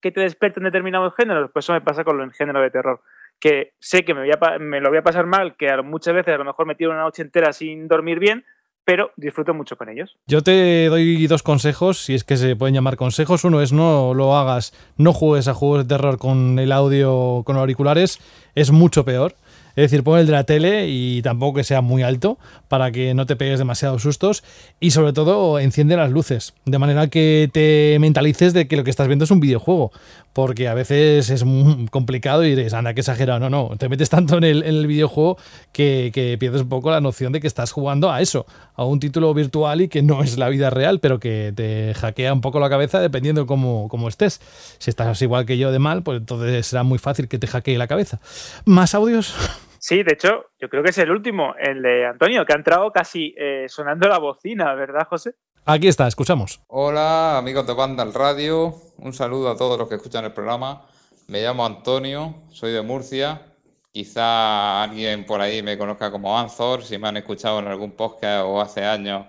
[0.00, 3.00] que te despierta en determinados géneros, pues eso me pasa con el género de terror.
[3.40, 4.28] Que sé que me,
[4.60, 7.02] me lo voy a pasar mal, que muchas veces a lo mejor me tiro una
[7.02, 8.44] noche entera sin dormir bien,
[8.86, 10.16] pero disfruto mucho con ellos.
[10.28, 13.42] Yo te doy dos consejos, si es que se pueden llamar consejos.
[13.42, 17.56] Uno es no lo hagas, no juegues a juegos de terror con el audio con
[17.56, 18.20] auriculares,
[18.54, 19.34] es mucho peor.
[19.74, 23.12] Es decir, pon el de la tele y tampoco que sea muy alto para que
[23.12, 24.42] no te pegues demasiados sustos.
[24.80, 28.90] Y sobre todo, enciende las luces, de manera que te mentalices de que lo que
[28.90, 29.92] estás viendo es un videojuego.
[30.36, 31.46] Porque a veces es
[31.90, 33.40] complicado y dices, anda, que exagerado.
[33.40, 35.38] No, no, te metes tanto en el, videojuego
[35.72, 39.32] que, pierdes un poco la noción de que estás jugando a eso, a un título
[39.32, 42.68] virtual y que no es la vida real, pero que te hackea un poco la
[42.68, 44.38] cabeza dependiendo de cómo, cómo estés.
[44.78, 47.78] Si estás igual que yo de mal, pues entonces será muy fácil que te hackee
[47.78, 48.20] la cabeza.
[48.66, 49.34] ¿Más audios?
[49.78, 52.90] Sí, de hecho, yo creo que es el último, el de Antonio, que ha entrado
[52.90, 55.34] casi eh, sonando la bocina, ¿verdad, José?
[55.68, 56.60] Aquí está, escuchamos.
[56.68, 58.72] Hola, amigos de Banda al Radio.
[58.98, 60.86] Un saludo a todos los que escuchan el programa.
[61.26, 63.42] Me llamo Antonio, soy de Murcia.
[63.90, 68.44] Quizá alguien por ahí me conozca como Anzor, si me han escuchado en algún podcast
[68.46, 69.26] o hace años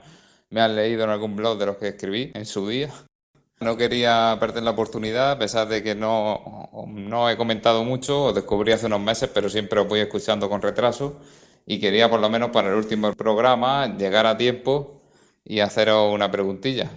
[0.51, 2.93] me han leído en algún blog de los que escribí en su día.
[3.59, 8.35] No quería perder la oportunidad, a pesar de que no, no he comentado mucho, os
[8.35, 11.19] descubrí hace unos meses, pero siempre os voy escuchando con retraso.
[11.65, 14.96] Y quería, por lo menos para el último programa, llegar a tiempo
[15.47, 16.91] y haceros una preguntilla.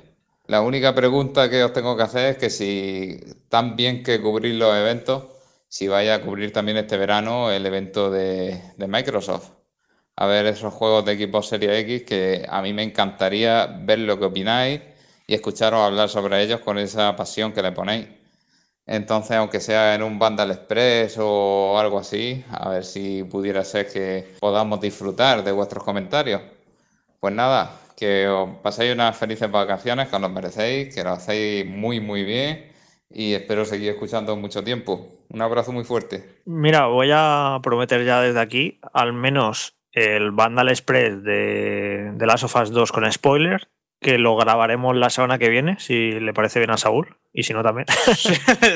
[0.47, 4.57] La única pregunta que os tengo que hacer es que si tan bien que cubrir
[4.57, 5.25] los eventos,
[5.69, 9.51] si vaya a cubrir también este verano el evento de, de Microsoft.
[10.17, 14.19] A ver esos juegos de equipo Serie X que a mí me encantaría ver lo
[14.19, 14.81] que opináis
[15.27, 18.09] y escucharos hablar sobre ellos con esa pasión que le ponéis.
[18.87, 23.87] Entonces, aunque sea en un Vandal Express o algo así, a ver si pudiera ser
[23.89, 26.43] que podamos disfrutar de vuestros comentarios.
[27.20, 31.67] Pues nada, que os paséis unas felices vacaciones, que os lo merecéis, que lo hacéis
[31.67, 32.73] muy, muy bien
[33.11, 35.07] y espero seguir escuchando mucho tiempo.
[35.29, 36.41] Un abrazo muy fuerte.
[36.47, 42.45] Mira, voy a prometer ya desde aquí, al menos el Vandal Express de, de Last
[42.45, 43.69] of Us 2 con spoilers
[44.01, 47.53] que lo grabaremos la semana que viene, si le parece bien a Saúl, y si
[47.53, 47.87] no también.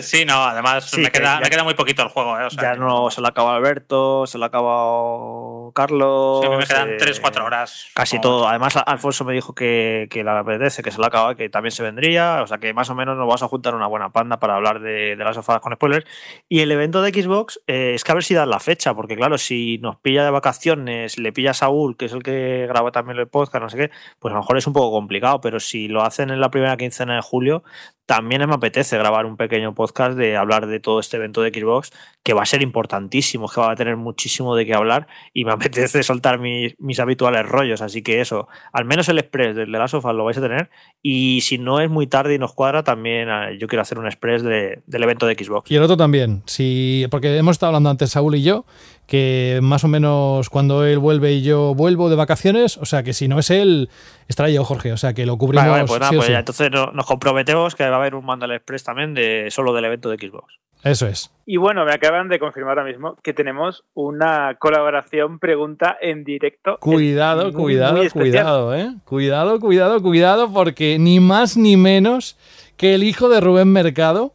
[0.03, 2.39] sí, no, además me, queda, queda, muy poquito el juego.
[2.39, 2.47] ¿eh?
[2.61, 6.41] ya no se lo ha acabado Alberto, se lo ha acabado Carlos.
[6.43, 7.91] Sí, me quedan 3-4 horas.
[7.95, 8.47] Casi todo.
[8.47, 11.73] Además, Alfonso me dijo que, que le apetece, que se lo ha acabado, que también
[11.73, 12.43] se vendría.
[12.43, 14.81] O sea que más o menos nos vamos a juntar una buena panda para hablar
[14.81, 16.07] de, las sofadas con spoilers.
[16.49, 19.17] Y el evento de Xbox, eh, es que a ver si dan la fecha, porque
[19.17, 22.93] claro, si nos pilla de vacaciones, le pilla a Saúl, que es el que graba
[22.93, 25.61] también el podcast, no sé qué, pues a lo mejor es un poco complicado pero
[25.61, 27.63] si lo hacen en la primera quincena de julio,
[28.07, 31.91] también me apetece grabar un pequeño podcast de hablar de todo este evento de Xbox,
[32.23, 35.53] que va a ser importantísimo, que va a tener muchísimo de qué hablar y me
[35.55, 37.81] apetece soltar mis, habituales rollos.
[37.81, 40.71] Así que eso, al menos el express del de la sofá lo vais a tener.
[41.03, 44.07] Y si no es muy tarde y nos cuadra, también eh, yo quiero hacer un
[44.07, 45.71] express del evento de Xbox.
[45.71, 48.67] Y el otro también, si, porque hemos estado hablando antes Saúl y yo,
[49.07, 53.13] que más o menos cuando él vuelve y yo vuelvo de vacaciones, o sea que
[53.13, 53.91] si no es él,
[54.29, 55.69] estará yo Jorge, o sea que lo cubrimos.
[55.69, 59.15] Vale, pues nada, pues entonces nos comprometemos que va a haber un Mandal Express también
[59.15, 60.59] de solo del evento de Xbox.
[60.85, 61.31] Eso es.
[61.47, 66.77] Y bueno, me acaban de confirmar ahora mismo que tenemos una colaboración pregunta en directo.
[66.79, 68.95] Cuidado, cuidado, cuidado, ¿eh?
[69.07, 72.37] Cuidado, cuidado, cuidado, porque ni más ni menos
[72.77, 74.34] que el hijo de Rubén Mercado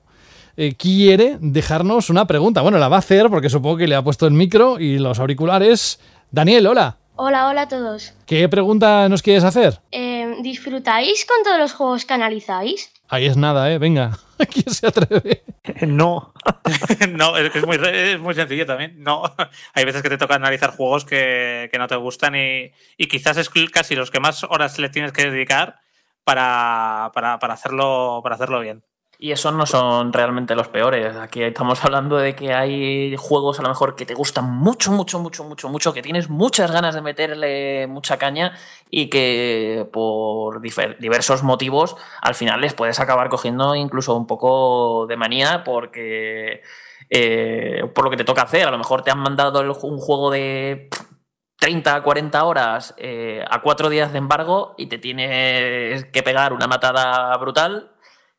[0.61, 2.59] eh, quiere dejarnos una pregunta.
[2.59, 5.17] Bueno, la va a hacer porque supongo que le ha puesto el micro y los
[5.17, 6.01] auriculares.
[6.31, 6.97] Daniel, hola.
[7.15, 8.13] Hola, hola a todos.
[8.25, 9.79] ¿Qué pregunta nos quieres hacer?
[9.91, 12.91] Eh, ¿Disfrutáis con todos los juegos que analizáis?
[13.07, 13.77] Ahí es nada, ¿eh?
[13.77, 14.19] Venga,
[14.51, 15.43] ¿quién se atreve?
[15.88, 16.33] no.
[17.09, 19.01] no, es, muy, es muy sencillo también.
[19.01, 19.23] No,
[19.73, 23.49] hay veces que te toca analizar juegos que, no te gustan y, y quizás es
[23.71, 25.79] casi los que más horas le tienes que dedicar
[26.25, 28.83] para, para, para hacerlo, para hacerlo bien.
[29.22, 31.17] Y esos no son realmente los peores.
[31.17, 35.19] Aquí estamos hablando de que hay juegos a lo mejor que te gustan mucho, mucho,
[35.19, 38.57] mucho, mucho, mucho, que tienes muchas ganas de meterle mucha caña
[38.89, 45.17] y que por diversos motivos al final les puedes acabar cogiendo incluso un poco de
[45.17, 46.61] manía porque
[47.09, 48.69] eh, por lo que te toca hacer.
[48.69, 50.88] A lo mejor te han mandado un juego de
[51.57, 56.67] 30, 40 horas eh, a cuatro días de embargo y te tienes que pegar una
[56.67, 57.91] matada brutal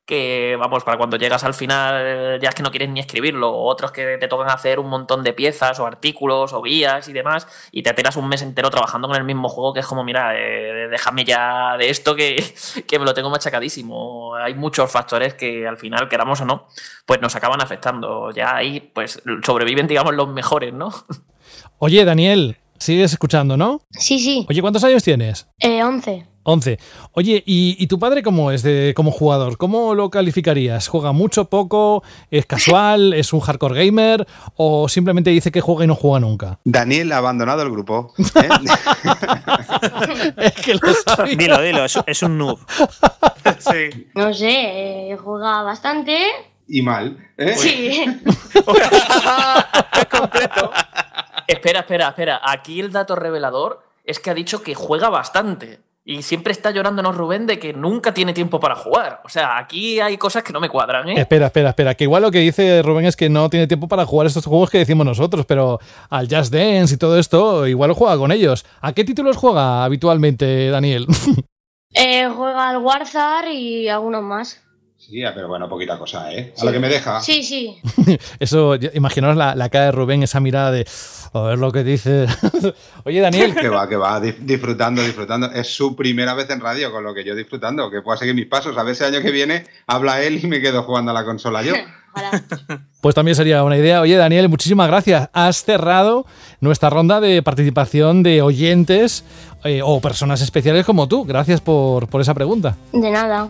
[0.04, 3.64] que, vamos, para cuando llegas al final ya es que no quieres ni escribirlo, o
[3.66, 7.46] otros que te tocan hacer un montón de piezas o artículos o guías y demás,
[7.70, 10.32] y te tiras un mes entero trabajando con el mismo juego que es como, mira,
[10.36, 12.42] eh, déjame ya de esto que,
[12.86, 14.34] que me lo tengo machacadísimo.
[14.34, 16.66] Hay muchos factores que al final, queramos o no,
[17.06, 18.30] pues nos acaban afectando.
[18.32, 20.90] Ya ahí, pues sobreviven, digamos, los mejores, ¿no?
[21.78, 23.82] Oye, Daniel, sigues escuchando, ¿no?
[23.90, 24.46] Sí, sí.
[24.48, 25.48] Oye, ¿cuántos años tienes?
[25.58, 26.29] Eh, 11.
[26.42, 26.78] 11.
[27.12, 29.56] Oye, ¿y, y tu padre cómo es de, como jugador?
[29.58, 30.88] ¿Cómo lo calificarías?
[30.88, 32.02] ¿Juega mucho, poco?
[32.30, 33.12] ¿Es casual?
[33.12, 34.26] ¿Es un hardcore gamer?
[34.56, 36.58] ¿O simplemente dice que juega y no juega nunca?
[36.64, 38.14] Daniel ha abandonado el grupo.
[38.18, 38.48] ¿eh?
[40.38, 41.36] es que lo sabía.
[41.36, 42.58] Dilo, dilo, es, es un noob.
[43.58, 44.08] sí.
[44.14, 46.18] No sé, eh, juega bastante.
[46.66, 47.18] y mal.
[47.36, 47.54] ¿eh?
[47.56, 48.04] Sí.
[51.46, 52.40] Espera, espera, espera.
[52.44, 55.80] Aquí el dato revelador es que ha dicho que juega bastante.
[56.04, 59.20] Y siempre está llorándonos Rubén de que nunca tiene tiempo para jugar.
[59.24, 61.20] O sea, aquí hay cosas que no me cuadran, ¿eh?
[61.20, 61.94] Espera, espera, espera.
[61.94, 64.70] Que igual lo que dice Rubén es que no tiene tiempo para jugar estos juegos
[64.70, 68.64] que decimos nosotros, pero al Just Dance y todo esto, igual juega con ellos.
[68.80, 71.06] ¿A qué títulos juega habitualmente, Daniel?
[71.92, 74.62] Eh, juega al Warzone y algunos más.
[75.10, 76.54] Sí, pero bueno, poquita cosa, ¿eh?
[76.56, 77.20] A lo que me deja.
[77.20, 77.76] Sí, sí.
[78.38, 80.86] Eso, imaginaos la, la cara de Rubén, esa mirada de
[81.32, 82.26] a ver lo que dice.
[83.04, 83.54] Oye, Daniel.
[83.56, 85.50] Que va, que va, disfrutando, disfrutando.
[85.50, 88.46] Es su primera vez en radio, con lo que yo disfrutando, que pueda seguir mis
[88.46, 88.76] pasos.
[88.78, 91.24] A ver si el año que viene habla él y me quedo jugando a la
[91.24, 91.74] consola yo.
[93.00, 94.00] Pues también sería una idea.
[94.02, 95.30] Oye, Daniel, muchísimas gracias.
[95.32, 96.26] Has cerrado
[96.60, 99.24] nuestra ronda de participación de oyentes
[99.64, 101.24] eh, o personas especiales como tú.
[101.24, 102.76] Gracias por, por esa pregunta.
[102.92, 103.48] De nada.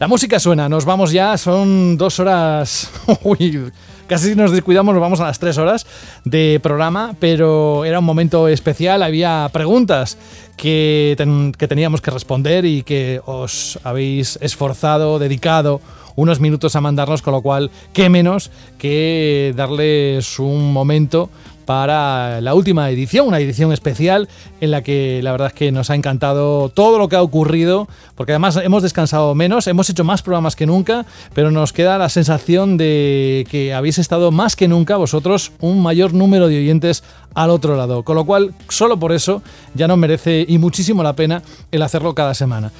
[0.00, 2.90] La música suena, nos vamos ya, son dos horas.
[3.22, 3.70] Uy,
[4.06, 5.86] casi nos descuidamos, nos vamos a las tres horas
[6.24, 10.16] de programa, pero era un momento especial, había preguntas
[10.56, 11.18] que,
[11.58, 15.82] que teníamos que responder y que os habéis esforzado, dedicado
[16.16, 21.28] unos minutos a mandarnos, con lo cual, qué menos que darles un momento
[21.70, 24.28] para la última edición, una edición especial
[24.60, 27.86] en la que la verdad es que nos ha encantado todo lo que ha ocurrido,
[28.16, 32.08] porque además hemos descansado menos, hemos hecho más programas que nunca, pero nos queda la
[32.08, 37.50] sensación de que habéis estado más que nunca vosotros un mayor número de oyentes al
[37.50, 39.42] otro lado, con lo cual solo por eso
[39.74, 42.72] ya nos merece y muchísimo la pena el hacerlo cada semana.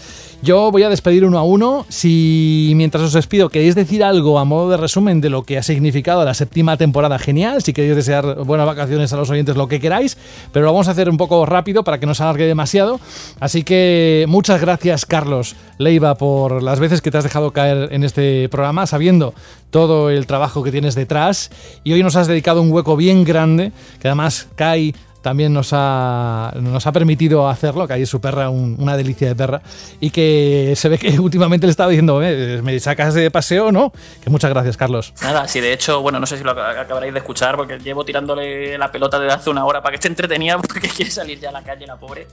[0.42, 1.84] Yo voy a despedir uno a uno.
[1.90, 5.62] Si mientras os despido queréis decir algo a modo de resumen de lo que ha
[5.62, 7.62] significado la séptima temporada, genial.
[7.62, 10.16] Si queréis desear buenas vacaciones a los oyentes, lo que queráis.
[10.50, 13.00] Pero lo vamos a hacer un poco rápido para que no se alargue demasiado.
[13.38, 18.02] Así que muchas gracias, Carlos Leiva, por las veces que te has dejado caer en
[18.02, 19.34] este programa, sabiendo
[19.70, 21.50] todo el trabajo que tienes detrás.
[21.84, 26.52] Y hoy nos has dedicado un hueco bien grande, que además Kai también nos ha,
[26.60, 29.62] nos ha permitido hacerlo, que ahí es su perra, un- una delicia de perra,
[30.00, 33.72] y que se ve que últimamente le estaba diciendo, "Eh, ¿me sacas de paseo o
[33.72, 33.92] no?
[34.22, 35.12] Que muchas gracias, Carlos.
[35.22, 38.04] Nada, si de hecho, bueno, no sé si lo ac- acabaréis de escuchar porque llevo
[38.04, 41.50] tirándole la pelota desde hace una hora para que esté entretenida porque quiere salir ya
[41.50, 42.26] a la calle la pobre.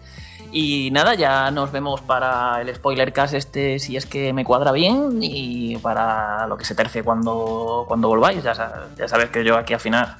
[0.51, 5.19] Y nada, ya nos vemos para el spoilercast este si es que me cuadra bien
[5.21, 8.41] y para lo que se tercie cuando, cuando volváis.
[8.43, 8.53] Ya,
[8.97, 10.15] ya sabes que yo aquí al final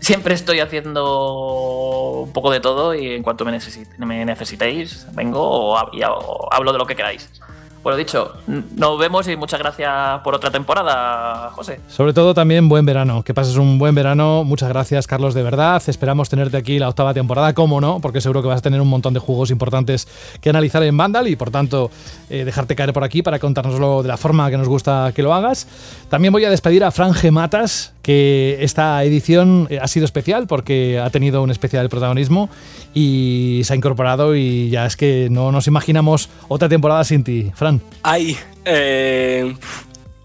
[0.00, 5.40] siempre estoy haciendo un poco de todo y en cuanto me, necesit- me necesitéis vengo
[5.42, 5.76] o,
[6.52, 7.28] hablo de lo que queráis.
[7.80, 11.80] Bueno, dicho, nos vemos y muchas gracias por otra temporada, José.
[11.88, 14.42] Sobre todo también buen verano, que pases un buen verano.
[14.44, 15.80] Muchas gracias, Carlos, de verdad.
[15.86, 18.88] Esperamos tenerte aquí la octava temporada, como no, porque seguro que vas a tener un
[18.88, 20.08] montón de juegos importantes
[20.40, 21.90] que analizar en Vandal y por tanto
[22.28, 25.32] eh, dejarte caer por aquí para contárnoslo de la forma que nos gusta que lo
[25.32, 25.68] hagas.
[26.10, 27.30] También voy a despedir a Fran G.
[27.30, 32.48] Matas, que esta edición eh, ha sido especial porque ha tenido un especial protagonismo
[32.94, 37.50] y se ha incorporado y ya es que no nos imaginamos otra temporada sin ti.
[37.54, 37.80] Fran.
[38.02, 39.54] Ay, eh,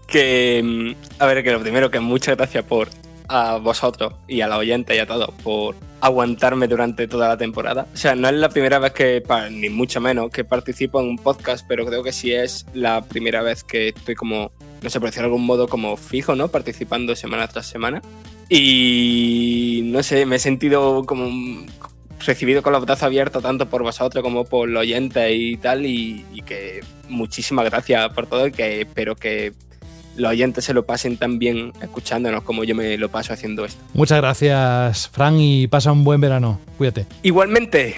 [0.06, 0.62] que.
[0.64, 2.88] mm, A ver, que lo primero, que muchas gracias por
[3.28, 7.86] a vosotros y a la oyente y a todos por aguantarme durante toda la temporada.
[7.94, 11.16] O sea, no es la primera vez que, ni mucho menos, que participo en un
[11.16, 14.52] podcast, pero creo que sí es la primera vez que estoy como,
[14.84, 16.48] no sé, por decirlo de algún modo, como fijo, ¿no?
[16.48, 18.02] Participando semana tras semana.
[18.48, 21.28] Y no sé, me he sentido como
[22.24, 26.24] recibido con los brazos abiertos tanto por vosotros como por los oyentes y tal, y,
[26.32, 29.52] y que muchísimas gracias por todo y que espero que
[30.16, 33.82] los oyentes se lo pasen tan bien escuchándonos como yo me lo paso haciendo esto.
[33.94, 36.60] Muchas gracias, Fran, y pasa un buen verano.
[36.76, 37.06] Cuídate.
[37.22, 37.96] Igualmente.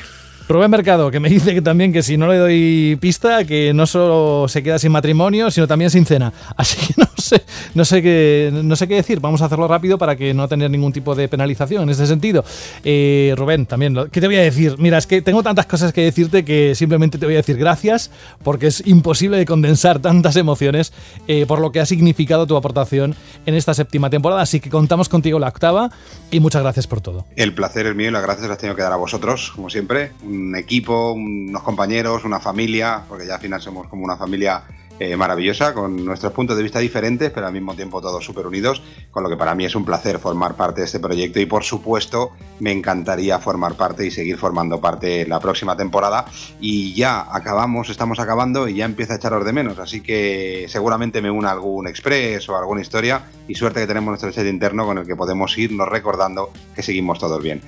[0.48, 3.86] Rubén Mercado, que me dice que también que si no le doy pista, que no
[3.86, 6.32] solo se queda sin matrimonio, sino también sin cena.
[6.56, 7.42] Así que no sé,
[7.74, 9.18] no sé qué, no sé qué decir.
[9.20, 12.44] Vamos a hacerlo rápido para que no tener ningún tipo de penalización en ese sentido.
[12.84, 14.76] Eh, Rubén, también, lo- ¿qué te voy a decir?
[14.78, 18.10] Mira, es que tengo tantas cosas que decirte que simplemente te voy a decir gracias,
[18.44, 20.92] porque es imposible de condensar tantas emociones
[21.26, 23.16] eh, por lo que ha significado tu aportación
[23.46, 24.42] en esta séptima temporada.
[24.42, 25.90] Así que contamos contigo la octava
[26.30, 27.24] y muchas gracias por todo.
[27.34, 30.12] El placer es mío y las gracias las tengo que dar a vosotros, como siempre.
[30.54, 34.62] Equipo, unos compañeros, una familia, porque ya al final somos como una familia
[34.98, 38.82] eh, maravillosa, con nuestros puntos de vista diferentes, pero al mismo tiempo todos súper unidos,
[39.10, 41.64] con lo que para mí es un placer formar parte de este proyecto y por
[41.64, 46.24] supuesto me encantaría formar parte y seguir formando parte la próxima temporada.
[46.60, 51.20] Y ya acabamos, estamos acabando y ya empieza a echaros de menos, así que seguramente
[51.20, 54.96] me una algún express o alguna historia y suerte que tenemos nuestro chat interno con
[54.96, 57.60] el que podemos irnos recordando que seguimos todos bien.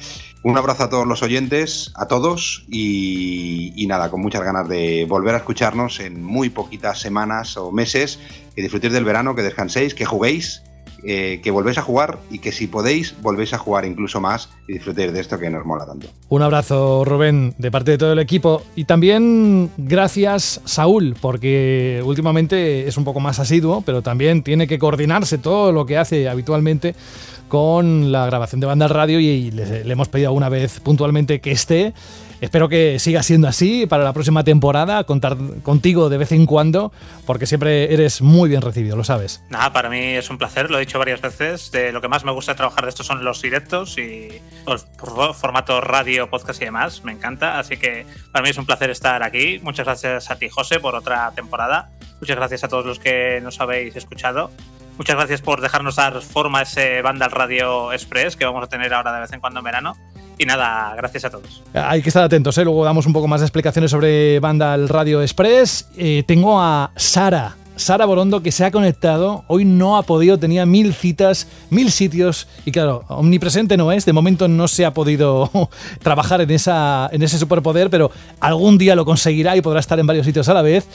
[0.45, 5.35] Un abrazo a todos los oyentes, a todos y, nada, con muchas ganas de volver
[5.35, 8.21] a escucharnos en muy poquitas semanas o meses,
[8.55, 10.63] que disfrutéis del verano, que descanséis, que juguéis,
[11.05, 14.73] eh, que volvéis a jugar y que si podéis volvéis a jugar incluso más y
[14.75, 16.09] disfrutéis de esto que nos mola tanto.
[16.29, 18.63] Un abrazo, Rubén, de parte de todo el equipo.
[18.75, 24.81] Y también gracias, Saúl, porque últimamente es un poco más asiduo, pero también tiene que
[24.81, 26.97] coordinarse todo lo que hace habitualmente
[27.49, 31.41] con la grabación de banda al radio y le, le hemos pedido alguna vez puntualmente
[31.41, 31.93] que esté.
[32.41, 36.93] Espero que siga siendo así para la próxima temporada, contar contigo de vez en cuando,
[37.27, 39.43] porque siempre eres muy bien recibido, lo sabes.
[39.51, 41.73] Nada, para mí es un placer, lo he dicho varias veces.
[41.73, 44.29] De lo que más me gusta trabajar de esto son los directos y
[44.69, 47.03] los por- formatos radio, podcast y demás.
[47.03, 47.59] Me encanta.
[47.59, 49.59] Así que para mí es un placer estar aquí.
[49.65, 51.91] Muchas gracias a ti, José, por otra temporada.
[52.21, 54.53] Muchas gracias a todos los que nos habéis escuchado.
[54.99, 58.93] Muchas gracias por dejarnos dar forma a ese Vandal Radio Express que vamos a tener
[58.93, 59.97] ahora de vez en cuando en verano.
[60.39, 61.63] Y nada, gracias a todos.
[61.73, 62.65] Hay que estar atentos, ¿eh?
[62.65, 65.89] luego damos un poco más de explicaciones sobre Banda al Radio Express.
[65.97, 69.45] Eh, tengo a Sara, Sara Borondo, que se ha conectado.
[69.47, 72.49] Hoy no ha podido, tenía mil citas, mil sitios.
[72.65, 74.05] Y claro, omnipresente no es.
[74.05, 75.51] De momento no se ha podido
[76.03, 78.11] trabajar en, esa, en ese superpoder, pero
[78.41, 80.89] algún día lo conseguirá y podrá estar en varios sitios a la vez.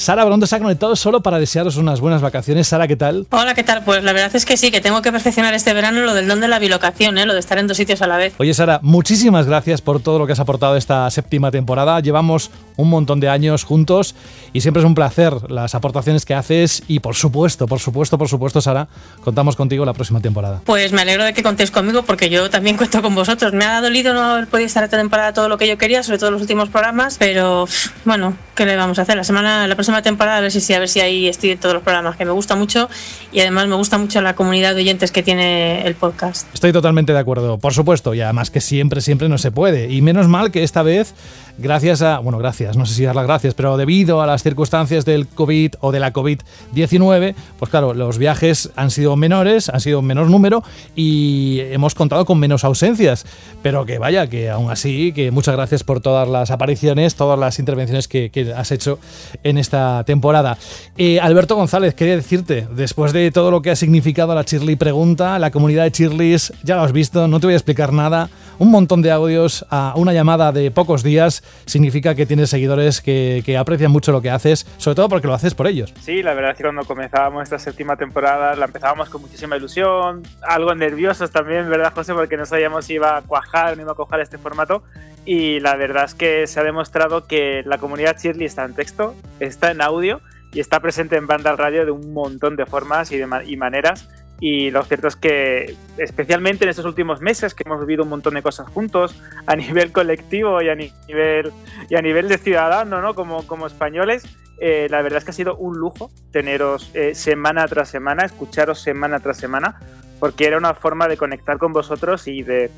[0.00, 2.68] Sara Borondo se ha conectado solo para desearos unas buenas vacaciones.
[2.68, 3.26] Sara, ¿qué tal?
[3.28, 3.84] Hola, ¿qué tal?
[3.84, 6.40] Pues la verdad es que sí, que tengo que perfeccionar este verano lo del don
[6.40, 7.26] de la bilocación, ¿eh?
[7.26, 8.32] lo de estar en dos sitios a la vez.
[8.38, 12.00] Oye, Sara, muchísimas gracias por todo lo que has aportado esta séptima temporada.
[12.00, 14.14] Llevamos un montón de años juntos
[14.54, 16.82] y siempre es un placer las aportaciones que haces.
[16.88, 18.88] Y por supuesto, por supuesto, por supuesto, Sara,
[19.22, 20.62] contamos contigo la próxima temporada.
[20.64, 23.52] Pues me alegro de que contéis conmigo porque yo también cuento con vosotros.
[23.52, 26.18] Me ha dolido no haber podido estar esta temporada todo lo que yo quería, sobre
[26.18, 27.68] todo los últimos programas, pero
[28.06, 29.18] bueno, ¿qué le vamos a hacer?
[29.18, 31.74] La semana, la próxima temporada a ver si a ver si ahí estoy en todos
[31.74, 32.88] los programas que me gusta mucho
[33.32, 36.46] y además me gusta mucho la comunidad de oyentes que tiene el podcast.
[36.54, 39.90] Estoy totalmente de acuerdo, por supuesto, y además que siempre, siempre no se puede.
[39.90, 41.14] Y menos mal que esta vez,
[41.60, 45.04] gracias a, bueno, gracias, no sé si dar las gracias, pero debido a las circunstancias
[45.04, 50.02] del COVID o de la COVID-19, pues claro, los viajes han sido menores, han sido
[50.02, 50.62] menor número
[50.96, 53.26] y hemos contado con menos ausencias.
[53.62, 57.58] Pero que vaya, que aún así, que muchas gracias por todas las apariciones, todas las
[57.58, 58.98] intervenciones que, que has hecho
[59.42, 60.56] en esta temporada.
[60.96, 65.38] Eh, Alberto González, quería decirte, después de todo lo que ha significado la Shirley Pregunta,
[65.38, 68.70] la comunidad de Shirleys, ya lo has visto, no te voy a explicar nada, un
[68.70, 73.56] montón de audios a una llamada de pocos días significa que tienes seguidores que, que
[73.56, 75.94] aprecian mucho lo que haces, sobre todo porque lo haces por ellos.
[76.00, 80.22] Sí, la verdad es que cuando comenzábamos esta séptima temporada la empezábamos con muchísima ilusión,
[80.42, 82.14] algo nerviosos también, ¿verdad, José?
[82.14, 84.82] Porque no sabíamos si iba a cuajar o no iba a cuajar este formato.
[85.24, 89.14] Y la verdad es que se ha demostrado que la comunidad Shirley está en texto,
[89.38, 90.20] está en audio
[90.52, 93.56] y está presente en banda radio de un montón de formas y, de ma y
[93.56, 94.08] maneras.
[94.40, 98.34] Y lo cierto es que, especialmente en estos últimos meses, que hemos vivido un montón
[98.34, 99.14] de cosas juntos,
[99.46, 101.52] a nivel colectivo y a nivel,
[101.88, 103.14] y a nivel de ciudadano, ¿no?
[103.14, 104.24] Como, como españoles,
[104.60, 108.80] eh, la verdad es que ha sido un lujo teneros eh, semana tras semana, escucharos
[108.80, 109.80] semana tras semana,
[110.18, 112.70] porque era una forma de conectar con vosotros y de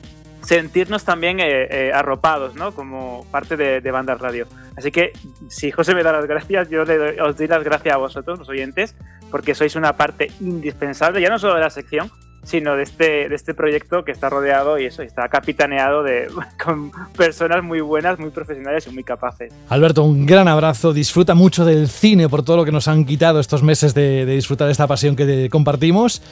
[0.43, 2.73] sentirnos también eh, eh, arropados, ¿no?
[2.73, 4.47] Como parte de, de Bandas Radio.
[4.77, 5.13] Así que
[5.49, 8.39] si José me da las gracias, yo le doy, os doy las gracias a vosotros,
[8.39, 8.97] los oyentes,
[9.31, 12.11] porque sois una parte indispensable, ya no solo de la sección,
[12.43, 16.29] sino de este, de este proyecto que está rodeado y eso, está capitaneado de,
[16.65, 19.53] con personas muy buenas, muy profesionales y muy capaces.
[19.69, 23.41] Alberto, un gran abrazo, disfruta mucho del cine por todo lo que nos han quitado
[23.41, 26.23] estos meses de, de disfrutar esta pasión que compartimos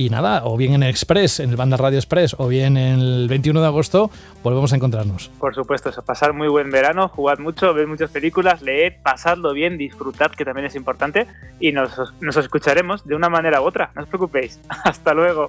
[0.00, 3.28] y nada, o bien en Express, en el Banda Radio Express, o bien en el
[3.28, 4.10] 21 de agosto,
[4.42, 5.30] volvemos a encontrarnos.
[5.38, 9.76] Por supuesto, eso, pasar muy buen verano, jugad mucho, ved muchas películas, leed, pasadlo bien,
[9.76, 11.26] disfrutad, que también es importante,
[11.60, 11.92] y nos,
[12.22, 14.58] nos escucharemos de una manera u otra, no os preocupéis.
[14.84, 15.48] Hasta luego.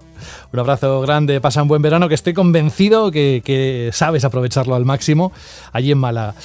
[0.54, 5.32] Un abrazo grande, pasa un buen verano, que estoy convencido que, sabes aprovecharlo al máximo
[5.72, 6.36] allí en Málaga.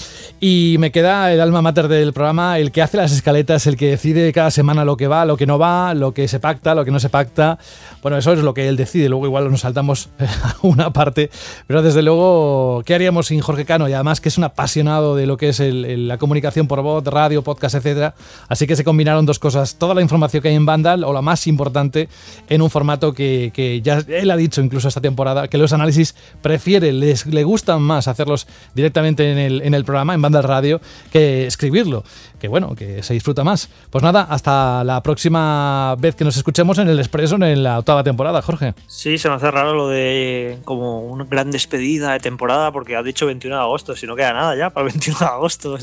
[0.40, 3.90] Y me queda el alma mater del programa, el que hace las escaletas, el que
[3.90, 6.84] decide cada semana lo que va, lo que no va, lo que se pacta, lo
[6.84, 7.58] que no se pacta.
[8.02, 11.30] Bueno, eso es lo que él decide, luego igual nos saltamos a una parte,
[11.66, 13.88] pero desde luego, ¿qué haríamos sin Jorge Cano?
[13.88, 17.42] Y además que es un apasionado de lo que es la comunicación por voz, radio,
[17.42, 18.14] podcast, etcétera.
[18.48, 21.22] Así que se combinaron dos cosas, toda la información que hay en Vandal, o la
[21.22, 22.08] más importante,
[22.48, 26.14] en un formato que, que ya él ha dicho incluso esta temporada, que los análisis
[26.42, 30.78] prefiere, les, le gustan más hacerlos directamente en el, en el programa, en Vandal Radio,
[31.10, 32.04] que escribirlo
[32.48, 33.68] bueno, que se disfruta más.
[33.90, 38.02] Pues nada, hasta la próxima vez que nos escuchemos en el Expreso en la octava
[38.02, 38.74] temporada, Jorge.
[38.86, 43.04] Sí, se me hace raro lo de como una gran despedida de temporada porque has
[43.04, 45.76] dicho 21 de agosto, si no queda nada ya para el 21 de agosto.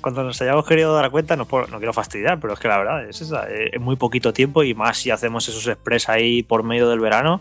[0.00, 3.08] Cuando, nos hayamos querido dar cuenta, no, no quiero fastidiar, pero es que la verdad
[3.08, 6.88] es esa, es muy poquito tiempo y más si hacemos esos express ahí por medio
[6.88, 7.40] del verano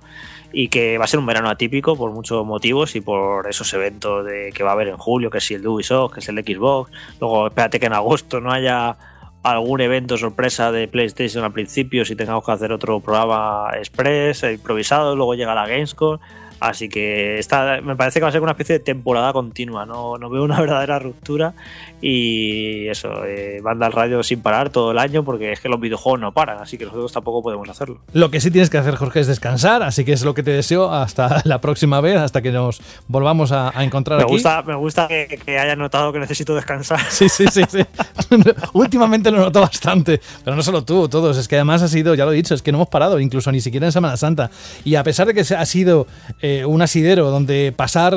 [0.51, 4.25] y que va a ser un verano atípico por muchos motivos y por esos eventos
[4.25, 6.91] de que va a haber en julio, que si el Ubisoft, que es el Xbox,
[7.19, 8.97] luego espérate que en agosto no haya
[9.43, 15.15] algún evento sorpresa de PlayStation al principio si tengamos que hacer otro programa express, improvisado,
[15.15, 16.19] luego llega la Gamescom.
[16.59, 20.17] Así que esta, me parece que va a ser una especie de temporada continua, no,
[20.17, 21.53] no veo una verdadera ruptura
[22.01, 25.79] y eso, eh, banda al radio sin parar todo el año porque es que los
[25.79, 27.99] videojuegos no paran, así que nosotros tampoco podemos hacerlo.
[28.13, 30.51] Lo que sí tienes que hacer, Jorge, es descansar, así que es lo que te
[30.51, 34.33] deseo hasta la próxima vez, hasta que nos volvamos a, a encontrar me aquí.
[34.33, 36.99] Gusta, me gusta que, que haya notado que necesito descansar.
[37.09, 37.85] Sí, sí, sí, sí.
[38.73, 42.25] Últimamente lo noto bastante, pero no solo tú, todos, es que además ha sido, ya
[42.25, 44.51] lo he dicho, es que no hemos parado, incluso ni siquiera en Semana Santa.
[44.83, 46.07] Y a pesar de que ha sido
[46.41, 48.15] eh, un asidero donde pasar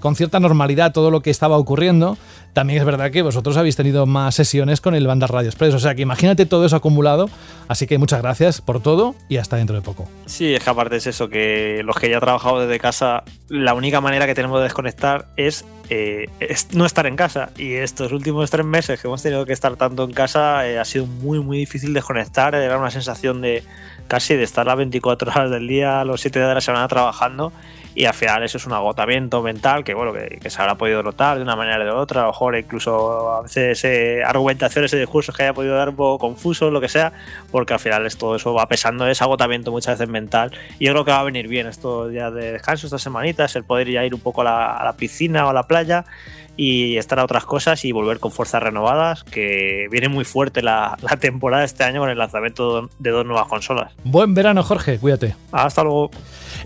[0.00, 2.18] con cierta normalidad todo lo que estaba ocurriendo,
[2.52, 5.72] también es verdad que vosotros habéis tenido más sesiones con el Banda Radio Express.
[5.74, 7.30] O sea que imagínate todo eso acumulado.
[7.68, 10.06] Así que muchas gracias por todo y hasta dentro de poco.
[10.26, 14.02] Sí, es que aparte es eso, que los que ya trabajado desde casa, la única
[14.02, 17.50] manera que tenemos de desconectar es, eh, es no estar en casa.
[17.56, 20.84] Y estos últimos tres meses que hemos tenido que estar tanto en casa, eh, ha
[20.84, 22.54] sido muy, muy difícil desconectar.
[22.54, 23.62] Era una sensación de
[24.12, 27.50] casi de estar las 24 horas del día, los 7 días de la semana trabajando
[27.94, 31.02] y al final eso es un agotamiento mental que bueno que, que, se habrá podido
[31.02, 34.92] notar de una manera o de otra a lo mejor incluso a veces eh, argumentaciones
[34.92, 37.14] y discursos que haya podido dar un poco confusos lo que sea
[37.50, 40.52] porque al final es, todo eso va pesando es agotamiento muchas veces mental.
[40.78, 43.64] Y yo creo que va a venir bien estos días de descanso estas semanitas el
[43.64, 46.04] poder ya ir un poco a la, a la piscina o a la playa
[46.56, 50.96] y estar a otras cosas y volver con fuerzas renovadas, que viene muy fuerte la,
[51.00, 53.92] la, temporada este año con el lanzamiento de dos nuevas consolas.
[54.04, 55.34] Buen verano, Jorge, cuídate.
[55.52, 56.10] Hasta luego.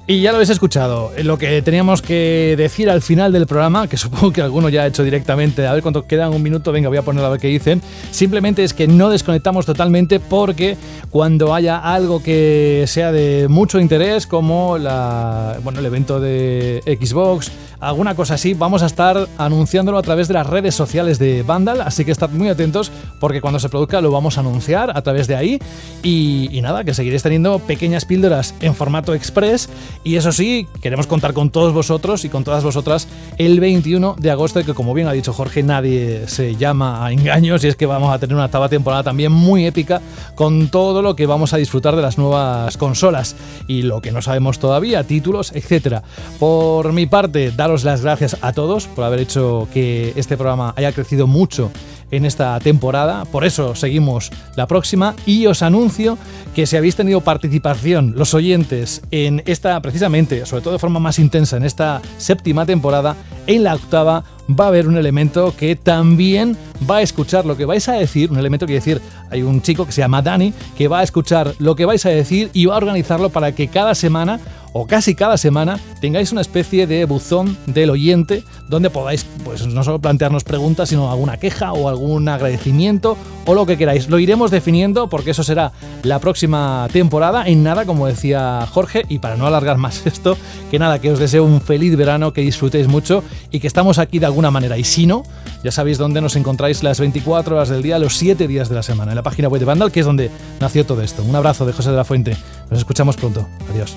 [0.09, 3.97] Y ya lo habéis escuchado, lo que teníamos que decir al final del programa, que
[3.97, 6.99] supongo que alguno ya ha hecho directamente, a ver cuánto quedan, un minuto, venga, voy
[6.99, 10.77] a poner a ver qué dicen, simplemente es que no desconectamos totalmente porque
[11.11, 17.51] cuando haya algo que sea de mucho interés, como la, bueno, el evento de Xbox,
[17.81, 21.81] alguna cosa así, vamos a estar anunciándolo a través de las redes sociales de Vandal,
[21.81, 25.27] así que estad muy atentos porque cuando se produzca lo vamos a anunciar a través
[25.27, 25.59] de ahí.
[26.03, 29.69] Y, y nada, que seguiréis teniendo pequeñas píldoras en formato express
[30.05, 33.09] y eso sí, queremos contar con todos vosotros y con todas vosotras
[33.39, 37.65] el 21 de agosto, que como bien ha dicho Jorge, nadie se llama a engaños
[37.65, 40.01] y es que vamos a tener una octava temporada también muy épica
[40.35, 44.23] con todo lo que vamos a disfrutar de las nuevas consolas y lo que no
[44.23, 46.03] sabemos todavía, títulos, etcétera.
[46.39, 50.93] Por mi parte, daros las gracias a todos por haber hecho que este programa haya
[50.93, 51.71] crecido mucho
[52.11, 53.25] en esta temporada.
[53.25, 56.19] Por eso seguimos la próxima y os anuncio
[56.55, 61.19] que si habéis tenido participación los oyentes en esta precisamente, sobre todo de forma más
[61.19, 66.57] intensa en esta séptima temporada, en la octava va a haber un elemento que también
[66.89, 69.87] va a escuchar lo que vais a decir, un elemento que decir, hay un chico
[69.87, 72.75] que se llama Dani que va a escuchar lo que vais a decir y va
[72.75, 74.41] a organizarlo para que cada semana
[74.73, 79.85] o casi cada semana tengáis una especie de buzón del oyente donde podáis pues no
[79.85, 84.09] solo plantearnos preguntas, sino alguna queja o algún agradecimiento o lo que queráis.
[84.09, 85.73] Lo iremos definiendo porque eso será
[86.03, 90.37] la próxima temporada en nada, como decía Jorge, y para no alargar más esto,
[90.71, 94.19] que nada, que os deseo un feliz verano, que disfrutéis mucho y que estamos aquí
[94.19, 94.77] de alguna manera.
[94.79, 95.23] Y si no,
[95.63, 98.85] Ya sabéis dónde nos encontráis las 24 horas del día, los 7 días de la
[98.85, 100.31] semana, en la página web de Vandal, que es donde
[100.61, 101.25] nació todo esto.
[101.25, 102.37] Un abrazo de José de la Fuente.
[102.71, 103.49] Nos escuchamos pronto.
[103.73, 103.97] Adiós.